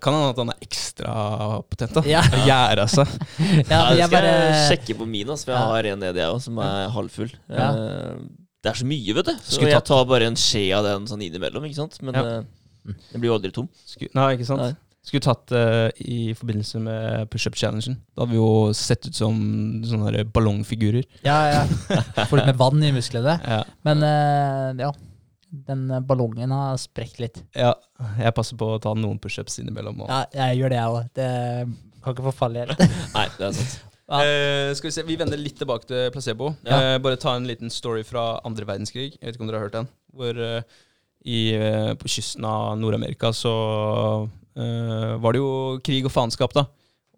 Kan 0.00 0.14
hende 0.14 0.30
at 0.32 0.40
han 0.42 0.52
er 0.54 0.60
ekstra 0.64 1.14
potent. 1.68 1.94
da. 1.98 2.02
Ja. 2.08 2.22
Gjæra 2.46 2.86
seg. 2.88 3.08
Ja, 3.72 3.82
jeg 3.94 4.06
skal 4.06 4.14
bare 4.14 4.60
sjekke 4.68 4.96
på 4.98 5.06
min, 5.08 5.28
altså, 5.28 5.44
for 5.50 5.52
jeg 5.52 5.60
Ja. 5.60 5.66
har 5.74 5.90
en 5.92 5.98
nedi, 6.06 6.18
jeg 6.22 6.32
òg, 6.32 6.40
som 6.42 6.58
er 6.58 6.88
halvfull. 6.94 7.32
Ja. 7.50 7.68
Eh, 7.72 8.14
Det 8.62 8.70
er 8.70 8.78
så 8.78 8.86
mye, 8.86 9.14
vet 9.14 9.26
du. 9.26 9.32
Så 9.42 9.56
Skulle 9.58 9.70
jeg 9.74 9.84
tar 9.84 10.04
bare 10.06 10.26
en 10.30 10.36
skje 10.38 10.68
av 10.76 10.84
den 10.86 11.06
sånn 11.10 11.22
innimellom, 11.26 11.64
ikke 11.66 11.80
sant. 11.82 11.98
Men 12.02 12.14
Ja. 12.14 12.22
eh, 12.38 12.94
den 13.12 13.20
blir 13.20 13.30
jo 13.32 13.38
aldri 13.38 13.50
tom. 13.52 13.68
Sku, 13.84 14.06
nei, 14.14 14.36
ikke 14.36 14.46
sant? 14.46 14.60
Nei. 14.62 14.76
Skulle 15.04 15.20
tatt 15.24 15.46
det 15.50 15.92
i 16.06 16.32
forbindelse 16.32 16.78
med 16.80 17.28
pushup-challengen. 17.28 17.96
Da 18.14 18.22
hadde 18.22 18.30
vi 18.30 18.38
jo 18.38 18.72
sett 18.72 19.04
ut 19.08 19.14
som 19.18 19.34
sånne 19.82 20.22
ballongfigurer. 20.30 21.02
Ja, 21.26 21.40
ja. 21.50 21.62
Får 22.30 22.36
litt 22.38 22.46
med 22.52 22.56
vann 22.60 22.82
i 22.86 22.92
musklene. 22.94 23.34
Ja. 23.42 23.64
Men 23.82 23.98
uh, 24.06 24.70
ja, 24.78 24.92
den 25.52 25.90
eh, 25.90 26.00
ballongen 26.00 26.52
har 26.54 26.76
sprekt 26.80 27.20
litt. 27.22 27.42
ja, 27.56 27.74
jeg 28.18 28.34
passer 28.36 28.58
på 28.58 28.74
å 28.74 28.82
ta 28.82 28.94
noen 28.96 29.20
pushups 29.22 29.58
innimellom. 29.60 30.04
Og. 30.04 30.10
Ja, 30.10 30.24
jeg 30.46 30.62
gjør 30.62 30.72
det, 30.72 30.78
jeg 30.80 30.98
òg. 30.98 31.08
Det 31.18 31.30
kan 32.02 32.16
ikke 32.16 32.28
forfalle 32.30 32.64
helt. 32.64 32.84
Nei, 33.16 33.26
det 33.38 33.48
er 33.50 33.58
sant. 33.58 33.80
Ja. 34.12 34.20
Uh, 34.20 34.70
skal 34.76 34.90
Vi 34.90 34.94
se, 34.96 35.04
vi 35.08 35.16
vender 35.16 35.40
litt 35.40 35.56
tilbake 35.60 35.88
til 35.88 36.08
placebo. 36.12 36.52
Ja. 36.66 36.96
Uh, 36.96 36.96
bare 37.04 37.20
ta 37.20 37.36
en 37.38 37.46
liten 37.48 37.72
story 37.72 38.02
fra 38.04 38.42
andre 38.48 38.66
verdenskrig. 38.68 39.14
Jeg 39.14 39.24
vet 39.24 39.36
ikke 39.36 39.46
om 39.46 39.52
dere 39.52 39.60
har 39.60 39.68
hørt 39.68 39.78
den. 39.78 39.90
Hvor 40.12 40.40
uh, 40.40 40.80
i, 41.22 41.54
På 42.02 42.10
kysten 42.10 42.44
av 42.48 42.72
Nord-Amerika 42.80 43.30
så 43.30 43.52
var 44.52 45.32
det 45.32 45.38
jo 45.38 45.78
krig 45.86 46.04
og 46.04 46.12
faenskap, 46.12 46.52
da. 46.52 46.64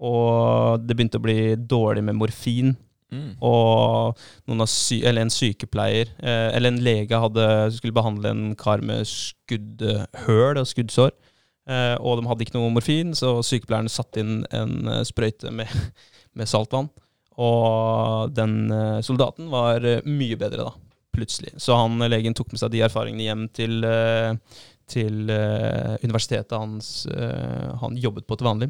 Og 0.05 0.83
det 0.85 0.93
begynte 0.95 1.19
å 1.19 1.25
bli 1.25 1.55
dårlig 1.57 2.05
med 2.05 2.19
morfin. 2.21 2.75
Mm. 3.15 3.29
Og 3.47 4.65
sy 4.71 5.01
en 5.07 5.33
sykepleier 5.33 6.11
eh, 6.19 6.51
eller 6.57 6.73
en 6.73 6.83
lege 6.85 7.21
hadde, 7.21 7.47
skulle 7.77 7.97
behandle 7.97 8.33
en 8.35 8.45
kar 8.59 8.83
med 8.85 9.07
skuddhøl 9.09 10.61
og 10.61 10.69
skuddsår. 10.69 11.15
Eh, 11.71 11.95
og 12.01 12.21
de 12.21 12.29
hadde 12.29 12.45
ikke 12.45 12.59
noe 12.59 12.73
morfin, 12.75 13.15
så 13.17 13.39
sykepleieren 13.45 13.89
satte 13.93 14.21
inn 14.21 14.43
en 14.53 14.91
eh, 14.91 15.05
sprøyte 15.09 15.53
med, 15.55 15.71
med 16.39 16.51
saltvann. 16.51 16.91
Og 17.41 18.35
den 18.35 18.69
eh, 18.73 19.01
soldaten 19.07 19.49
var 19.53 19.85
eh, 19.87 20.05
mye 20.07 20.39
bedre 20.41 20.69
da, 20.69 20.75
plutselig. 21.17 21.55
Så 21.63 21.77
han 21.79 22.03
legen 22.11 22.37
tok 22.37 22.53
med 22.53 22.63
seg 22.63 22.75
de 22.75 22.85
erfaringene 22.87 23.29
hjem 23.29 23.49
til, 23.57 23.81
til 24.91 25.31
uh, 25.33 25.95
universitetet 26.05 26.53
hans 26.59 27.07
uh, 27.09 27.73
han 27.81 27.97
jobbet 27.97 28.27
på 28.29 28.37
til 28.37 28.49
vanlig, 28.49 28.69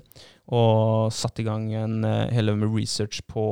og 0.55 1.11
satte 1.13 1.43
i 1.43 1.47
gang 1.49 1.67
en 1.75 1.97
uh, 2.07 2.31
hel 2.31 2.53
haug 2.53 2.61
med 2.61 2.71
research 2.77 3.25
på, 3.31 3.45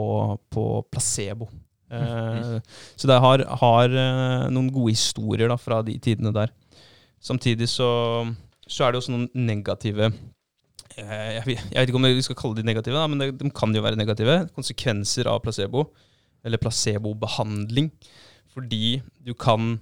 på 0.53 0.67
placebo. 0.93 1.51
Eh, 1.93 2.55
så 2.97 3.09
det 3.11 3.19
har, 3.21 3.43
har 3.61 3.95
noen 4.49 4.71
gode 4.73 4.95
historier 4.95 5.51
da, 5.51 5.59
fra 5.61 5.83
de 5.85 5.99
tidene 6.01 6.31
der. 6.33 6.49
Samtidig 7.21 7.69
så, 7.69 7.89
så 8.65 8.87
er 8.87 8.95
det 8.95 9.03
også 9.03 9.13
noen 9.13 9.27
negative 9.37 10.09
jeg, 10.97 11.43
vet- 11.45 11.61
jeg 11.69 11.77
vet 11.77 11.93
ikke 11.93 12.01
om 12.01 12.09
vi 12.09 12.25
skal 12.25 12.39
kalle 12.41 12.57
de 12.57 12.65
negative, 12.65 12.97
da, 12.97 13.05
men 13.13 13.21
det, 13.21 13.29
de 13.43 13.53
kan 13.53 13.77
jo 13.77 13.85
være 13.85 14.01
negative. 14.01 14.39
Konsekvenser 14.57 15.29
av 15.29 15.43
placebo, 15.45 15.85
eller 16.41 16.61
placebobehandling. 16.65 17.93
Fordi 18.57 19.03
du 19.21 19.35
kan 19.37 19.75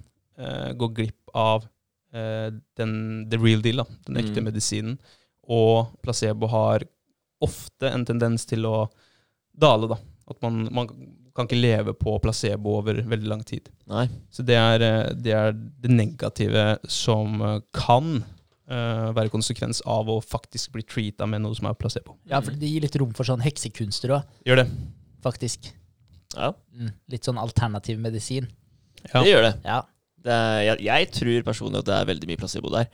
gå 0.75 0.91
glipp 0.95 1.31
av 1.37 1.70
den, 2.11 3.29
the 3.31 3.37
real 3.39 3.61
deal, 3.63 3.77
da, 3.83 3.85
den 4.07 4.17
ekte 4.23 4.41
Mm. 4.41 4.49
medisinen. 4.49 4.97
Og 5.47 5.87
placebo 6.03 6.47
har 6.51 6.83
ofte 7.41 7.89
en 7.91 8.03
tendens 8.05 8.45
til 8.45 8.65
å 8.67 8.89
dale, 9.57 9.87
da. 9.87 9.97
At 10.29 10.41
man, 10.43 10.67
man 10.71 10.87
kan 11.35 11.47
ikke 11.47 11.59
leve 11.61 11.93
på 11.97 12.17
placebo 12.21 12.77
over 12.81 13.01
veldig 13.07 13.27
lang 13.27 13.41
tid. 13.47 13.69
Nei. 13.87 14.05
Så 14.29 14.43
det 14.45 14.55
er 14.59 14.81
eh, 14.85 15.13
det, 15.15 15.33
er 15.33 15.51
det 15.55 15.89
negative 15.91 16.77
som 16.87 17.41
eh, 17.41 17.59
kan 17.73 18.23
uh, 18.71 19.11
være 19.15 19.31
konsekvens 19.33 19.81
av 19.89 20.07
å 20.11 20.19
faktisk 20.23 20.71
bli 20.75 20.83
treata 20.83 21.25
med 21.27 21.41
noe 21.43 21.55
som 21.57 21.67
er 21.67 21.73
placebo. 21.79 22.17
Ja, 22.29 22.39
for 22.43 22.51
det 22.55 22.69
gir 22.69 22.81
litt 22.85 22.95
rom 23.01 23.11
for 23.17 23.27
sånn 23.27 23.41
heksekunster 23.43 24.13
òg, 24.19 24.27
Gjør 24.47 24.61
det. 24.63 24.67
faktisk. 25.23 25.71
Ja, 26.35 26.53
Mm. 26.71 26.93
Litt 27.11 27.25
sånn 27.27 27.37
alternativ 27.41 27.99
medisin. 27.99 28.47
Ja. 29.13 29.23
det 29.23 29.31
gjør 29.33 29.41
det. 29.49 29.55
Ja. 29.65 29.81
Er, 30.29 30.59
jeg, 30.67 30.83
jeg 30.85 31.07
tror 31.15 31.47
personlig 31.47 31.79
at 31.81 31.87
det 31.87 31.95
er 31.95 32.09
veldig 32.11 32.29
mye 32.29 32.37
placebo 32.37 32.69
der. 32.69 32.91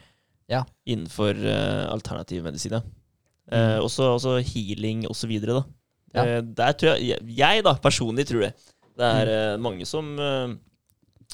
Ja. 0.47 0.61
Innenfor 0.87 1.35
uh, 1.35 1.91
alternativ 1.91 2.45
medisin, 2.45 2.77
ja. 2.77 2.81
Uh, 3.51 3.83
også, 3.83 4.13
også 4.15 4.37
healing 4.43 5.03
videre, 5.27 5.59
da. 5.59 5.63
Ja. 6.15 6.23
Uh, 6.37 6.53
der 6.55 6.71
tror 6.71 6.95
jeg, 6.95 7.19
jeg 7.19 7.35
Jeg, 7.37 7.63
da, 7.67 7.75
personlig 7.83 8.27
tror 8.27 8.47
det. 8.47 8.53
Det 8.97 9.11
er 9.21 9.55
uh, 9.55 9.61
mange 9.61 9.85
som 9.85 10.15
eh, 10.17 10.55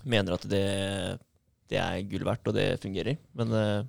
mener 0.04 0.36
at 0.36 0.46
det, 0.50 0.66
det 1.72 1.80
er 1.80 2.04
gull 2.10 2.26
verdt, 2.28 2.50
og 2.50 2.58
det 2.58 2.68
fungerer. 2.84 3.18
Men 3.38 3.54
eh, 3.56 3.86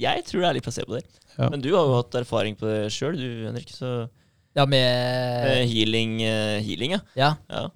jeg 0.00 0.24
tror 0.28 0.44
det 0.44 0.48
er 0.48 0.56
litt 0.58 0.66
placebo 0.66 0.96
der. 0.96 1.06
Ja. 1.36 1.48
Men 1.50 1.62
du 1.64 1.70
har 1.74 1.88
jo 1.88 1.98
hatt 1.98 2.16
erfaring 2.20 2.58
på 2.58 2.68
det 2.68 2.92
sjøl, 2.94 3.18
du, 3.18 3.46
Henrik. 3.48 3.72
Så 3.74 4.08
Ja, 4.56 4.66
med 4.66 5.46
eh, 5.46 5.64
healing, 5.70 6.20
eh, 6.26 6.58
healing, 6.66 6.96
ja. 6.98 7.02
Ja. 7.18 7.66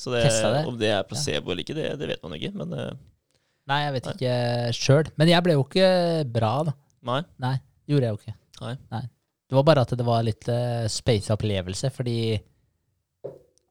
Ja. 0.00 0.32
Så 0.32 0.48
det, 0.48 0.56
det? 0.56 0.66
om 0.70 0.76
det 0.80 0.90
er 0.96 1.06
placebo 1.08 1.52
eller 1.52 1.64
ikke, 1.64 1.76
det, 1.76 1.88
det 2.00 2.08
vet 2.08 2.22
man 2.24 2.36
ikke. 2.38 2.52
Men 2.56 2.76
eh, 2.76 2.92
Nei, 3.70 3.80
jeg 3.84 3.94
vet 3.94 4.06
Nei. 4.08 4.14
ikke 4.16 4.36
sjøl. 4.74 5.10
Men 5.20 5.30
jeg 5.30 5.46
ble 5.46 5.56
jo 5.56 5.64
ikke 5.66 5.88
bra, 6.32 6.52
da. 6.66 6.76
nei. 7.06 7.20
Nei, 7.44 7.56
gjorde 7.90 8.08
jeg 8.08 8.16
jo 8.16 8.20
ikke. 8.22 8.36
Nei. 8.66 9.02
Det 9.50 9.58
var 9.58 9.66
bare 9.66 9.84
at 9.84 9.92
det 9.98 10.06
var 10.06 10.24
litt 10.26 10.48
uh, 10.50 10.86
space 10.90 11.30
opplevelse, 11.34 11.90
fordi 11.94 12.16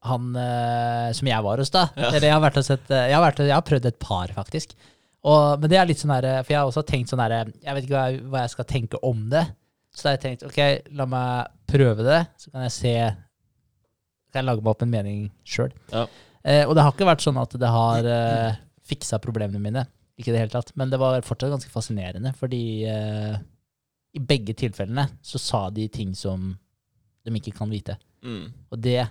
han 0.08 0.30
uh, 0.32 1.10
som 1.16 1.28
jeg 1.28 1.44
var 1.44 1.60
hos, 1.60 1.72
da 1.72 1.86
Ja. 1.92 2.08
Eller 2.14 2.30
jeg 2.30 2.34
har, 2.36 2.42
vært 2.46 2.58
og 2.62 2.64
sett, 2.64 2.88
jeg, 2.88 3.12
har 3.12 3.24
vært, 3.24 3.42
jeg 3.44 3.56
har 3.56 3.66
prøvd 3.66 3.88
et 3.90 4.00
par, 4.00 4.32
faktisk. 4.36 4.72
Og, 5.20 5.60
men 5.60 5.72
det 5.72 5.76
er 5.76 5.88
litt 5.88 6.00
sånn 6.00 6.14
her, 6.14 6.28
For 6.46 6.54
jeg 6.54 6.60
har 6.62 6.68
også 6.70 6.84
tenkt 6.88 7.10
sånn 7.12 7.20
her 7.20 7.34
Jeg 7.60 7.74
vet 7.76 7.84
ikke 7.84 7.92
hva 7.92 8.04
jeg, 8.08 8.22
hva 8.32 8.44
jeg 8.46 8.52
skal 8.54 8.66
tenke 8.70 9.00
om 9.04 9.26
det. 9.32 9.42
Så 9.92 10.06
da 10.06 10.12
har 10.12 10.16
jeg 10.16 10.22
tenkt 10.24 10.46
ok, 10.48 10.60
la 10.96 11.06
meg 11.12 11.50
prøve 11.68 12.06
det, 12.06 12.20
så 12.40 12.52
kan 12.52 12.64
jeg 12.64 12.74
se 12.76 12.94
Kan 14.30 14.42
jeg 14.42 14.48
lage 14.48 14.64
meg 14.64 14.72
opp 14.72 14.84
en 14.86 14.92
mening 14.92 15.22
sjøl. 15.44 15.72
Ja. 15.92 16.06
Eh, 16.42 16.64
og 16.64 16.74
det 16.76 16.84
har 16.84 16.94
ikke 16.94 17.08
vært 17.08 17.24
sånn 17.24 17.40
at 17.40 17.54
det 17.60 17.70
har 17.70 18.06
eh, 18.08 18.60
fiksa 18.88 19.20
problemene 19.22 19.62
mine. 19.62 19.86
Ikke 20.20 20.34
det 20.34 20.42
hele 20.42 20.52
tatt. 20.52 20.72
Men 20.78 20.92
det 20.92 21.00
var 21.00 21.24
fortsatt 21.26 21.52
ganske 21.52 21.72
fascinerende, 21.72 22.32
fordi 22.38 22.64
eh, 22.88 23.38
i 24.16 24.22
begge 24.22 24.56
tilfellene 24.58 25.06
så 25.22 25.40
sa 25.40 25.62
de 25.74 25.86
ting 25.92 26.14
som 26.18 26.52
de 27.24 27.34
ikke 27.36 27.54
kan 27.56 27.70
vite. 27.70 27.96
Mm. 28.24 28.46
Og 28.72 28.80
det 28.82 29.02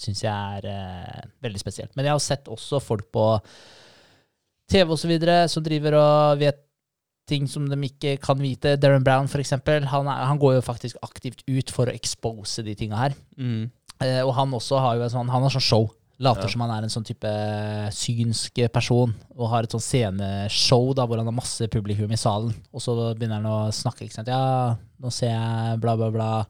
syns 0.00 0.24
jeg 0.24 0.32
er 0.32 0.68
eh, 0.70 1.28
veldig 1.44 1.60
spesielt. 1.60 1.94
Men 1.96 2.08
jeg 2.08 2.16
har 2.16 2.24
sett 2.24 2.50
også 2.50 2.80
folk 2.82 3.10
på 3.12 3.26
TV 4.70 4.92
videre 5.10 5.44
som 5.50 5.64
driver 5.66 5.98
og 5.98 6.40
vet 6.40 6.60
ting 7.30 7.46
som 7.50 7.66
de 7.68 7.78
ikke 7.86 8.16
kan 8.22 8.40
vite. 8.42 8.76
Darren 8.80 9.04
Brown, 9.06 9.28
eksempel, 9.38 9.86
han, 9.90 10.08
er, 10.10 10.24
han 10.26 10.40
går 10.40 10.56
jo 10.58 10.66
faktisk 10.66 10.98
aktivt 11.06 11.44
ut 11.46 11.70
for 11.70 11.90
å 11.90 11.94
expose 11.94 12.64
de 12.66 12.74
tinga 12.78 12.98
her. 12.98 13.16
Mm. 13.38 13.68
Eh, 14.00 14.20
og 14.24 14.34
han 14.34 14.50
også 14.56 14.78
har 14.80 14.96
jo 14.96 15.02
en 15.04 15.10
sånn, 15.12 15.28
han 15.30 15.42
har 15.42 15.50
sånn 15.50 15.60
show. 15.68 15.90
Later 16.20 16.42
Ja. 16.42 16.48
som 16.52 16.60
han 16.60 16.70
er 16.70 16.82
en 16.84 16.90
sånn 16.92 17.04
type 17.08 17.28
synsk 17.96 18.58
person 18.72 19.14
og 19.38 19.48
har 19.48 19.64
et 19.64 19.72
sånn 19.72 19.80
sceneshow 19.80 20.92
da, 20.94 21.06
hvor 21.08 21.16
han 21.16 21.24
har 21.30 21.32
masse 21.36 21.64
publikum 21.72 22.12
i 22.12 22.18
salen. 22.20 22.52
Og 22.74 22.82
så 22.84 22.94
begynner 23.16 23.40
han 23.40 23.48
å 23.48 23.72
snakke. 23.72 24.04
ikke 24.04 24.18
sant? 24.18 24.28
Ja, 24.28 24.76
nå 25.00 25.10
ser 25.12 25.30
jeg 25.32 25.80
bla, 25.80 25.96
bla, 25.96 26.10
bla. 26.10 26.46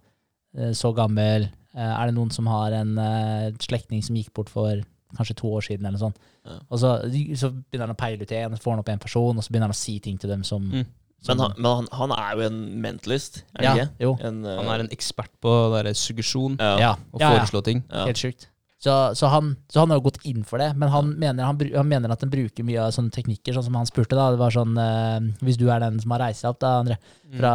Eh, 0.57 0.73
Så 0.75 0.93
gammel. 0.95 1.49
Eh, 1.77 2.01
Er 2.03 2.07
det 2.07 2.15
noen 2.17 2.33
som 2.33 2.47
har 2.47 2.73
en 2.73 2.99
eh, 2.99 3.51
slektning 3.63 4.03
som 4.03 4.17
gikk 4.17 4.33
bort 4.35 4.49
for 4.51 4.83
kanskje 5.17 5.37
to 5.37 5.47
år 5.47 5.63
siden, 5.63 5.87
eller 5.87 5.99
noe 5.99 6.11
sånt? 6.11 6.17
Ja. 6.47 6.59
Og 6.71 6.79
så, 6.79 6.91
så 7.39 7.51
begynner 7.71 7.87
han 7.87 7.95
å 7.95 7.99
peile 7.99 8.23
ut 8.23 8.29
én, 8.35 8.59
får 8.59 8.71
han 8.73 8.79
opp 8.81 8.89
en 8.89 8.99
person, 8.99 9.37
og 9.37 9.45
så 9.45 9.51
begynner 9.51 9.69
han 9.71 9.77
å 9.79 9.85
si 9.85 9.99
ting 10.01 10.19
til 10.19 10.31
dem 10.31 10.43
som, 10.43 10.63
Mm. 10.71 10.87
Men, 11.29 11.43
han, 11.43 11.57
men 11.59 11.69
han, 11.69 11.89
han 11.93 12.15
er 12.17 12.31
jo 12.37 12.47
en 12.47 12.61
mentalist, 12.81 13.43
er 13.59 13.67
ja, 13.67 13.73
han 13.75 13.83
ikke? 13.83 14.05
jo. 14.07 14.13
En, 14.25 14.39
uh, 14.47 14.55
Han 14.63 14.71
er 14.73 14.85
en 14.87 14.95
ekspert 14.95 15.33
på 15.45 15.53
der 15.75 15.91
suggesjon 15.99 16.57
ja. 16.57 16.71
Ja, 16.81 16.95
og 17.13 17.21
ja, 17.21 17.29
ja. 17.29 17.35
foreslå 17.37 17.61
ting. 17.67 17.83
Ja. 17.91 18.07
Helt 18.09 18.23
sjukt. 18.23 18.47
Så, 18.81 18.95
så, 19.13 19.29
han, 19.29 19.51
så 19.69 19.83
han 19.83 19.93
har 19.93 19.99
jo 19.99 20.07
gått 20.07 20.23
inn 20.25 20.41
for 20.49 20.63
det, 20.63 20.71
men 20.81 20.89
han, 20.89 21.11
mener, 21.21 21.45
han, 21.45 21.59
han 21.75 21.89
mener 21.91 22.15
at 22.15 22.23
han 22.25 22.33
bruker 22.33 22.65
mye 22.65 22.87
av 22.87 22.95
sånne 22.97 23.13
teknikker, 23.13 23.53
sånn 23.53 23.67
som 23.67 23.77
han 23.77 23.91
spurte. 23.91 24.17
da, 24.17 24.31
det 24.33 24.41
var 24.41 24.55
sånn, 24.55 24.73
uh, 24.81 25.21
Hvis 25.45 25.61
du 25.61 25.67
er 25.69 25.85
den 25.85 26.01
som 26.01 26.17
har 26.17 26.25
reist 26.25 26.47
seg 26.47 26.55
opp, 26.55 26.63
da, 26.65 26.79
André, 26.81 26.97
fra, 27.37 27.53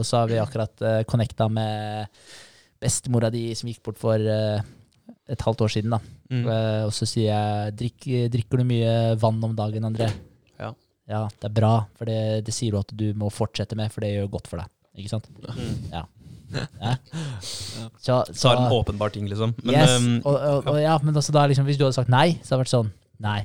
og 0.00 0.06
så 0.08 0.22
har 0.22 0.32
vi 0.32 0.40
akkurat 0.40 0.86
uh, 0.86 1.02
connecta 1.10 1.50
med 1.52 2.08
bestemora 2.80 3.28
di 3.32 3.50
som 3.56 3.68
gikk 3.68 3.84
bort 3.84 4.00
for 4.00 4.16
uh, 4.16 4.64
et 5.28 5.44
halvt 5.44 5.64
år 5.66 5.74
siden. 5.76 5.92
da. 5.92 6.00
Mm. 6.32 6.44
Eh, 6.48 6.82
og 6.86 6.92
så 6.96 7.06
sier 7.08 7.28
jeg 7.30 7.74
Drikk, 7.80 8.06
drikker 8.32 8.60
du 8.60 8.68
mye 8.68 8.92
vann 9.20 9.42
om 9.44 9.52
dagen, 9.56 9.84
André? 9.88 10.08
Ja. 11.10 11.18
Ja, 11.18 11.22
det 11.40 11.50
er 11.50 11.54
bra, 11.56 11.72
for 11.98 12.08
det, 12.08 12.44
det 12.46 12.54
sier 12.56 12.74
du 12.74 12.80
at 12.80 12.92
du 12.96 13.10
må 13.18 13.28
fortsette 13.32 13.76
med, 13.76 13.92
for 13.92 14.04
det 14.04 14.14
gjør 14.14 14.30
godt 14.38 14.50
for 14.50 14.62
deg. 14.62 14.70
Ikke 15.02 15.12
sant? 15.12 15.26
Mm. 15.44 15.88
Ja. 15.92 16.04
Så, 18.04 18.20
Så 18.30 18.50
er 18.50 18.58
det 18.60 18.66
en 18.68 18.76
åpenbar 18.76 19.10
ting, 19.14 19.26
liksom. 19.30 19.56
Men 19.64 19.74
yes, 19.74 19.94
Um, 19.98 20.20
og, 20.22 20.34
og, 20.36 20.68
og, 20.70 20.78
ja, 20.80 20.94
men 21.02 21.16
altså 21.16 21.34
da 21.34 21.46
liksom, 21.50 21.66
hvis 21.66 21.80
du 21.80 21.84
hadde 21.86 21.96
sagt 21.96 22.12
nei, 22.12 22.36
så 22.40 22.54
hadde 22.54 22.60
det 22.60 22.64
vært 22.64 22.74
sånn 22.76 22.92
Nei. 23.24 23.40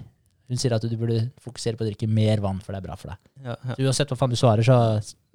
Hun 0.50 0.58
sier 0.58 0.74
at 0.74 0.86
du 0.86 0.94
burde 0.98 1.20
fokusere 1.44 1.78
på 1.78 1.86
å 1.86 1.88
drikke 1.88 2.08
mer 2.10 2.42
vann, 2.42 2.58
for 2.64 2.74
det 2.74 2.80
er 2.82 2.86
bra 2.88 2.96
for 2.98 3.12
deg. 3.12 3.20
ja, 3.46 3.54
ja. 3.54 3.76
Så 3.76 3.86
uansett 3.86 4.12
hva 4.14 4.18
faen 4.18 4.32
du 4.34 4.38
svarer, 4.40 4.66
så, 4.66 4.78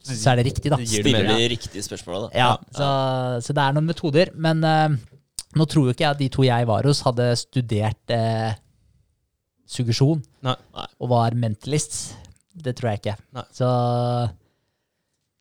så 0.03 0.33
er 0.33 0.41
det 0.41 0.47
riktig, 0.49 0.73
da. 0.73 0.79
Stiller 0.83 1.29
de 1.29 1.49
riktige 1.53 1.85
spørsmåla, 1.87 2.25
da. 2.27 2.31
Ja, 2.35 2.49
så, 2.75 2.89
så 3.47 3.55
det 3.55 3.63
er 3.63 3.77
noen 3.77 3.87
metoder. 3.93 4.33
Men 4.35 4.65
uh, 4.67 4.97
nå 5.55 5.69
tror 5.71 5.87
jo 5.87 5.95
ikke 5.95 6.07
jeg 6.07 6.17
at 6.17 6.23
de 6.25 6.29
to 6.35 6.47
jeg 6.47 6.67
var 6.69 6.89
hos, 6.91 7.05
hadde 7.07 7.29
studert 7.39 8.15
eh, 8.15 8.57
suggesjon 9.75 10.23
Nei. 10.47 10.57
Nei. 10.77 10.87
og 11.03 11.11
var 11.13 11.37
mentalists. 11.39 12.15
Det 12.55 12.77
tror 12.79 12.93
jeg 12.93 13.03
ikke. 13.03 13.17
Nei. 13.35 13.45
Så, 13.55 13.69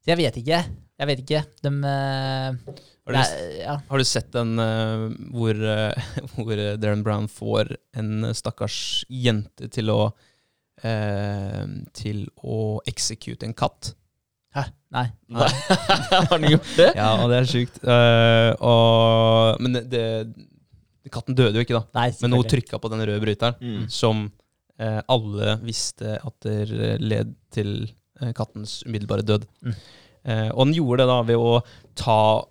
så 0.01 0.13
jeg 0.13 0.19
vet 0.23 0.41
ikke. 0.41 0.63
Jeg 0.99 1.09
vet 1.09 1.23
ikke. 1.23 1.43
De 1.65 1.71
uh, 1.71 2.75
Har 3.03 3.13
du, 3.13 3.17
nei, 3.17 3.25
ja. 3.59 3.77
har 3.89 4.01
du 4.01 4.07
sett 4.07 4.29
den 4.33 4.57
uh, 4.57 5.07
hvor, 5.35 5.57
uh, 5.57 6.13
hvor 6.35 6.63
Darren 6.81 7.03
Brown 7.05 7.29
får 7.29 7.75
en 7.99 8.29
stakkars 8.33 9.03
jente 9.11 9.69
til 9.73 9.93
å 9.93 9.99
eh, 10.83 11.65
Til 11.95 12.25
å 12.43 12.79
execute 12.89 13.47
en 13.47 13.55
katt? 13.57 13.93
Hæ? 14.53 14.67
Nei. 14.93 15.07
Nei. 15.33 15.49
Har 16.11 16.27
han 16.29 16.43
gjort 16.45 16.73
det? 16.77 16.89
Ja, 16.97 17.09
og 17.23 17.31
det 17.31 17.39
er 17.39 17.47
sjukt. 17.49 17.79
Eh, 17.81 18.49
og, 18.61 19.61
men 19.63 19.79
det, 19.79 19.87
det, 19.89 20.03
katten 21.11 21.35
døde 21.35 21.59
jo 21.59 21.65
ikke, 21.65 21.75
da. 21.79 21.83
Nei, 21.99 22.11
Men 22.21 22.37
hun 22.37 22.47
trykka 22.47 22.79
på 22.79 22.89
den 22.93 23.03
røde 23.03 23.19
bryteren, 23.23 23.55
Mm. 23.59 23.89
som 23.91 24.31
eh, 24.79 25.01
alle 25.07 25.57
visste 25.63 26.17
at 26.23 26.33
det 26.41 26.69
led 27.01 27.35
til 27.51 27.89
eh, 28.21 28.31
kattens 28.33 28.83
umiddelbare 28.87 29.25
død. 29.25 29.45
Mm. 29.61 29.75
Eh, 30.23 30.49
og 30.53 30.65
den 30.67 30.73
gjorde 30.77 31.03
det 31.03 31.07
da 31.11 31.21
ved 31.27 31.37
å 31.37 31.61
ta 31.95 32.45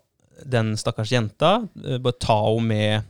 den 0.44 0.74
stakkars 0.76 1.12
jenta, 1.12 1.68
eh, 1.84 1.98
bare 1.98 2.18
ta 2.20 2.36
henne 2.44 2.66
med 2.68 3.04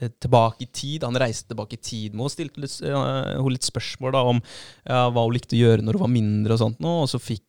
eh, 0.00 0.10
tilbake 0.20 0.62
i 0.66 0.70
tid. 0.70 1.02
Han 1.04 1.16
reiste 1.18 1.48
tilbake 1.52 1.74
i 1.74 1.82
tid 1.82 2.14
med 2.14 2.20
henne 2.22 2.28
og 2.30 2.34
stilte 2.34 2.60
litt, 2.62 2.76
uh, 2.82 3.50
litt 3.50 3.66
spørsmål 3.66 4.12
da, 4.12 4.22
om 4.30 4.40
ja, 4.86 5.08
hva 5.10 5.24
hun 5.26 5.34
likte 5.34 5.56
å 5.56 5.62
gjøre 5.64 5.82
når 5.82 5.98
hun 5.98 6.04
var 6.06 6.14
mindre, 6.14 6.54
og 6.54 6.62
sånt 6.62 6.80
nå, 6.82 6.94
og 7.04 7.10
så 7.10 7.20
fikk 7.22 7.44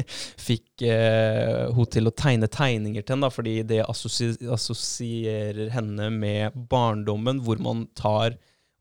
fikk 0.48 0.84
eh, 0.88 1.68
hun 1.74 1.88
til 1.92 2.08
å 2.08 2.14
tegne 2.16 2.48
tegninger 2.50 3.04
til 3.04 3.16
henne, 3.16 3.28
da, 3.28 3.34
fordi 3.34 3.60
det 3.68 3.82
assosi 3.84 4.32
assosierer 4.50 5.72
henne 5.74 6.10
med 6.14 6.56
barndommen, 6.70 7.42
hvor 7.44 7.60
man 7.62 7.86
tar 7.98 8.38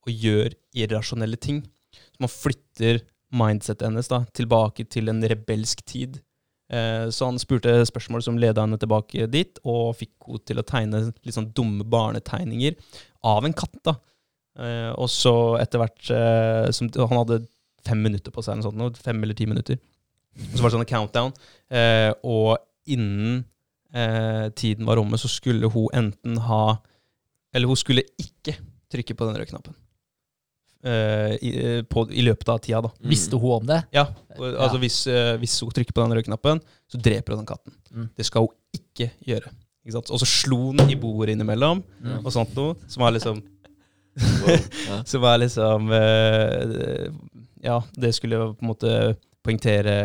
og 0.07 0.11
gjør 0.13 0.55
irrasjonelle 0.77 1.39
ting. 1.41 1.61
Så 1.91 2.23
man 2.23 2.31
flytter 2.31 3.03
mindsetet 3.35 3.85
hennes 3.85 4.09
da, 4.09 4.23
tilbake 4.35 4.87
til 4.89 5.11
en 5.11 5.21
rebelsk 5.31 5.83
tid. 5.87 6.19
Eh, 6.69 7.09
så 7.13 7.29
han 7.29 7.39
spurte 7.41 7.73
spørsmål 7.89 8.23
som 8.25 8.39
leda 8.41 8.65
henne 8.65 8.79
tilbake 8.81 9.29
dit, 9.31 9.61
og 9.65 9.97
fikk 9.99 10.29
henne 10.29 10.45
til 10.49 10.61
å 10.61 10.67
tegne 10.67 11.03
litt 11.09 11.35
sånn 11.35 11.51
dumme 11.55 11.85
barnetegninger 11.89 12.77
av 13.27 13.45
en 13.45 13.55
katt. 13.57 13.79
da. 13.85 13.97
Eh, 14.59 14.91
og 14.95 15.09
så 15.11 15.33
etter 15.61 15.81
hvert 15.81 16.09
eh, 16.11 16.67
som, 16.75 16.89
Han 16.91 17.21
hadde 17.21 17.45
fem 17.85 18.01
minutter 18.03 18.33
på 18.33 18.43
seg, 18.43 18.57
eller 18.57 18.69
sånt, 18.69 18.99
fem 19.01 19.21
eller 19.23 19.37
ti 19.37 19.47
minutter. 19.49 19.79
Og 20.37 20.55
så 20.55 20.61
var 20.63 20.69
det 20.69 20.75
sånn 20.77 20.85
en 20.85 20.91
countdown. 20.93 21.33
Eh, 21.69 22.11
og 22.23 22.57
innen 22.89 23.43
eh, 23.93 24.49
tiden 24.55 24.85
var 24.87 24.97
omme, 25.01 25.17
så 25.19 25.27
skulle 25.31 25.69
hun 25.73 25.89
enten 25.93 26.37
ha 26.47 26.77
Eller 27.53 27.67
hun 27.67 27.75
skulle 27.79 28.03
ikke 28.21 28.53
trykke 28.93 29.15
på 29.17 29.25
den 29.25 29.35
røde 29.37 29.49
knappen. 29.49 29.73
Eh, 30.85 31.33
i, 31.43 31.49
eh, 31.59 31.81
på, 31.83 32.05
I 32.13 32.21
løpet 32.23 32.49
av 32.53 32.59
tida, 32.63 32.79
da. 32.85 32.91
Mm. 33.01 33.09
Visste 33.11 33.35
hun 33.41 33.51
om 33.57 33.65
det? 33.67 33.81
Ja, 33.91 34.05
og, 34.37 34.45
Ja. 34.45 34.57
altså 34.63 34.77
hvis, 34.79 34.99
eh, 35.11 35.35
hvis 35.41 35.57
hun 35.65 35.71
trykker 35.75 35.91
på 35.93 36.03
den 36.05 36.13
røde 36.15 36.23
knappen, 36.29 36.61
så 36.87 36.97
dreper 37.01 37.33
hun 37.35 37.41
den 37.43 37.49
katten. 37.49 37.73
Mm. 37.91 38.09
Det 38.15 38.25
skal 38.25 38.45
hun 38.47 38.55
ikke 38.73 39.09
gjøre. 39.27 39.51
Ikke 39.83 39.93
sant? 39.97 40.11
Og 40.13 40.19
så 40.21 40.25
slo 40.29 40.59
hun 40.71 40.79
i 40.89 40.95
bordet 40.95 41.33
innimellom, 41.35 41.83
Mm. 42.01 42.23
og 42.25 42.31
sånt 42.31 42.53
noe, 42.55 42.75
som 42.87 43.03
er 43.03 43.11
liksom. 43.17 43.41
Som 45.05 45.23
er 45.23 45.37
liksom 45.39 45.91
eh, 45.95 47.09
Ja, 47.63 47.79
det 47.95 48.13
skulle 48.15 48.53
på 48.55 48.61
en 48.61 48.67
måte 48.71 49.17
poengtere 49.49 49.97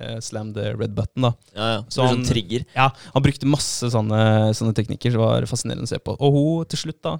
uh, 0.00 0.16
slam 0.24 0.54
the 0.54 0.70
red 0.78 0.94
button, 0.94 1.26
da. 1.28 1.34
Ja, 1.58 1.68
ja. 1.74 1.82
Så 1.92 2.06
han- 2.06 2.22
sånn 2.22 2.30
trigger. 2.30 2.64
Ja, 2.78 2.88
han 3.12 3.22
brukte 3.26 3.50
masse 3.50 3.90
sånne, 3.92 4.54
sånne 4.56 4.72
teknikker, 4.78 5.10
så 5.12 5.18
det 5.18 5.26
var 5.26 5.50
fascinerende 5.50 5.84
å 5.90 5.92
se 5.92 5.98
på. 5.98 6.14
Og 6.18 6.32
hun 6.38 6.64
til 6.72 6.78
slutt 6.86 7.02
da 7.02 7.18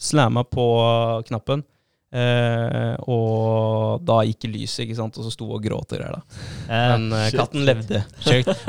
slamma 0.00 0.44
på 0.48 0.64
knappen. 1.28 1.64
Uh, 2.10 2.96
og 3.06 4.00
da 4.02 4.16
gikk 4.26 4.48
lyset, 4.50 4.80
ikke 4.82 4.96
sant, 4.98 5.14
og 5.20 5.22
så 5.26 5.30
sto 5.30 5.46
hun 5.46 5.58
og 5.60 5.62
gråt 5.62 5.92
og 5.94 6.00
greier. 6.00 6.16
da. 6.16 6.40
Eh, 6.66 6.88
Men 6.96 7.04
uh, 7.14 7.26
katten 7.36 7.62
levde. 7.68 8.00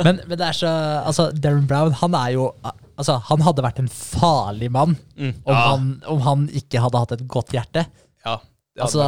Men, 0.05 0.19
men 0.29 0.37
det 0.37 0.45
er 0.51 0.57
så 0.59 0.69
Altså, 1.07 1.25
Darren 1.33 1.65
Brown, 1.65 1.95
han 2.03 2.13
er 2.19 2.35
jo 2.35 2.51
Altså, 3.01 3.15
han 3.31 3.41
hadde 3.41 3.63
vært 3.65 3.79
en 3.81 3.89
farlig 3.89 4.69
mann 4.69 4.93
Mm. 5.17 5.31
om, 5.41 5.55
Ja, 5.55 5.63
han, 5.71 5.87
om 6.13 6.21
han 6.27 6.43
ikke 6.53 6.83
hadde 6.83 7.01
hatt 7.01 7.15
et 7.17 7.23
godt 7.27 7.49
hjerte. 7.55 7.87
ja, 8.27 8.37
Altså, 8.77 9.01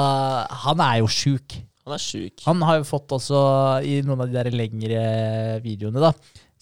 han 0.66 0.82
er 0.82 0.98
jo 1.04 1.12
sjuk. 1.14 1.60
Han 1.84 1.94
er 1.98 2.02
sjuk. 2.04 2.44
Han 2.46 2.62
har 2.64 2.78
jo 2.80 2.86
fått 2.88 3.12
også, 3.18 3.40
i 3.84 3.98
noen 4.08 4.22
av 4.24 4.30
de 4.32 4.38
der 4.38 4.50
lengre 4.56 5.04
videoene, 5.66 6.00
da, 6.00 6.14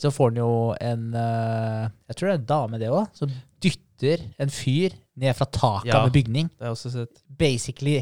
så 0.01 0.09
får 0.13 0.31
han 0.31 0.39
jo 0.41 0.49
en 0.81 1.03
eh, 1.13 1.83
Jeg 2.09 2.17
tror 2.17 2.27
det 2.27 2.33
er 2.33 2.39
en 2.41 2.49
dame, 2.49 2.79
det 2.81 2.89
òg, 2.89 3.05
som 3.13 3.29
dytter 3.61 4.23
en 4.41 4.49
fyr 4.49 4.95
ned 5.21 5.35
fra 5.37 5.45
taket 5.45 5.91
Ja. 5.91 5.99
av 6.01 6.07
en 6.09 6.15
bygning. 6.15 6.49
det 6.49 6.65
har 6.65 6.71
jeg 6.71 6.77
også 6.79 6.91
sett. 6.95 7.21
Basically 7.29 7.99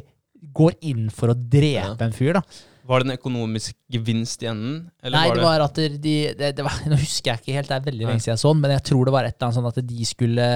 går 0.55 0.77
inn 0.87 1.09
for 1.11 1.33
å 1.33 1.35
drepe 1.35 1.89
Ja. 1.91 1.95
en 1.99 2.15
fyr, 2.15 2.33
da. 2.39 2.41
Var 2.89 3.03
det 3.03 3.09
en 3.11 3.17
økonomisk 3.19 3.75
gevinst 3.91 4.41
i 4.41 4.47
enden? 4.49 4.77
Eller 5.03 5.17
Nei, 5.19 5.27
var 5.27 5.35
det 5.35 5.43
var 5.43 5.61
at 5.67 5.75
de, 5.75 5.89
de, 6.01 6.13
det, 6.39 6.55
det 6.55 6.63
var, 6.65 6.79
Nå 6.89 6.95
husker 6.97 7.33
jeg 7.35 7.41
ikke 7.43 7.57
helt, 7.59 7.67
det 7.67 7.75
er 7.75 7.85
veldig 7.91 8.07
lenge 8.07 8.23
siden 8.23 8.37
jeg 8.37 8.41
så 8.45 8.53
den, 8.55 8.61
men 8.63 8.71
jeg 8.77 8.83
tror 8.87 9.05
det 9.05 9.13
var 9.13 9.27
et 9.27 9.35
eller 9.35 9.49
annet 9.49 9.59
sånn 9.59 9.67
at 9.73 9.81
de 9.91 10.07
skulle 10.07 10.47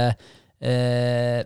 eh, 0.64 1.44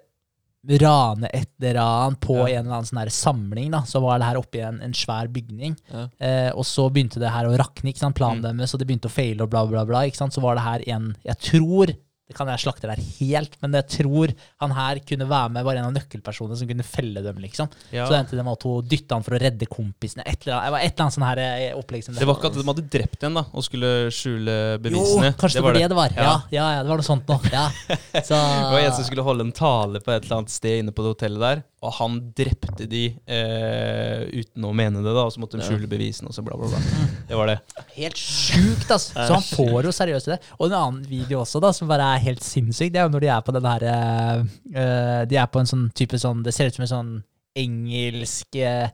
rane 0.68 1.30
et 1.34 1.50
eller 1.62 1.80
annet 1.80 2.20
på 2.20 2.36
Ja. 2.38 2.60
en 2.60 2.66
eller 2.66 2.76
annen 2.82 2.86
sånn 2.86 3.10
samling. 3.12 3.72
da, 3.72 3.82
Så 3.84 4.02
var 4.02 4.20
det 4.20 4.26
her 4.28 4.36
oppe 4.38 4.56
i 4.60 4.62
en, 4.62 4.82
en 4.82 4.94
svær 4.94 5.28
bygning. 5.32 5.78
Ja. 5.94 6.08
Eh, 6.20 6.52
og 6.56 6.64
så 6.66 6.90
begynte 6.92 7.20
det 7.20 7.30
her 7.32 7.46
å 7.46 7.58
rakne, 7.58 7.90
ikke 7.94 8.00
sant, 8.00 8.16
planen 8.16 8.42
Mm. 8.44 8.58
deres, 8.58 8.74
og 8.74 8.80
det 8.80 8.88
begynte 8.88 9.08
å 9.08 9.12
feile 9.16 9.42
og 9.42 9.50
bla, 9.50 9.66
bla, 9.66 9.86
bla. 9.86 10.00
ikke 10.06 10.18
sant, 10.18 10.34
Så 10.34 10.42
var 10.42 10.56
det 10.56 10.64
her 10.64 10.84
en 10.96 11.16
Jeg 11.26 11.38
tror 11.40 11.96
det 12.28 12.36
kan 12.36 12.50
jeg 12.52 12.60
slakte 12.60 12.90
der 12.90 13.00
helt, 13.00 13.54
men 13.64 13.72
jeg 13.78 13.86
tror 13.94 14.32
han 14.60 14.74
her 14.76 15.00
kunne 15.08 15.28
være 15.30 15.52
med, 15.56 15.64
var 15.64 15.78
en 15.80 15.86
av 15.88 15.94
nøkkelpersonene 15.96 16.58
som 16.60 16.68
kunne 16.68 16.84
felle 16.84 17.22
dem, 17.24 17.38
liksom. 17.40 17.70
ja. 17.96 18.04
Så 18.04 18.12
det 18.12 18.20
endte 18.20 18.36
det 18.36 18.44
med 18.44 18.58
at 18.58 18.66
hun 18.68 18.90
dytta 18.92 19.16
han 19.16 19.24
for 19.24 19.38
å 19.38 19.40
redde 19.40 19.70
kompisene. 19.72 20.26
Et 20.28 20.44
eller 20.44 20.58
annet, 20.58 20.68
det 20.68 20.74
var 20.76 20.84
et 20.84 20.92
eller 20.92 21.06
annet 21.06 21.16
sånn 21.16 21.28
her 21.30 21.42
eh, 21.46 21.78
opplegg 21.80 22.04
som 22.04 22.18
Det 22.20 22.28
var 22.28 22.36
ikke 22.42 22.52
at 22.52 22.58
de 22.60 22.66
hadde 22.68 22.86
drept 22.98 23.24
en 23.30 23.40
da, 23.40 23.46
og 23.54 23.64
skulle 23.64 23.94
skjule 24.12 24.58
bevisene? 24.84 25.32
Jo, 25.32 25.38
kanskje 25.40 25.62
det 25.62 25.66
var 25.70 25.80
det 25.80 25.88
det 25.88 26.00
var. 26.02 26.18
Ja, 26.20 26.28
Ja. 26.28 26.36
ja, 26.58 26.68
ja 26.76 26.84
det 26.84 26.92
var 26.92 27.00
noe 27.04 27.08
sånt 27.08 27.32
nå. 27.32 27.40
Ja. 27.54 27.66
Så, 28.28 28.36
Det 28.36 28.76
var 28.76 28.80
en 28.84 28.98
som 29.00 29.08
skulle 29.08 29.24
holde 29.30 29.48
en 29.48 29.56
tale 29.56 30.04
på 30.04 30.12
et 30.12 30.28
eller 30.28 30.42
annet 30.42 30.52
sted 30.52 30.82
inne 30.84 30.92
på 30.92 31.06
det 31.08 31.16
hotellet 31.16 31.44
der, 31.48 31.64
og 31.86 31.94
han 32.00 32.16
drepte 32.34 32.88
de 32.90 33.04
eh, 33.30 34.24
uten 34.34 34.66
å 34.66 34.72
mene 34.74 35.04
det, 35.06 35.12
da, 35.14 35.28
og 35.28 35.34
så 35.34 35.42
måtte 35.44 35.60
de 35.60 35.66
skjule 35.68 35.86
bevisene, 35.90 36.32
og 36.32 36.34
så 36.34 36.42
bla, 36.46 36.58
bla, 36.58 36.72
bla. 36.72 37.08
Det 37.30 37.38
var 37.38 37.52
det. 37.52 37.58
Helt 38.00 38.18
sjukt, 38.18 38.90
altså. 38.90 39.14
Så 39.14 39.28
han 39.36 39.46
får 39.46 39.86
jo 39.86 39.94
seriøst 39.94 40.32
det. 40.34 40.40
Og 40.58 40.72
en 40.72 40.78
annen 40.80 41.04
video 41.06 41.44
også, 41.44 41.62
da, 41.62 41.70
som 41.78 41.90
bare 41.92 42.08
er 42.16 42.24
helt 42.26 42.42
sinnssyk, 42.42 42.90
det 42.96 43.04
er 43.04 43.06
jo 43.06 43.14
når 43.14 43.26
de 43.28 43.30
er 43.36 43.46
på 43.46 43.54
den 43.54 43.68
her 43.70 43.86
eh, 43.92 44.42
eh, 44.74 45.22
De 45.30 45.38
er 45.38 45.52
på 45.54 45.62
en 45.62 45.70
sånn 45.70 45.86
type 45.98 46.18
sånn 46.22 46.42
Det 46.46 46.54
ser 46.56 46.72
ut 46.72 46.80
som 46.80 46.86
en 46.88 46.92
sånn 46.92 47.12
engelsk 47.58 48.58
eh, 48.62 48.88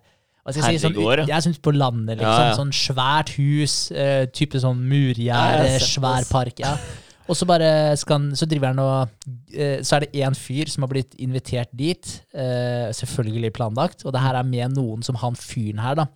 hva 0.44 0.52
skal 0.52 0.74
jeg 0.74 0.82
si, 0.82 0.84
sånn, 0.84 0.98
Herregård, 0.98 1.22
ja. 1.22 1.28
Jeg 1.30 1.38
er 1.38 1.44
sånn 1.46 1.54
på 1.64 1.72
landet, 1.72 2.18
liksom. 2.20 2.34
Ja, 2.36 2.50
ja. 2.50 2.56
Sånn 2.60 2.74
svært 2.76 3.30
hus, 3.38 3.78
eh, 3.96 4.26
type 4.36 4.60
sånn 4.60 4.82
Ja, 4.84 4.90
murgjerde, 4.92 5.24
jeg 5.24 5.56
har 5.56 5.70
sett 5.70 5.86
det, 5.86 5.92
svær 5.94 6.20
ass. 6.20 6.32
park. 6.36 6.60
Ja. 6.60 6.74
Og 7.30 7.38
så 7.40 7.46
bare 7.48 7.68
skal 8.00 8.32
så 8.36 8.48
driver 8.50 8.74
han 8.74 8.80
og 8.84 9.30
eh, 9.56 9.80
Så 9.86 9.96
er 9.96 10.04
det 10.06 10.20
én 10.26 10.36
fyr 10.36 10.68
som 10.72 10.84
har 10.84 10.92
blitt 10.92 11.16
invitert 11.24 11.70
dit. 11.72 12.04
eh, 12.36 12.90
selvfølgelig 12.92 13.54
planlagt. 13.56 14.04
Og 14.06 14.12
det 14.16 14.22
her 14.22 14.36
er 14.36 14.44
med 14.44 14.76
noen 14.76 15.04
som 15.06 15.16
han 15.22 15.36
fyren 15.40 15.80
her, 15.80 15.96
da. 15.96 16.08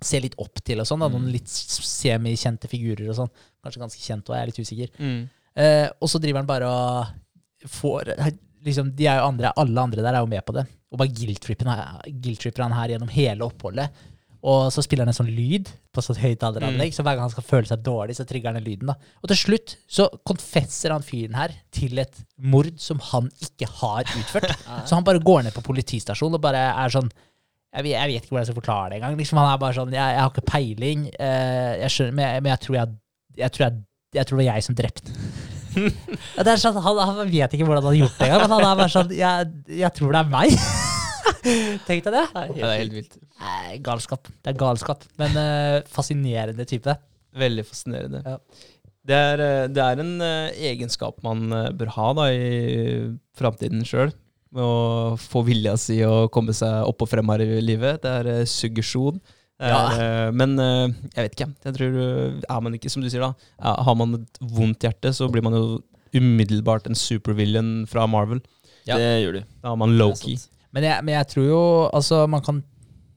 Ser 0.00 0.22
litt 0.24 0.36
opp 0.38 0.62
til 0.64 0.80
og 0.80 0.86
sånn. 0.88 1.00
da, 1.00 1.08
Mm. 1.08 1.18
Noen 1.18 1.32
litt 1.32 1.48
semikjente 1.48 2.68
figurer 2.70 3.08
og 3.10 3.16
sånn. 3.18 3.30
Kanskje 3.64 3.82
ganske 3.82 4.00
kjent 4.04 4.28
òg, 4.30 4.36
jeg 4.36 4.42
er 4.42 4.50
litt 4.52 4.62
usikker. 4.64 4.88
Mm. 4.98 5.28
Eh, 5.58 5.88
og 6.00 6.08
så 6.08 6.20
driver 6.22 6.38
han 6.44 6.46
bare 6.46 6.68
og 6.70 7.68
får 7.68 8.14
liksom, 8.64 8.92
de 8.96 9.06
er 9.06 9.18
jo 9.18 9.26
andre, 9.28 9.52
Alle 9.56 9.80
andre 9.80 10.02
der 10.02 10.14
er 10.14 10.20
jo 10.22 10.30
med 10.30 10.44
på 10.46 10.54
det. 10.54 10.66
Og 10.92 10.98
bare 10.98 11.12
guilt-tripper 11.12 11.68
guilt-tripper 12.22 12.62
han 12.64 12.72
her 12.72 12.94
gjennom 12.94 13.10
hele 13.12 13.44
oppholdet. 13.44 13.90
Og 14.48 14.70
så 14.72 14.82
spiller 14.84 15.04
han 15.04 15.12
en 15.12 15.16
sånn 15.16 15.30
lyd 15.34 15.68
på 15.92 16.02
sånn 16.04 16.20
høyttaleranlegg, 16.22 16.94
så 16.94 17.04
hver 17.04 17.18
gang 17.18 17.26
han 17.26 17.32
skal 17.34 17.46
føle 17.46 17.68
seg 17.68 17.82
dårlig, 17.84 18.16
så 18.16 18.24
trigger 18.28 18.52
han 18.52 18.60
den 18.60 18.68
lyden. 18.68 18.92
da. 18.92 19.12
Og 19.20 19.32
til 19.32 19.40
slutt 19.42 19.74
så 19.90 20.08
konfesser 20.28 20.94
han 20.94 21.04
fyren 21.04 21.36
her 21.36 21.54
til 21.74 22.00
et 22.00 22.22
mord 22.38 22.70
som 22.80 23.02
han 23.10 23.28
ikke 23.44 23.68
har 23.80 24.08
utført. 24.08 24.54
så 24.88 24.96
han 24.96 25.06
bare 25.06 25.22
går 25.24 25.46
ned 25.46 25.56
på 25.56 25.64
politistasjonen 25.66 26.38
og 26.38 26.44
bare 26.44 26.68
er 26.70 26.94
sånn 26.94 27.10
jeg 27.68 27.84
vet, 27.84 27.92
jeg 27.92 28.08
vet 28.08 28.24
ikke 28.24 28.32
hvordan 28.32 28.46
jeg 28.46 28.48
skal 28.48 28.60
forklare 28.62 28.88
det 28.88 28.96
engang. 28.96 29.18
Liksom, 29.20 29.38
han 29.42 29.50
er 29.50 29.58
bare 29.60 29.76
sånn 29.76 29.90
Jeg, 29.92 30.00
jeg 30.14 30.22
har 30.22 30.30
ikke 30.32 30.48
peiling, 30.48 31.04
uh, 31.20 31.72
jeg 31.82 31.92
skjønner, 31.92 32.14
men, 32.16 32.24
jeg, 32.24 32.44
men 32.44 32.52
jeg 32.54 32.62
tror 32.64 32.78
jeg, 32.78 32.94
jeg, 33.42 33.54
tror 33.54 33.66
jeg, 33.66 33.80
jeg 34.16 34.30
tror 34.30 34.38
det 34.38 34.46
var 34.46 34.48
jeg 34.54 34.68
som 34.68 34.78
drepte 34.78 35.18
ja, 36.48 36.56
sånn, 36.58 36.80
han, 36.82 37.00
han 37.12 37.20
vet 37.28 37.54
ikke 37.54 37.68
hvordan 37.68 37.84
han 37.84 37.92
har 37.92 37.98
gjort 38.00 38.16
det 38.16 38.30
engang, 38.30 38.46
men 38.46 38.56
han 38.56 38.68
er 38.70 38.78
bare 38.80 38.92
sånn 38.96 39.12
Jeg, 39.14 39.50
jeg 39.84 39.94
tror 40.00 40.16
det 40.16 40.24
er 40.24 40.32
meg. 40.32 40.56
Tenk 41.88 42.06
deg 42.06 42.14
det. 42.14 42.24
Ja, 42.34 42.46
det 42.48 42.64
er 42.64 42.80
helt 42.82 42.96
vilt. 42.96 43.20
Nei, 43.42 43.78
galskap. 43.84 44.28
Det 44.42 44.52
er 44.52 44.58
galskap. 44.58 45.06
Men 45.20 45.36
uh, 45.38 45.78
fascinerende 45.92 46.66
type. 46.68 46.96
Veldig 47.38 47.64
fascinerende. 47.68 48.22
Ja. 48.24 48.38
Det, 49.08 49.16
er, 49.16 49.40
eh, 49.40 49.66
det 49.72 49.82
er 49.82 50.00
en 50.02 50.14
uh, 50.20 50.64
egenskap 50.70 51.22
man 51.24 51.48
uh, 51.54 51.68
bør 51.76 51.92
ha 51.94 52.08
da 52.18 52.28
i 52.34 52.48
framtiden 53.38 53.86
sjøl. 53.88 54.12
Å 54.58 54.68
få 55.20 55.42
vilja 55.44 55.74
si 55.80 55.98
å 56.04 56.28
komme 56.32 56.54
seg 56.56 56.88
opp 56.88 57.04
og 57.04 57.10
frem 57.10 57.32
her 57.32 57.44
i 57.44 57.60
livet. 57.64 58.02
Det 58.04 58.14
er 58.20 58.30
uh, 58.40 58.48
suggesjon. 58.48 59.20
Det 59.58 59.66
er, 59.74 59.96
eh, 59.98 60.28
Men 60.38 60.52
jeg 60.54 61.16
vet 61.16 61.32
ikke. 61.34 61.46
Jeg 61.66 61.74
tror 61.74 61.94
Er 62.46 62.60
man 62.62 62.76
ikke, 62.76 62.92
som 62.92 63.02
du 63.02 63.08
sier, 63.10 63.24
da 63.24 63.32
ja, 63.58 63.72
Har 63.88 63.96
man 63.98 64.12
et 64.20 64.38
vondt 64.38 64.86
hjerte, 64.86 65.10
så 65.10 65.26
blir 65.26 65.42
man 65.42 65.56
jo 65.56 65.80
umiddelbart 66.14 66.86
en 66.86 66.94
supervillain 66.94 67.82
fra 67.90 68.04
Marvel. 68.06 68.38
Ja. 68.86 68.94
Det 68.94 69.08
gjør 69.24 69.40
du. 69.40 69.48
Da 69.64 69.72
har 69.72 69.80
man 69.80 69.90
Det 69.90 69.98
er 69.98 70.04
Loki. 70.04 70.36
Men 70.76 70.84
jeg, 70.84 71.04
men 71.06 71.16
jeg 71.16 71.30
tror 71.32 71.48
jo 71.48 71.62
altså 71.96 72.26
man 72.30 72.44
kan 72.44 72.60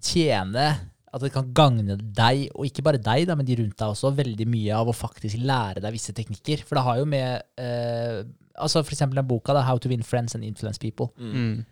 tjene 0.02 0.70
At 1.12 1.24
det 1.24 1.34
kan 1.34 1.50
gagne 1.52 1.98
deg, 2.00 2.46
og 2.56 2.66
ikke 2.66 2.86
bare 2.86 3.02
deg, 3.04 3.26
da, 3.28 3.36
men 3.36 3.46
de 3.48 3.58
rundt 3.60 3.76
deg 3.76 3.92
også, 3.92 4.14
veldig 4.16 4.48
mye 4.48 4.78
av 4.78 4.88
å 4.88 4.96
faktisk 4.96 5.42
lære 5.44 5.84
deg 5.84 5.92
visse 5.92 6.14
teknikker. 6.16 6.64
For 6.64 6.80
det 6.80 6.86
har 6.86 7.02
jo 7.02 7.08
med 7.12 7.44
eh, 7.60 8.22
altså 8.56 8.80
For 8.86 8.96
eksempel 8.96 9.20
den 9.20 9.28
boka, 9.28 9.52
da, 9.58 9.66
How 9.68 9.82
to 9.82 9.92
win 9.92 10.06
friends 10.08 10.38
and 10.38 10.48
influence 10.48 10.80
people. 10.80 11.12
Mm. 11.20 11.66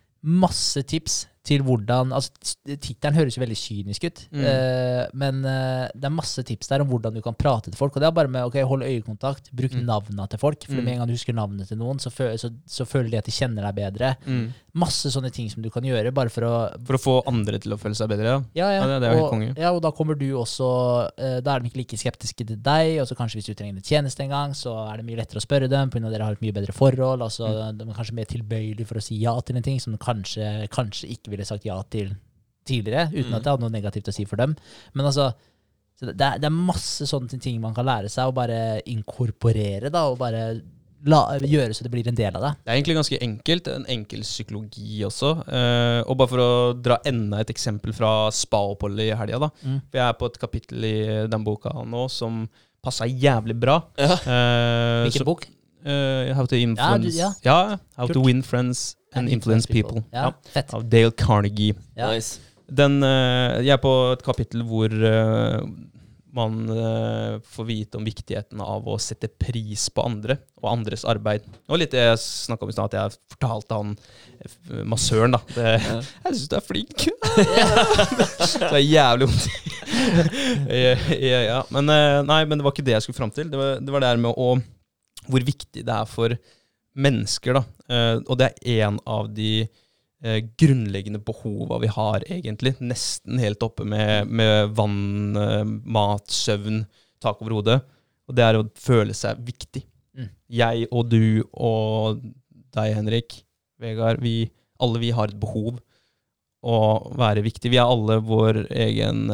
Masse 0.43 0.83
tips 0.83 1.21
til 1.49 1.63
hvordan 1.65 2.13
altså 2.13 2.29
Tittelen 2.69 3.17
høres 3.17 3.35
jo 3.37 3.41
veldig 3.43 3.57
kynisk 3.57 4.05
ut, 4.05 4.19
Mm. 4.29 4.43
uh, 4.45 5.05
men 5.17 5.39
uh, 5.43 5.87
det 5.95 6.05
er 6.05 6.13
masse 6.13 6.43
tips 6.45 6.69
der 6.69 6.83
om 6.83 6.89
hvordan 6.91 7.15
du 7.17 7.21
kan 7.25 7.33
prate 7.33 7.71
til 7.71 7.77
folk. 7.79 7.95
Og 7.97 8.01
det 8.03 8.07
er 8.09 8.15
bare 8.15 8.29
med 8.29 8.45
ok, 8.45 8.59
hold 8.69 8.83
øyekontakt, 8.85 9.49
bruk 9.55 9.73
Mm. 9.73 9.85
navna 9.89 10.27
til 10.29 10.39
folk. 10.39 10.63
For 10.65 10.77
Mm. 10.77 10.83
med 10.85 10.93
en 10.93 10.99
gang 11.01 11.07
du 11.09 11.13
husker 11.17 11.33
navnet 11.33 11.67
til 11.67 11.77
noen, 11.81 11.97
så, 11.99 12.11
føl, 12.13 12.37
så, 12.37 12.51
så 12.67 12.85
føler 12.85 13.09
de 13.11 13.17
at 13.17 13.25
de 13.25 13.31
kjenner 13.33 13.65
deg 13.65 13.75
bedre. 13.81 14.15
Mm. 14.27 14.49
Masse 14.79 15.09
sånne 15.09 15.31
ting 15.33 15.49
som 15.49 15.63
du 15.65 15.69
kan 15.73 15.81
gjøre 15.83 16.13
bare 16.13 16.29
for 16.29 16.41
å 16.45 16.53
For 16.85 16.93
å 16.95 17.01
få 17.01 17.13
andre 17.27 17.57
til 17.59 17.73
å 17.73 17.77
føle 17.81 17.95
seg 17.97 18.07
bedre, 18.11 18.23
ja. 18.29 18.39
ja, 18.53 18.67
ja. 18.69 18.81
Ja, 18.81 18.87
det- 18.87 19.01
det 19.01 19.09
er 19.09 19.13
jo 19.15 19.21
helt 19.23 19.33
konge. 19.33 19.57
ja, 19.57 19.71
og 19.73 19.81
da 19.81 19.91
kommer 19.91 20.15
du 20.17 20.27
også 20.37 21.09
uh, 21.17 21.39
Da 21.41 21.55
er 21.55 21.59
de 21.59 21.69
ikke 21.69 21.77
like 21.81 21.97
skeptiske 21.97 22.45
til 22.45 22.57
deg, 22.61 22.99
og 23.01 23.07
så 23.09 23.15
kanskje 23.17 23.39
hvis 23.41 23.49
du 23.49 23.53
trenger 23.55 23.75
en 23.77 23.81
tjeneste 23.81 24.21
en 24.21 24.29
gang, 24.29 24.51
så 24.53 24.75
er 24.93 24.97
det 24.97 25.05
mye 25.09 25.17
lettere 25.17 25.41
å 25.41 25.45
spørre 25.45 25.67
dem, 25.69 25.89
pga. 25.89 26.09
dere 26.11 26.23
har 26.23 26.33
et 26.37 26.41
mye 26.41 26.53
bedre 26.53 26.71
forhold. 26.73 27.21
altså 27.21 27.49
Mm. 27.49 27.77
De 27.79 27.83
er 27.89 27.93
kanskje 27.97 28.13
mer 28.13 28.25
tilbøyelige 28.29 28.85
for 28.85 28.95
å 28.99 29.01
si 29.01 29.15
ja 29.17 29.33
til 29.41 29.55
en 29.57 29.63
ting 29.63 29.79
som 29.79 29.91
de 29.93 29.97
kanskje, 29.97 30.67
kanskje 30.69 31.09
ikke 31.09 31.31
ville 31.39 31.47
sagt 31.49 31.65
ja 31.67 31.79
til 31.89 32.11
tidligere, 32.69 33.07
uten 33.09 33.31
Mm. 33.31 33.37
at 33.39 33.43
det 33.45 33.49
hadde 33.55 33.63
noe 33.65 33.73
negativt 33.73 34.11
å 34.11 34.13
si 34.13 34.25
for 34.29 34.37
dem. 34.37 34.55
Men 34.93 35.07
altså 35.09 35.31
det, 35.99 36.13
er, 36.21 36.37
det 36.39 36.45
er 36.47 36.53
masse 36.55 37.03
sånne 37.09 37.39
ting 37.41 37.57
man 37.59 37.73
kan 37.75 37.87
lære 37.87 38.07
seg, 38.11 38.29
å 38.29 38.35
bare 38.35 38.79
inkorporere, 38.87 39.89
da, 39.91 40.05
og 40.11 40.19
bare 40.21 40.61
la, 41.09 41.19
gjøre 41.39 41.73
så 41.75 41.83
det 41.85 41.91
blir 41.91 42.07
en 42.11 42.15
del 42.15 42.35
av 42.37 42.43
det. 42.45 42.51
Det 42.63 42.71
er 42.71 42.77
egentlig 42.77 42.95
ganske 42.99 43.19
enkelt. 43.23 43.67
En 43.73 43.85
enkel 43.89 44.21
psykologi 44.27 44.99
også. 45.07 45.29
Eh, 45.47 46.01
og 46.05 46.17
bare 46.19 46.31
for 46.31 46.43
å 46.43 46.49
dra 46.79 46.97
enda 47.07 47.39
et 47.43 47.51
eksempel 47.53 47.93
fra 47.95 48.29
spa-oppholdet 48.35 49.09
i 49.09 49.15
helga, 49.15 49.39
da. 49.45 49.49
Mm. 49.63 49.77
For 49.89 49.99
jeg 50.01 50.05
er 50.07 50.17
på 50.19 50.29
et 50.31 50.39
kapittel 50.39 50.83
i 50.89 50.95
den 51.31 51.43
boka 51.47 51.71
nå 51.87 52.05
som 52.11 52.43
passa 52.83 53.07
jævlig 53.07 53.57
bra. 53.59 53.79
Ja. 53.97 54.13
Eh, 54.13 55.07
Hvilken 55.07 55.23
så- 55.23 55.25
bok? 55.25 55.47
eh, 55.85 56.33
how 56.35 56.45
to 56.45 56.55
influence 56.55 57.15
Ja, 57.17 57.29
du- 57.31 57.43
ja. 57.43 57.59
ja, 57.71 57.77
How 57.97 58.07
to 58.07 58.21
win 58.23 58.41
friends 58.43 58.95
and 59.15 59.29
Influence 59.29 59.67
People. 59.67 60.03
Ja, 60.13 60.33
fett. 60.53 60.73
Av 60.73 60.85
Dale 60.89 61.11
Carnegie. 61.11 61.75
Ja. 61.95 62.11
Nice. 62.11 62.39
Den, 62.69 63.01
eh, 63.03 63.61
jeg 63.65 63.73
er 63.73 63.81
på 63.81 63.93
et 64.13 64.21
kapittel 64.25 64.61
hvor 64.67 64.93
eh, 64.93 65.63
man 66.37 66.57
eh, 66.69 67.39
får 67.41 67.65
vite 67.65 67.97
om 67.97 68.05
viktigheten 68.05 68.61
av 68.61 68.85
å 68.85 68.99
sette 69.01 69.31
pris 69.41 69.87
på 69.89 70.03
andre 70.05 70.37
og 70.61 70.67
andres 70.69 71.01
arbeid. 71.09 71.47
Var 71.65 71.81
litt 71.81 71.95
det 71.95 72.03
jeg 72.03 72.21
snakka 72.21 72.67
om 72.67 72.69
i 72.69 72.75
stad, 72.75 72.93
at 72.93 72.99
jeg 72.99 73.33
fortalte 73.33 73.79
han 73.79 73.95
massøren, 74.85 75.33
da. 75.33 75.41
Det, 75.55 75.71
Ja. 75.87 75.97
Jeg 76.29 76.35
syns 76.35 76.51
du 76.51 76.55
er 76.59 76.67
flink. 76.67 77.07
det 78.69 78.69
er 78.69 78.85
jævlig 78.85 79.31
vondt. 79.31 79.49
ja, 80.69 80.93
ja, 81.17 81.39
ja. 81.47 81.59
Men 81.73 81.89
nei, 82.29 82.43
men 82.45 82.59
det 82.59 82.67
var 82.67 82.75
ikke 82.75 82.85
det 82.85 82.93
jeg 82.99 83.07
skulle 83.07 83.17
fram 83.17 83.33
til. 83.33 83.49
Det 83.49 83.57
var 83.57 83.81
det 83.81 83.93
var 83.95 84.03
det 84.03 84.11
her 84.13 84.21
med 84.21 84.37
å 84.37 84.51
Hvor 85.29 85.43
viktig 85.45 85.81
det 85.85 85.95
er 85.95 86.07
for 86.09 86.37
mennesker, 86.99 87.59
da. 87.59 87.63
Eh, 87.89 88.17
og 88.25 88.39
det 88.39 88.51
er 88.51 88.83
en 88.87 88.99
av 89.09 89.29
de 89.35 89.53
eh, 89.63 90.39
grunnleggende 90.59 91.21
behova 91.25 91.79
vi 91.83 91.91
har, 91.91 92.25
egentlig. 92.27 92.75
Nesten 92.83 93.41
helt 93.41 93.63
oppe 93.65 93.87
med, 93.87 94.29
med 94.29 94.73
vann, 94.77 95.37
eh, 95.39 95.63
mat, 95.65 96.27
søvn, 96.33 96.83
tak 97.23 97.41
over 97.43 97.59
hodet. 97.59 97.79
Og 98.29 98.37
det 98.37 98.45
er 98.45 98.59
å 98.59 98.67
føle 98.77 99.15
seg 99.17 99.41
viktig. 99.45 99.83
Mm. 100.17 100.31
Jeg 100.59 100.89
og 100.91 101.09
du 101.11 101.43
og 101.53 102.23
deg, 102.75 102.95
Henrik, 102.97 103.41
Vegard, 103.79 104.21
vi, 104.21 104.49
alle 104.83 105.01
vi 105.01 105.13
har 105.15 105.31
et 105.31 105.39
behov 105.39 105.79
å 106.59 106.77
være 107.17 107.43
viktig. 107.45 107.71
Vi 107.71 107.79
er 107.79 107.87
alle 107.87 108.19
vår 108.23 108.65
egen 108.67 109.29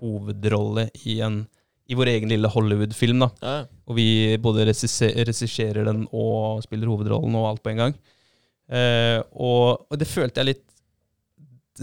hovedrolle 0.00 0.90
i, 1.04 1.20
en, 1.24 1.44
i 1.88 1.94
vår 1.98 2.10
egen 2.16 2.30
lille 2.32 2.50
Hollywood-film. 2.50 3.20
da. 3.22 3.28
Ja. 3.42 3.56
Og 3.86 3.96
vi 3.98 4.36
både 4.42 4.66
regisse- 4.66 5.12
regisserer 5.14 5.84
den 5.86 6.06
og 6.12 6.62
spiller 6.64 6.90
hovedrollen 6.90 7.34
og 7.38 7.48
alt 7.50 7.62
på 7.62 7.70
en 7.70 7.82
gang. 7.84 7.94
Eh, 8.66 9.20
og, 9.38 9.86
og 9.90 9.98
det 10.00 10.08
følte 10.10 10.42
jeg 10.42 10.48
litt 10.50 10.64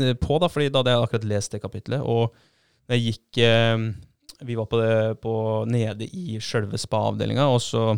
eh, 0.03 0.15
på, 0.19 0.39
da, 0.43 0.49
fordi 0.51 0.67
da 0.67 0.81
hadde 0.81 0.95
jeg 0.95 1.05
akkurat 1.07 1.29
lest 1.31 1.55
det 1.55 1.61
kapitlet. 1.63 2.03
Og 2.03 2.33
når 2.89 2.97
jeg 2.97 3.05
gikk 3.13 3.39
eh, 3.47 3.85
Vi 4.43 4.57
var 4.59 4.67
på 4.67 4.79
det 4.81 5.21
på, 5.23 5.33
nede 5.71 6.03
i 6.11 6.35
sjølve 6.43 6.75
spa-avdelinga, 6.81 7.45
og 7.47 7.61
så 7.63 7.93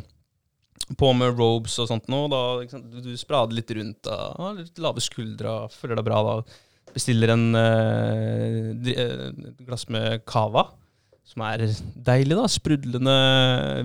på 1.00 1.08
med 1.18 1.34
robes 1.40 1.80
og 1.82 1.88
sånt 1.90 2.06
nå. 2.12 2.28
Da, 2.30 2.42
du, 3.02 3.16
sprader 3.18 3.56
litt 3.58 3.72
rundt, 3.74 4.04
da, 4.06 4.52
litt 4.60 4.78
lave 4.84 5.02
skuldre, 5.02 5.64
føler 5.74 5.98
deg 5.98 6.06
bra 6.06 6.20
da. 6.28 6.36
Bestiller 6.94 7.34
en 7.34 7.48
eh, 7.58 8.94
eh, 8.94 9.30
glass 9.66 9.88
med 9.90 10.22
cava 10.30 10.68
som 11.26 11.44
er 11.48 11.66
deilig, 12.08 12.38
da. 12.38 12.46
Sprudlende 12.52 13.16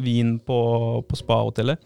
vin 0.04 0.36
på, 0.44 0.60
på 1.08 1.18
spa-hotellet. 1.18 1.80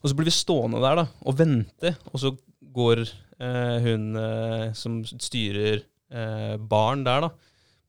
Og 0.00 0.08
så 0.08 0.16
blir 0.16 0.30
vi 0.30 0.34
stående 0.34 0.80
der 0.80 1.02
da, 1.02 1.06
og 1.28 1.36
vente, 1.36 1.94
og 2.12 2.22
så 2.22 2.32
går 2.70 3.02
eh, 3.04 3.76
hun 3.84 4.16
eh, 4.16 4.70
som 4.76 5.00
styrer 5.10 5.82
eh, 5.82 6.54
baren 6.56 7.04
der, 7.04 7.26
da, 7.26 7.32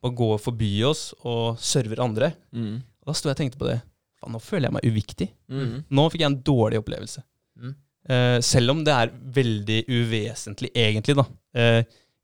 og 0.02 0.18
går 0.18 0.42
forbi 0.42 0.74
oss 0.88 1.12
og 1.22 1.60
server 1.62 2.02
andre. 2.04 2.34
Mm. 2.52 2.82
Og 2.82 3.12
da 3.12 3.16
sto 3.16 3.30
jeg 3.30 3.38
og 3.38 3.42
tenkte 3.44 3.62
på 3.62 3.70
det. 3.70 3.80
Faen, 4.22 4.36
nå 4.36 4.42
føler 4.44 4.68
jeg 4.68 4.76
meg 4.78 4.90
uviktig. 4.90 5.30
Mm. 5.52 5.78
Nå 5.90 6.10
fikk 6.12 6.26
jeg 6.26 6.32
en 6.32 6.42
dårlig 6.52 6.82
opplevelse. 6.82 7.24
Mm. 7.62 7.74
Eh, 8.12 8.38
selv 8.46 8.74
om 8.76 8.84
det 8.86 8.98
er 8.98 9.16
veldig 9.38 9.80
uvesentlig, 9.90 10.72
egentlig, 10.78 11.18
da. 11.22 11.26
Eh, 11.56 11.82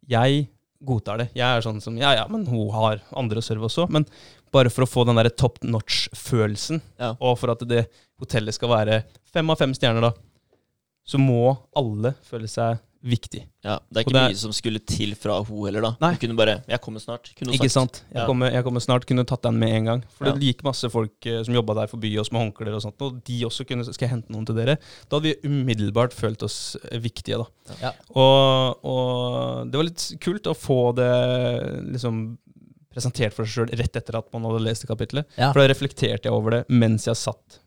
jeg 0.09 0.47
godtar 0.87 1.21
det. 1.21 1.29
Jeg 1.37 1.45
er 1.47 1.63
sånn 1.65 1.79
som 1.81 1.95
Ja, 1.97 2.13
ja, 2.13 2.25
men 2.29 2.45
hun 2.49 2.69
har 2.73 3.01
andre 3.17 3.41
å 3.41 3.45
serve 3.45 3.69
også. 3.69 3.87
Men 3.93 4.05
bare 4.51 4.69
for 4.73 4.83
å 4.85 4.89
få 4.89 5.05
den 5.05 5.15
der 5.19 5.29
top 5.29 5.59
notch-følelsen, 5.63 6.81
Ja. 6.99 7.15
og 7.19 7.37
for 7.39 7.51
at 7.51 7.59
det 7.67 7.87
hotellet 8.19 8.53
skal 8.53 8.69
være 8.69 9.03
fem 9.33 9.49
av 9.49 9.57
fem 9.57 9.73
stjerner, 9.73 10.01
da, 10.01 10.11
så 11.07 11.17
må 11.19 11.57
alle 11.75 12.15
føle 12.27 12.47
seg 12.47 12.79
viktig. 13.07 13.43
Ja, 13.63 13.77
det 13.93 13.99
er 14.01 14.03
ikke 14.03 14.13
det 14.13 14.21
er- 14.23 14.29
mye 14.33 14.35
som 14.37 14.51
skulle 14.51 14.79
til 14.83 15.13
fra 15.15 15.41
hun 15.45 15.65
heller, 15.67 15.81
da. 15.81 15.91
Nei. 16.01 16.09
Hun 16.15 16.17
kunne 16.17 16.35
bare 16.35 16.63
'Jeg 16.67 16.81
kommer 16.81 16.99
snart'. 16.99 17.33
Kunne 17.37 17.53
Ikke 17.53 17.69
sant? 17.69 18.01
Jeg, 18.11 18.17
Ja. 18.21 18.25
kommer, 18.25 18.51
jeg 18.51 18.63
kommer 18.65 18.79
snart, 18.81 19.05
kunne 19.05 19.23
tatt 19.23 19.43
den 19.43 19.57
med 19.59 19.69
en 19.69 19.85
gang. 19.85 20.03
For 20.09 20.25
Ja. 20.25 20.31
det 20.33 20.41
gikk 20.41 20.63
masse 20.63 20.89
folk 20.91 21.11
eh, 21.25 21.43
som 21.43 21.53
jobba 21.53 21.75
der 21.75 21.87
forbi 21.87 22.17
oss 22.19 22.31
med 22.31 22.41
håndklær 22.51 22.73
og 22.75 22.81
sånt, 22.81 22.99
og 22.99 23.23
de 23.23 23.43
også 23.45 23.65
kunne 23.65 23.85
Skal 23.85 24.09
jeg 24.09 24.09
hente 24.09 24.29
noen 24.31 24.45
til 24.45 24.55
dere? 24.55 24.77
Da 25.09 25.19
hadde 25.19 25.35
vi 25.41 25.47
umiddelbart 25.47 26.11
følt 26.11 26.41
oss 26.43 26.75
eh, 26.91 26.97
viktige, 26.99 27.37
da. 27.37 27.45
Ja. 27.81 27.91
Og, 28.15 28.83
og 28.83 29.71
det 29.71 29.77
var 29.77 29.83
litt 29.83 30.19
kult 30.19 30.43
å 30.47 30.55
få 30.57 30.95
det 30.95 31.93
liksom 31.93 32.37
presentert 32.97 33.35
for 33.37 33.45
seg 33.47 33.67
sjøl 33.69 33.77
rett 33.79 34.01
etter 34.01 34.17
at 34.19 34.27
man 34.33 34.45
hadde 34.49 34.63
lest 34.65 34.83
det 34.83 34.89
kapitlet. 34.91 35.29
Ja. 35.37 35.51
For 35.53 35.61
da 35.61 35.69
reflekterte 35.71 36.27
jeg 36.27 36.33
over 36.35 36.57
det 36.57 36.63
mens 36.73 37.05
jeg 37.07 37.17
satt, 37.21 37.59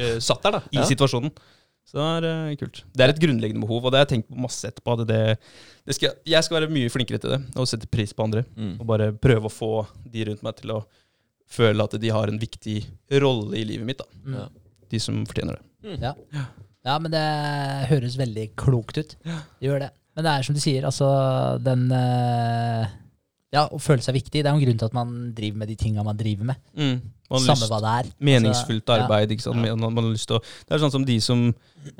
uh, 0.00 0.16
satt 0.24 0.42
der, 0.48 0.58
da, 0.58 0.62
i 0.72 0.80
Ja. 0.80 0.88
situasjonen. 0.88 1.32
Så 1.90 1.96
det 1.98 2.06
er 2.30 2.46
uh, 2.52 2.56
kult. 2.60 2.82
Det 2.94 3.02
er 3.02 3.10
et 3.14 3.18
grunnleggende 3.22 3.64
behov, 3.64 3.84
og 3.88 3.90
det 3.92 3.98
har 3.98 4.04
jeg 4.06 4.12
tenkt 4.16 4.28
på 4.30 4.38
masse 4.44 4.68
etterpå. 4.68 4.94
Det, 5.08 5.20
det 5.88 5.96
skal, 5.96 6.12
jeg 6.28 6.46
skal 6.46 6.60
være 6.60 6.70
mye 6.70 6.90
flinkere 6.92 7.18
til 7.22 7.32
det, 7.34 7.40
og 7.58 7.66
sette 7.66 7.88
pris 7.90 8.12
på 8.14 8.26
andre. 8.28 8.44
Mm. 8.54 8.76
Og 8.78 8.86
bare 8.86 9.08
prøve 9.16 9.48
å 9.50 9.52
få 9.54 9.70
de 10.06 10.26
rundt 10.28 10.44
meg 10.46 10.58
til 10.60 10.74
å 10.76 10.80
føle 11.50 11.82
at 11.82 11.96
de 11.98 12.12
har 12.14 12.30
en 12.30 12.38
viktig 12.38 12.76
rolle 13.24 13.58
i 13.58 13.64
livet 13.66 13.88
mitt. 13.88 13.98
da. 14.04 14.06
Mm. 14.22 14.36
Ja. 14.38 14.44
De 14.92 15.00
som 15.02 15.18
fortjener 15.26 15.58
det. 15.58 15.98
Ja. 16.04 16.12
ja, 16.86 16.94
men 17.02 17.10
det 17.10 17.24
høres 17.90 18.14
veldig 18.20 18.44
klokt 18.60 19.00
ut. 19.00 19.16
Det 19.24 19.66
gjør 19.66 19.82
det. 19.88 19.90
Men 20.14 20.26
det 20.26 20.32
er 20.36 20.46
som 20.46 20.54
du 20.54 20.60
sier, 20.62 20.86
altså 20.86 21.08
den 21.64 21.88
eh, 21.96 22.86
Ja, 23.52 23.64
å 23.74 23.80
føle 23.82 23.98
seg 24.04 24.14
viktig. 24.14 24.44
Det 24.44 24.46
er 24.46 24.52
jo 24.54 24.60
en 24.60 24.62
grunn 24.62 24.78
til 24.78 24.86
at 24.86 24.94
man 24.94 25.14
driver 25.34 25.58
med 25.58 25.68
de 25.72 25.74
tinga 25.74 26.04
man 26.06 26.16
driver 26.18 26.44
med. 26.52 26.56
Man 27.30 27.40
Samme 27.42 27.56
lyst- 27.58 27.70
hva 27.72 27.80
det 27.82 27.90
er. 27.98 28.10
Meningsfullt 28.22 28.84
Altså, 28.86 28.96
ja. 29.00 29.04
arbeid. 29.08 29.30
ikke 29.34 29.42
sant? 29.42 29.56
Man, 29.58 29.80
man 29.94 30.04
har 30.04 30.12
lyst 30.12 30.28
til 30.30 30.36
å, 30.38 30.42
det 30.68 30.74
er 30.76 30.82
sånn 30.84 30.92
som 30.94 31.04
de 31.06 31.16
som 31.22 31.42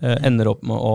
eh, 0.03 0.17
ender 0.27 0.47
opp 0.53 0.63
med 0.63 0.77
å 0.79 0.95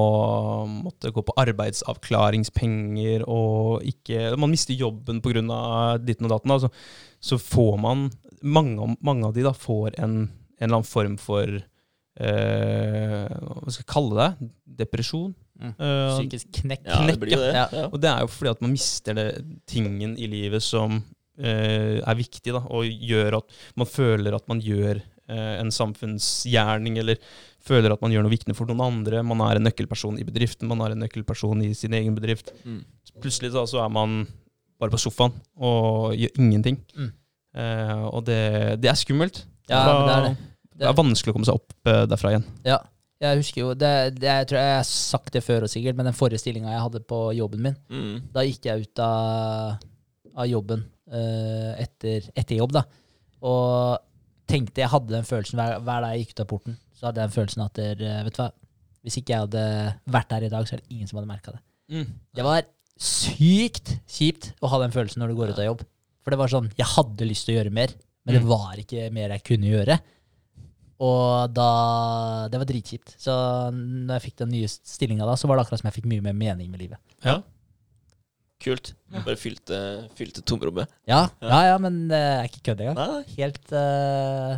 måtte 0.67 1.11
gå 1.15 1.23
på 1.27 1.35
arbeidsavklaringspenger 1.43 3.23
og 3.27 3.83
ikke 3.87 4.37
Man 4.39 4.51
mister 4.53 4.73
jobben 4.75 5.21
pga. 5.23 5.97
ditten 6.03 6.25
og 6.27 6.31
datten. 6.37 6.49
Da. 6.55 6.59
Så, 6.59 6.71
så 7.19 7.37
får 7.41 7.77
man 7.79 8.09
mange, 8.41 8.95
mange 9.01 9.25
av 9.27 9.33
de 9.35 9.43
da 9.43 9.51
får 9.53 9.99
en, 9.99 10.17
en 10.29 10.63
eller 10.69 10.77
annen 10.79 10.87
form 10.87 11.17
for 11.17 11.47
eh, 11.51 13.27
Hva 13.27 13.71
skal 13.71 13.83
jeg 13.83 13.91
kalle 13.91 14.15
det? 14.21 14.49
Depresjon. 14.85 15.33
Mm. 15.55 15.73
Eh, 15.79 16.05
Psykisk 16.17 16.49
knekk. 16.61 16.85
Ja, 16.89 17.01
det 17.07 17.17
blir 17.21 17.35
jo 17.35 17.41
det. 17.41 17.51
ja. 17.55 17.65
Ja. 17.71 17.85
og 17.87 17.99
det 18.03 18.09
er 18.11 18.23
jo 18.25 18.31
fordi 18.33 18.51
at 18.51 18.63
man 18.65 18.73
mister 18.75 19.15
det 19.17 19.27
tingen 19.71 20.17
i 20.19 20.27
livet 20.31 20.63
som 20.65 20.97
eh, 21.39 21.99
er 22.01 22.15
viktig, 22.19 22.53
da, 22.55 22.63
og 22.67 22.85
gjør 22.85 23.39
at 23.39 23.59
man 23.79 23.87
føler 23.89 24.35
at 24.35 24.47
man 24.51 24.61
gjør 24.63 24.99
eh, 24.99 25.53
en 25.61 25.71
samfunnsgjerning, 25.71 26.99
eller 27.01 27.19
føler 27.65 27.93
at 27.95 28.01
man 28.03 28.13
gjør 28.13 28.25
noe 28.27 28.33
viktig 28.35 28.55
for 28.57 28.69
noen 28.69 28.83
andre. 28.85 29.23
Man 29.25 29.41
er 29.47 29.59
en 29.59 29.65
nøkkelperson 29.69 30.19
i 30.21 30.27
bedriften, 30.27 30.69
man 30.69 30.83
er 30.85 30.93
en 30.95 31.01
nøkkelperson 31.05 31.63
i 31.65 31.71
sin 31.77 31.95
egen 31.97 32.15
bedrift. 32.17 32.51
Mm. 32.65 32.83
Plutselig 33.23 33.53
da, 33.55 33.63
så 33.69 33.79
er 33.85 33.93
man 33.95 34.25
bare 34.81 34.91
på 34.91 34.99
sofaen 34.99 35.33
og 35.55 36.11
gjør 36.19 36.35
ingenting. 36.43 36.81
Mm. 36.99 37.13
Eh, 37.55 38.03
og 38.11 38.25
det, 38.27 38.41
det 38.83 38.91
er 38.91 38.99
skummelt. 38.99 39.45
Ja, 39.71 39.79
da, 39.87 39.93
det 39.95 40.15
er 40.17 40.27
det. 40.27 40.35
Det 40.75 40.87
er 40.89 40.97
vanskelig 40.97 41.31
å 41.31 41.35
komme 41.37 41.47
seg 41.47 41.55
opp 41.57 41.87
eh, 41.87 42.03
derfra 42.11 42.33
igjen. 42.33 42.43
Ja. 42.67 42.81
Jeg 43.21 43.37
husker 43.39 43.61
jo, 43.61 43.69
det, 43.79 43.91
det, 44.19 44.27
jeg 44.27 44.47
tror 44.49 44.59
jeg 44.59 44.75
har 44.75 44.83
sagt 44.89 45.31
det 45.33 45.41
før 45.45 45.63
og 45.63 45.69
sikkert, 45.71 45.95
men 45.95 46.05
den 46.09 46.13
forrige 46.17 46.41
stillinga 46.41 46.73
jeg 46.73 46.81
hadde 46.83 46.99
på 47.07 47.19
jobben 47.37 47.61
min, 47.63 47.77
Mm. 47.89 48.17
da 48.35 48.41
gikk 48.43 48.65
jeg 48.67 48.81
ut 48.89 48.99
av, 48.99 49.77
av 50.35 50.49
jobben 50.51 50.83
uh, 51.13 51.71
etter, 51.79 52.27
etter 52.35 52.57
jobb, 52.59 52.73
da. 52.75 52.83
Og 53.45 53.97
tenkte 54.51 54.83
jeg 54.83 54.91
hadde 54.91 55.13
den 55.15 55.23
følelsen 55.27 55.57
hver, 55.61 55.79
hver 55.79 56.01
dag 56.03 56.11
jeg 56.17 56.25
gikk 56.25 56.33
ut 56.35 56.43
av 56.43 56.49
porten. 56.51 56.77
Så 56.95 57.07
hadde 57.07 57.21
jeg 57.23 57.29
den 57.31 57.35
følelsen 57.37 57.63
at 57.65 57.73
der, 57.79 58.03
eh, 58.03 58.23
vet 58.27 58.35
du 58.35 58.41
hva, 58.43 58.49
hvis 59.05 59.17
ikke 59.21 59.33
jeg 59.33 59.43
hadde 59.45 59.63
vært 60.15 60.29
der 60.35 60.45
i 60.45 60.51
dag, 60.53 60.67
så 60.67 60.75
er 60.75 60.81
det 60.83 60.91
ingen 60.95 61.07
som 61.09 61.17
hadde 61.19 61.29
merka 61.31 61.51
det. 61.55 61.61
Det 62.35 62.43
var 62.45 62.63
sykt 62.97 63.95
kjipt 64.09 64.51
å 64.63 64.69
ha 64.71 64.79
den 64.83 64.93
følelsen 64.95 65.21
når 65.23 65.31
du 65.33 65.37
går 65.39 65.51
ut 65.53 65.59
av 65.61 65.67
jobb. 65.69 65.83
For 66.25 66.33
det 66.33 66.39
var 66.41 66.51
sånn, 66.51 66.69
jeg 66.77 66.87
hadde 66.95 67.27
lyst 67.29 67.45
til 67.47 67.55
å 67.55 67.57
gjøre 67.59 67.73
mer, 67.75 67.93
men 68.25 68.33
det 68.37 68.41
Mm. 68.43 68.47
var 68.49 68.75
ikke 68.81 69.11
mer 69.13 69.29
jeg 69.35 69.43
kunne 69.45 69.69
gjøre. 69.69 69.99
Og 71.03 71.51
da 71.51 72.47
Det 72.51 72.59
var 72.61 72.65
dritkjipt. 72.69 73.15
Så 73.19 73.33
når 73.73 74.13
jeg 74.19 74.25
fikk 74.29 74.37
den 74.43 74.53
nye 74.55 74.67
stillinga 74.71 75.25
da, 75.27 75.35
så 75.35 75.47
var 75.49 75.57
det 75.57 75.65
akkurat 75.65 75.81
som 75.81 75.89
jeg 75.91 75.97
fikk 76.01 76.07
mye 76.13 76.23
mer 76.23 76.33
mening 76.37 76.69
med 76.71 76.79
livet. 76.85 76.99
Ja. 77.25 77.41
Kult. 78.63 78.93
Bare 79.11 79.35
fylte, 79.35 79.77
fylte 80.15 80.41
tomrommet. 80.47 80.87
Ja, 81.05 81.25
ja, 81.43 81.59
ja, 81.73 81.75
men 81.77 82.07
det 82.07 82.17
er 82.17 82.47
ikke 82.47 82.63
kødd 82.69 82.85
engang. 82.85 83.25
Helt 83.35 83.73
uh, 83.75 84.55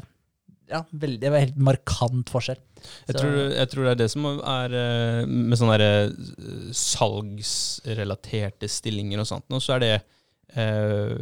Ja, 0.69 0.84
veldig, 0.93 1.19
det 1.23 1.31
var 1.34 1.39
helt 1.45 1.57
markant 1.57 2.30
forskjell. 2.30 2.59
Jeg 3.07 3.15
Så- 3.15 3.22
tror, 3.23 3.38
jeg 3.55 3.69
tror 3.72 3.84
det 3.88 3.91
er 3.91 3.99
det 4.03 4.09
som 4.11 4.26
er 4.38 4.73
eh, 4.77 5.26
med 5.26 5.57
sånne 5.57 5.77
der, 5.80 6.11
eh, 6.14 6.72
salgsrelaterte 6.77 8.68
stillinger 8.69 9.22
og 9.23 9.27
sånt, 9.30 9.45
nå, 9.51 9.59
så 9.64 9.76
er 9.77 9.84
det 9.84 9.91
eh, 10.55 11.15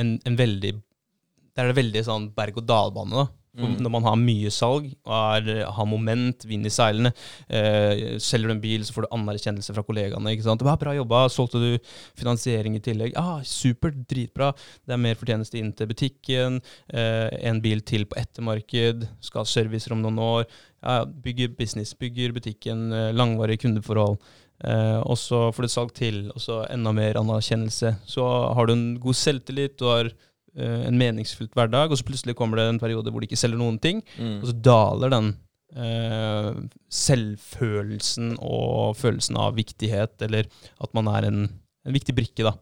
en, 0.00 0.16
en 0.26 0.36
veldig 0.38 0.72
Det 0.76 1.62
er 1.62 1.70
det 1.70 1.78
veldig 1.78 2.02
sånn 2.04 2.26
berg-og-dal-bane, 2.36 3.14
da. 3.16 3.26
Mm. 3.56 3.76
Når 3.80 3.92
man 3.92 4.04
har 4.04 4.18
mye 4.20 4.50
salg, 4.52 4.90
er, 5.06 5.50
har 5.72 5.88
moment, 5.88 6.44
vind 6.48 6.68
i 6.68 6.72
seilene, 6.72 7.12
eh, 7.48 8.16
selger 8.20 8.50
du 8.50 8.54
en 8.56 8.62
bil, 8.62 8.84
så 8.84 8.92
får 8.92 9.06
du 9.06 9.14
anerkjennelse 9.16 9.72
fra 9.76 9.84
kollegaene. 9.86 10.32
ikke 10.34 10.44
sant? 10.44 10.60
Ja, 10.60 10.76
'Bra 10.76 10.92
jobba, 10.92 11.28
solgte 11.32 11.62
du 11.62 11.78
finansiering 12.14 12.76
i 12.76 12.84
tillegg?' 12.84 13.16
Ah, 13.16 13.40
'Supert, 13.40 14.06
dritbra. 14.06 14.52
Det 14.86 14.92
er 14.92 15.00
mer 15.00 15.14
fortjeneste 15.14 15.58
inn 15.58 15.72
til 15.72 15.86
butikken. 15.86 16.60
Eh, 16.92 17.28
en 17.48 17.60
bil 17.60 17.80
til 17.80 18.04
på 18.04 18.18
ettermarked. 18.20 19.08
Skal 19.20 19.40
ha 19.40 19.44
servicer 19.44 19.92
om 19.92 20.02
noen 20.02 20.18
år. 20.18 20.44
Ja, 20.82 21.04
bygger 21.04 21.56
business, 21.56 21.94
bygger 21.94 22.32
butikken, 22.32 22.92
eh, 22.92 23.12
langvarige 23.12 23.64
kundeforhold. 23.64 24.18
Eh, 24.64 25.00
og 25.04 25.18
så 25.20 25.50
får 25.52 25.62
du 25.62 25.68
salg 25.68 25.92
til, 25.96 26.30
og 26.32 26.40
så 26.40 26.62
enda 26.72 26.92
mer 26.92 27.18
anerkjennelse. 27.20 27.96
Så 28.08 28.24
har 28.54 28.66
du 28.66 28.72
en 28.72 28.86
god 29.00 29.14
selvtillit, 29.14 29.76
du 29.78 29.84
har 29.84 30.06
eh, 30.06 30.14
en 30.56 30.96
meningsfylt 30.98 31.52
hverdag, 31.54 31.90
og 31.92 31.98
så 32.00 32.04
plutselig 32.06 32.34
kommer 32.38 32.56
det 32.56 32.68
en 32.70 32.78
periode 32.80 33.10
hvor 33.12 33.20
de 33.20 33.28
ikke 33.28 33.36
selger 33.40 33.58
noen 33.60 33.78
ting, 33.82 34.02
Mm. 34.18 34.40
og 34.42 34.46
så 34.48 34.54
daler 34.64 35.10
den 35.12 35.36
eh, 35.76 36.50
selvfølelsen 36.88 38.36
og 38.40 38.96
følelsen 38.96 39.36
av 39.40 39.56
viktighet, 39.58 40.16
eller 40.26 40.48
at 40.80 40.94
man 40.96 41.08
er 41.12 41.28
en, 41.28 41.40
en 41.86 41.92
viktig 41.96 42.14
brikke, 42.16 42.46
da. 42.46 42.54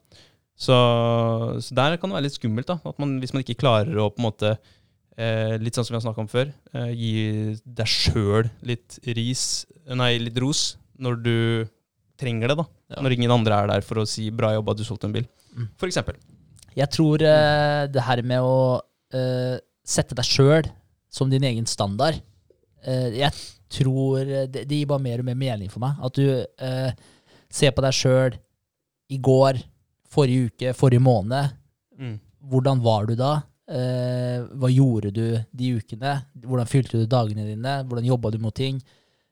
Så, 0.55 0.75
så 1.59 1.75
der 1.75 1.97
kan 1.99 2.09
det 2.11 2.15
være 2.17 2.27
litt 2.29 2.37
skummelt, 2.37 2.67
da. 2.69 2.77
At 2.87 2.99
man, 3.01 3.17
hvis 3.19 3.33
man 3.35 3.43
ikke 3.43 3.57
klarer 3.59 3.97
å 3.99 4.09
på 4.13 4.21
en 4.21 4.27
måte 4.29 4.53
eh, 5.19 5.55
Litt 5.59 5.75
sånn 5.75 5.83
som 5.87 5.93
vi 5.95 5.99
har 5.99 6.05
snakka 6.07 6.23
om 6.23 6.29
før, 6.31 6.51
eh, 6.75 6.91
gi 6.95 7.13
deg 7.65 7.87
sjøl 7.91 8.49
litt 8.67 8.95
ris, 9.17 9.65
nei, 9.91 10.13
litt 10.23 10.39
ros 10.43 10.77
når 10.99 11.17
du 11.23 11.35
trenger 12.19 12.53
det, 12.53 12.57
da. 12.61 12.65
Ja. 12.93 13.01
Når 13.03 13.17
ingen 13.17 13.33
andre 13.35 13.57
er 13.65 13.67
der 13.73 13.83
for 13.83 13.99
å 13.99 14.07
si 14.07 14.29
'bra 14.31 14.53
jobba, 14.55 14.75
du 14.75 14.83
solgte 14.87 15.09
en 15.09 15.15
bil', 15.17 15.27
Mm. 15.55 15.67
for 15.79 15.87
eksempel. 15.87 16.15
Jeg 16.75 16.91
tror 16.91 17.23
uh, 17.23 17.87
det 17.87 18.03
her 18.03 18.21
med 18.27 18.43
å 18.43 18.57
uh, 19.15 19.55
sette 19.85 20.15
deg 20.17 20.27
sjøl 20.27 20.67
som 21.11 21.31
din 21.31 21.45
egen 21.47 21.67
standard 21.69 22.17
uh, 22.83 23.11
Jeg 23.15 23.31
tror 23.71 24.25
det, 24.27 24.65
det 24.67 24.81
gir 24.81 24.89
bare 24.89 25.03
mer 25.03 25.23
og 25.23 25.27
mer 25.29 25.37
mening 25.39 25.71
for 25.71 25.81
meg. 25.83 25.97
At 26.05 26.15
du 26.15 26.27
ser 27.51 27.73
på 27.75 27.83
deg 27.83 27.95
sjøl 27.97 28.35
i 29.11 29.17
går, 29.19 29.57
forrige 30.07 30.51
uke, 30.51 30.73
forrige 30.77 31.03
måned. 31.03 31.55
Mm. 31.97 32.13
Hvordan 32.45 32.83
var 32.85 33.09
du 33.09 33.15
da? 33.19 33.31
Hva 33.65 34.69
gjorde 34.69 35.11
du 35.17 35.25
de 35.33 35.71
ukene? 35.81 36.13
Hvordan 36.45 36.69
fylte 36.69 37.01
du 37.01 37.09
dagene 37.09 37.47
dine? 37.49 37.73
Hvordan 37.89 38.07
jobba 38.07 38.31
du 38.31 38.37
mot 38.45 38.55
ting? 38.55 38.77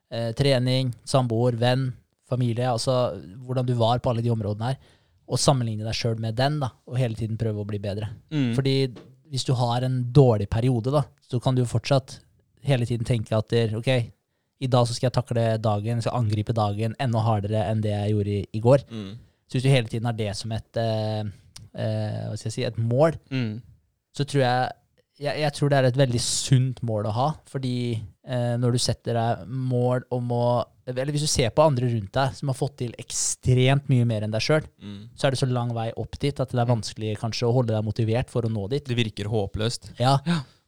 Trening, 0.09 0.91
samboer, 1.07 1.55
venn, 1.61 1.91
familie. 2.27 2.67
Altså 2.73 3.13
hvordan 3.45 3.69
du 3.69 3.77
var 3.79 4.01
på 4.01 4.11
alle 4.11 4.25
de 4.25 4.33
områdene 4.33 4.73
her. 4.73 4.81
Og 5.27 5.39
sammenligne 5.39 5.85
deg 5.87 5.95
sjøl 5.95 6.19
med 6.19 6.35
den, 6.35 6.59
da, 6.59 6.71
og 6.89 6.97
hele 6.99 7.15
tiden 7.15 7.37
prøve 7.39 7.63
å 7.63 7.67
bli 7.67 7.79
bedre. 7.79 8.09
Mm. 8.33 8.51
Fordi 8.57 8.73
hvis 9.31 9.45
du 9.47 9.53
har 9.57 9.85
en 9.87 10.01
dårlig 10.13 10.49
periode, 10.51 10.91
da, 10.93 11.03
så 11.23 11.39
kan 11.41 11.55
du 11.55 11.63
jo 11.63 11.69
fortsatt 11.69 12.19
hele 12.63 12.85
tiden 12.85 13.07
tenke 13.07 13.35
at 13.37 13.47
der, 13.49 13.73
ok, 13.79 13.87
i 14.63 14.67
dag 14.71 14.85
så 14.87 14.93
skal 14.95 15.07
jeg 15.09 15.15
takle 15.17 15.45
dagen, 15.63 16.01
skal 16.03 16.19
angripe 16.19 16.53
dagen 16.55 16.93
enda 17.01 17.23
hardere 17.25 17.63
enn 17.71 17.81
det 17.83 17.91
jeg 17.95 18.13
gjorde 18.13 18.35
i, 18.35 18.43
i 18.53 18.61
går. 18.63 18.83
Mm. 18.91 19.09
Så 19.47 19.57
hvis 19.57 19.65
du 19.65 19.71
hele 19.73 19.89
tiden 19.91 20.05
har 20.07 20.15
det 20.19 20.29
som 20.39 20.51
et, 20.55 20.77
eh, 20.79 21.23
eh, 21.73 22.21
hva 22.29 22.37
skal 22.37 22.49
jeg 22.49 22.55
si, 22.57 22.63
et 22.67 22.77
mål, 22.79 23.17
Mm. 23.31 23.61
så 24.15 24.25
tror 24.29 24.43
jeg, 24.43 24.71
jeg 25.23 25.39
Jeg 25.43 25.53
tror 25.57 25.71
det 25.71 25.77
er 25.79 25.87
et 25.89 25.97
veldig 25.99 26.19
sunt 26.21 26.81
mål 26.85 27.07
å 27.09 27.13
ha. 27.15 27.27
Fordi 27.49 27.73
eh, 27.95 28.53
når 28.59 28.75
du 28.75 28.79
setter 28.83 29.17
deg 29.17 29.47
mål 29.47 30.03
om 30.15 30.31
å 30.35 30.43
Eller 30.91 31.13
hvis 31.15 31.23
du 31.23 31.31
ser 31.31 31.53
på 31.55 31.63
andre 31.63 31.87
rundt 31.87 32.11
deg 32.17 32.33
som 32.35 32.49
har 32.51 32.57
fått 32.59 32.75
til 32.81 32.91
ekstremt 32.99 33.87
mye 33.91 34.03
mer 34.09 34.25
enn 34.25 34.33
deg 34.35 34.43
sjøl, 34.43 34.65
Mm. 34.83 35.05
så 35.15 35.27
er 35.27 35.31
det 35.31 35.39
så 35.39 35.47
lang 35.47 35.71
vei 35.73 35.85
opp 35.95 36.17
dit 36.19 36.39
at 36.43 36.51
det 36.51 36.59
er 36.59 36.67
vanskelig 36.67 37.13
kanskje 37.21 37.47
å 37.47 37.53
holde 37.55 37.71
deg 37.71 37.85
motivert 37.87 38.29
for 38.29 38.43
å 38.43 38.51
nå 38.51 38.65
dit. 38.69 38.83
Det 38.83 38.97
virker 38.99 39.31
håpløst. 39.31 39.93
Ja. 39.99 40.17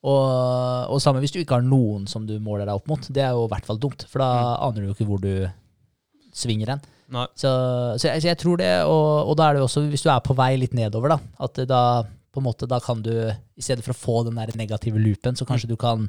Og, 0.05 0.91
og 0.95 1.01
samme 1.03 1.19
hvis 1.19 1.33
du 1.35 1.41
ikke 1.41 1.57
har 1.59 1.65
noen 1.67 2.07
som 2.07 2.23
du 2.29 2.37
måler 2.39 2.63
deg 2.69 2.77
opp 2.79 2.87
mot. 2.87 3.01
Det 3.11 3.23
er 3.25 3.33
jo 3.35 3.43
i 3.47 3.51
hvert 3.51 3.65
fall 3.67 3.79
dumt, 3.81 4.05
for 4.07 4.23
da 4.23 4.55
aner 4.63 4.85
du 4.85 4.87
jo 4.91 4.95
ikke 4.95 5.07
hvor 5.09 5.19
du 5.23 5.33
svinger 6.35 6.75
hen. 6.75 6.81
Så, 7.35 7.49
så, 7.99 8.07
jeg, 8.09 8.21
så 8.23 8.27
jeg 8.31 8.37
tror 8.41 8.57
det, 8.61 8.71
og, 8.89 9.29
og 9.29 9.35
da 9.37 9.49
er 9.49 9.57
det 9.57 9.63
jo 9.63 9.67
også, 9.69 9.83
hvis 9.91 10.03
du 10.05 10.09
er 10.13 10.23
på 10.25 10.35
vei 10.37 10.55
litt 10.57 10.73
nedover, 10.77 11.15
da, 11.15 11.19
at 11.45 11.59
da 11.69 11.81
på 12.35 12.43
en 12.43 12.49
måte, 12.49 12.67
da 12.69 12.81
kan 12.83 13.01
du, 13.05 13.13
i 13.31 13.63
stedet 13.63 13.85
for 13.85 13.95
å 13.95 13.99
få 14.03 14.19
den 14.27 14.37
der 14.39 14.51
negative 14.59 14.99
loopen, 15.01 15.35
så 15.39 15.47
kanskje 15.47 15.71
du 15.71 15.77
kan 15.79 16.05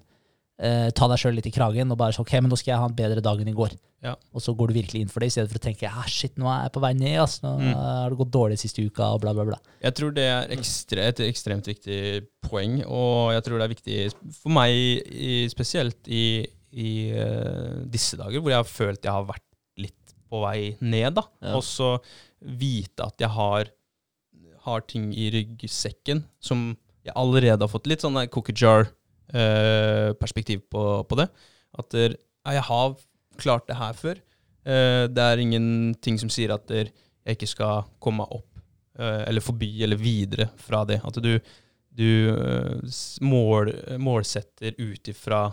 eh, 0.59 0.91
ta 0.97 1.07
deg 1.11 1.21
sjøl 1.23 1.37
litt 1.39 1.47
i 1.49 1.55
kragen 1.55 1.93
og 1.95 1.99
bare 2.01 2.17
så, 2.17 2.25
ok, 2.27 2.33
men 2.43 2.51
nå 2.53 2.59
skal 2.61 2.75
jeg 2.75 2.83
ha 2.83 2.89
en 2.91 2.97
bedre 2.99 3.23
dag 3.25 3.41
enn 3.43 3.51
i 3.53 3.57
går. 3.57 3.75
Ja. 4.05 4.13
Og 4.37 4.43
så 4.45 4.53
går 4.55 4.71
du 4.71 4.77
virkelig 4.77 5.01
inn 5.03 5.11
for 5.11 5.25
det, 5.25 5.31
i 5.31 5.35
stedet 5.35 5.51
for 5.51 5.59
å 5.59 5.65
tenke 5.65 5.89
ah, 5.89 6.05
shit, 6.11 6.35
nå 6.39 6.47
er 6.53 6.67
jeg 6.67 6.75
på 6.77 6.83
vei 6.85 6.93
ned, 6.99 7.17
ass. 7.23 7.39
nå 7.43 7.55
Mm. 7.57 7.71
har 7.75 8.13
det 8.13 8.19
gått 8.21 8.35
dårlig 8.35 8.59
siste 8.61 8.85
uka, 8.85 9.09
og 9.17 9.23
bla, 9.25 9.33
bla, 9.35 9.47
bla. 9.49 9.59
Jeg 9.83 9.97
tror 9.99 10.13
det 10.15 10.27
er 10.31 10.53
ekstre, 10.55 11.07
et 11.11 11.23
ekstremt 11.27 11.67
viktig 11.71 12.01
poeng, 12.47 12.83
og 12.87 13.33
jeg 13.35 13.47
tror 13.47 13.59
det 13.59 13.67
er 13.67 13.75
viktig 13.75 13.99
for 14.43 14.53
meg 14.55 14.77
i, 14.77 15.33
spesielt 15.51 16.07
i, 16.13 16.25
i 16.77 16.91
uh, 17.17 17.83
disse 17.91 18.19
dager, 18.21 18.39
hvor 18.45 18.53
jeg 18.53 18.61
har 18.63 18.69
følt 18.71 19.09
jeg 19.09 19.17
har 19.17 19.27
vært 19.33 19.45
litt 19.81 20.15
på 20.31 20.41
vei 20.45 20.59
ned, 20.85 21.17
da. 21.19 21.25
Ja. 21.43 21.57
Og 21.59 21.65
så 21.67 21.97
vite 22.47 23.07
at 23.09 23.21
jeg 23.25 23.33
har, 23.33 23.73
har 24.67 24.81
ting 24.91 25.13
i 25.15 25.31
ryggsekken 25.35 26.25
som 26.43 26.73
jeg 27.07 27.15
allerede 27.19 27.63
har 27.63 27.71
fått 27.71 27.87
litt 27.91 28.03
sånn 28.03 28.19
cookie 28.35 28.57
jar-perspektiv 28.57 30.65
på, 30.73 30.83
på 31.07 31.19
det. 31.21 31.29
At 31.79 31.93
der, 31.95 32.17
jeg 32.47 32.63
har 32.69 32.97
klart 33.41 33.69
det 33.71 33.79
her 33.79 33.95
før. 33.99 34.17
Eh, 34.67 35.05
det 35.13 35.23
er 35.23 35.43
ingenting 35.43 36.19
som 36.19 36.31
sier 36.33 36.55
at 36.57 36.67
der, 36.71 36.91
jeg 37.27 37.39
ikke 37.39 37.51
skal 37.51 37.87
komme 38.03 38.23
meg 38.23 38.35
opp 38.39 38.51
eh, 38.99 39.23
eller 39.27 39.45
forbi 39.45 39.71
eller 39.87 39.99
videre 40.01 40.49
fra 40.63 40.85
det. 40.89 41.01
At 41.07 41.19
du, 41.23 41.33
du 41.91 42.11
eh, 42.33 42.99
mål, 43.27 43.73
målsetter 44.03 44.79
ut 44.79 45.13
ifra 45.13 45.47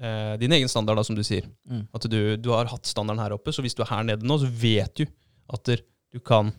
eh, 0.00 0.34
din 0.40 0.54
egen 0.56 0.68
standard, 0.68 1.00
da, 1.00 1.06
som 1.06 1.18
du 1.18 1.24
sier. 1.26 1.48
Mm. 1.68 1.86
At 1.94 2.08
du, 2.10 2.20
du 2.36 2.52
har 2.54 2.70
hatt 2.72 2.88
standarden 2.88 3.24
her 3.24 3.36
oppe, 3.36 3.54
så 3.54 3.64
hvis 3.64 3.76
du 3.76 3.84
er 3.84 3.92
her 3.92 4.06
nede 4.08 4.28
nå, 4.28 4.40
så 4.40 4.48
vet 4.48 5.00
du 5.00 5.06
at 5.48 5.64
der, 5.68 5.84
du 6.12 6.20
kan 6.24 6.52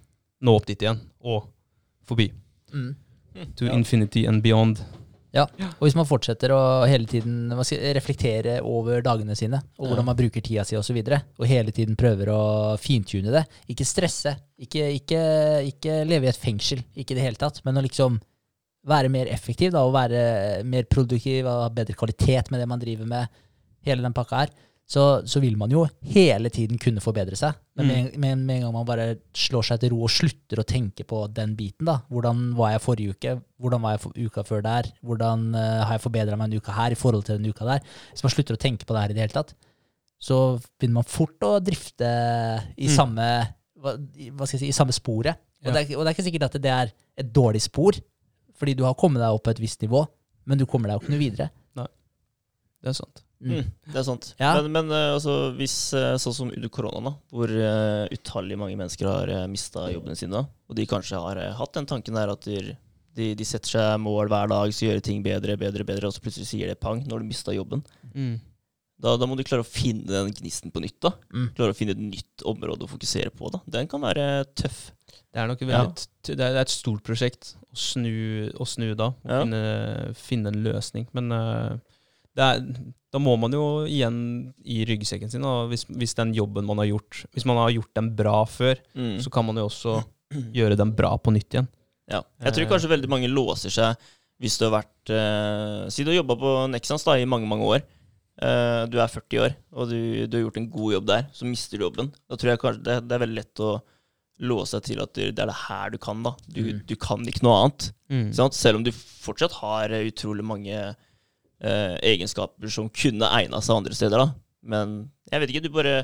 nå 0.46 0.54
opp 0.56 0.68
dit 0.70 0.86
igjen 0.86 1.02
og 1.26 1.50
forbi. 2.10 2.32
Mm. 2.74 2.96
To 3.56 3.66
Ja. 3.70 3.76
infinity 3.78 4.26
and 4.28 4.42
beyond. 4.44 4.82
Ja, 5.32 5.44
Og 5.78 5.84
hvis 5.86 5.94
man 5.94 6.08
fortsetter 6.10 6.50
å 6.50 6.88
hele 6.90 7.06
tiden 7.06 7.52
reflektere 7.94 8.56
over 8.66 9.04
dagene 9.06 9.36
sine, 9.38 9.60
og 9.78 9.92
hvordan 9.92 10.08
man 10.08 10.18
bruker 10.18 10.42
tida 10.42 10.64
si 10.66 10.74
osv., 10.76 10.80
og, 10.80 10.86
så 10.88 10.96
videre, 10.98 11.20
og 11.38 11.46
hele 11.46 11.72
tiden 11.72 11.96
prøver 11.96 12.32
å 12.34 12.40
fintune 12.82 13.30
det, 13.36 13.44
ikke 13.70 13.86
stresse, 13.86 14.34
ikke, 14.60 14.88
ikke, 14.98 15.22
ikke 15.70 16.00
leve 16.10 16.26
i 16.26 16.32
et 16.32 16.42
fengsel, 16.42 16.82
ikke 16.98 17.14
i 17.14 17.20
det 17.20 17.28
hele 17.28 17.38
tatt, 17.38 17.62
men 17.64 17.78
å 17.78 17.86
liksom 17.86 18.18
være 18.90 19.12
mer 19.14 19.30
effektiv 19.30 19.72
da, 19.76 19.84
og 19.86 19.94
være 19.94 20.64
mer 20.66 20.90
produktiv 20.90 21.46
og 21.46 21.62
ha 21.68 21.70
bedre 21.78 21.94
kvalitet 21.94 22.50
med 22.50 22.64
det 22.64 22.68
man 22.72 22.82
driver 22.82 23.06
med, 23.06 23.30
hele 23.86 24.02
den 24.02 24.18
pakka 24.18 24.42
her, 24.48 24.50
så, 24.90 25.02
så 25.30 25.38
vil 25.44 25.54
man 25.60 25.70
jo 25.70 25.84
hele 26.10 26.50
tiden 26.50 26.80
kunne 26.82 27.02
forbedre 27.04 27.38
seg. 27.38 27.54
Men 27.78 27.86
med, 27.88 27.98
en- 28.00 28.20
med, 28.24 28.38
med 28.48 28.56
en 28.56 28.64
gang 28.66 28.74
man 28.74 28.88
bare 28.90 29.06
slår 29.38 29.68
seg 29.68 29.80
til 29.84 29.92
ro 29.94 30.00
og 30.08 30.10
slutter 30.10 30.62
å 30.64 30.66
tenke 30.66 31.06
på 31.06 31.20
den 31.38 31.54
biten, 31.60 31.86
da. 31.86 32.00
Hvordan 32.10 32.40
var 32.58 32.72
jeg 32.74 32.82
forrige 32.88 33.14
uke? 33.14 33.36
Hvordan 33.62 33.84
var 33.86 33.94
jeg 33.96 34.02
for, 34.08 34.18
uka 34.18 34.44
før 34.50 34.64
der? 34.66 34.90
Hvordan 35.06 35.44
uh, 35.54 35.84
har 35.86 35.94
jeg 36.00 36.02
forbedra 36.08 36.40
meg 36.42 36.50
en 36.50 36.58
uke 36.64 36.74
her 36.74 36.96
i 36.96 36.98
forhold 36.98 37.28
til 37.30 37.38
den 37.38 37.52
uka 37.54 37.68
der? 37.70 37.86
Hvis 38.16 38.26
man 38.26 38.34
slutter 38.34 38.58
å 38.58 38.62
tenke 38.66 38.90
på 38.90 38.98
det 38.98 39.04
her 39.06 39.14
i 39.14 39.18
det 39.20 39.24
hele 39.28 39.38
tatt, 39.38 39.54
så 40.20 40.40
begynner 40.80 40.98
man 41.04 41.08
fort 41.08 41.46
å 41.48 41.54
drifte 41.64 42.10
i 42.76 42.90
Mm. 42.90 42.96
samme 42.98 43.30
hva, 43.80 43.94
hva 43.96 44.48
skal 44.50 44.58
jeg 44.58 44.66
si, 44.66 44.74
i 44.74 44.76
samme 44.82 44.92
sporet. 44.98 45.38
Og, 45.62 45.70
Ja. 45.70 45.78
det 45.78 45.86
er, 45.86 45.98
og 46.00 46.04
det 46.04 46.10
er 46.10 46.18
ikke 46.18 46.28
sikkert 46.32 46.50
at 46.50 46.58
det 46.66 46.72
er 46.74 46.92
et 47.16 47.30
dårlig 47.36 47.62
spor, 47.64 47.94
fordi 48.60 48.74
du 48.76 48.84
har 48.90 48.98
kommet 49.00 49.22
deg 49.22 49.32
opp 49.38 49.46
på 49.46 49.54
et 49.54 49.62
visst 49.62 49.82
nivå, 49.86 50.02
men 50.50 50.58
du 50.58 50.66
kommer 50.66 50.90
deg 50.90 50.98
jo 50.98 51.06
ikke 51.06 51.14
noe 51.14 51.22
videre. 51.30 51.52
Nei, 51.78 51.86
Det 52.84 52.90
er 52.90 52.98
sant. 53.06 53.22
Mm, 53.40 53.70
det 53.88 53.96
er 54.02 54.04
sant. 54.04 54.34
Ja. 54.40 54.52
Men, 54.60 54.72
men 54.76 54.92
eh, 54.92 55.14
altså, 55.16 55.36
hvis, 55.56 55.78
eh, 55.96 56.18
sånn 56.20 56.36
som 56.36 56.52
under 56.52 56.72
korona, 56.74 57.00
da, 57.08 57.14
hvor 57.32 57.54
uh, 57.54 58.04
utallige 58.12 58.60
mange 58.60 58.76
mennesker 58.76 59.08
har 59.08 59.32
uh, 59.32 59.46
mista 59.52 59.86
jobbene 59.94 60.18
sine, 60.20 60.44
og 60.44 60.76
de 60.76 60.88
kanskje 60.90 61.22
har 61.24 61.40
uh, 61.40 61.54
hatt 61.56 61.78
den 61.78 61.88
tanken 61.88 62.20
der 62.20 62.34
at 62.34 62.44
de, 62.50 62.76
de, 63.16 63.32
de 63.40 63.48
setter 63.48 63.78
seg 63.78 64.04
mål 64.04 64.32
hver 64.32 64.52
dag, 64.52 64.76
skal 64.76 64.92
gjøre 64.92 65.06
ting 65.08 65.24
bedre, 65.24 65.56
bedre, 65.62 65.88
bedre, 65.88 66.12
og 66.12 66.16
så 66.16 66.24
plutselig 66.26 66.52
sier 66.52 66.72
det 66.72 66.82
pang 66.84 67.00
når 67.08 67.24
du 67.24 67.32
mista 67.32 67.56
jobben. 67.56 67.86
Da, 69.00 69.14
da 69.16 69.28
må 69.30 69.38
du 69.40 69.46
klare 69.48 69.64
å 69.64 69.68
finne 69.68 70.10
den 70.10 70.34
gnisten 70.36 70.74
på 70.76 70.82
nytt. 70.84 70.98
da. 71.06 71.14
Mm. 71.32 71.52
Klare 71.56 71.72
å 71.72 71.78
finne 71.78 71.96
et 71.96 72.02
nytt 72.04 72.44
område 72.48 72.84
å 72.84 72.92
fokusere 72.92 73.32
på. 73.32 73.52
da. 73.54 73.62
Den 73.72 73.88
kan 73.88 74.04
være 74.04 74.26
tøff. 74.60 74.90
Det 75.30 75.40
er 75.40 75.48
nok 75.48 75.62
veldig, 75.62 75.78
ja. 75.78 76.34
det, 76.34 76.42
er, 76.44 76.58
et 76.60 76.74
stort 76.74 77.04
prosjekt 77.06 77.54
å 77.70 77.78
snu, 77.78 78.50
å 78.60 78.66
snu 78.68 78.92
da, 78.98 79.12
og 79.14 79.30
Ja. 79.30 79.44
finne, 79.46 79.62
finne 80.18 80.52
en 80.52 80.64
løsning. 80.66 81.08
Men 81.16 81.32
eh, 81.32 81.78
det 81.78 81.99
er, 82.46 82.62
da 83.12 83.20
må 83.20 83.34
man 83.40 83.52
jo 83.52 83.64
igjen 83.90 84.54
i 84.64 84.84
ryggsekken 84.86 85.32
sin, 85.32 85.42
hvis, 85.72 85.86
hvis 85.90 86.14
den 86.16 86.34
jobben 86.38 86.66
man 86.66 86.78
har 86.78 86.86
gjort 86.92 87.24
Hvis 87.34 87.46
man 87.50 87.58
har 87.58 87.72
gjort 87.74 87.94
den 87.98 88.12
bra 88.16 88.44
før, 88.46 88.76
Mm. 88.96 89.18
så 89.24 89.30
kan 89.34 89.46
man 89.46 89.56
jo 89.58 89.66
også 89.70 90.04
gjøre 90.54 90.78
den 90.78 90.92
bra 90.96 91.16
på 91.18 91.34
nytt 91.34 91.50
igjen. 91.56 91.68
Ja. 92.10 92.22
Jeg 92.42 92.54
tror 92.54 92.64
Eh. 92.66 92.70
kanskje 92.70 92.90
veldig 92.90 93.10
mange 93.10 93.30
låser 93.30 93.70
seg 93.74 93.96
hvis 94.40 94.58
du 94.60 94.70
har 94.70 94.82
vært 94.84 95.10
eh, 95.10 95.90
Si 95.90 96.04
du 96.04 96.12
har 96.12 96.24
jobba 96.24 96.36
på 96.40 96.70
Nexans 96.72 97.04
da, 97.04 97.18
i 97.18 97.26
mange, 97.26 97.48
mange 97.50 97.66
år. 97.66 97.82
Eh, 98.42 98.86
du 98.88 98.98
er 99.02 99.08
40 99.12 99.40
år, 99.44 99.56
og 99.74 99.90
du, 99.90 100.28
du 100.28 100.38
har 100.38 100.44
gjort 100.46 100.58
en 100.62 100.70
god 100.72 100.94
jobb 100.94 101.06
der. 101.08 101.26
Så 101.34 101.46
mister 101.50 101.78
du 101.78 101.84
jobben. 101.90 102.12
Da 102.30 102.36
tror 102.38 102.52
jeg 102.54 102.60
kanskje 102.62 102.84
det, 102.86 103.08
det 103.10 103.16
er 103.18 103.26
veldig 103.26 103.36
lett 103.42 103.60
å 103.66 103.82
låse 104.40 104.78
seg 104.78 104.84
til 104.88 105.02
at 105.04 105.12
det 105.14 105.26
er 105.40 105.50
det 105.50 105.58
her 105.68 105.90
du 105.92 105.98
kan. 105.98 106.22
da. 106.24 106.32
Du, 106.48 106.62
Mm. 106.62 106.86
du 106.88 106.96
kan 106.96 107.20
ikke 107.28 107.44
noe 107.44 107.58
annet. 107.66 107.92
Mm. 108.10 108.32
Selv 108.54 108.78
om 108.78 108.84
du 108.84 108.92
fortsatt 108.92 109.52
har 109.60 109.90
utrolig 109.90 110.46
mange 110.46 110.96
eh, 111.64 111.96
egenskaper 112.14 112.72
som 112.74 112.90
kunne 112.90 113.30
egna 113.40 113.62
seg 113.62 113.80
andre 113.82 113.96
steder. 113.98 114.18
da. 114.26 114.34
Men 114.64 114.96
jeg 115.32 115.42
vet 115.44 115.54
ikke, 115.54 115.66
du 115.68 115.74
bare 115.76 115.98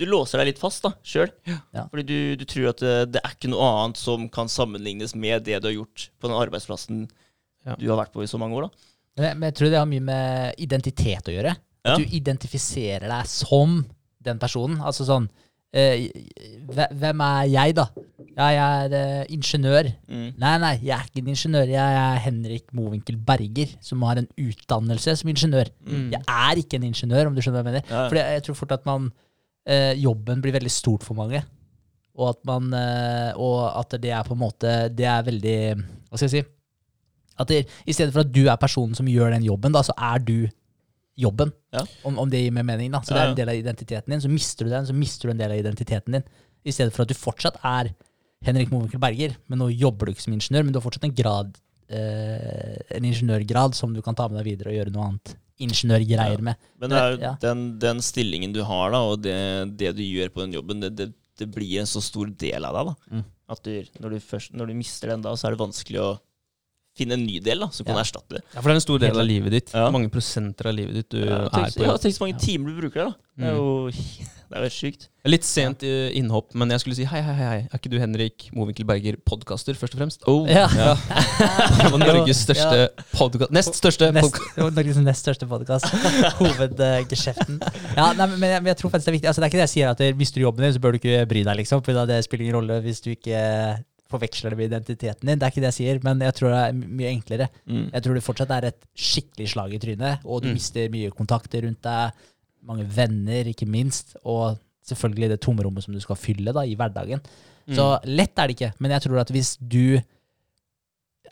du 0.00 0.06
låser 0.08 0.40
deg 0.40 0.48
litt 0.48 0.58
fast 0.62 0.82
da, 0.86 0.94
sjøl. 1.04 1.28
Ja. 1.46 1.84
Fordi 1.92 2.02
du, 2.08 2.16
du 2.40 2.44
tror 2.48 2.70
at 2.70 2.80
det, 2.80 2.92
det 3.12 3.20
er 3.22 3.34
ikke 3.36 3.50
noe 3.52 3.66
annet 3.84 4.00
som 4.00 4.24
kan 4.32 4.48
sammenlignes 4.50 5.12
med 5.14 5.44
det 5.46 5.58
du 5.62 5.68
har 5.68 5.74
gjort 5.76 6.06
på 6.18 6.30
den 6.30 6.38
arbeidsplassen 6.40 7.02
Ja. 7.66 7.76
du 7.78 7.84
har 7.92 8.00
vært 8.00 8.14
på 8.16 8.24
i 8.24 8.30
så 8.30 8.40
mange 8.40 8.56
år. 8.58 8.66
da. 8.66 8.88
Men 9.18 9.26
jeg, 9.28 9.36
men 9.38 9.46
jeg 9.50 9.56
tror 9.58 9.70
det 9.70 9.78
har 9.78 9.90
mye 9.90 10.06
med 10.08 10.54
identitet 10.64 11.28
å 11.28 11.34
gjøre. 11.36 11.52
Ja. 11.84 11.92
At 11.92 12.00
du 12.00 12.16
identifiserer 12.16 13.06
deg 13.12 13.28
som 13.30 13.82
den 14.24 14.40
personen. 14.42 14.80
Altså 14.80 15.04
sånn 15.06 15.28
eh, 15.76 16.08
Hvem 16.72 17.22
er 17.26 17.46
jeg, 17.52 17.76
da? 17.76 17.86
Ja, 18.32 18.46
jeg 18.48 18.92
er 18.92 18.94
uh, 18.96 19.32
ingeniør. 19.32 19.88
Mm. 20.08 20.28
Nei, 20.40 20.52
nei, 20.62 20.72
jeg 20.80 20.94
er 20.96 21.08
ikke 21.08 21.20
en 21.20 21.32
ingeniør. 21.34 21.72
Jeg 21.74 21.96
er 22.02 22.20
Henrik 22.24 22.70
Mowinckel 22.76 23.18
Berger, 23.28 23.74
som 23.84 24.04
har 24.08 24.20
en 24.20 24.28
utdannelse 24.40 25.16
som 25.20 25.32
ingeniør. 25.32 25.68
Mm. 25.84 26.06
Jeg 26.14 26.22
er 26.24 26.62
ikke 26.62 26.78
en 26.80 26.86
ingeniør, 26.88 27.28
om 27.28 27.36
du 27.36 27.42
skjønner 27.44 27.60
hva 27.60 27.74
jeg 27.74 27.82
mener. 27.82 27.90
Ja. 27.92 28.06
For 28.08 28.20
jeg 28.20 28.46
tror 28.46 28.58
fort 28.62 28.72
at 28.78 28.88
man 28.88 29.10
uh, 29.12 29.92
Jobben 30.00 30.40
blir 30.44 30.56
veldig 30.56 30.72
stort 30.72 31.04
for 31.04 31.18
mange. 31.18 31.42
Og 32.16 32.28
at 32.28 32.40
man 32.48 32.72
uh, 32.76 33.32
Og 33.40 33.60
at 33.80 33.94
det 34.02 34.10
er 34.12 34.24
på 34.26 34.34
en 34.34 34.42
måte 34.42 34.68
Det 34.92 35.06
er 35.08 35.22
veldig 35.24 35.54
Hva 35.80 36.18
skal 36.18 36.26
jeg 36.26 36.32
si? 36.34 36.42
At 37.40 37.48
det, 37.48 37.62
I 37.88 37.94
stedet 37.96 38.12
for 38.12 38.20
at 38.20 38.28
du 38.28 38.42
er 38.44 38.58
personen 38.60 38.92
som 38.92 39.08
gjør 39.08 39.32
den 39.32 39.46
jobben, 39.46 39.72
da, 39.72 39.80
så 39.80 39.94
er 39.96 40.20
du 40.20 40.44
jobben. 41.16 41.52
Ja. 41.72 41.80
Om, 42.04 42.18
om 42.20 42.30
det 42.30 42.42
gir 42.42 42.52
meg 42.54 42.66
mening. 42.68 42.92
da 42.92 43.00
Så 43.00 43.14
Ja, 43.14 43.22
det 43.22 43.24
er 43.24 43.30
en 43.30 43.38
del 43.40 43.52
av 43.52 43.60
identiteten 43.60 44.12
din. 44.12 44.20
Så 44.20 44.30
mister 44.32 44.68
du 44.68 44.72
den, 44.72 44.86
så 44.86 44.96
mister 44.96 45.28
du 45.28 45.32
en 45.32 45.40
del 45.40 45.54
av 45.54 45.62
identiteten 45.62 46.18
din. 46.18 46.26
I 46.62 46.74
stedet 46.76 46.94
for 46.94 47.04
at 47.04 47.10
du 47.10 47.16
fortsatt 47.18 47.56
er 47.64 47.94
Henrik 48.46 48.70
Mowinckel 48.72 49.00
Berger, 49.02 49.36
men 49.48 49.60
nå 49.62 49.68
jobber 49.70 50.06
du 50.08 50.12
ikke 50.14 50.24
som 50.24 50.34
ingeniør, 50.34 50.64
men 50.66 50.74
du 50.74 50.78
har 50.80 50.84
fortsatt 50.86 51.06
en 51.06 51.14
grad 51.14 51.54
eh, 51.92 52.78
En 52.96 53.04
ingeniørgrad 53.06 53.76
som 53.78 53.92
du 53.94 54.00
kan 54.02 54.16
ta 54.18 54.28
med 54.28 54.40
deg 54.40 54.48
videre 54.52 54.72
og 54.72 54.78
gjøre 54.80 54.94
noe 54.94 55.08
annet 55.10 55.34
ingeniørgreier 55.62 56.40
med. 56.42 56.58
Men 56.82 56.90
det 56.90 56.98
er, 56.98 57.16
Ja. 57.22 57.32
den, 57.42 57.78
den 57.78 58.00
stillingen 58.02 58.52
du 58.54 58.62
har, 58.66 58.90
da, 58.90 59.02
og 59.12 59.20
det, 59.22 59.36
det 59.78 59.92
du 59.98 60.02
gjør 60.02 60.32
på 60.34 60.42
den 60.42 60.56
jobben, 60.56 60.80
det, 60.82 60.90
det, 60.98 61.10
det 61.38 61.46
blir 61.54 61.78
en 61.80 61.86
så 61.90 62.02
stor 62.02 62.26
del 62.26 62.66
av 62.66 62.74
deg. 62.80 62.90
da. 62.90 63.16
Mm. 63.18 63.24
At 63.52 63.62
du, 63.66 63.72
når, 64.00 64.16
du 64.16 64.20
først, 64.32 64.54
når 64.56 64.72
du 64.72 64.74
mister 64.80 65.12
den 65.12 65.22
da, 65.22 65.34
så 65.36 65.46
er 65.50 65.54
det 65.54 65.62
vanskelig 65.62 66.00
å 66.02 66.10
finne 66.98 67.16
en 67.16 67.22
ny 67.24 67.38
del 67.40 67.62
da, 67.64 67.70
som 67.72 67.86
kan 67.88 67.96
Ja. 67.96 68.02
erstatte 68.04 68.36
det. 68.36 68.42
Ja, 68.52 68.60
for 68.60 68.68
det 68.68 68.74
er 68.74 68.80
en 68.82 68.84
stor 68.84 68.98
del 69.00 69.18
av 69.18 69.24
livet 69.26 69.50
ditt. 69.54 69.70
Ja. 69.72 69.88
Mange 69.90 70.10
prosenter 70.12 70.66
av 70.68 70.74
livet 70.76 70.94
ditt 70.94 71.08
du 71.10 71.22
Ja, 71.24 71.46
er 71.48 71.72
på 71.72 71.86
ja, 71.86 71.96
tenk 71.96 72.14
så 72.18 72.26
mange 72.26 72.38
timer 72.38 72.68
du 72.74 72.80
bruker 72.82 73.04
der. 73.04 73.10
da. 73.10 73.16
Det 73.38 73.48
er 73.48 73.54
jo 73.56 73.88
det 74.52 74.58
er 74.58 74.60
jo 74.60 74.66
helt 74.68 74.76
sjukt. 74.76 75.06
Litt 75.24 75.44
sent 75.48 75.82
innhopp, 75.86 76.50
men 76.54 76.68
jeg 76.68 76.82
skulle 76.82 76.96
si 76.98 77.04
hei, 77.08 77.22
hei, 77.24 77.32
hei. 77.38 77.46
hei. 77.48 77.60
Er 77.72 77.78
ikke 77.80 77.88
du 77.88 77.96
Henrik 78.02 78.50
Mowinckel 78.52 78.84
Berger, 78.84 79.16
podkaster, 79.24 79.72
først 79.78 79.94
og 79.96 80.02
fremst? 80.02 80.26
Oh, 80.28 80.44
Ja. 80.50 80.66
Ja. 80.76 80.92
Det 81.80 81.88
var 81.94 81.98
Norges 82.02 82.42
største 82.44 82.90
podcast 83.16 83.50
Nest 83.56 83.74
største 83.80 84.10
podkast. 84.12 84.58
Norges 84.76 84.96
nest 85.08 85.24
største 85.24 85.48
podkast. 85.48 85.88
Hovedgeskjeften. 86.42 87.56
Ja, 87.96 88.12
nei, 88.12 88.26
men, 88.36 88.44
jeg, 88.50 88.60
men 88.62 88.70
jeg 88.74 88.76
tror 88.82 88.92
faktisk 88.92 89.08
det 89.08 89.12
er 89.14 89.18
viktig. 89.18 89.30
Altså, 89.32 89.40
det 89.40 89.46
er 89.48 89.52
ikke 89.54 89.62
det 89.62 89.68
jeg 89.68 89.74
sier 89.78 89.94
at 89.94 90.04
hvis 90.04 90.18
mister 90.20 90.40
du 90.42 90.44
jobben 90.46 90.66
din, 90.66 90.74
så 90.76 90.82
bør 90.84 90.92
du 90.92 91.00
ikke 91.00 91.24
bry 91.30 91.42
deg, 91.48 91.56
liksom. 91.62 91.80
For 91.86 92.04
det 92.12 92.20
spiller 92.26 92.44
ingen 92.50 92.58
rolle 92.60 92.80
hvis 92.84 93.00
du 93.00 93.10
ikke 93.14 93.40
forveksler 94.12 94.50
det 94.54 94.58
med 94.58 94.68
identiteten 94.70 95.26
din. 95.26 95.38
Det 95.40 95.46
er 95.46 95.50
ikke 95.54 95.62
det 95.64 95.70
jeg 95.72 95.78
sier, 95.80 96.00
men 96.04 96.20
jeg 96.24 96.34
tror 96.38 96.52
det 96.54 96.60
er 96.68 96.72
mye 96.98 97.10
enklere. 97.12 97.48
Mm. 97.66 97.86
Jeg 97.92 98.02
tror 98.04 98.14
det 98.18 98.24
fortsatt 98.26 98.50
er 98.56 98.68
et 98.70 98.84
skikkelig 98.94 99.48
slag 99.54 99.72
i 99.74 99.80
trynet, 99.82 100.24
og 100.24 100.42
du 100.42 100.48
Mm. 100.48 100.54
mister 100.58 100.88
mye 100.92 101.10
kontakter 101.10 101.62
rundt 101.66 101.82
deg. 101.82 102.12
Mange 102.64 102.84
venner, 102.86 103.44
ikke 103.50 103.66
minst. 103.66 104.16
Og 104.24 104.58
selvfølgelig 104.86 105.28
det 105.30 105.40
tomrommet 105.40 105.82
som 105.84 105.94
du 105.94 106.00
skal 106.00 106.16
fylle 106.16 106.52
da, 106.54 106.60
i 106.62 106.74
hverdagen. 106.76 107.20
Så 107.70 107.84
lett 108.04 108.36
er 108.38 108.46
det 108.48 108.56
ikke, 108.60 108.72
men 108.80 108.90
jeg 108.90 109.02
tror 109.02 109.20
at 109.20 109.30
hvis 109.30 109.56
du 109.58 110.00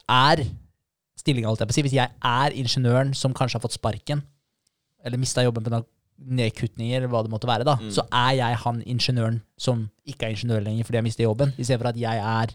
er 0.09 0.43
stillinga, 1.20 1.48
holdt 1.51 1.61
jeg 1.61 1.69
på 1.70 1.74
å 1.74 1.78
si, 1.78 1.82
hvis 1.86 1.97
jeg 1.98 2.11
er 2.23 2.55
ingeniøren 2.57 3.15
som 3.19 3.35
kanskje 3.36 3.59
har 3.59 3.65
fått 3.65 3.77
sparken, 3.77 4.23
eller 5.05 5.20
mista 5.20 5.43
jobben 5.44 5.65
på 5.66 5.82
nedkutninger, 6.20 6.98
eller 7.01 7.09
hva 7.12 7.23
det 7.24 7.32
måtte 7.32 7.48
være, 7.48 7.65
da, 7.65 7.77
Mm. 7.77 7.90
så 7.90 8.07
er 8.12 8.32
jeg 8.36 8.57
han 8.65 8.82
ingeniøren 8.82 9.40
som 9.59 9.90
ikke 10.07 10.27
er 10.27 10.35
ingeniør 10.35 10.62
lenger 10.65 10.85
fordi 10.85 10.98
jeg 10.98 11.05
mister 11.05 11.24
jobben, 11.24 11.52
istedenfor 11.59 11.89
at 11.89 11.97
jeg 11.97 12.16
er 12.19 12.55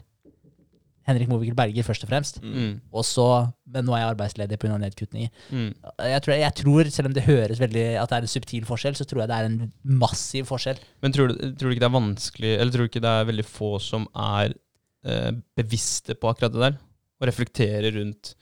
Henrik 1.06 1.28
Mowinckel 1.30 1.56
Berger, 1.56 1.86
først 1.86 2.04
og 2.04 2.10
fremst. 2.10 2.40
Mm. 2.42 2.80
Og 2.92 3.04
så, 3.06 3.26
Men 3.70 3.86
nå 3.86 3.94
er 3.94 4.02
jeg 4.02 4.12
arbeidsledig 4.14 4.58
pga. 4.58 4.78
nedkutninger. 4.82 5.30
Mm. 5.50 5.68
Jeg 6.10 6.22
tror, 6.24 6.34
jeg 6.34 6.54
tror, 6.60 6.90
selv 6.90 7.10
om 7.10 7.14
det 7.14 7.26
høres 7.28 7.60
veldig 7.62 7.84
at 8.00 8.10
det 8.10 8.18
er 8.18 8.26
en 8.26 8.34
subtil 8.34 8.66
forskjell, 8.66 8.96
så 8.98 9.06
tror 9.06 9.22
jeg 9.22 9.30
det 9.30 9.36
er 9.36 9.50
en 9.50 9.60
massiv 9.84 10.48
forskjell. 10.50 10.80
Men 11.04 11.14
tror 11.14 11.30
du, 11.30 11.36
tror 11.54 11.70
du 11.70 11.76
ikke 11.76 11.84
det 11.84 11.90
er 11.90 12.00
vanskelig 12.00 12.54
Eller 12.56 12.72
tror 12.72 12.86
du 12.86 12.90
ikke 12.90 13.04
det 13.04 13.12
er 13.12 13.30
veldig 13.30 13.46
få 13.46 13.70
som 13.82 14.08
er 14.12 14.56
eh, 15.06 15.30
bevisste 15.56 16.18
på 16.18 16.32
akkurat 16.32 16.56
det 16.56 16.64
der? 16.64 16.80
Og 17.20 17.30
reflekterer 17.30 17.94
rundt 17.96 18.34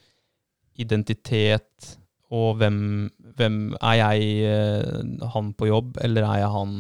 identitet 0.81 1.95
og 2.35 2.57
hvem, 2.59 3.11
hvem 3.37 3.59
Er 3.79 3.99
jeg 4.01 4.29
eh, 4.49 5.29
han 5.35 5.53
på 5.55 5.69
jobb, 5.69 5.99
eller 6.03 6.27
er 6.27 6.41
jeg 6.43 6.55
han 6.57 6.79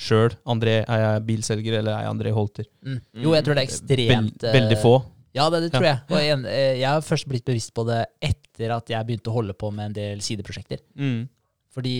sjøl? 0.00 0.34
André, 0.48 0.78
er 0.82 1.02
jeg 1.04 1.24
bilselger, 1.28 1.78
eller 1.80 1.94
er 1.96 2.04
jeg 2.06 2.12
André 2.14 2.32
Holter? 2.36 2.68
Mm. 2.86 3.00
Jo, 3.24 3.34
jeg 3.36 3.46
tror 3.46 3.58
det 3.58 3.62
er 3.64 3.68
ekstremt 3.68 4.46
Vel, 4.46 4.54
veldig 4.56 4.76
eh, 4.78 4.82
få. 4.82 4.94
Ja, 5.36 5.46
det, 5.52 5.60
det 5.66 5.72
tror 5.74 5.86
Ja. 5.86 5.92
jeg. 5.92 6.00
Og 6.10 6.30
en, 6.34 6.46
eh, 6.50 6.78
jeg 6.80 6.88
har 6.88 7.04
først 7.06 7.28
blitt 7.30 7.44
bevisst 7.46 7.74
på 7.76 7.84
det 7.86 8.00
etter 8.30 8.74
at 8.74 8.90
jeg 8.90 9.06
begynte 9.06 9.30
å 9.30 9.36
holde 9.36 9.54
på 9.54 9.70
med 9.74 9.90
en 9.90 9.98
del 10.00 10.24
sideprosjekter. 10.24 10.82
Mm. 10.98 11.28
Fordi 11.70 11.96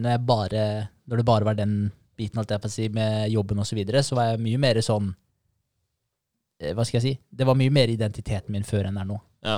når, 0.00 0.10
jeg 0.14 0.24
bare, 0.30 0.62
når 1.06 1.20
det 1.20 1.26
bare 1.28 1.48
var 1.50 1.58
den 1.58 1.76
biten 2.16 2.40
alt 2.40 2.50
jeg 2.54 2.62
på 2.62 2.70
å 2.70 2.72
si, 2.72 2.88
med 2.88 3.28
jobben 3.34 3.60
osv., 3.60 3.74
så, 3.74 3.76
videre, 3.76 4.02
så 4.06 4.16
var 4.16 4.30
jeg 4.30 4.40
mye 4.46 4.60
mer 4.62 4.80
sånn 4.84 5.10
eh, 6.62 6.72
Hva 6.72 6.86
skal 6.86 7.00
jeg 7.00 7.04
si? 7.04 7.14
Det 7.28 7.46
var 7.48 7.58
mye 7.58 7.74
mer 7.74 7.92
identiteten 7.92 8.54
min 8.54 8.64
før 8.64 8.88
enn 8.88 8.96
det 8.96 9.04
er 9.04 9.10
nå. 9.10 9.18
Ja. 9.46 9.56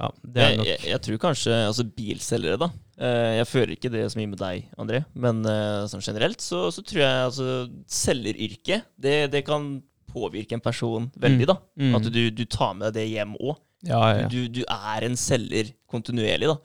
Ja, 0.00 0.08
det 0.24 0.40
er 0.42 0.48
Jeg, 0.48 0.58
nok 0.58 0.68
jeg, 0.70 0.78
jeg 0.88 1.00
tror 1.04 1.18
kanskje 1.26 1.56
altså 1.68 1.84
bilselgere, 1.84 2.58
da. 2.62 2.68
Eh, 2.98 3.34
Jeg 3.38 3.48
føler 3.50 3.74
ikke 3.76 3.90
det 3.92 4.06
så 4.10 4.18
mye 4.18 4.30
med 4.32 4.40
deg, 4.40 4.70
André. 4.80 5.02
Men 5.14 5.42
eh, 5.46 5.84
sånn 5.92 6.02
generelt 6.06 6.40
så, 6.42 6.62
så 6.72 6.82
tror 6.82 7.02
jeg 7.04 7.26
altså 7.28 7.48
selgeryrket, 7.92 8.88
det, 8.96 9.16
det 9.34 9.44
kan 9.46 9.68
påvirke 10.08 10.56
en 10.56 10.64
person 10.64 11.10
veldig, 11.20 11.46
da. 11.50 11.58
Mm. 11.78 11.94
At 11.98 12.08
du, 12.14 12.22
du 12.32 12.44
tar 12.48 12.72
med 12.78 12.88
deg 12.88 13.02
det 13.02 13.08
hjem 13.12 13.36
òg. 13.36 13.58
Ja, 13.86 14.00
ja, 14.10 14.14
ja. 14.24 14.28
Du, 14.32 14.40
du 14.50 14.62
er 14.64 15.04
en 15.06 15.14
selger 15.20 15.74
kontinuerlig, 15.92 16.48
da. 16.50 16.56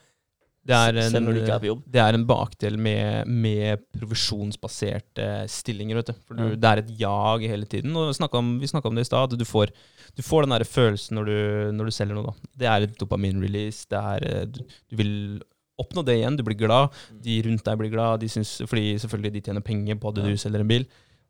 Det 0.65 0.75
er 0.75 0.95
en, 0.95 1.11
Selv 1.11 1.25
når 1.25 1.33
du 1.35 1.39
ikke 1.41 1.55
er 1.57 1.59
på 1.59 1.67
jobb. 1.67 1.79
Det 1.91 1.99
er 1.99 2.13
en 2.15 2.25
bakdel 2.25 2.77
med, 2.79 3.27
med 3.27 3.81
provisjonsbaserte 3.97 5.25
stillinger. 5.51 5.95
vet 5.99 6.11
du. 6.11 6.13
For 6.27 6.35
du, 6.35 6.43
Mm. 6.43 6.59
Det 6.59 6.69
er 6.69 6.77
et 6.81 6.91
jag 6.99 7.41
hele 7.51 7.65
tiden. 7.65 7.95
og 7.95 8.15
om, 8.33 8.59
Vi 8.59 8.67
snakka 8.67 8.87
om 8.87 8.95
det 8.95 9.01
i 9.01 9.09
stad. 9.11 9.37
Du 9.37 9.45
får, 9.45 9.69
du 10.15 10.21
får 10.23 10.43
den 10.45 10.49
der 10.55 10.63
følelsen 10.63 11.15
når 11.17 11.25
du, 11.25 11.71
når 11.73 11.85
du 11.85 11.91
selger 11.91 12.15
noe. 12.15 12.23
da. 12.25 12.33
Det 12.57 12.67
er 12.67 12.81
et 12.87 12.97
dopamin-release. 12.97 13.87
det 13.89 13.99
er, 13.99 14.41
eh, 14.41 14.45
Du, 14.45 14.59
du 14.89 14.95
vil 14.95 15.41
oppnå 15.79 16.03
det 16.05 16.15
igjen. 16.21 16.37
Du 16.37 16.43
blir 16.43 16.55
glad. 16.57 16.89
De 17.21 17.41
rundt 17.43 17.63
deg 17.63 17.77
blir 17.77 17.91
glad. 17.91 18.19
De 18.21 18.27
syns, 18.29 18.61
fordi 18.67 18.95
selvfølgelig 18.99 19.33
de 19.33 19.41
tjener 19.41 19.61
penger 19.61 19.95
på 19.95 20.09
at 20.09 20.17
Ja. 20.17 20.23
du 20.29 20.37
selger 20.37 20.59
en 20.61 20.67
bil. 20.67 20.85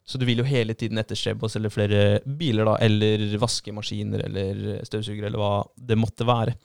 Så 0.06 0.20
du 0.20 0.26
vil 0.26 0.38
jo 0.38 0.44
hele 0.44 0.74
tiden 0.76 0.98
etterstrebe 0.98 1.40
å 1.42 1.50
selge 1.50 1.72
flere 1.72 2.20
biler, 2.26 2.66
da, 2.66 2.76
eller 2.82 3.38
vaskemaskiner 3.40 4.26
eller 4.26 4.84
støvsugere, 4.84 5.28
eller 5.28 5.40
hva 5.40 5.64
det 5.80 5.98
måtte 5.98 6.26
være. 6.28 6.56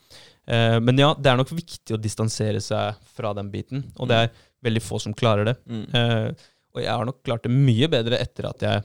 Eh, 0.48 0.76
men 0.80 1.00
ja, 1.00 1.12
det 1.18 1.30
er 1.30 1.40
nok 1.40 1.52
viktig 1.52 1.96
å 1.96 2.00
distansere 2.00 2.60
seg 2.64 3.00
fra 3.16 3.34
den 3.36 3.50
biten, 3.52 3.84
og 3.98 4.08
det 4.10 4.22
er 4.22 4.30
veldig 4.64 4.82
få 4.82 5.00
som 5.02 5.16
klarer 5.16 5.50
det. 5.50 5.56
Eh, 5.68 6.30
og 6.74 6.82
jeg 6.84 6.92
har 6.92 7.08
nok 7.08 7.20
klart 7.26 7.44
det 7.46 7.52
mye 7.52 7.88
bedre 7.90 8.20
etter 8.22 8.48
at 8.48 8.64
jeg 8.64 8.84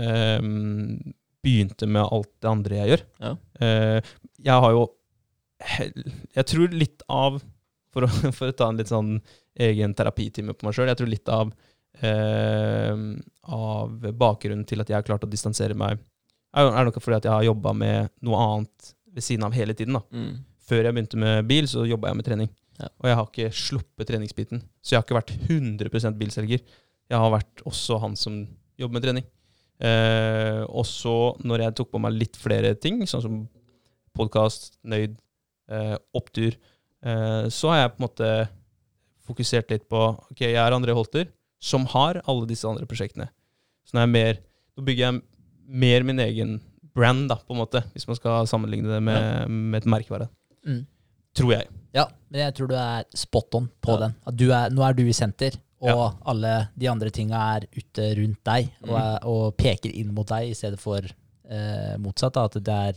eh, 0.00 0.46
begynte 1.42 1.88
med 1.90 2.06
alt 2.06 2.30
det 2.40 2.50
andre 2.50 2.78
jeg 2.80 2.92
gjør. 2.92 3.04
Ja. 3.24 3.32
Eh, 3.60 4.12
jeg 4.42 4.66
har 4.66 4.76
jo 4.76 4.88
Jeg 6.34 6.46
tror 6.50 6.72
litt 6.74 7.04
av 7.06 7.36
for 7.92 8.06
å, 8.06 8.08
for 8.38 8.50
å 8.50 8.56
ta 8.56 8.70
en 8.70 8.80
litt 8.80 8.90
sånn 8.90 9.18
egen 9.62 9.92
terapitime 9.94 10.56
på 10.56 10.66
meg 10.66 10.74
sjøl, 10.74 10.88
jeg 10.90 10.98
tror 10.98 11.12
litt 11.12 11.28
av 11.30 11.52
eh, 12.00 13.02
av 13.52 14.08
bakgrunnen 14.16 14.64
til 14.68 14.80
at 14.82 14.90
jeg 14.90 14.96
har 14.96 15.06
klart 15.06 15.26
å 15.26 15.30
distansere 15.30 15.76
meg, 15.78 16.00
er, 16.56 16.70
er 16.70 16.88
nok 16.88 16.98
fordi 17.02 17.18
at 17.20 17.28
jeg 17.28 17.34
har 17.34 17.46
jobba 17.46 17.74
med 17.76 18.10
noe 18.24 18.40
annet 18.46 18.92
ved 19.12 19.26
siden 19.26 19.44
av 19.46 19.54
hele 19.56 19.76
tiden. 19.76 19.98
da. 19.98 20.02
Mm. 20.14 20.40
Før 20.72 20.86
jeg 20.86 20.96
begynte 20.96 21.18
med 21.20 21.44
bil, 21.50 21.66
så 21.68 21.84
jobba 21.84 22.08
jeg 22.08 22.16
med 22.16 22.24
trening. 22.24 22.48
Ja. 22.80 22.88
Og 22.88 23.08
jeg 23.10 23.16
har 23.18 23.26
ikke 23.28 23.48
sluppet 23.52 24.08
treningsbiten. 24.08 24.62
Så 24.80 24.94
jeg 24.94 25.02
har 25.02 25.04
ikke 25.04 25.18
vært 25.18 25.34
100% 25.52 26.16
bilselger. 26.16 26.62
Jeg 27.12 27.20
har 27.20 27.32
vært 27.34 27.60
også 27.68 27.98
han 28.00 28.16
som 28.16 28.38
jobber 28.80 28.96
med 28.96 29.04
trening. 29.04 29.26
Eh, 29.82 30.62
og 30.64 30.86
så, 30.88 31.34
når 31.44 31.66
jeg 31.66 31.76
tok 31.76 31.92
på 31.92 32.00
meg 32.00 32.16
litt 32.16 32.40
flere 32.40 32.72
ting, 32.80 33.02
sånn 33.04 33.24
som 33.26 33.38
podkast, 34.16 34.78
nøyd, 34.88 35.20
eh, 35.68 35.94
opptur, 36.16 36.56
eh, 37.04 37.44
så 37.52 37.72
har 37.74 37.82
jeg 37.82 37.92
på 37.92 38.00
en 38.00 38.06
måte 38.06 38.32
fokusert 39.28 39.76
litt 39.76 39.88
på 39.92 40.00
Ok, 40.32 40.40
jeg 40.40 40.56
er 40.56 40.72
André 40.72 40.96
Holter, 40.96 41.28
som 41.60 41.84
har 41.92 42.22
alle 42.24 42.48
disse 42.48 42.64
andre 42.68 42.88
prosjektene. 42.88 43.28
Så 43.84 43.92
nå, 43.92 44.06
er 44.06 44.14
mer, 44.16 44.40
nå 44.72 44.88
bygger 44.88 45.10
jeg 45.10 45.22
mer 45.68 46.06
min 46.08 46.24
egen 46.24 46.60
brand, 46.96 47.28
da, 47.28 47.36
på 47.36 47.52
en 47.52 47.60
måte, 47.60 47.84
hvis 47.92 48.08
man 48.08 48.16
skal 48.16 48.48
sammenligne 48.48 48.88
det 48.88 49.02
med, 49.04 49.50
med 49.50 49.82
et 49.82 49.92
merkevare. 50.00 50.32
Mm. 50.66 50.86
Tror 51.34 51.52
jeg. 51.52 51.68
Ja, 51.94 52.06
men 52.30 52.40
jeg 52.40 52.54
tror 52.54 52.68
du 52.68 52.74
er 52.76 53.04
spot 53.14 53.54
on 53.54 53.70
på 53.82 53.92
Ja. 53.94 53.98
den. 54.06 54.14
At 54.26 54.36
du 54.36 54.50
er, 54.52 54.70
nå 54.70 54.82
er 54.88 54.92
du 54.94 55.02
i 55.08 55.12
senter, 55.12 55.56
og 55.80 55.88
Ja. 55.88 56.10
alle 56.26 56.68
de 56.78 56.86
andre 56.88 57.10
tinga 57.10 57.56
er 57.56 57.66
ute 57.76 58.14
rundt 58.16 58.42
deg 58.44 58.70
og, 58.82 58.88
Mm. 58.88 58.96
er, 59.02 59.18
og 59.26 59.56
peker 59.56 59.90
inn 59.94 60.14
mot 60.14 60.26
deg, 60.26 60.50
i 60.50 60.54
stedet 60.54 60.78
for 60.80 61.00
eh, 61.50 61.96
motsatt. 61.98 62.32
Da, 62.34 62.44
at 62.44 62.52
det 62.52 62.68
er 62.68 62.94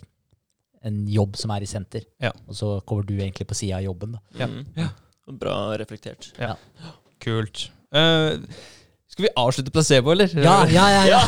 en 0.84 1.06
jobb 1.08 1.36
som 1.36 1.52
er 1.52 1.62
i 1.62 1.66
senter, 1.66 2.04
Ja. 2.22 2.32
og 2.48 2.54
så 2.56 2.82
kommer 2.86 3.04
du 3.06 3.18
egentlig 3.18 3.48
på 3.48 3.56
sida 3.56 3.78
av 3.78 3.84
jobben. 3.84 4.12
Da. 4.14 4.20
Ja. 4.40 4.48
Mm. 4.48 4.66
Ja. 4.78 4.90
Bra 5.28 5.76
reflektert. 5.78 6.32
Kult. 7.20 7.70
Eh, 7.92 8.38
skal 9.16 9.30
vi 9.30 9.36
avslutte 9.40 9.72
placebo, 9.72 10.12
eller? 10.12 10.32
Ja, 10.44 10.58
ja, 10.68 10.86
ja! 10.92 11.04
ja. 11.08 11.20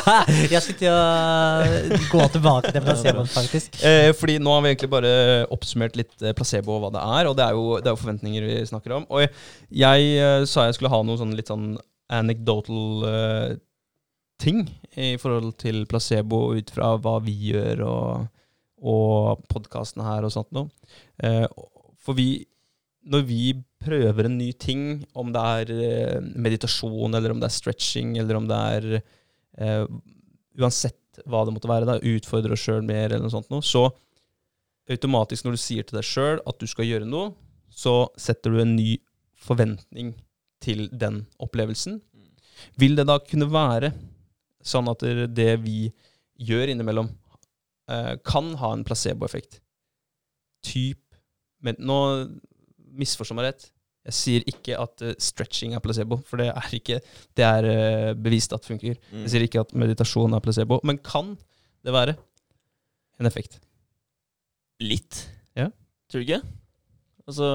jeg 0.50 0.58
skulle 0.64 0.78
til 0.80 0.90
å 0.90 2.00
gå 2.10 2.24
tilbake 2.34 2.72
til 2.74 2.82
placeboen, 2.82 3.28
faktisk. 3.30 3.76
Eh, 3.86 4.10
fordi 4.18 4.40
nå 4.42 4.50
har 4.50 4.64
vi 4.64 4.72
egentlig 4.72 4.90
bare 4.90 5.12
oppsummert 5.54 5.94
litt 5.94 6.24
eh, 6.24 6.34
placebo 6.34 6.74
og 6.74 6.82
hva 6.82 6.90
det 6.96 7.04
er, 7.20 7.28
og 7.30 7.36
det 7.38 7.44
er 7.46 7.54
jo, 7.54 7.64
det 7.78 7.86
er 7.86 7.94
jo 7.94 8.00
forventninger 8.00 8.48
vi 8.48 8.58
snakker 8.66 8.96
om. 8.98 9.06
Og 9.14 9.22
jeg, 9.22 9.30
jeg 9.78 10.10
eh, 10.18 10.42
sa 10.50 10.66
jeg 10.66 10.74
skulle 10.74 10.90
ha 10.90 11.00
noe 11.06 11.20
sånn 11.20 11.36
litt 11.38 11.52
sånn 11.52 11.70
anecdotal 12.10 13.06
eh, 13.12 13.54
ting 14.42 14.64
i 14.98 15.14
forhold 15.22 15.54
til 15.62 15.84
placebo 15.86 16.48
ut 16.58 16.74
fra 16.74 16.96
hva 16.98 17.20
vi 17.22 17.36
gjør 17.52 17.86
og, 17.86 18.28
og 18.82 19.46
podkastene 19.54 20.08
her 20.08 20.26
og 20.26 20.34
sånt 20.34 20.50
noe. 20.56 20.66
Eh, 21.22 21.46
for 22.02 22.18
vi, 22.18 22.32
når 23.06 23.26
vi 23.30 23.44
prøver 23.80 24.26
en 24.28 24.38
ny 24.38 24.50
ting, 24.60 24.84
om 25.16 25.32
det 25.34 25.42
er 25.56 25.72
eh, 25.74 26.30
meditasjon, 26.36 27.14
eller 27.16 27.32
om 27.32 27.40
det 27.40 27.48
er 27.48 27.56
stretching, 27.56 28.16
eller 28.20 28.38
om 28.38 28.48
det 28.50 28.62
er 28.76 28.88
eh, 29.00 29.84
Uansett 30.60 31.20
hva 31.30 31.44
det 31.46 31.52
måtte 31.54 31.70
være, 31.70 31.86
da, 31.88 31.94
utfordre 32.10 32.56
oss 32.56 32.64
sjøl 32.66 32.82
mer, 32.84 33.06
eller 33.08 33.22
noe 33.24 33.32
sånt 33.32 33.48
noe, 33.52 33.64
så 33.64 33.86
automatisk 34.90 35.46
når 35.46 35.56
du 35.56 35.60
sier 35.62 35.86
til 35.86 35.96
deg 35.96 36.06
sjøl 36.06 36.40
at 36.48 36.58
du 36.60 36.66
skal 36.68 36.88
gjøre 36.88 37.08
noe, 37.08 37.32
så 37.70 38.10
setter 38.18 38.52
du 38.52 38.60
en 38.60 38.74
ny 38.76 38.98
forventning 39.40 40.12
til 40.60 40.88
den 40.92 41.22
opplevelsen. 41.40 42.00
Vil 42.80 42.98
det 42.98 43.06
da 43.08 43.16
kunne 43.24 43.48
være 43.50 43.92
sånn 44.60 44.90
at 44.92 45.04
det 45.32 45.52
vi 45.62 45.88
gjør 46.40 46.74
innimellom, 46.74 47.08
eh, 47.88 48.14
kan 48.26 48.52
ha 48.60 48.74
en 48.74 48.84
placeboeffekt? 48.84 49.60
Typ 50.66 50.98
Men 51.60 51.76
nå 51.76 51.96
misforstå 52.98 53.36
meg 53.38 53.50
rett. 53.50 53.68
Jeg 54.08 54.16
sier 54.16 54.46
ikke 54.48 54.78
at 54.80 55.04
uh, 55.04 55.12
stretching 55.20 55.74
er 55.76 55.82
placebo, 55.84 56.20
for 56.26 56.40
det 56.40 56.48
er 56.54 56.76
ikke 56.78 57.00
Det 57.36 57.44
er 57.44 57.66
uh, 57.68 58.12
bevist 58.16 58.54
at 58.56 58.64
funker. 58.64 58.96
Mm. 59.10 59.26
Jeg 59.26 59.34
sier 59.34 59.44
ikke 59.46 59.64
at 59.64 59.74
meditasjon 59.76 60.36
er 60.36 60.44
placebo, 60.44 60.80
men 60.88 61.00
kan 61.04 61.34
det 61.84 61.94
være 61.94 62.16
en 63.20 63.28
effekt? 63.28 63.60
Litt. 64.80 65.26
Ja. 65.58 65.68
Tror 66.08 66.22
du 66.22 66.26
ikke? 66.26 66.40
Altså 67.28 67.46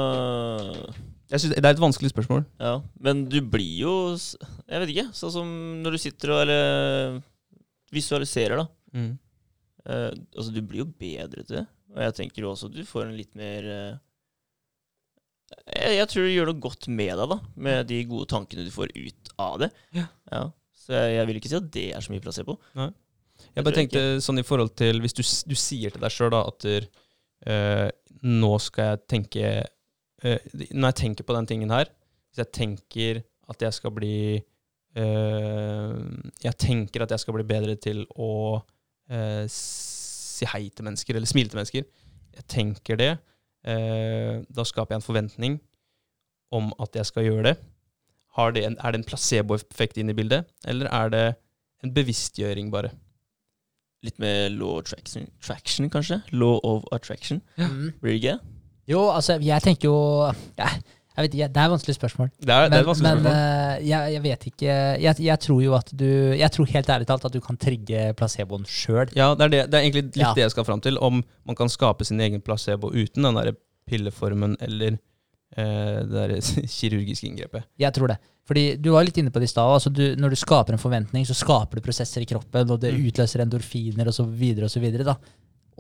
Jeg 1.32 1.42
synes, 1.42 1.56
det 1.58 1.66
er 1.66 1.74
et 1.74 1.82
vanskelig 1.82 2.14
spørsmål. 2.14 2.46
Ja, 2.62 2.78
men 3.02 3.26
du 3.28 3.42
blir 3.42 3.82
jo 3.82 3.94
Jeg 4.14 4.84
vet 4.84 4.94
ikke. 4.94 5.10
Sånn 5.18 5.34
som 5.34 5.54
når 5.82 5.98
du 5.98 6.02
sitter 6.06 6.36
og 6.36 6.44
eller, 6.46 7.18
visualiserer, 7.94 8.62
da. 8.62 8.68
Eh, 9.86 10.12
altså, 10.36 10.52
du 10.54 10.62
blir 10.66 10.84
jo 10.84 10.90
bedre 10.90 11.44
til 11.44 11.60
det. 11.60 11.66
Og 11.96 12.02
jeg 12.04 12.18
tenker 12.18 12.44
jo 12.44 12.52
også 12.52 12.70
at 12.70 12.78
du 12.78 12.86
får 12.88 13.08
en 13.08 13.18
litt 13.18 13.34
mer 13.38 13.68
jeg, 15.54 15.96
jeg 16.00 16.08
tror 16.12 16.26
det 16.26 16.36
gjør 16.36 16.52
noe 16.52 16.64
godt 16.64 16.88
med 16.90 17.12
deg, 17.20 17.32
da. 17.32 17.40
Med 17.68 17.90
de 17.90 18.00
gode 18.10 18.30
tankene 18.32 18.66
du 18.66 18.72
får 18.74 18.94
ut 18.96 19.34
av 19.42 19.60
det. 19.62 19.70
Ja. 19.96 20.08
Så 20.86 20.96
jeg, 20.96 21.18
jeg 21.18 21.30
vil 21.30 21.40
ikke 21.40 21.52
si 21.52 21.60
at 21.60 21.70
det 21.74 21.86
er 21.98 22.06
så 22.06 22.14
mye 22.14 22.24
plass 22.24 22.40
Jeg 22.40 22.46
se 22.46 22.50
bare 22.52 22.78
Nei. 22.78 22.90
jeg 23.58 23.76
tenkte 23.80 24.04
sånn 24.24 24.42
i 24.42 24.46
forhold 24.46 24.76
til 24.78 25.02
Hvis 25.04 25.18
du, 25.18 25.24
du 25.50 25.56
sier 25.58 25.94
til 25.94 26.04
deg 26.04 26.14
sjøl 26.14 26.36
at 26.38 26.68
eh, 26.70 27.88
nå 28.26 28.52
skal 28.62 28.92
jeg 28.92 29.02
tenke 29.10 29.48
uh, 29.66 30.38
Når 30.54 30.92
jeg 30.92 30.98
tenker 31.02 31.28
på 31.28 31.36
den 31.38 31.50
tingen 31.50 31.74
her 31.74 31.90
Hvis 31.90 32.44
jeg 32.44 32.52
tenker 32.54 33.24
at 33.50 33.66
jeg 33.66 33.78
skal 33.78 33.94
bli 33.98 34.18
uh, 34.98 35.98
Jeg 36.46 36.56
tenker 36.62 37.06
at 37.06 37.16
jeg 37.16 37.26
skal 37.26 37.38
bli 37.40 37.48
bedre 37.50 37.78
til 37.82 38.06
å 38.14 38.32
si 39.52 40.48
hei 40.50 40.64
til 40.74 40.88
mennesker, 40.88 41.14
eller 41.14 41.30
smile 41.30 41.52
til 41.52 41.60
mennesker. 41.60 41.84
Jeg 42.34 42.46
tenker 42.50 42.98
det. 42.98 43.12
Eh, 43.66 44.44
da 44.56 44.66
skaper 44.68 44.94
jeg 44.96 45.02
en 45.02 45.06
forventning 45.06 45.56
om 46.54 46.70
at 46.82 46.96
jeg 46.96 47.10
skal 47.10 47.26
gjøre 47.26 47.48
det. 47.50 47.56
Har 48.38 48.52
det 48.52 48.66
en, 48.68 48.78
er 48.84 48.92
det 48.92 49.02
en 49.02 49.08
placeboeffekt 49.08 49.98
inn 49.98 50.12
i 50.12 50.18
bildet, 50.18 50.46
eller 50.68 50.90
er 50.92 51.12
det 51.14 51.26
en 51.84 51.94
bevisstgjøring, 51.96 52.70
bare? 52.74 52.92
Litt 54.06 54.20
med 54.22 54.54
law 54.60 54.78
of 54.80 54.90
traction, 54.90 55.30
traction 55.42 55.90
kanskje? 55.90 56.20
Law 56.36 56.60
of 56.64 56.84
attraction. 56.94 57.42
Mm. 57.58 57.94
Blir 58.02 58.12
det 58.12 58.20
ikke? 58.20 58.38
Jo, 58.92 59.08
altså, 59.10 59.40
jeg 59.42 59.64
tenker 59.66 59.90
jo 59.90 59.98
ja, 60.60 60.70
Jeg 61.16 61.24
vet 61.26 61.34
ikke, 61.38 61.48
det 61.56 61.62
er 61.62 61.66
et 61.66 61.72
vanskelig 61.72 61.96
spørsmål. 61.96 62.30
Det 62.44 62.50
er, 62.56 62.70
det 62.70 62.78
er 62.78 62.82
et 62.84 62.88
vanskelig 62.90 63.12
men 63.12 63.22
spørsmål. 63.24 63.80
eh, 63.80 63.88
jeg, 63.88 64.14
jeg 64.14 64.24
vet 64.26 64.46
ikke 64.50 64.76
jeg, 65.06 65.20
jeg 65.24 65.40
tror 65.40 65.62
jo 65.64 65.74
at 65.78 65.92
du 65.96 66.08
Jeg 66.36 66.52
tror 66.52 66.66
helt 66.74 66.90
ærlig 66.90 67.08
talt 67.08 67.26
at 67.30 67.34
du 67.34 67.40
kan 67.40 67.58
trigge 67.58 68.14
placeboen 68.20 68.66
sjøl. 68.68 69.08
Ja, 69.16 69.30
det 69.36 69.46
er, 69.48 69.50
det, 69.56 69.62
det 69.72 69.80
er 69.80 69.84
egentlig 69.88 70.04
litt 70.10 70.20
Ja. 70.20 70.34
det 70.36 70.44
jeg 70.46 70.52
skal 70.52 70.66
fram 70.68 70.82
til. 70.84 70.98
Om 71.00 71.24
man 71.46 71.56
kan 71.56 71.70
skape 71.72 72.04
sin 72.06 72.20
egen 72.20 72.42
placebo 72.42 72.92
uten 72.92 73.24
den 73.24 73.36
der 73.40 73.54
pilleformen 73.88 74.58
eller 74.60 74.98
eh, 75.56 76.00
det 76.04 76.12
der 76.12 76.36
kirurgiske 76.78 77.28
inngrepet. 77.30 77.64
Jeg 77.80 77.94
tror 77.96 78.08
det. 78.12 78.18
Fordi 78.46 78.76
du 78.78 78.92
var 78.94 79.06
litt 79.08 79.18
inne 79.18 79.32
på 79.34 79.40
det 79.42 79.48
i 79.50 79.54
stad. 79.56 79.72
Altså 79.74 79.90
du, 79.90 80.04
når 80.22 80.36
du 80.36 80.38
skaper 80.38 80.76
en 80.76 80.82
forventning, 80.82 81.24
så 81.26 81.34
skaper 81.34 81.80
du 81.80 81.86
prosesser 81.88 82.22
i 82.22 82.28
kroppen, 82.30 82.70
og 82.70 82.82
det 82.84 82.92
Mm. 82.94 83.08
utløser 83.10 83.42
endorfiner 83.42 84.08
osv. 84.12 84.28
Og, 84.66 84.70
så 84.70 84.80
videre, 84.84 85.04
da. 85.08 85.16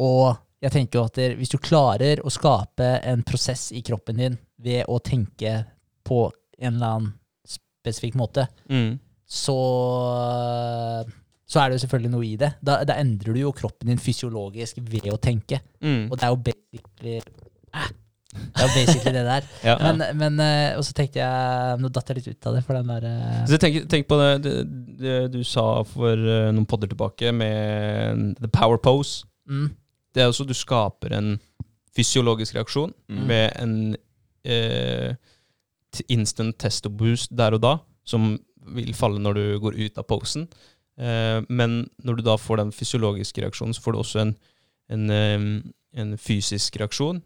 og 0.01 0.37
jeg 0.63 0.71
tenker 0.73 0.97
jo 0.97 1.03
at 1.05 1.17
hvis 1.37 1.51
du 1.51 1.57
klarer 1.61 2.21
å 2.25 2.31
skape 2.33 2.87
en 3.05 3.21
prosess 3.27 3.67
i 3.75 3.83
kroppen 3.85 4.17
din 4.17 4.37
ved 4.65 4.85
å 4.91 4.97
tenke 5.05 5.59
på 6.05 6.25
en 6.59 6.73
eller 6.75 6.95
annen 6.97 7.13
spesifikk 7.45 8.15
måte, 8.17 8.47
Mm. 8.69 8.95
så, 9.29 9.55
så 11.45 11.59
er 11.61 11.69
det 11.69 11.77
jo 11.77 11.83
selvfølgelig 11.85 12.11
noe 12.13 12.25
i 12.27 12.35
det. 12.41 12.51
Da, 12.65 12.79
da 12.87 12.95
endrer 13.01 13.35
du 13.35 13.41
jo 13.43 13.51
kroppen 13.55 13.91
din 13.91 14.01
fysiologisk 14.01 14.79
ved 14.81 15.05
å 15.13 15.19
tenke. 15.21 15.59
Mm. 15.85 16.07
Og 16.09 16.17
det 16.17 16.25
er 16.27 16.33
jo 16.33 16.41
basically 16.49 17.19
Ah, 17.75 17.89
Det 18.31 18.61
er 18.63 18.67
jo 18.69 18.73
basically 18.75 19.11
det 19.15 19.23
der. 19.27 19.47
Ja. 19.67 19.75
Men, 19.83 20.01
men 20.19 20.39
eh, 20.43 20.77
Og 20.79 20.83
så 20.87 20.93
tenkte 20.95 21.19
jeg 21.21 21.79
Nå 21.81 21.89
datt 21.91 22.07
jeg 22.11 22.17
litt 22.21 22.29
ut 22.31 22.47
av 22.49 22.55
det, 22.57 22.61
for 22.67 22.77
den 22.79 22.87
der 22.93 23.05
eh, 23.09 23.41
Så 23.51 23.59
tenk, 23.59 23.81
tenk 23.91 24.07
på 24.07 24.17
det, 24.19 24.29
det, 24.45 24.53
det 25.01 25.15
du 25.35 25.41
sa 25.47 25.65
for 25.87 26.15
eh, 26.15 26.49
noen 26.55 26.67
podder 26.67 26.91
tilbake 26.91 27.31
med 27.35 28.37
the 28.41 28.47
power 28.51 28.79
pose. 28.79 29.25
mm, 29.51 29.67
Det 30.15 30.23
er 30.23 30.31
også 30.31 30.47
du 30.47 30.55
skaper 30.55 31.15
en 31.19 31.35
fysiologisk 31.95 32.55
reaksjon 32.57 32.91
Mm. 33.11 33.21
med 33.29 33.51
en 33.61 33.75
eh, 34.45 35.15
instant 36.11 36.57
testo 36.61 36.91
boost 36.91 37.33
der 37.35 37.55
og 37.57 37.63
da, 37.63 37.75
som 38.07 38.35
vil 38.75 38.95
falle 38.97 39.21
når 39.21 39.37
du 39.37 39.45
går 39.63 39.77
ut 39.79 40.01
av 40.01 40.07
posen. 40.09 40.47
Eh, 40.97 41.39
men 41.49 41.83
når 42.05 42.19
du 42.19 42.25
da 42.25 42.37
får 42.39 42.61
den 42.61 42.73
fysiologiske 42.75 43.43
reaksjonen, 43.43 43.75
så 43.75 43.83
får 43.83 43.95
du 43.95 44.01
også 44.01 44.21
en, 44.23 44.35
en, 44.93 45.07
eh, 45.13 45.47
en 46.01 46.17
fysisk 46.21 46.79
reaksjon, 46.81 47.21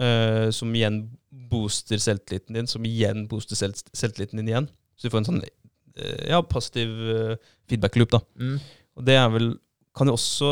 eh, 0.00 0.48
som 0.54 0.74
igjen 0.76 1.04
booster 1.50 2.00
selvtilliten 2.02 2.56
din, 2.58 2.70
som 2.70 2.84
igjen 2.88 3.26
booster 3.30 3.58
selv, 3.58 3.78
selvtilliten 3.96 4.40
din 4.40 4.52
igjen. 4.52 4.68
Så 4.96 5.06
du 5.06 5.12
får 5.14 5.24
en 5.24 5.30
sånn 5.30 5.44
eh, 5.44 6.26
ja, 6.30 6.40
positiv 6.46 6.92
eh, 7.12 7.36
feedback 7.68 7.98
loop, 8.00 8.14
da. 8.16 8.22
mm. 8.40 8.58
Og 8.96 9.04
det 9.04 9.16
er 9.20 9.28
vel 9.28 9.54
Kan 9.96 10.08
jo 10.10 10.14
også 10.16 10.48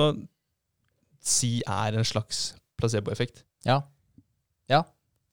si 1.24 1.58
er 1.68 1.96
en 1.96 2.06
slags 2.08 2.54
placeboeffekt. 2.80 3.42
Ja. 3.66 3.82
Ja. 4.72 4.78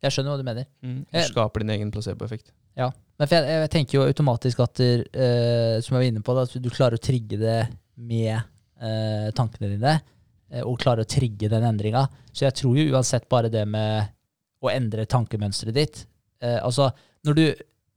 Jeg 0.02 0.16
skjønner 0.16 0.34
hva 0.34 0.42
du 0.42 0.48
mener. 0.48 0.66
Du 0.82 1.18
Eh, 1.18 1.28
skaper 1.30 1.62
din 1.64 1.74
egen 1.76 1.92
placeboeffekt. 1.94 2.52
Men 2.78 3.28
for 3.28 3.36
jeg, 3.38 3.46
jeg 3.62 3.70
tenker 3.70 3.98
jo 4.00 4.06
automatisk 4.08 4.60
at 4.64 4.80
eh, 4.82 5.76
som 5.84 5.94
jeg 5.94 6.00
var 6.00 6.08
inne 6.08 6.24
på, 6.26 6.34
da, 6.34 6.46
at 6.48 6.56
du 6.58 6.70
klarer 6.74 6.98
å 6.98 7.04
trigge 7.04 7.38
det 7.38 7.58
med 8.02 8.34
uh, 8.82 9.28
tankene 9.38 9.70
dine, 9.76 10.00
og 10.66 10.80
klarer 10.82 11.06
å 11.06 11.08
trigge 11.08 11.48
den 11.52 11.64
endringa. 11.64 12.02
Så 12.34 12.48
jeg 12.48 12.56
tror 12.58 12.76
jo 12.80 12.88
uansett 12.96 13.28
bare 13.30 13.48
det 13.54 13.62
med 13.70 14.10
å 14.66 14.72
endre 14.74 15.06
tankemønsteret 15.06 15.78
ditt 15.78 16.02
Altså, 16.42 16.88
når 17.24 17.38
du 17.38 17.44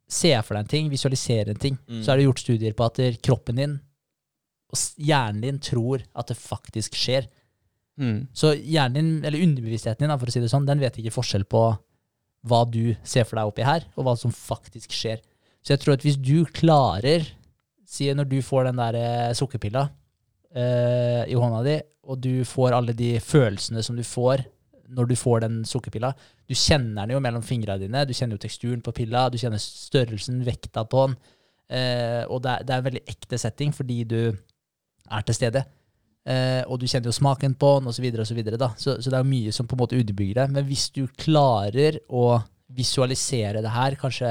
ser 0.07 0.43
for 0.45 0.55
deg 0.55 0.67
en 0.67 0.69
ting, 0.69 0.91
visualiserer 0.93 1.51
en 1.55 1.59
ting, 1.63 1.79
Mm. 1.89 2.03
så 2.05 2.13
er 2.13 2.17
det 2.21 2.27
gjort 2.27 2.43
studier 2.45 2.75
på 2.77 2.85
at 2.85 3.01
kroppen 3.25 3.57
din 3.57 3.81
og 4.71 4.79
hjernen 5.01 5.41
din 5.41 5.59
tror 5.59 6.03
at 6.15 6.29
det 6.29 6.37
faktisk 6.37 6.95
skjer. 6.99 7.27
Mm. 7.99 8.27
Så 8.35 8.53
hjernen 8.59 8.95
din, 8.99 9.25
eller 9.25 9.41
underbevisstheten 9.41 10.05
din, 10.05 10.19
for 10.19 10.27
å 10.29 10.35
si 10.35 10.43
det 10.43 10.51
sånn, 10.53 10.67
den 10.67 10.83
vet 10.83 10.99
ikke 11.01 11.15
forskjell 11.15 11.47
på 11.49 11.63
hva 12.45 12.65
du 12.69 12.95
ser 13.07 13.27
for 13.29 13.41
deg 13.41 13.51
oppi 13.51 13.65
her, 13.67 13.87
og 13.97 14.07
hva 14.07 14.15
som 14.21 14.33
faktisk 14.35 14.93
skjer. 14.93 15.23
Så 15.65 15.75
jeg 15.75 15.83
tror 15.83 15.97
at 15.97 16.05
hvis 16.05 16.21
du 16.21 16.45
klarer, 16.53 17.27
si 17.89 18.11
når 18.13 18.29
du 18.29 18.39
får 18.45 18.69
den 18.69 18.81
der 18.81 18.99
eh, 19.01 19.37
sukkerpilla 19.37 19.87
eh, 20.53 21.23
i 21.31 21.39
hånda 21.39 21.63
di, 21.65 21.79
og 22.05 22.21
du 22.21 22.45
får 22.45 22.77
alle 22.77 22.93
de 22.97 23.15
følelsene 23.23 23.85
som 23.85 23.97
du 23.97 24.05
får 24.05 24.45
når 24.95 25.09
du 25.09 25.15
får 25.17 25.45
den 25.45 25.63
sukkerpilla, 25.67 26.11
du 26.45 26.55
kjenner 26.55 27.07
den 27.07 27.15
jo 27.17 27.23
mellom 27.25 27.45
fingrene 27.45 27.81
dine, 27.81 28.05
du 28.05 28.13
kjenner 28.15 28.37
jo 28.37 28.43
teksturen 28.45 28.83
på 28.85 28.93
pilla, 28.97 29.27
du 29.33 29.39
kjenner 29.41 29.63
størrelsen, 29.63 30.43
vekta 30.47 30.85
på 30.91 31.07
den, 31.07 31.17
eh, 31.73 32.23
og 32.29 32.43
det 32.45 32.53
er, 32.53 32.67
det 32.67 32.75
er 32.75 32.83
en 32.83 32.89
veldig 32.91 33.05
ekte 33.15 33.41
setting 33.41 33.73
fordi 33.75 34.03
du 34.09 34.19
er 34.29 35.25
til 35.25 35.39
stede. 35.39 35.65
Eh, 36.25 36.63
og 36.65 36.81
du 36.81 36.87
kjenner 36.89 37.11
jo 37.11 37.17
smaken 37.19 37.55
på 37.61 37.71
den, 37.79 37.91
osv. 37.93 38.09
Så, 38.25 38.37
videre, 38.37 38.61
da. 38.61 38.73
så, 38.81 38.97
så 39.03 39.13
det 39.13 39.21
er 39.21 39.29
mye 39.29 39.53
som 39.53 39.69
på 39.69 39.77
en 39.77 39.83
måte 39.85 39.99
underbygger 40.01 40.41
det. 40.43 40.51
Men 40.57 40.69
hvis 40.69 40.89
du 40.95 41.05
klarer 41.21 42.01
å 42.09 42.41
visualisere 42.75 43.63
det 43.65 43.73
her, 43.75 43.97
kanskje 44.01 44.31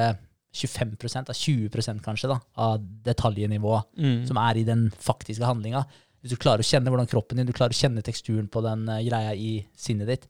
25 0.53 1.29
av 1.29 1.33
20 1.33 2.01
kanskje 2.05 2.29
da, 2.29 2.39
av 2.61 2.81
detaljnivået 3.05 3.89
Mm. 3.97 4.25
som 4.27 4.37
er 4.37 4.57
i 4.57 4.63
den 4.63 4.91
faktiske 4.91 5.45
handlinga 5.45 5.83
Hvis 6.21 6.31
du 6.31 6.37
klarer 6.37 6.61
å 6.61 6.67
kjenne 6.67 6.89
hvordan 6.89 7.09
kroppen 7.09 7.37
din, 7.37 7.47
du 7.47 7.53
klarer 7.53 7.73
å 7.73 7.75
kjenne 7.75 8.01
teksturen 8.01 8.47
på 8.47 8.61
den 8.63 8.87
uh, 8.87 9.01
greia 9.03 9.33
i 9.35 9.65
sinnet 9.75 10.07
ditt, 10.07 10.27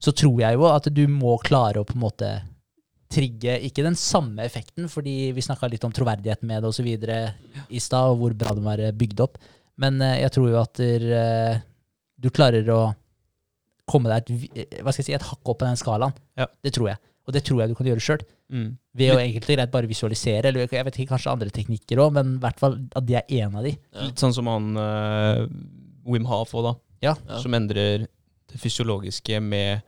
så 0.00 0.12
tror 0.16 0.40
jeg 0.40 0.56
jo 0.56 0.64
at 0.70 0.86
du 0.88 1.02
må 1.12 1.34
klare 1.44 1.82
å 1.82 1.84
på 1.84 1.92
en 1.92 2.00
måte 2.00 2.30
trigge 3.12 3.58
ikke 3.68 3.84
den 3.84 3.98
samme 4.00 4.46
effekten, 4.46 4.88
fordi 4.88 5.32
vi 5.36 5.44
snakka 5.44 5.68
litt 5.68 5.84
om 5.84 5.92
troverdigheten 5.92 6.48
med 6.48 6.62
det 6.64 6.70
osv. 6.70 6.88
i 7.68 7.80
stad, 7.80 8.14
og 8.14 8.22
hvor 8.22 8.34
bra 8.34 8.54
den 8.56 8.64
var 8.64 8.80
bygd 8.96 9.20
opp. 9.26 9.36
Men 9.82 10.00
eh, 10.04 10.20
jeg 10.24 10.32
tror 10.36 10.48
jo 10.50 10.60
at 10.60 10.80
der, 10.80 11.04
eh, 11.16 11.58
du 12.16 12.30
klarer 12.34 12.68
å 12.72 12.80
komme 13.86 14.10
deg 14.10 14.32
et, 14.32 14.56
eh, 14.64 14.80
hva 14.82 14.92
skal 14.92 15.04
jeg 15.04 15.10
si, 15.10 15.18
et 15.18 15.28
hakk 15.28 15.52
opp 15.52 15.60
på 15.60 15.68
den 15.68 15.78
skalaen. 15.80 16.16
Ja. 16.38 16.48
Det 16.64 16.72
tror 16.76 16.90
jeg. 16.92 17.00
Og 17.26 17.34
det 17.34 17.42
tror 17.46 17.62
jeg 17.62 17.72
du 17.72 17.76
kan 17.78 17.88
gjøre 17.90 18.02
sjøl. 18.02 18.22
Mm. 18.54 18.68
Ved 18.96 19.12
å 19.12 19.18
enkelt 19.20 19.48
og 19.48 19.56
greit 19.58 19.72
bare 19.72 19.90
visualisere, 19.90 20.48
eller 20.48 20.70
jeg 20.70 20.86
vet 20.86 20.98
ikke, 21.00 21.10
kanskje 21.10 21.32
andre 21.32 21.52
teknikker 21.52 22.00
òg, 22.04 22.12
men 22.14 22.36
i 22.36 22.42
hvert 22.44 22.60
fall 22.62 22.78
at 22.96 23.06
det 23.06 23.18
er 23.18 23.32
en 23.42 23.58
av 23.58 23.66
de. 23.66 23.72
Ja. 23.74 24.04
Litt 24.06 24.22
sånn 24.22 24.36
som 24.36 24.46
han 24.50 24.78
uh, 24.78 25.42
Wim 26.06 26.28
Haf 26.30 26.54
òg, 26.54 26.68
da. 26.68 26.72
Ja. 27.02 27.16
Som 27.42 27.58
endrer 27.58 28.06
det 28.06 28.60
fysiologiske 28.62 29.42
med 29.42 29.82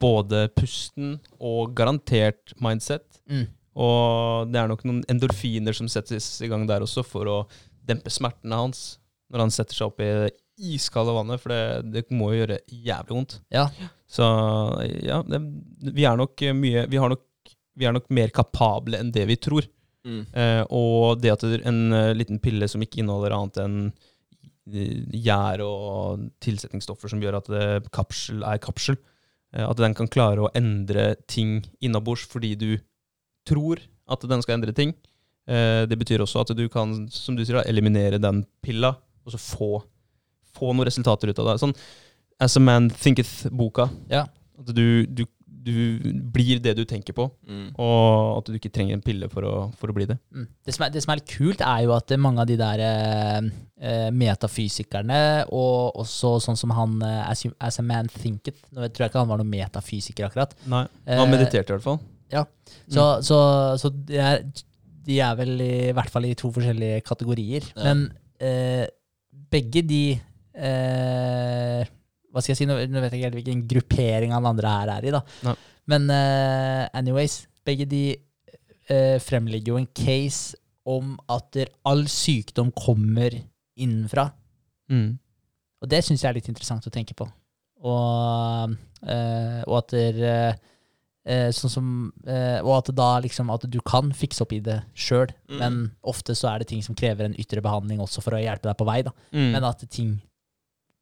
både 0.00 0.46
pusten 0.56 1.18
og 1.36 1.74
garantert 1.76 2.54
mindset. 2.62 3.04
Mm. 3.28 3.44
Og 3.84 4.50
det 4.52 4.60
er 4.60 4.70
nok 4.70 4.84
noen 4.88 5.04
endorfiner 5.10 5.76
som 5.76 5.88
settes 5.90 6.28
i 6.44 6.48
gang 6.48 6.64
der 6.68 6.84
også, 6.84 7.04
for 7.04 7.28
å 7.28 7.38
dempe 7.84 8.12
smertene 8.12 8.56
hans 8.56 8.94
når 9.32 9.44
han 9.46 9.54
setter 9.54 9.76
seg 9.76 9.90
opp 9.90 10.02
i 10.04 10.08
det 10.08 10.32
iskalde 10.74 11.14
vannet, 11.16 11.42
for 11.42 11.50
det, 11.50 11.90
det 11.90 12.04
må 12.14 12.30
jo 12.32 12.42
gjøre 12.42 12.60
jævlig 12.70 13.16
vondt. 13.16 13.38
Ja. 13.54 13.66
Så 14.06 14.26
ja, 15.02 15.20
det, 15.26 15.40
vi 15.94 16.06
er 16.06 16.18
nok 16.18 16.44
mye 16.54 16.84
vi, 16.90 17.00
har 17.00 17.10
nok, 17.10 17.24
vi 17.74 17.88
er 17.88 17.96
nok 17.96 18.10
mer 18.14 18.34
kapable 18.34 19.00
enn 19.00 19.12
det 19.14 19.26
vi 19.30 19.38
tror. 19.40 19.66
Mm. 20.04 20.20
Eh, 20.36 20.62
og 20.76 21.22
det 21.22 21.32
at 21.32 21.46
en 21.64 21.80
eh, 21.96 22.12
liten 22.16 22.38
pille 22.44 22.68
som 22.68 22.82
ikke 22.84 23.00
inneholder 23.00 23.34
annet 23.34 23.60
enn 23.62 23.78
eh, 23.88 25.00
gjær 25.24 25.64
og 25.64 26.28
tilsetningsstoffer 26.44 27.10
som 27.10 27.24
gjør 27.24 27.40
at 27.40 27.48
det 27.50 27.68
kapsel 27.94 28.44
er 28.44 28.60
kapsel, 28.62 29.00
eh, 29.56 29.64
at 29.64 29.80
den 29.80 29.96
kan 29.96 30.10
klare 30.12 30.44
å 30.44 30.52
endre 30.54 31.14
ting 31.24 31.62
innabords 31.80 32.26
fordi 32.28 32.52
du 32.60 32.70
tror 33.48 33.80
at 34.12 34.28
den 34.28 34.44
skal 34.44 34.58
endre 34.58 34.76
ting. 34.76 34.92
Eh, 35.48 35.82
det 35.88 35.98
betyr 36.00 36.22
også 36.24 36.44
at 36.44 36.52
du 36.56 36.66
kan, 36.72 37.06
som 37.12 37.36
du 37.36 37.44
sier, 37.44 37.62
eliminere 37.64 38.20
den 38.20 38.44
pilla, 38.64 38.94
og 39.24 39.34
så 39.34 39.40
få, 39.40 39.70
få 40.54 40.72
noen 40.74 40.86
resultater 40.88 41.30
ut 41.32 41.38
av 41.42 41.52
det. 41.52 41.60
Sånn 41.62 41.74
As 42.42 42.56
a 42.58 42.60
Man 42.60 42.90
Thinketh-boka. 42.90 43.88
Ja. 44.10 44.24
At 44.58 44.70
du, 44.74 45.06
du, 45.06 45.24
du 45.64 45.76
blir 46.34 46.58
det 46.62 46.74
du 46.76 46.82
tenker 46.84 47.14
på, 47.16 47.28
Mm. 47.48 47.68
og 47.80 48.38
at 48.38 48.48
du 48.50 48.56
ikke 48.58 48.72
trenger 48.74 48.96
en 48.98 49.02
pille 49.04 49.28
for 49.32 49.46
å, 49.48 49.52
for 49.78 49.88
å 49.90 49.94
bli 49.96 50.06
det. 50.10 50.16
Mm. 50.34 50.48
Det, 50.66 50.74
som 50.74 50.84
er, 50.84 50.90
det 50.94 51.02
som 51.04 51.12
er 51.14 51.20
litt 51.22 51.30
kult, 51.30 51.62
er 51.64 51.84
jo 51.86 51.94
at 51.96 52.12
mange 52.20 52.42
av 52.42 52.48
de 52.50 52.56
der 52.60 52.82
eh, 52.84 53.48
eh, 53.80 54.10
metafysikerne, 54.12 55.20
og 55.54 55.96
også 56.04 56.34
sånn 56.44 56.58
som 56.58 56.74
han 56.76 56.98
eh, 57.06 57.22
as, 57.30 57.44
you, 57.46 57.54
as 57.62 57.78
a 57.80 57.86
Man 57.86 58.10
Thinketh 58.12 58.66
Nå 58.74 58.88
tror 58.90 59.06
jeg 59.06 59.12
ikke 59.14 59.22
han 59.22 59.30
var 59.30 59.40
noen 59.40 59.52
metafysiker, 59.54 60.28
akkurat. 60.28 60.54
Nei. 60.70 60.84
Eh, 61.06 61.18
Han 61.22 61.32
mediterte 61.32 61.72
i 61.72 61.76
hvert 61.78 61.86
fall. 61.86 62.02
Så, 62.90 63.04
så, 63.22 63.38
så 63.78 63.90
de, 63.94 64.18
er, 64.18 64.42
de 65.06 65.18
er 65.22 65.34
vel 65.38 65.54
i, 65.62 65.72
hvert 65.94 66.10
fall 66.10 66.26
i 66.26 66.34
to 66.38 66.50
forskjellige 66.52 67.02
kategorier. 67.06 67.66
Ja. 67.76 67.92
Men 67.92 68.08
eh, 68.42 68.84
begge 69.54 69.84
de 69.86 70.02
eh, 70.14 71.82
Hva 72.32 72.42
skal 72.42 72.52
jeg 72.52 72.60
si, 72.62 72.66
nå, 72.68 72.76
nå 72.90 73.02
vet 73.02 73.14
jeg 73.14 73.20
ikke 73.20 73.28
helt 73.28 73.38
hvilken 73.38 73.64
gruppering 73.70 74.34
han 74.34 74.48
andre 74.50 74.74
her 74.78 74.92
er 74.96 75.08
i, 75.08 75.14
da. 75.14 75.22
Nei. 75.46 75.54
Men 75.90 76.08
eh, 76.10 76.84
anyways, 76.96 77.44
begge 77.66 77.86
de 77.88 78.04
eh, 78.90 79.18
fremlegger 79.22 79.74
jo 79.74 79.80
en 79.80 79.90
case 79.94 80.58
om 80.84 81.14
at 81.32 81.46
der 81.56 81.70
all 81.88 82.04
sykdom 82.10 82.72
kommer 82.76 83.36
innenfra. 83.80 84.28
Mm. 84.92 85.14
Og 85.84 85.90
det 85.90 86.02
syns 86.04 86.24
jeg 86.24 86.30
er 86.30 86.38
litt 86.38 86.50
interessant 86.50 86.86
å 86.88 86.92
tenke 86.92 87.16
på. 87.16 87.26
Og, 87.84 88.76
eh, 89.04 89.60
og 89.68 89.78
at 89.82 89.94
der, 89.94 90.20
eh, 90.24 90.70
sånn 91.24 91.70
som, 91.72 92.12
eh, 92.26 92.58
og 92.60 92.74
at 92.82 92.94
da 92.94 93.20
liksom 93.24 93.48
at 93.54 93.64
du 93.70 93.80
kan 93.80 94.10
fikse 94.12 94.42
opp 94.44 94.52
i 94.52 94.60
det 94.60 94.82
sjøl, 94.94 95.30
Mm. 95.48 95.58
men 95.58 95.90
ofte 96.04 96.34
så 96.36 96.50
er 96.54 96.58
det 96.60 96.68
ting 96.68 96.82
som 96.82 96.94
krever 96.94 97.24
en 97.24 97.34
ytre 97.40 97.62
behandling 97.62 97.98
også 98.00 98.22
for 98.22 98.32
å 98.36 98.42
hjelpe 98.42 98.68
deg 98.68 98.76
på 98.76 98.84
vei. 98.86 99.02
Mm. 99.32 99.52
Men 99.52 99.64
at 99.64 99.84
ting 99.90 100.20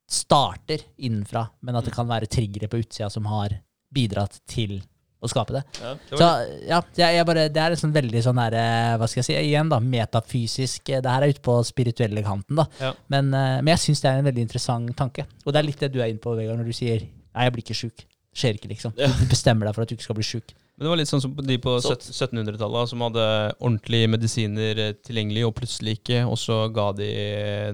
starter 0.09 0.83
innenfra, 0.99 1.49
men 1.63 1.77
at 1.79 1.85
det 1.89 1.95
kan 1.95 2.09
være 2.11 2.29
triggere 2.31 2.69
på 2.69 2.81
utsida 2.83 3.11
som 3.11 3.25
har 3.31 3.55
bidratt 3.95 4.41
til 4.47 4.81
å 5.23 5.29
skape 5.31 5.55
det. 5.55 5.63
Ja. 5.81 5.93
Det 6.11 6.19
Så 6.19 6.29
ja, 6.67 6.81
jeg, 6.99 7.27
bare, 7.29 7.49
det 7.49 7.63
er 7.63 7.71
en 7.77 7.79
sånn 7.79 7.95
veldig 7.95 8.23
sånn 8.25 8.41
der, 8.43 8.57
eh, 8.59 8.97
hva 8.99 9.07
skal 9.09 9.23
jeg 9.23 9.29
si, 9.29 9.37
igjen 9.39 9.69
da, 9.71 9.79
metafysisk, 9.79 10.89
eh, 10.91 11.01
det 11.01 11.11
her 11.11 11.23
er 11.23 11.31
ute 11.33 11.41
på 11.45 11.55
spirituelle 11.65 12.25
kanten 12.27 12.59
da. 12.59 12.67
Ja. 12.81 12.93
Men, 13.09 13.33
eh, 13.33 13.61
men 13.63 13.71
jeg 13.77 13.79
synes 13.87 14.03
det 14.03 14.11
er 14.11 14.19
en 14.19 14.25
veldig 14.27 14.43
interessant 14.49 14.97
tanke. 14.97 15.27
Og 15.47 15.53
det 15.53 15.61
er 15.63 15.69
litt 15.69 15.79
det 15.79 15.93
du 15.93 16.01
er 16.01 16.11
inne 16.11 16.19
på, 16.23 16.35
Vegard, 16.37 16.59
når 16.59 16.67
du 16.67 16.73
sier, 16.73 17.07
nei, 17.35 17.45
jeg 17.47 17.53
blir 17.55 17.63
ikke 17.63 17.79
syk. 17.79 18.05
Skjer 18.33 18.57
ikke 18.57 18.71
liksom. 18.71 18.95
Ja. 18.97 19.11
Du 19.13 19.27
bestemmer 19.29 19.69
deg 19.69 19.77
for 19.77 19.85
at 19.85 19.91
du 19.91 19.97
ikke 19.97 20.07
skal 20.07 20.17
bli 20.17 20.25
syk. 20.25 20.55
Men 20.73 20.87
det 20.87 20.91
var 20.93 20.97
litt 21.03 21.11
sånn 21.11 21.21
som 21.21 21.35
de 21.37 21.57
på 21.61 21.75
1700-tallet, 21.85 22.89
som 22.89 23.03
hadde 23.05 23.25
ordentlige 23.61 24.09
medisiner 24.09 24.79
eh, 24.81 24.95
tilgjengelig, 25.05 25.45
og 25.47 25.55
plutselig 25.59 25.99
ikke, 25.99 26.23
og 26.25 26.39
så 26.41 26.63
ga 26.73 26.89
de 26.97 27.11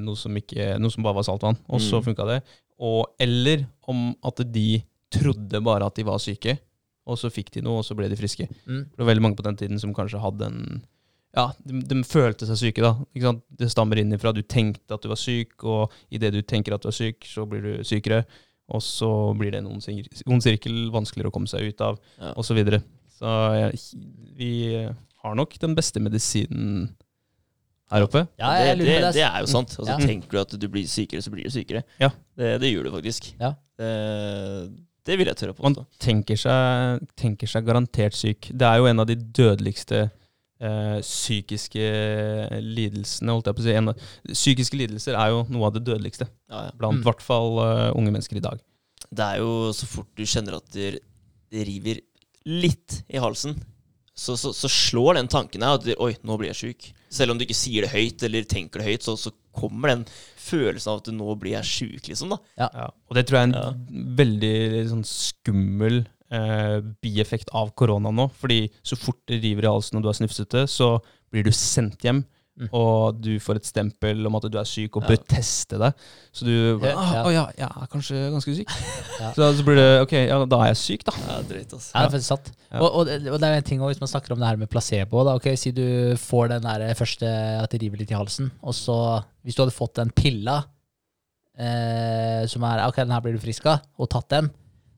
noe 0.03 0.19
som, 0.19 0.35
ikke, 0.41 0.73
noe 0.83 0.91
som 0.91 1.07
bare 1.07 1.21
var 1.21 1.29
saltvann, 1.29 1.61
og 1.71 1.81
så 1.85 2.01
Mm. 2.01 2.09
funka 2.11 2.27
det. 2.27 2.41
Og, 2.79 3.07
eller 3.23 3.67
om 3.87 4.15
at 4.27 4.43
de 4.53 4.83
trodde 5.15 5.63
bare 5.65 5.87
at 5.87 5.95
de 5.95 6.05
var 6.05 6.19
syke, 6.19 6.59
og 7.09 7.17
så 7.17 7.31
fikk 7.33 7.51
de 7.55 7.63
noe, 7.65 7.81
og 7.81 7.87
så 7.87 7.97
ble 7.97 8.11
de 8.11 8.19
friske. 8.19 8.49
Mm. 8.67 8.83
Det 8.91 8.99
var 8.99 9.09
veldig 9.15 9.23
mange 9.25 9.39
på 9.39 9.47
den 9.47 9.57
tiden 9.57 9.79
som 9.81 9.95
kanskje 9.95 10.21
hadde 10.21 10.51
en 10.51 10.83
Ja, 11.37 11.53
de, 11.65 11.81
de 11.85 12.03
følte 12.09 12.47
seg 12.49 12.57
syke, 12.59 12.83
da. 12.83 12.95
Ikke 13.15 13.29
sant? 13.31 13.43
Det 13.53 13.71
stammer 13.71 14.01
at 14.01 14.35
Du 14.35 14.43
tenkte 14.43 14.95
at 14.95 15.03
du 15.03 15.09
var 15.09 15.17
syk, 15.21 15.63
og 15.65 15.93
idet 16.11 16.33
du 16.33 16.43
tenker 16.43 16.75
at 16.75 16.83
du 16.83 16.89
er 16.89 16.97
syk, 16.97 17.25
så 17.25 17.47
blir 17.47 17.63
du 17.63 17.85
sykere. 17.85 18.25
Og 18.69 18.83
så 18.85 19.09
blir 19.39 19.51
det 19.55 19.63
en 19.63 19.71
ond 19.73 19.81
sir- 19.83 20.09
ond 20.29 20.43
sirkel, 20.45 20.91
vanskeligere 20.93 21.31
å 21.31 21.35
komme 21.35 21.49
seg 21.49 21.71
ut 21.71 21.81
av, 21.81 21.99
Ja. 22.21 22.33
og 22.37 22.45
Så, 22.45 22.55
videre. 22.55 22.83
så 23.19 23.31
jeg, 23.57 23.79
vi 24.37 24.51
har 25.23 25.35
nok 25.35 25.57
den 25.59 25.75
beste 25.75 26.01
medisinen 26.01 26.91
her 27.91 28.05
oppe. 28.05 28.27
Ja, 28.39 28.51
det, 28.61 28.79
det, 28.85 28.87
det. 29.01 29.13
det 29.17 29.23
er 29.25 29.41
jo 29.41 29.47
sant. 29.49 29.73
Altså, 29.79 29.89
Ja. 29.95 29.97
Tenker 30.07 30.29
du 30.37 30.41
at 30.43 30.53
du 30.61 30.69
blir 30.69 30.85
sykere, 30.85 31.23
så 31.25 31.31
blir 31.33 31.45
du 31.49 31.51
sykere. 31.51 31.83
Ja. 31.99 32.11
Det, 32.37 32.61
det 32.61 32.73
gjør 32.75 32.85
du 32.85 32.91
faktisk. 32.99 33.31
Ja. 33.41 33.55
Det, 33.81 33.89
det 35.09 35.17
vil 35.19 35.27
jeg 35.31 35.37
tørre 35.41 35.55
på. 35.57 35.63
Man 35.65 35.75
tenker 35.99 36.37
seg, 36.37 37.07
tenker 37.17 37.49
seg 37.49 37.65
garantert 37.65 38.13
syk. 38.15 38.51
Det 38.53 38.67
er 38.69 38.77
jo 38.83 38.91
en 38.91 39.01
av 39.01 39.07
de 39.09 39.17
dødeligste 39.17 40.11
eh, 40.61 40.99
psykiske 41.05 41.89
lidelsene, 42.65 43.35
holdt 43.35 43.51
jeg 43.51 43.59
på 43.59 43.63
å 43.63 43.67
si. 43.67 43.77
En 43.79 43.93
psykiske 44.35 44.79
lidelser 44.81 45.19
er 45.19 45.33
jo 45.35 45.45
noe 45.53 45.69
av 45.71 45.77
det 45.79 45.85
dødeligste 45.89 46.29
Ja, 46.51 46.67
ja. 46.69 46.75
blant 46.79 46.99
i 46.99 47.03
Mm. 47.03 47.07
hvert 47.07 47.23
fall 47.23 47.59
uh, 47.59 47.93
unge 47.97 48.11
mennesker 48.15 48.37
i 48.41 48.45
dag. 48.45 48.61
Det 49.11 49.25
er 49.25 49.39
jo 49.39 49.71
så 49.73 49.87
fort 49.89 50.09
du 50.17 50.25
kjenner 50.27 50.57
at 50.59 50.71
det, 50.75 50.99
river 51.53 52.01
litt 52.45 53.03
i 53.09 53.19
halsen, 53.23 53.55
så, 54.19 54.35
så, 54.37 54.51
så 54.53 54.69
slår 54.69 55.15
den 55.15 55.29
tanken 55.31 55.61
deg 55.63 55.69
at 55.79 55.85
du, 55.87 55.93
oi, 56.03 56.15
nå 56.27 56.37
blir 56.41 56.51
jeg 56.51 56.59
sjuk. 56.75 56.89
Selv 57.09 57.33
om 57.33 57.39
du 57.39 57.45
ikke 57.47 57.57
sier 57.57 57.87
det 57.87 57.93
høyt 57.95 58.23
eller 58.27 58.45
tenker 58.51 58.83
det 58.83 58.89
høyt, 58.91 59.07
så, 59.07 59.15
så 59.17 59.31
kommer 59.55 59.89
den 59.95 60.03
følelsen 60.37 60.91
av 60.93 60.99
at 61.01 61.09
du 61.09 61.13
nå 61.17 61.35
blir 61.41 61.55
jeg 61.55 61.65
sjuk, 61.71 62.09
liksom. 62.11 62.35
da. 62.35 62.39
Ja, 62.59 62.89
og 63.09 63.15
det 63.17 63.25
tror 63.29 63.39
jeg 63.39 63.47
er 63.47 63.49
en 63.49 63.57
Ja. 63.57 64.13
veldig 64.19 64.53
sånn 64.91 65.07
skummel 65.09 66.03
eh, 66.31 66.81
bieffekt 67.03 67.51
av 67.57 67.71
korona 67.79 68.11
nå. 68.15 68.31
Fordi 68.41 68.67
så 68.83 68.97
fort 68.99 69.21
det 69.29 69.43
river 69.45 69.65
i 69.69 69.73
halsen 69.73 69.97
og 70.01 70.03
du 70.05 70.09
er 70.13 70.19
snufsete, 70.19 70.67
så 70.69 70.97
blir 71.33 71.45
du 71.45 71.53
sendt 71.53 72.03
hjem. 72.05 72.25
Mm. 72.59 72.67
Og 72.75 73.21
du 73.23 73.37
får 73.39 73.61
et 73.61 73.67
stempel 73.69 74.27
om 74.27 74.35
at 74.35 74.49
du 74.51 74.57
er 74.59 74.67
syk 74.67 74.97
og 74.99 75.05
Ja. 75.05 75.13
bør 75.13 75.21
teste 75.31 75.79
deg. 75.79 75.93
Så 76.35 76.43
du 76.45 76.81
Ja, 76.83 76.91
ah, 76.99 77.13
ja. 77.15 77.21
Å 77.23 77.31
ja, 77.31 77.45
jeg 77.57 77.69
er 77.71 77.87
kanskje 77.93 78.23
ganske 78.35 78.55
syk. 78.57 78.73
Ja. 79.21 79.29
Så, 79.37 79.47
så 79.59 79.63
blir 79.67 79.77
det 79.79 80.01
Ok, 80.03 80.13
ja, 80.27 80.41
da 80.47 80.59
er 80.65 80.73
jeg 80.73 80.77
syk, 80.81 81.05
da. 81.07 81.13
Ja, 81.23 81.37
dritt, 81.47 81.71
altså. 81.75 81.93
Ja, 81.95 82.01
det 82.03 82.09
er 82.09 82.13
faktisk 82.17 82.33
sant. 82.33 82.51
Ja. 82.73 82.81
Og, 82.83 82.89
og, 82.99 83.07
det- 83.07 83.31
og 83.31 83.39
det 83.39 83.47
er 83.49 83.61
en 83.61 83.63
ting 83.69 83.79
også, 83.81 83.93
hvis 83.95 84.01
man 84.03 84.11
snakker 84.11 84.33
om 84.35 84.43
det 84.43 84.49
her 84.51 84.57
med 84.59 84.71
placebo. 84.71 85.23
Da, 85.27 85.37
ok, 85.39 85.47
Si 85.59 85.71
du 85.71 86.17
får 86.19 86.49
den 86.57 86.63
der 86.67 86.95
første 86.99 87.31
at 87.63 87.71
det 87.71 87.81
river 87.83 87.97
litt 88.03 88.11
i 88.11 88.19
halsen, 88.19 88.51
og 88.63 88.75
så 88.75 88.99
hvis 89.47 89.55
du 89.55 89.63
hadde 89.63 89.75
fått 89.79 89.95
den 90.03 90.11
pilla 90.11 90.65
eh, 91.59 92.43
som 92.51 92.67
er 92.67 92.83
ok, 92.89 92.97
den 93.05 93.15
her 93.15 93.23
blir 93.25 93.39
du 93.39 93.43
frisk 93.43 93.67
av, 93.71 93.85
og 93.99 94.11
tatt 94.11 94.29
den, 94.35 94.51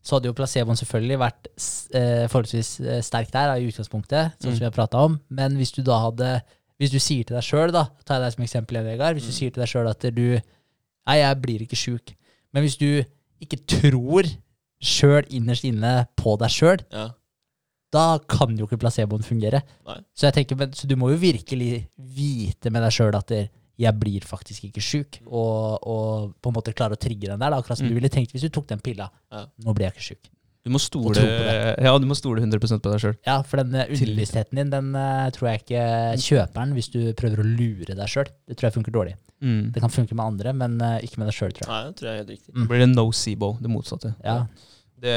så 0.03 0.17
hadde 0.17 0.31
jo 0.31 0.37
placeboen 0.37 0.79
selvfølgelig 0.81 1.19
vært 1.21 1.49
eh, 1.95 2.25
forholdsvis 2.33 2.71
eh, 2.81 3.01
sterk 3.05 3.31
der 3.35 3.53
i 3.61 3.67
utgangspunktet, 3.69 4.37
sånn 4.41 4.55
som 4.55 4.59
vi 4.63 4.69
har 4.69 4.73
prata 4.77 5.03
om. 5.05 5.19
Men 5.29 5.57
hvis 5.61 5.73
du 5.77 5.83
da 5.87 5.99
hadde 6.07 6.41
Hvis 6.81 6.95
du 6.95 6.99
sier 6.99 7.25
til 7.29 7.37
deg 7.37 7.45
sjøl, 7.45 7.73
da, 7.77 7.83
tar 8.09 8.17
jeg 8.17 8.23
deg 8.25 8.33
som 8.33 8.45
eksempel 8.47 8.79
Vegard, 8.87 9.13
hvis 9.19 9.27
du 9.29 9.33
Mm. 9.35 9.37
sier 9.37 9.51
til 9.53 9.61
deg 9.61 9.69
sjøl 9.69 9.89
at 9.91 10.01
du 10.17 10.41
Nei, 11.07 11.17
jeg 11.21 11.37
blir 11.43 11.61
ikke 11.67 11.77
sjuk. 11.77 12.15
Men 12.55 12.63
hvis 12.65 12.79
du 12.81 13.05
ikke 13.45 13.59
tror 13.69 14.25
sjøl 14.81 15.27
innerst 15.29 15.65
inne 15.69 16.07
på 16.17 16.39
deg 16.41 16.49
sjøl, 16.49 16.81
Ja. 16.91 17.11
da 17.93 18.19
kan 18.29 18.57
jo 18.57 18.65
ikke 18.67 18.79
placeboen 18.81 19.23
fungere. 19.23 19.61
Nei. 19.87 19.99
Så, 20.17 20.31
jeg 20.31 20.33
tenker, 20.39 20.57
men, 20.57 20.73
så 20.73 20.87
du 20.89 20.97
må 20.97 21.11
jo 21.11 21.17
virkelig 21.21 21.89
vite 21.99 22.71
med 22.73 22.81
deg 22.83 22.93
sjøl 22.97 23.15
at 23.19 23.27
det, 23.29 23.51
jeg 23.81 23.97
blir 24.01 24.25
faktisk 24.29 24.67
ikke 24.69 24.83
sjuk, 24.85 25.21
og, 25.27 25.79
og 25.89 26.35
på 26.43 26.51
en 26.51 26.57
måte 26.59 26.75
klare 26.77 26.99
å 26.99 27.01
trigge 27.01 27.31
den 27.31 27.41
der. 27.41 27.51
Da, 27.55 27.61
akkurat 27.63 27.79
som 27.81 27.87
Mm. 27.89 27.95
du 27.95 28.01
ville 28.01 28.11
tenkt 28.13 28.35
hvis 28.35 28.45
du 28.45 28.51
tok 28.53 28.67
den 28.69 28.83
pilla. 28.85 29.07
Ja. 29.33 29.47
Nå 29.65 29.73
blir 29.75 29.89
jeg 29.89 29.97
ikke 29.97 30.09
sjuk. 30.11 30.29
Du 30.61 30.69
må 30.69 30.77
stole, 30.77 31.17
ja, 31.81 31.93
du 31.97 32.05
må 32.05 32.13
stole 32.19 32.43
100% 32.45 32.83
på 32.85 32.91
deg 32.93 33.01
sjøl. 33.01 33.15
Ja, 33.25 33.39
for 33.49 33.63
den 33.63 33.73
eh, 33.81 33.89
underbevisstheten 33.89 34.59
din, 34.61 34.69
den 34.69 34.91
uh, 34.93 35.31
tror 35.33 35.49
jeg 35.49 35.63
ikke 35.63 35.85
kjøper 36.21 36.59
den 36.61 36.75
hvis 36.77 36.91
du 36.93 36.99
prøver 37.17 37.41
å 37.41 37.47
lure 37.49 37.97
deg 37.97 38.13
sjøl. 38.13 38.29
Det 38.45 38.59
tror 38.61 38.69
jeg 38.69 38.75
funker 38.77 38.93
dårlig. 38.93 39.15
Mm. 39.41 39.71
Det 39.73 39.81
kan 39.81 39.95
funke 39.95 40.13
med 40.19 40.27
andre, 40.27 40.53
men 40.53 40.77
uh, 40.85 40.99
ikke 41.01 41.23
med 41.23 41.31
deg 41.31 41.39
sjøl, 41.39 41.55
tror 41.57 41.65
jeg. 41.65 41.73
Nei, 41.73 41.81
det 41.89 41.97
tror 41.97 42.11
jeg 42.11 42.13
er 42.13 42.21
helt 42.21 42.35
riktig. 42.35 42.53
Mm. 42.59 42.67
Blir 42.69 42.85
det 42.85 42.91
nocebo, 42.93 43.51
det 43.65 43.73
motsatte. 43.73 44.13
Ja. 44.21 44.37
Det, 45.01 45.17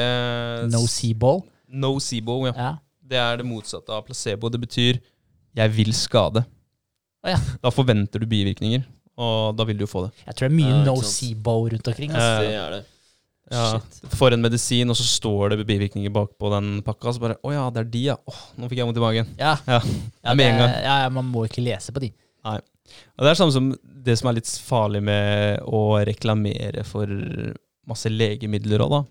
Nocebo. 0.72 1.34
Nocebo, 1.68 2.38
ja. 2.48 2.54
Ja. 2.56 2.72
Det 3.04 3.20
er 3.20 3.36
det 3.42 3.44
motsatte 3.44 3.92
av 3.92 4.06
placebo. 4.08 4.48
Det 4.48 4.60
betyr 4.64 4.96
'jeg 5.54 5.70
vil 5.76 5.92
skade'. 5.92 6.44
Å 7.24 7.32
ja. 7.32 7.38
Da 7.62 7.70
forventer 7.72 8.20
du 8.20 8.26
bivirkninger, 8.28 8.82
og 9.16 9.54
da 9.56 9.64
vil 9.68 9.78
du 9.80 9.86
jo 9.86 9.90
få 9.90 10.06
det. 10.06 10.10
Jeg 10.26 10.34
tror 10.36 10.48
det 10.48 10.52
er 10.52 10.58
mye 10.58 10.72
Ja, 10.74 10.82
nocebo 10.90 11.54
rundt 11.72 11.88
omkring. 11.88 12.10
Ja. 12.12 12.18
Altså. 12.20 12.42
Det 12.44 12.58
er 12.60 12.74
det. 12.78 12.82
Ja, 13.52 13.64
for 14.16 14.32
en 14.32 14.40
medisin, 14.40 14.88
og 14.88 14.96
så 14.96 15.04
står 15.04 15.52
det 15.52 15.66
bivirkninger 15.68 16.12
bakpå 16.12 16.48
den 16.54 16.78
pakka. 16.84 17.12
Så 17.12 17.20
bare 17.20 17.36
Å 17.44 17.52
ja, 17.52 17.64
det 17.72 17.82
er 17.82 17.90
de, 17.92 18.02
ja. 18.10 18.14
Åh, 18.28 18.38
nå 18.56 18.68
fikk 18.70 18.80
jeg 18.80 18.88
vondt 18.88 19.00
i 19.00 19.04
magen. 19.04 19.28
Ja, 19.40 19.56
Ja, 19.68 19.80
ja, 20.24 20.34
med 20.34 20.46
en 20.48 20.60
gang. 20.62 20.70
ja, 20.84 20.94
ja, 21.04 21.10
man 21.12 21.28
må 21.32 21.44
ikke 21.48 21.64
lese 21.64 21.92
på 21.92 22.00
de. 22.04 22.12
Og 22.44 23.24
det 23.24 23.30
er 23.30 23.38
samme 23.38 23.52
som 23.54 23.68
det 24.04 24.16
som 24.20 24.28
er 24.28 24.36
litt 24.38 24.48
farlig 24.64 25.00
med 25.04 25.60
å 25.64 25.82
reklamere 26.04 26.84
for 26.88 27.08
masse 27.88 28.08
legemidler 28.12 28.84
òg, 28.84 28.90
da. 28.96 29.02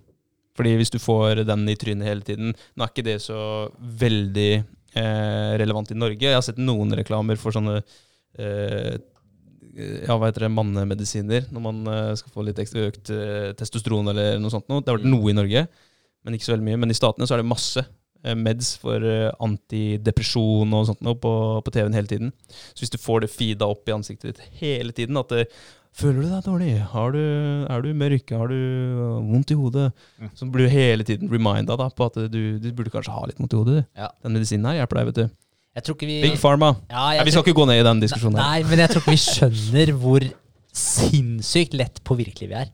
Fordi 0.58 0.76
hvis 0.78 0.92
du 0.94 1.00
får 1.02 1.44
den 1.50 1.64
i 1.70 1.74
trynet 1.82 2.06
hele 2.06 2.22
tiden 2.22 2.52
Nå 2.78 2.84
er 2.86 2.92
ikke 2.92 3.06
det 3.08 3.16
så 3.24 3.38
veldig 3.82 4.64
relevant 4.96 5.92
i 5.92 5.98
Norge. 5.98 6.22
Jeg 6.22 6.36
har 6.38 6.46
sett 6.46 6.60
noen 6.62 6.94
reklamer 6.96 7.40
for 7.42 7.52
sånne 7.56 7.80
eh, 8.38 8.98
ja, 9.74 10.14
hva 10.20 10.28
heter 10.30 10.46
det, 10.46 10.52
mannemedisiner, 10.54 11.48
når 11.54 11.64
man 11.66 11.80
eh, 11.90 12.12
skal 12.20 12.34
få 12.36 12.46
litt 12.46 12.60
ekstra 12.62 12.84
økt 12.92 13.10
eh, 13.14 13.52
testosteron 13.58 14.12
eller 14.12 14.38
noe 14.42 14.54
sånt. 14.54 14.68
Noe. 14.70 14.84
Det 14.86 14.92
har 14.94 15.00
vært 15.00 15.08
Mm. 15.10 15.16
noe 15.18 15.32
i 15.32 15.38
Norge, 15.40 15.68
men 16.24 16.34
ikke 16.38 16.46
så 16.46 16.54
veldig 16.56 16.68
mye. 16.70 16.80
Men 16.84 16.94
i 16.94 16.98
Statene 16.98 17.26
så 17.28 17.34
er 17.36 17.42
det 17.42 17.50
masse 17.50 17.82
eh, 18.24 18.36
meds 18.38 18.76
for 18.78 19.02
eh, 19.04 19.32
antidepresjon 19.44 20.74
og 20.78 20.86
sånt 20.92 21.02
noe 21.06 21.18
på, 21.20 21.34
på 21.66 21.74
TV-en 21.74 21.98
hele 21.98 22.08
tiden. 22.12 22.34
Så 22.74 22.86
hvis 22.86 22.94
du 22.94 23.00
får 23.02 23.26
det 23.26 23.32
feeda 23.34 23.66
opp 23.70 23.90
i 23.90 23.96
ansiktet 23.98 24.34
ditt 24.36 24.60
hele 24.62 24.94
tiden, 24.96 25.18
at 25.18 25.34
det, 25.34 25.48
Føler 25.94 26.24
du 26.26 26.30
deg 26.32 26.42
dårlig? 26.48 26.72
Har 26.90 27.12
du, 27.14 27.20
er 27.70 27.84
du 27.86 27.90
mørk? 27.94 28.32
Har 28.34 28.50
du 28.50 28.56
øh, 28.58 29.20
vondt 29.30 29.52
i 29.54 29.58
hodet? 29.60 29.92
Mm. 30.20 30.30
Så 30.40 30.48
blir 30.50 30.66
du 30.66 30.72
hele 30.74 31.06
tiden 31.06 31.30
reminda 31.30 31.76
da, 31.78 31.90
på 31.94 32.08
at 32.10 32.18
du, 32.34 32.40
du 32.60 32.70
burde 32.74 32.90
kanskje 32.94 33.14
ha 33.14 33.26
litt 33.30 33.38
vondt 33.42 33.54
i 33.54 33.60
hodet. 33.62 33.84
Ja. 33.98 34.10
Den 34.26 34.34
medisinen 34.34 34.66
her 34.72 34.80
hjelper 34.82 35.00
deg, 35.04 35.12
vet 35.12 35.20
du. 35.22 35.40
Vi 35.74 36.20
Big 36.22 36.36
Pharma. 36.42 36.76
ja, 36.90 37.04
Ja, 37.18 37.24
vi 37.26 37.32
skal 37.34 37.42
tror, 37.44 37.50
ikke 37.54 37.60
gå 37.62 37.68
ned 37.70 37.80
i 37.82 37.86
den 37.86 38.02
diskusjonen. 38.02 38.38
her. 38.42 38.50
Nei, 38.62 38.70
men 38.70 38.82
jeg 38.84 38.90
tror 38.94 39.02
ikke 39.06 39.14
vi 39.16 39.22
skjønner 39.24 39.94
hvor 40.02 40.26
sinnssykt 40.74 41.74
lett 41.78 42.02
påvirkelige 42.06 42.50
vi 42.52 42.58
er. 42.62 42.72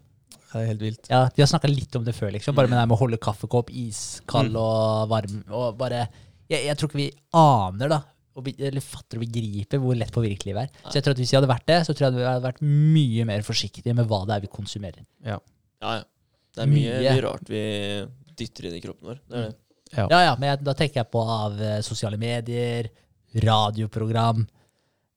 Det 0.49 0.61
er 0.63 0.67
helt 0.71 0.81
vilt. 0.81 1.09
Ja, 1.11 1.21
Vi 1.35 1.43
har 1.43 1.47
snakka 1.51 1.69
litt 1.69 1.95
om 1.99 2.03
det 2.07 2.15
før, 2.17 2.31
liksom. 2.33 2.55
Bare 2.57 2.67
med 2.71 2.79
det 2.79 2.87
med 2.89 2.95
å 2.97 3.01
holde 3.03 3.19
kaffekopp 3.21 3.69
iskald 3.69 4.51
Mm. 4.55 4.59
og 4.63 5.09
varm. 5.11 5.43
Og 5.51 5.77
bare 5.77 6.07
jeg, 6.49 6.65
jeg 6.65 6.77
tror 6.77 6.89
ikke 6.89 6.97
vi 7.03 7.11
aner, 7.33 7.87
da, 7.89 7.99
eller 8.47 8.83
fatter 8.85 9.19
og 9.19 9.25
begriper 9.25 9.81
hvor 9.83 9.97
lett 9.97 10.13
påvirkelig 10.15 10.55
vi 10.55 10.61
er. 10.63 10.69
Så 10.85 10.97
jeg 10.99 11.05
tror 11.05 11.15
at 11.15 11.21
hvis 11.21 11.33
vi 11.33 11.37
hadde 11.39 11.51
vært 11.51 11.67
det, 11.69 11.79
så 11.87 11.93
tror 11.95 12.05
jeg 12.07 12.13
at 12.13 12.19
vi 12.19 12.27
hadde 12.27 12.45
vært 12.47 12.61
mye 12.65 13.25
mer 13.29 13.43
forsiktige 13.47 13.95
med 13.97 14.07
hva 14.09 14.21
det 14.29 14.37
er 14.37 14.45
vi 14.45 14.51
konsumerer. 14.53 15.03
Ja, 15.25 15.39
ja. 15.83 15.97
Det 16.55 16.63
er 16.65 16.69
mye, 16.71 16.93
Mye. 17.05 17.17
rart 17.23 17.49
vi 17.51 17.59
dytter 18.39 18.65
inn 18.69 18.77
i 18.79 18.81
kroppen 18.83 19.11
vår. 19.11 19.19
Det 19.29 19.37
er 19.37 19.49
det. 19.51 19.57
Ja, 19.95 20.05
ja, 20.21 20.33
men 20.37 20.49
jeg, 20.51 20.61
da 20.65 20.73
tenker 20.77 21.01
jeg 21.01 21.09
på 21.13 21.21
av 21.25 21.59
eh, 21.61 21.79
sosiale 21.85 22.17
medier, 22.21 22.89
radioprogram, 23.41 24.43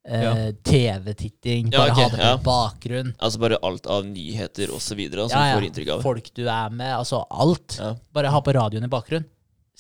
eh, 0.08 0.22
Ja. 0.22 0.52
TV-titting, 0.64 1.70
Ja, 1.72 1.78
bare 1.78 1.92
okay, 1.92 2.04
ha 2.04 2.08
det 2.10 2.16
på 2.18 2.28
ja. 2.28 2.36
bakgrunn. 2.44 3.14
Altså 3.18 3.38
bare 3.42 3.58
alt 3.62 3.86
av 3.86 4.04
nyheter 4.06 4.72
videre, 4.96 5.28
som 5.28 5.38
Ja, 5.40 5.48
ja. 5.52 5.56
får 5.58 5.66
inntrykk 5.68 5.90
av. 5.96 6.02
Folk 6.02 6.30
du 6.34 6.44
er 6.48 6.70
med, 6.70 6.92
altså 6.96 7.24
alt. 7.30 7.78
Ja, 7.78 7.94
Bare 8.12 8.28
ha 8.32 8.40
på 8.40 8.52
radioen 8.54 8.84
i 8.84 8.88
bakgrunn. 8.88 9.24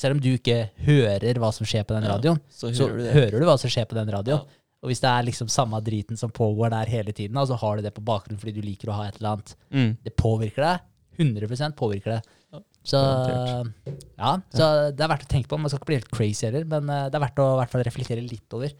Selv 0.02 0.16
om 0.18 0.22
du 0.24 0.32
ikke 0.34 0.56
hører 0.86 1.38
hva 1.38 1.52
som 1.54 1.68
skjer 1.68 1.86
på 1.86 1.94
den 1.94 2.08
radioen, 2.10 2.40
så 2.50 2.72
så 2.74 2.88
hører 2.90 2.98
du 2.98 3.12
hører 3.14 3.38
du 3.44 3.46
hva 3.48 3.56
som 3.62 3.70
skjer 3.72 3.86
på 3.90 3.98
den 3.98 4.10
radioen. 4.10 4.42
Ja. 4.42 4.58
Og 4.82 4.90
hvis 4.90 4.98
det 5.04 5.10
er 5.12 5.22
liksom 5.28 5.46
samme 5.52 5.78
driten 5.86 6.18
som 6.18 6.32
pågår 6.34 6.72
der 6.74 6.90
hele 6.90 7.12
tiden, 7.14 7.38
og 7.38 7.46
så 7.46 7.54
har 7.60 7.78
du 7.78 7.84
det 7.86 7.92
på 7.94 8.02
bakgrunnen 8.02 8.40
fordi 8.42 8.56
du 8.56 8.64
liker 8.66 8.90
å 8.90 8.96
ha 8.98 9.04
et 9.08 9.20
eller 9.20 9.36
annet, 9.36 9.52
Mm. 9.70 9.92
det 10.02 10.16
påvirker 10.18 10.64
deg. 10.66 10.80
100 11.22 11.76
påvirker 11.78 12.16
det. 12.16 12.22
Så 12.82 12.98
ja, 14.18 14.32
så 14.50 14.66
det 14.90 15.04
er 15.04 15.10
verdt 15.12 15.28
å 15.28 15.30
tenke 15.30 15.46
på. 15.50 15.58
Man 15.60 15.70
skal 15.70 15.78
ikke 15.78 15.90
bli 15.92 15.98
helt 16.00 16.10
crazy 16.10 16.46
heller, 16.48 16.64
men 16.66 16.90
eh, 16.90 17.04
det 17.12 17.18
er 17.18 17.22
verdt 17.28 17.38
å 17.44 17.46
fall 17.70 17.84
reflektere 17.86 18.24
litt 18.24 18.56
over. 18.58 18.72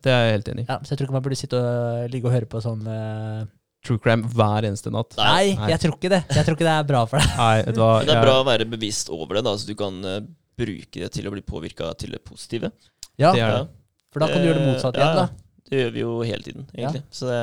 Det 0.00 0.10
er 0.12 0.24
jeg 0.24 0.32
helt 0.38 0.48
enig 0.54 0.64
i. 0.64 0.68
Ja, 0.70 0.78
så 0.80 0.92
jeg 0.94 0.98
tror 1.00 1.08
ikke 1.10 1.18
man 1.18 1.24
burde 1.26 1.38
sitte 1.38 1.60
og 1.60 2.08
ligge 2.12 2.30
og 2.30 2.34
høre 2.34 2.48
på 2.50 2.62
sånn 2.64 2.86
eh, 2.88 3.44
True 3.86 3.98
crime 4.02 4.28
hver 4.28 4.66
eneste 4.68 4.90
natt. 4.92 5.14
Nei, 5.16 5.54
Nei. 5.56 5.70
jeg 5.72 5.80
tror 5.80 5.94
ikke 5.96 6.10
det. 6.12 6.20
Jeg 6.36 6.44
tror 6.46 6.56
ikke 6.58 6.66
det 6.68 6.74
er 6.76 6.86
bra 6.90 7.00
for 7.08 7.22
deg. 7.22 7.30
Nei, 7.38 7.56
du 7.64 7.80
det 8.06 8.12
er 8.14 8.22
bra 8.26 8.34
å 8.42 8.46
være 8.48 8.66
bevisst 8.68 9.08
over 9.14 9.38
det, 9.38 9.44
da, 9.46 9.54
så 9.56 9.68
du 9.70 9.74
kan 9.78 9.96
uh, 10.04 10.18
bruke 10.60 11.00
det 11.00 11.08
til 11.14 11.28
å 11.30 11.32
bli 11.32 11.40
påvirka 11.46 11.88
til 12.00 12.12
det 12.16 12.20
positive. 12.26 12.72
Ja, 13.16 13.32
Det 13.32 13.40
er 13.40 13.46
Ja. 13.46 13.62
det. 13.62 13.70
For 14.12 14.20
da 14.20 14.26
kan 14.28 14.42
du 14.42 14.48
gjøre 14.50 14.58
det 14.60 14.68
motsatte 14.72 14.98
Ja, 15.00 15.12
da. 15.14 15.26
Det 15.70 15.78
gjør 15.84 15.90
vi 15.94 16.00
jo 16.02 16.14
hele 16.26 16.42
tiden, 16.42 16.66
egentlig. 16.74 17.02
Så 17.14 17.28
det, 17.30 17.40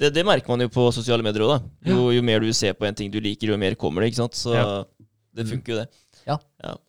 det, 0.00 0.10
det 0.16 0.24
merker 0.24 0.48
man 0.48 0.60
jo 0.64 0.68
på 0.72 0.86
sosiale 0.96 1.22
medier 1.22 1.44
òg, 1.44 1.58
da. 1.58 1.90
Jo, 1.92 2.08
jo 2.16 2.22
mer 2.24 2.40
du 2.40 2.48
ser 2.56 2.72
på 2.78 2.86
en 2.88 2.96
ting 2.96 3.10
du 3.12 3.20
liker, 3.20 3.52
jo 3.52 3.58
mer 3.60 3.76
kommer 3.78 4.02
det, 4.02 4.10
ikke 4.14 4.22
sant. 4.24 4.38
Så 4.38 4.54
Ja. 4.56 4.84
det 5.36 5.46
funker 5.50 5.74
jo, 5.74 5.80
det. 5.82 5.88
Ja. 6.28 6.38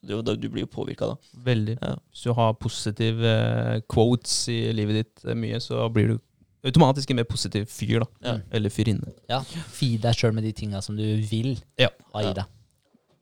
du, 0.04 0.22
du 0.24 0.50
blir 0.50 0.66
jo 0.66 0.72
påvirka, 0.72 1.08
da. 1.14 1.16
Veldig. 1.46 1.78
Ja. 1.82 1.94
Hvis 2.12 2.24
du 2.26 2.34
har 2.36 2.54
positive 2.60 3.24
eh, 3.28 3.82
quotes 3.92 4.48
i 4.52 4.58
livet 4.76 5.00
ditt 5.04 5.26
eh, 5.30 5.36
mye, 5.38 5.60
så 5.64 5.86
blir 5.94 6.14
du 6.16 6.18
automatisk 6.66 7.12
en 7.12 7.16
mer 7.22 7.28
positiv 7.30 7.66
fyr, 7.72 8.00
da. 8.04 8.08
Ja. 8.26 8.34
Eller 8.52 8.70
fyrinne. 8.74 9.14
Ja. 9.30 9.42
Feed 9.76 10.02
deg 10.04 10.16
sjøl 10.20 10.34
med 10.36 10.44
de 10.44 10.52
tinga 10.54 10.82
som 10.84 10.98
du 10.98 11.04
vil 11.30 11.58
Ja. 11.80 11.90
ha 12.14 12.22
i 12.26 12.34
deg. 12.34 12.46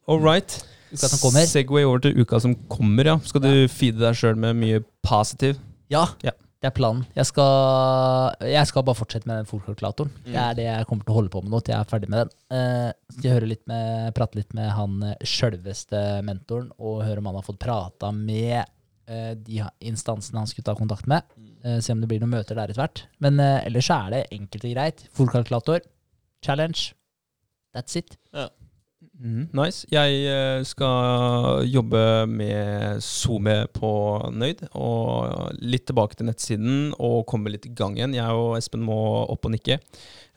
All 0.07 0.19
right. 0.23 0.63
Uka 0.93 1.07
som 1.11 1.19
kommer. 1.19 1.45
Segway 1.45 1.83
over 1.83 1.99
til 1.99 2.15
uka 2.21 2.39
som 2.39 2.55
kommer, 2.71 3.05
ja. 3.05 3.17
Skal 3.27 3.41
du 3.43 3.67
feede 3.67 3.99
deg 3.99 4.15
sjøl 4.15 4.35
med 4.39 4.55
mye 4.55 4.83
positiv? 5.03 5.57
Ja, 5.91 6.05
Ja. 6.23 6.31
det 6.61 6.67
er 6.71 6.71
planen. 6.71 7.05
Jeg 7.15 7.25
skal, 7.27 8.35
jeg 8.41 8.65
skal 8.67 8.83
bare 8.83 8.95
fortsette 8.95 9.27
med 9.27 9.37
den 9.43 9.45
fòrkalkulatoren. 9.45 10.09
Mm. 10.25 10.31
Det 10.31 10.35
er 10.41 10.53
det 10.55 10.63
jeg 10.65 10.87
kommer 10.87 11.03
til 11.05 11.11
å 11.13 11.17
holde 11.19 11.29
på 11.29 11.43
med 11.43 11.51
nå 11.51 11.59
til 11.63 11.73
jeg 11.75 11.81
er 11.81 11.91
ferdig 11.91 12.09
med 12.09 12.19
den. 12.23 12.31
Eh, 12.57 12.93
skal 13.19 13.31
høre 13.35 13.47
litt 13.51 13.67
med, 13.67 14.15
prate 14.15 14.35
litt 14.39 14.53
med 14.57 14.71
han 14.71 15.03
eh, 15.03 15.15
sjølveste 15.23 16.23
mentoren, 16.23 16.71
og 16.79 17.03
høre 17.03 17.19
om 17.19 17.25
han 17.29 17.35
har 17.35 17.43
fått 17.43 17.59
prata 17.59 18.11
med 18.15 18.63
de 19.07 19.61
instansene 19.87 20.41
han 20.41 20.49
skulle 20.49 20.67
ta 20.67 20.73
kontakt 20.75 21.07
med. 21.07 21.23
Eh, 21.63 21.79
se 21.79 21.93
om 21.93 22.01
det 22.01 22.09
blir 22.09 22.21
noen 22.21 22.35
møter 22.37 22.57
der 22.57 22.69
etter 22.69 22.83
hvert. 22.83 23.03
Men 23.23 23.41
eh, 23.43 23.65
ellers 23.67 23.89
er 23.93 24.13
det 24.13 24.27
enkelt 24.35 24.67
og 24.67 24.75
greit. 24.75 25.03
Fòrkalkulator, 25.17 25.83
challenge. 26.45 26.93
That's 27.75 27.97
it. 27.99 28.17
Mhm, 29.17 29.47
nice. 29.57 29.87
Jeg 29.89 30.19
eh, 30.29 30.63
skal 30.65 31.65
jobbe 31.65 32.01
med 32.29 33.01
SoMe 33.01 33.63
på 33.73 33.89
Nøyd, 34.33 34.67
og 34.77 35.57
litt 35.57 35.87
tilbake 35.89 36.17
til 36.17 36.29
nettsiden 36.29 36.93
og 36.93 37.25
komme 37.29 37.49
litt 37.53 37.65
i 37.65 37.73
gang 37.73 37.97
igjen. 37.97 38.13
Jeg 38.17 38.37
og 38.37 38.57
Espen 38.59 38.85
må 38.85 38.99
opp 39.25 39.49
og 39.49 39.55
nikke. 39.55 39.79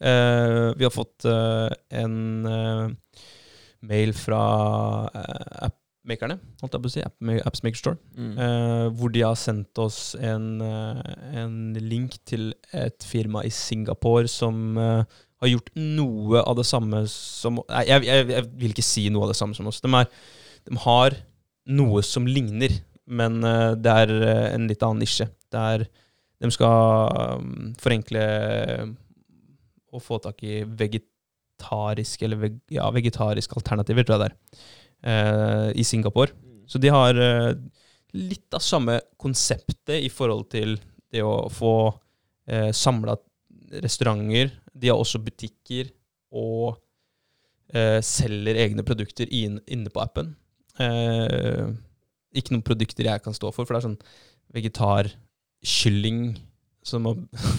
Eh, 0.01 0.71
vi 0.81 0.87
har 0.87 0.95
fått 0.95 1.29
eh, 1.29 1.69
en 2.01 2.17
eh, 2.49 2.87
mail 3.85 4.13
fra 4.17 4.41
uh, 5.09 5.71
appmakerne, 6.11 6.39
holdt 6.61 6.75
jeg 6.75 6.83
på 6.83 6.91
å 6.91 6.93
si, 6.93 7.03
App 7.07 7.47
Appsmaker 7.47 7.79
Store, 7.79 7.99
Mm. 8.17 8.39
eh, 8.39 8.89
hvor 8.99 9.13
de 9.13 9.21
har 9.23 9.35
sendt 9.37 9.79
oss 9.79 10.15
en, 10.19 10.61
eh, 10.61 11.03
en 11.43 11.75
link 11.75 12.19
til 12.27 12.53
et 12.73 12.99
firma 13.03 13.45
i 13.45 13.51
Singapore 13.51 14.27
som 14.29 14.77
eh, 14.79 15.05
har 15.41 15.49
gjort 15.49 15.71
noe 15.77 16.43
av 16.43 16.57
det 16.57 16.67
samme 16.67 17.07
som 17.09 17.61
Nei, 17.69 17.85
jeg, 17.87 18.05
jeg, 18.05 18.29
jeg 18.29 18.45
vil 18.61 18.71
ikke 18.75 18.83
si 18.85 19.09
noe 19.09 19.23
av 19.25 19.29
det 19.33 19.37
samme 19.39 19.55
som 19.55 19.67
oss. 19.71 19.81
De, 19.81 19.89
er, 19.89 20.07
de 20.69 20.77
har 20.77 21.17
noe 21.67 22.03
som 22.03 22.27
ligner, 22.27 22.71
men 23.07 23.43
eh, 23.45 23.75
det 23.77 23.95
er 24.05 24.13
en 24.55 24.69
litt 24.69 24.83
annen 24.83 25.01
nisje. 25.01 25.31
Det 25.51 25.59
er, 25.61 25.87
de 26.41 26.51
skal 26.51 27.41
um, 27.41 27.73
forenkle 27.81 28.21
og 29.93 30.03
få 30.05 30.21
tak 30.23 30.43
i 30.47 30.61
vegetarisk 30.65 32.23
eller 32.23 32.39
veg, 32.45 32.61
ja, 32.71 32.87
vegetariske 32.95 33.57
alternativer, 33.59 34.07
tror 34.07 34.17
jeg 34.17 34.23
det 34.23 34.29
er, 34.31 34.69
i 35.01 35.85
Singapore. 35.87 36.35
Så 36.71 36.79
de 36.79 36.91
har 36.93 37.17
eh, 37.17 37.55
litt 38.15 38.55
av 38.55 38.63
samme 38.63 38.99
konseptet 39.21 39.97
i 40.05 40.11
forhold 40.13 40.49
til 40.53 40.77
det 41.11 41.23
å 41.27 41.49
få 41.51 41.75
eh, 42.51 42.71
samla 42.75 43.17
restauranter. 43.83 44.53
De 44.73 44.91
har 44.91 44.99
også 44.99 45.23
butikker 45.23 45.91
og 46.37 46.79
eh, 47.75 47.99
selger 48.07 48.61
egne 48.67 48.85
produkter 48.87 49.31
in, 49.35 49.59
inne 49.67 49.91
på 49.91 50.03
appen. 50.03 50.35
Eh, 50.81 51.71
ikke 52.39 52.55
noen 52.55 52.67
produkter 52.67 53.11
jeg 53.11 53.25
kan 53.25 53.35
stå 53.35 53.51
for, 53.51 53.67
for 53.67 53.75
det 53.75 53.81
er 53.81 53.89
sånn 53.89 54.01
vegetarkylling 54.55 56.23
som 56.87 57.07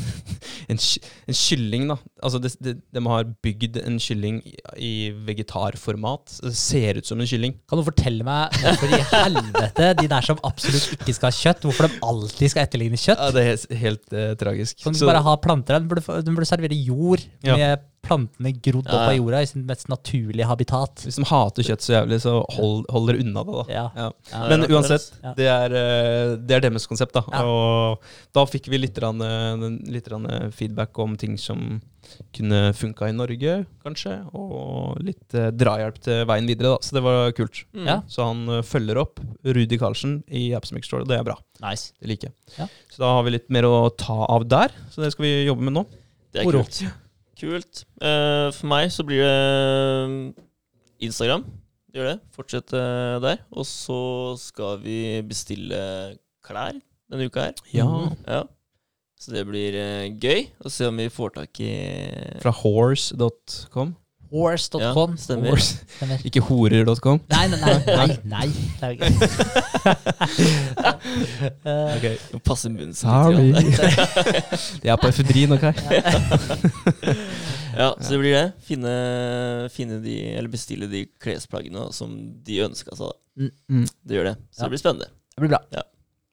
en, 0.72 0.80
en 1.28 1.38
kylling, 1.38 1.86
da. 1.92 1.98
Altså, 2.24 2.40
det, 2.44 2.52
det, 2.64 2.74
de 2.96 3.04
har 3.06 3.28
bygd 3.46 3.78
en 3.84 4.00
kylling 4.02 4.40
i, 4.78 4.92
vegetarformat. 5.28 6.38
Det 6.46 6.54
ser 6.58 7.00
ut 7.02 7.08
som 7.10 7.20
en 7.22 7.30
kylling. 7.30 7.56
Kan 7.70 7.82
du 7.82 7.86
fortelle 7.88 8.26
meg 8.28 8.56
hvorfor 8.62 8.96
i 8.96 9.02
helvete 9.12 9.92
de 10.02 10.08
der 10.12 10.28
som 10.28 10.42
absolutt 10.48 10.96
ikke 10.98 11.16
skal 11.18 11.30
ha 11.32 11.38
kjøtt, 11.38 11.68
hvorfor 11.68 11.88
de 11.90 12.02
alltid 12.08 12.54
skal 12.54 12.66
etterligne 12.68 13.00
kjøtt? 13.02 13.20
Ja, 13.22 13.32
det 13.36 13.44
er 13.44 13.50
helt, 13.52 13.78
helt 13.86 14.16
uh, 14.18 14.28
tragisk. 14.42 14.80
Kan 14.86 14.96
du 14.96 15.02
Så- 15.04 15.10
bare 15.12 15.24
ha 15.26 15.36
planter? 15.44 15.80
De 15.82 15.92
burde, 15.92 16.22
de 16.26 16.36
burde 16.36 16.50
servere 16.50 16.78
jord 16.78 17.24
med 17.44 17.58
Ja. 17.60 17.76
Plantene 18.02 18.52
grodd 18.66 18.88
opp 18.90 19.08
av 19.08 19.14
jorda 19.16 19.42
i 19.44 19.50
sin 19.50 19.66
mest 19.68 19.88
naturlige 19.92 20.48
habitat. 20.50 21.04
Hvis 21.06 21.20
de 21.22 21.26
hater 21.30 21.68
kjøtt 21.68 21.86
så 21.86 21.94
jævlig, 22.00 22.22
så 22.24 22.34
hold, 22.58 22.86
hold 22.92 23.12
dere 23.12 23.22
unna 23.24 23.44
det, 23.48 23.60
da. 23.60 23.66
Ja. 23.72 23.86
Ja. 23.96 24.08
Ja. 24.32 24.42
Men 24.52 24.66
uansett, 24.70 25.12
Ja. 25.24 25.34
det 25.38 25.48
er, 25.52 25.78
eh, 25.78 26.36
det 26.38 26.58
er 26.58 26.66
deres 26.70 26.88
konsept, 26.90 27.14
da. 27.14 27.24
Ja. 27.32 27.46
Og 27.46 28.02
da 28.34 28.46
fikk 28.50 28.68
vi 28.74 28.82
litt, 28.82 28.98
rann, 29.02 29.22
eh, 29.22 29.70
litt 29.92 30.08
rann 30.12 30.28
feedback 30.52 30.98
om 31.00 31.16
ting 31.18 31.38
som 31.38 31.82
kunne 32.36 32.74
funka 32.76 33.08
i 33.08 33.14
Norge, 33.16 33.54
kanskje. 33.86 34.16
Og 34.36 35.00
litt 35.06 35.36
eh, 35.38 35.52
drahjelp 35.56 36.00
til 36.04 36.26
veien 36.30 36.50
videre, 36.50 36.74
da. 36.74 36.80
Så 36.84 36.98
det 36.98 37.04
var 37.06 37.32
kult. 37.38 37.64
Mm. 37.78 37.86
Ja. 37.88 38.00
Så 38.12 38.26
han 38.26 38.42
uh, 38.50 38.62
følger 38.66 39.00
opp 39.02 39.22
Rudi 39.46 39.78
Karlsen 39.80 40.24
i 40.28 40.50
Appsmix 40.58 40.90
Store, 40.90 41.06
og 41.06 41.12
det 41.12 41.20
er 41.20 41.28
bra. 41.28 41.38
Nice. 41.64 41.94
Det 42.02 42.10
liker 42.12 42.32
jeg. 42.32 42.36
Ja. 42.58 42.68
Så 42.92 43.04
da 43.06 43.14
har 43.16 43.24
vi 43.28 43.36
litt 43.38 43.50
mer 43.54 43.70
å 43.70 43.76
ta 43.96 44.26
av 44.28 44.48
der. 44.50 44.74
Så 44.92 45.06
det 45.06 45.14
skal 45.14 45.28
vi 45.30 45.34
jobbe 45.46 45.70
med 45.70 45.78
nå. 45.78 45.86
Det 46.32 46.42
er 46.44 46.50
Oro. 46.50 46.64
kult. 46.66 46.82
Kult. 47.42 47.84
Eh, 47.98 48.48
for 48.54 48.70
meg 48.70 48.92
så 48.94 49.06
blir 49.08 49.24
det 49.26 49.34
eh, 49.34 50.16
Instagram. 51.08 51.46
Gjør 51.92 52.12
det. 52.12 52.18
Fortsett 52.36 52.74
eh, 52.78 53.18
der. 53.24 53.42
Og 53.50 53.66
så 53.66 54.02
skal 54.40 54.78
vi 54.84 55.00
bestille 55.26 55.82
klær 56.46 56.78
denne 57.12 57.28
uka 57.28 57.50
her. 57.50 57.64
Ja. 57.74 57.88
Ja. 58.28 58.44
Så 59.22 59.34
det 59.34 59.44
blir 59.50 59.76
gøy 60.22 60.48
å 60.66 60.70
se 60.74 60.88
om 60.90 60.98
vi 60.98 61.10
får 61.14 61.36
tak 61.36 61.60
i 61.62 61.74
Fra 62.42 62.54
horse.com. 62.62 63.94
Horse.com. 64.32 65.12
Ja, 65.12 65.18
stemmer. 65.20 65.50
Horse. 65.52 65.82
Stemmer. 65.98 66.22
Ikke 66.28 66.42
horer.com. 66.48 67.20
Nei, 67.34 67.48
nei, 67.52 67.60
nei. 67.60 67.76
nei, 68.00 68.08
nei. 68.32 68.48
Det 68.80 68.84
er 68.88 68.92
jo 68.92 68.98
gøy. 69.02 69.12
Eh, 71.66 71.96
Ok. 71.98 72.06
Passe 72.46 72.70
munnen 72.72 72.94
sin 72.96 73.10
litt. 73.36 73.80
Jeg 74.84 74.92
er 74.94 75.00
på 75.02 75.10
efedrin, 75.10 75.52
ok? 75.56 75.66
Ja, 77.76 77.90
så 78.02 78.14
det 78.14 78.20
blir 78.22 78.36
det. 78.36 78.44
Finne, 78.68 78.94
finne 79.74 80.00
de, 80.04 80.16
eller 80.38 80.52
bestille 80.54 80.88
de 80.92 81.06
klesplaggene 81.22 81.88
som 81.96 82.14
de 82.46 82.60
ønska 82.66 82.96
seg. 82.98 83.12
da. 83.12 83.50
Mm. 83.72 83.86
Det 84.08 84.18
gjør 84.20 84.30
det. 84.32 84.36
Så 84.52 84.62
Ja. 84.62 84.64
det 84.68 84.72
blir 84.76 84.84
spennende. 84.84 85.10
Det 85.36 85.44
blir 85.46 85.54
bra. 85.56 85.62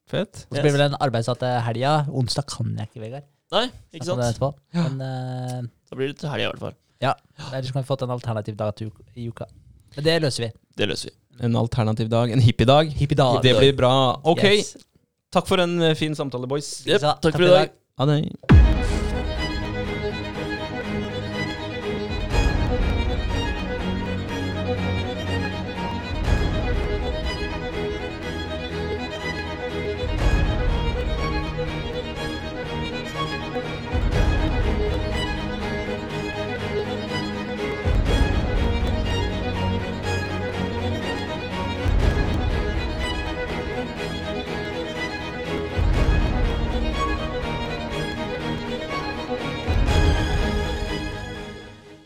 Fett. 0.09 0.45
Og 0.49 0.57
så 0.57 0.63
blir 0.63 0.71
det 0.71 0.77
vel 0.79 0.87
en 0.89 0.99
arbeidssatt 1.05 1.43
helga. 1.67 1.97
Onsdag 2.09 2.47
kan 2.49 2.71
jeg 2.79 2.89
ikke, 2.91 3.03
Vegard. 3.05 3.27
Nei, 3.53 3.67
ikke 3.97 4.05
det 4.19 4.35
sant? 4.37 4.57
Men 4.77 5.01
uh, 5.01 5.63
Da 5.89 5.97
blir 5.97 6.11
det 6.13 6.19
til 6.21 6.29
helga 6.33 6.49
i 6.49 6.51
hvert 6.53 6.65
fall. 6.67 6.77
Ellers 7.03 7.73
kan 7.73 7.83
vi 7.83 7.87
fått 7.87 8.03
en 8.03 8.11
alternativ 8.11 8.57
dag 8.57 8.83
i 9.15 9.29
uka. 9.29 9.47
Men 9.97 10.05
det 10.05 10.19
løser 10.23 10.49
vi. 10.49 10.53
Det 10.77 10.89
løser 10.91 11.11
vi. 11.11 11.17
En 11.47 11.57
alternativ 11.57 12.09
dag. 12.09 12.33
En 12.33 12.41
hippiedag. 12.41 12.91
Hippiedag. 12.99 13.43
Det 13.43 13.55
blir 13.59 13.73
bra. 13.77 14.21
Ok. 14.25 14.45
Yes. 14.45 14.77
Takk 15.33 15.47
for 15.47 15.61
en 15.63 15.81
eh, 15.83 15.95
fin 15.95 16.15
samtale, 16.17 16.49
boys. 16.51 16.87
Jep, 16.87 17.01
Takk, 17.05 17.21
takk 17.23 17.37
for 17.37 17.47
i 17.47 17.55
dag. 17.55 17.75
Ha 17.99 18.07
det. 18.07 18.78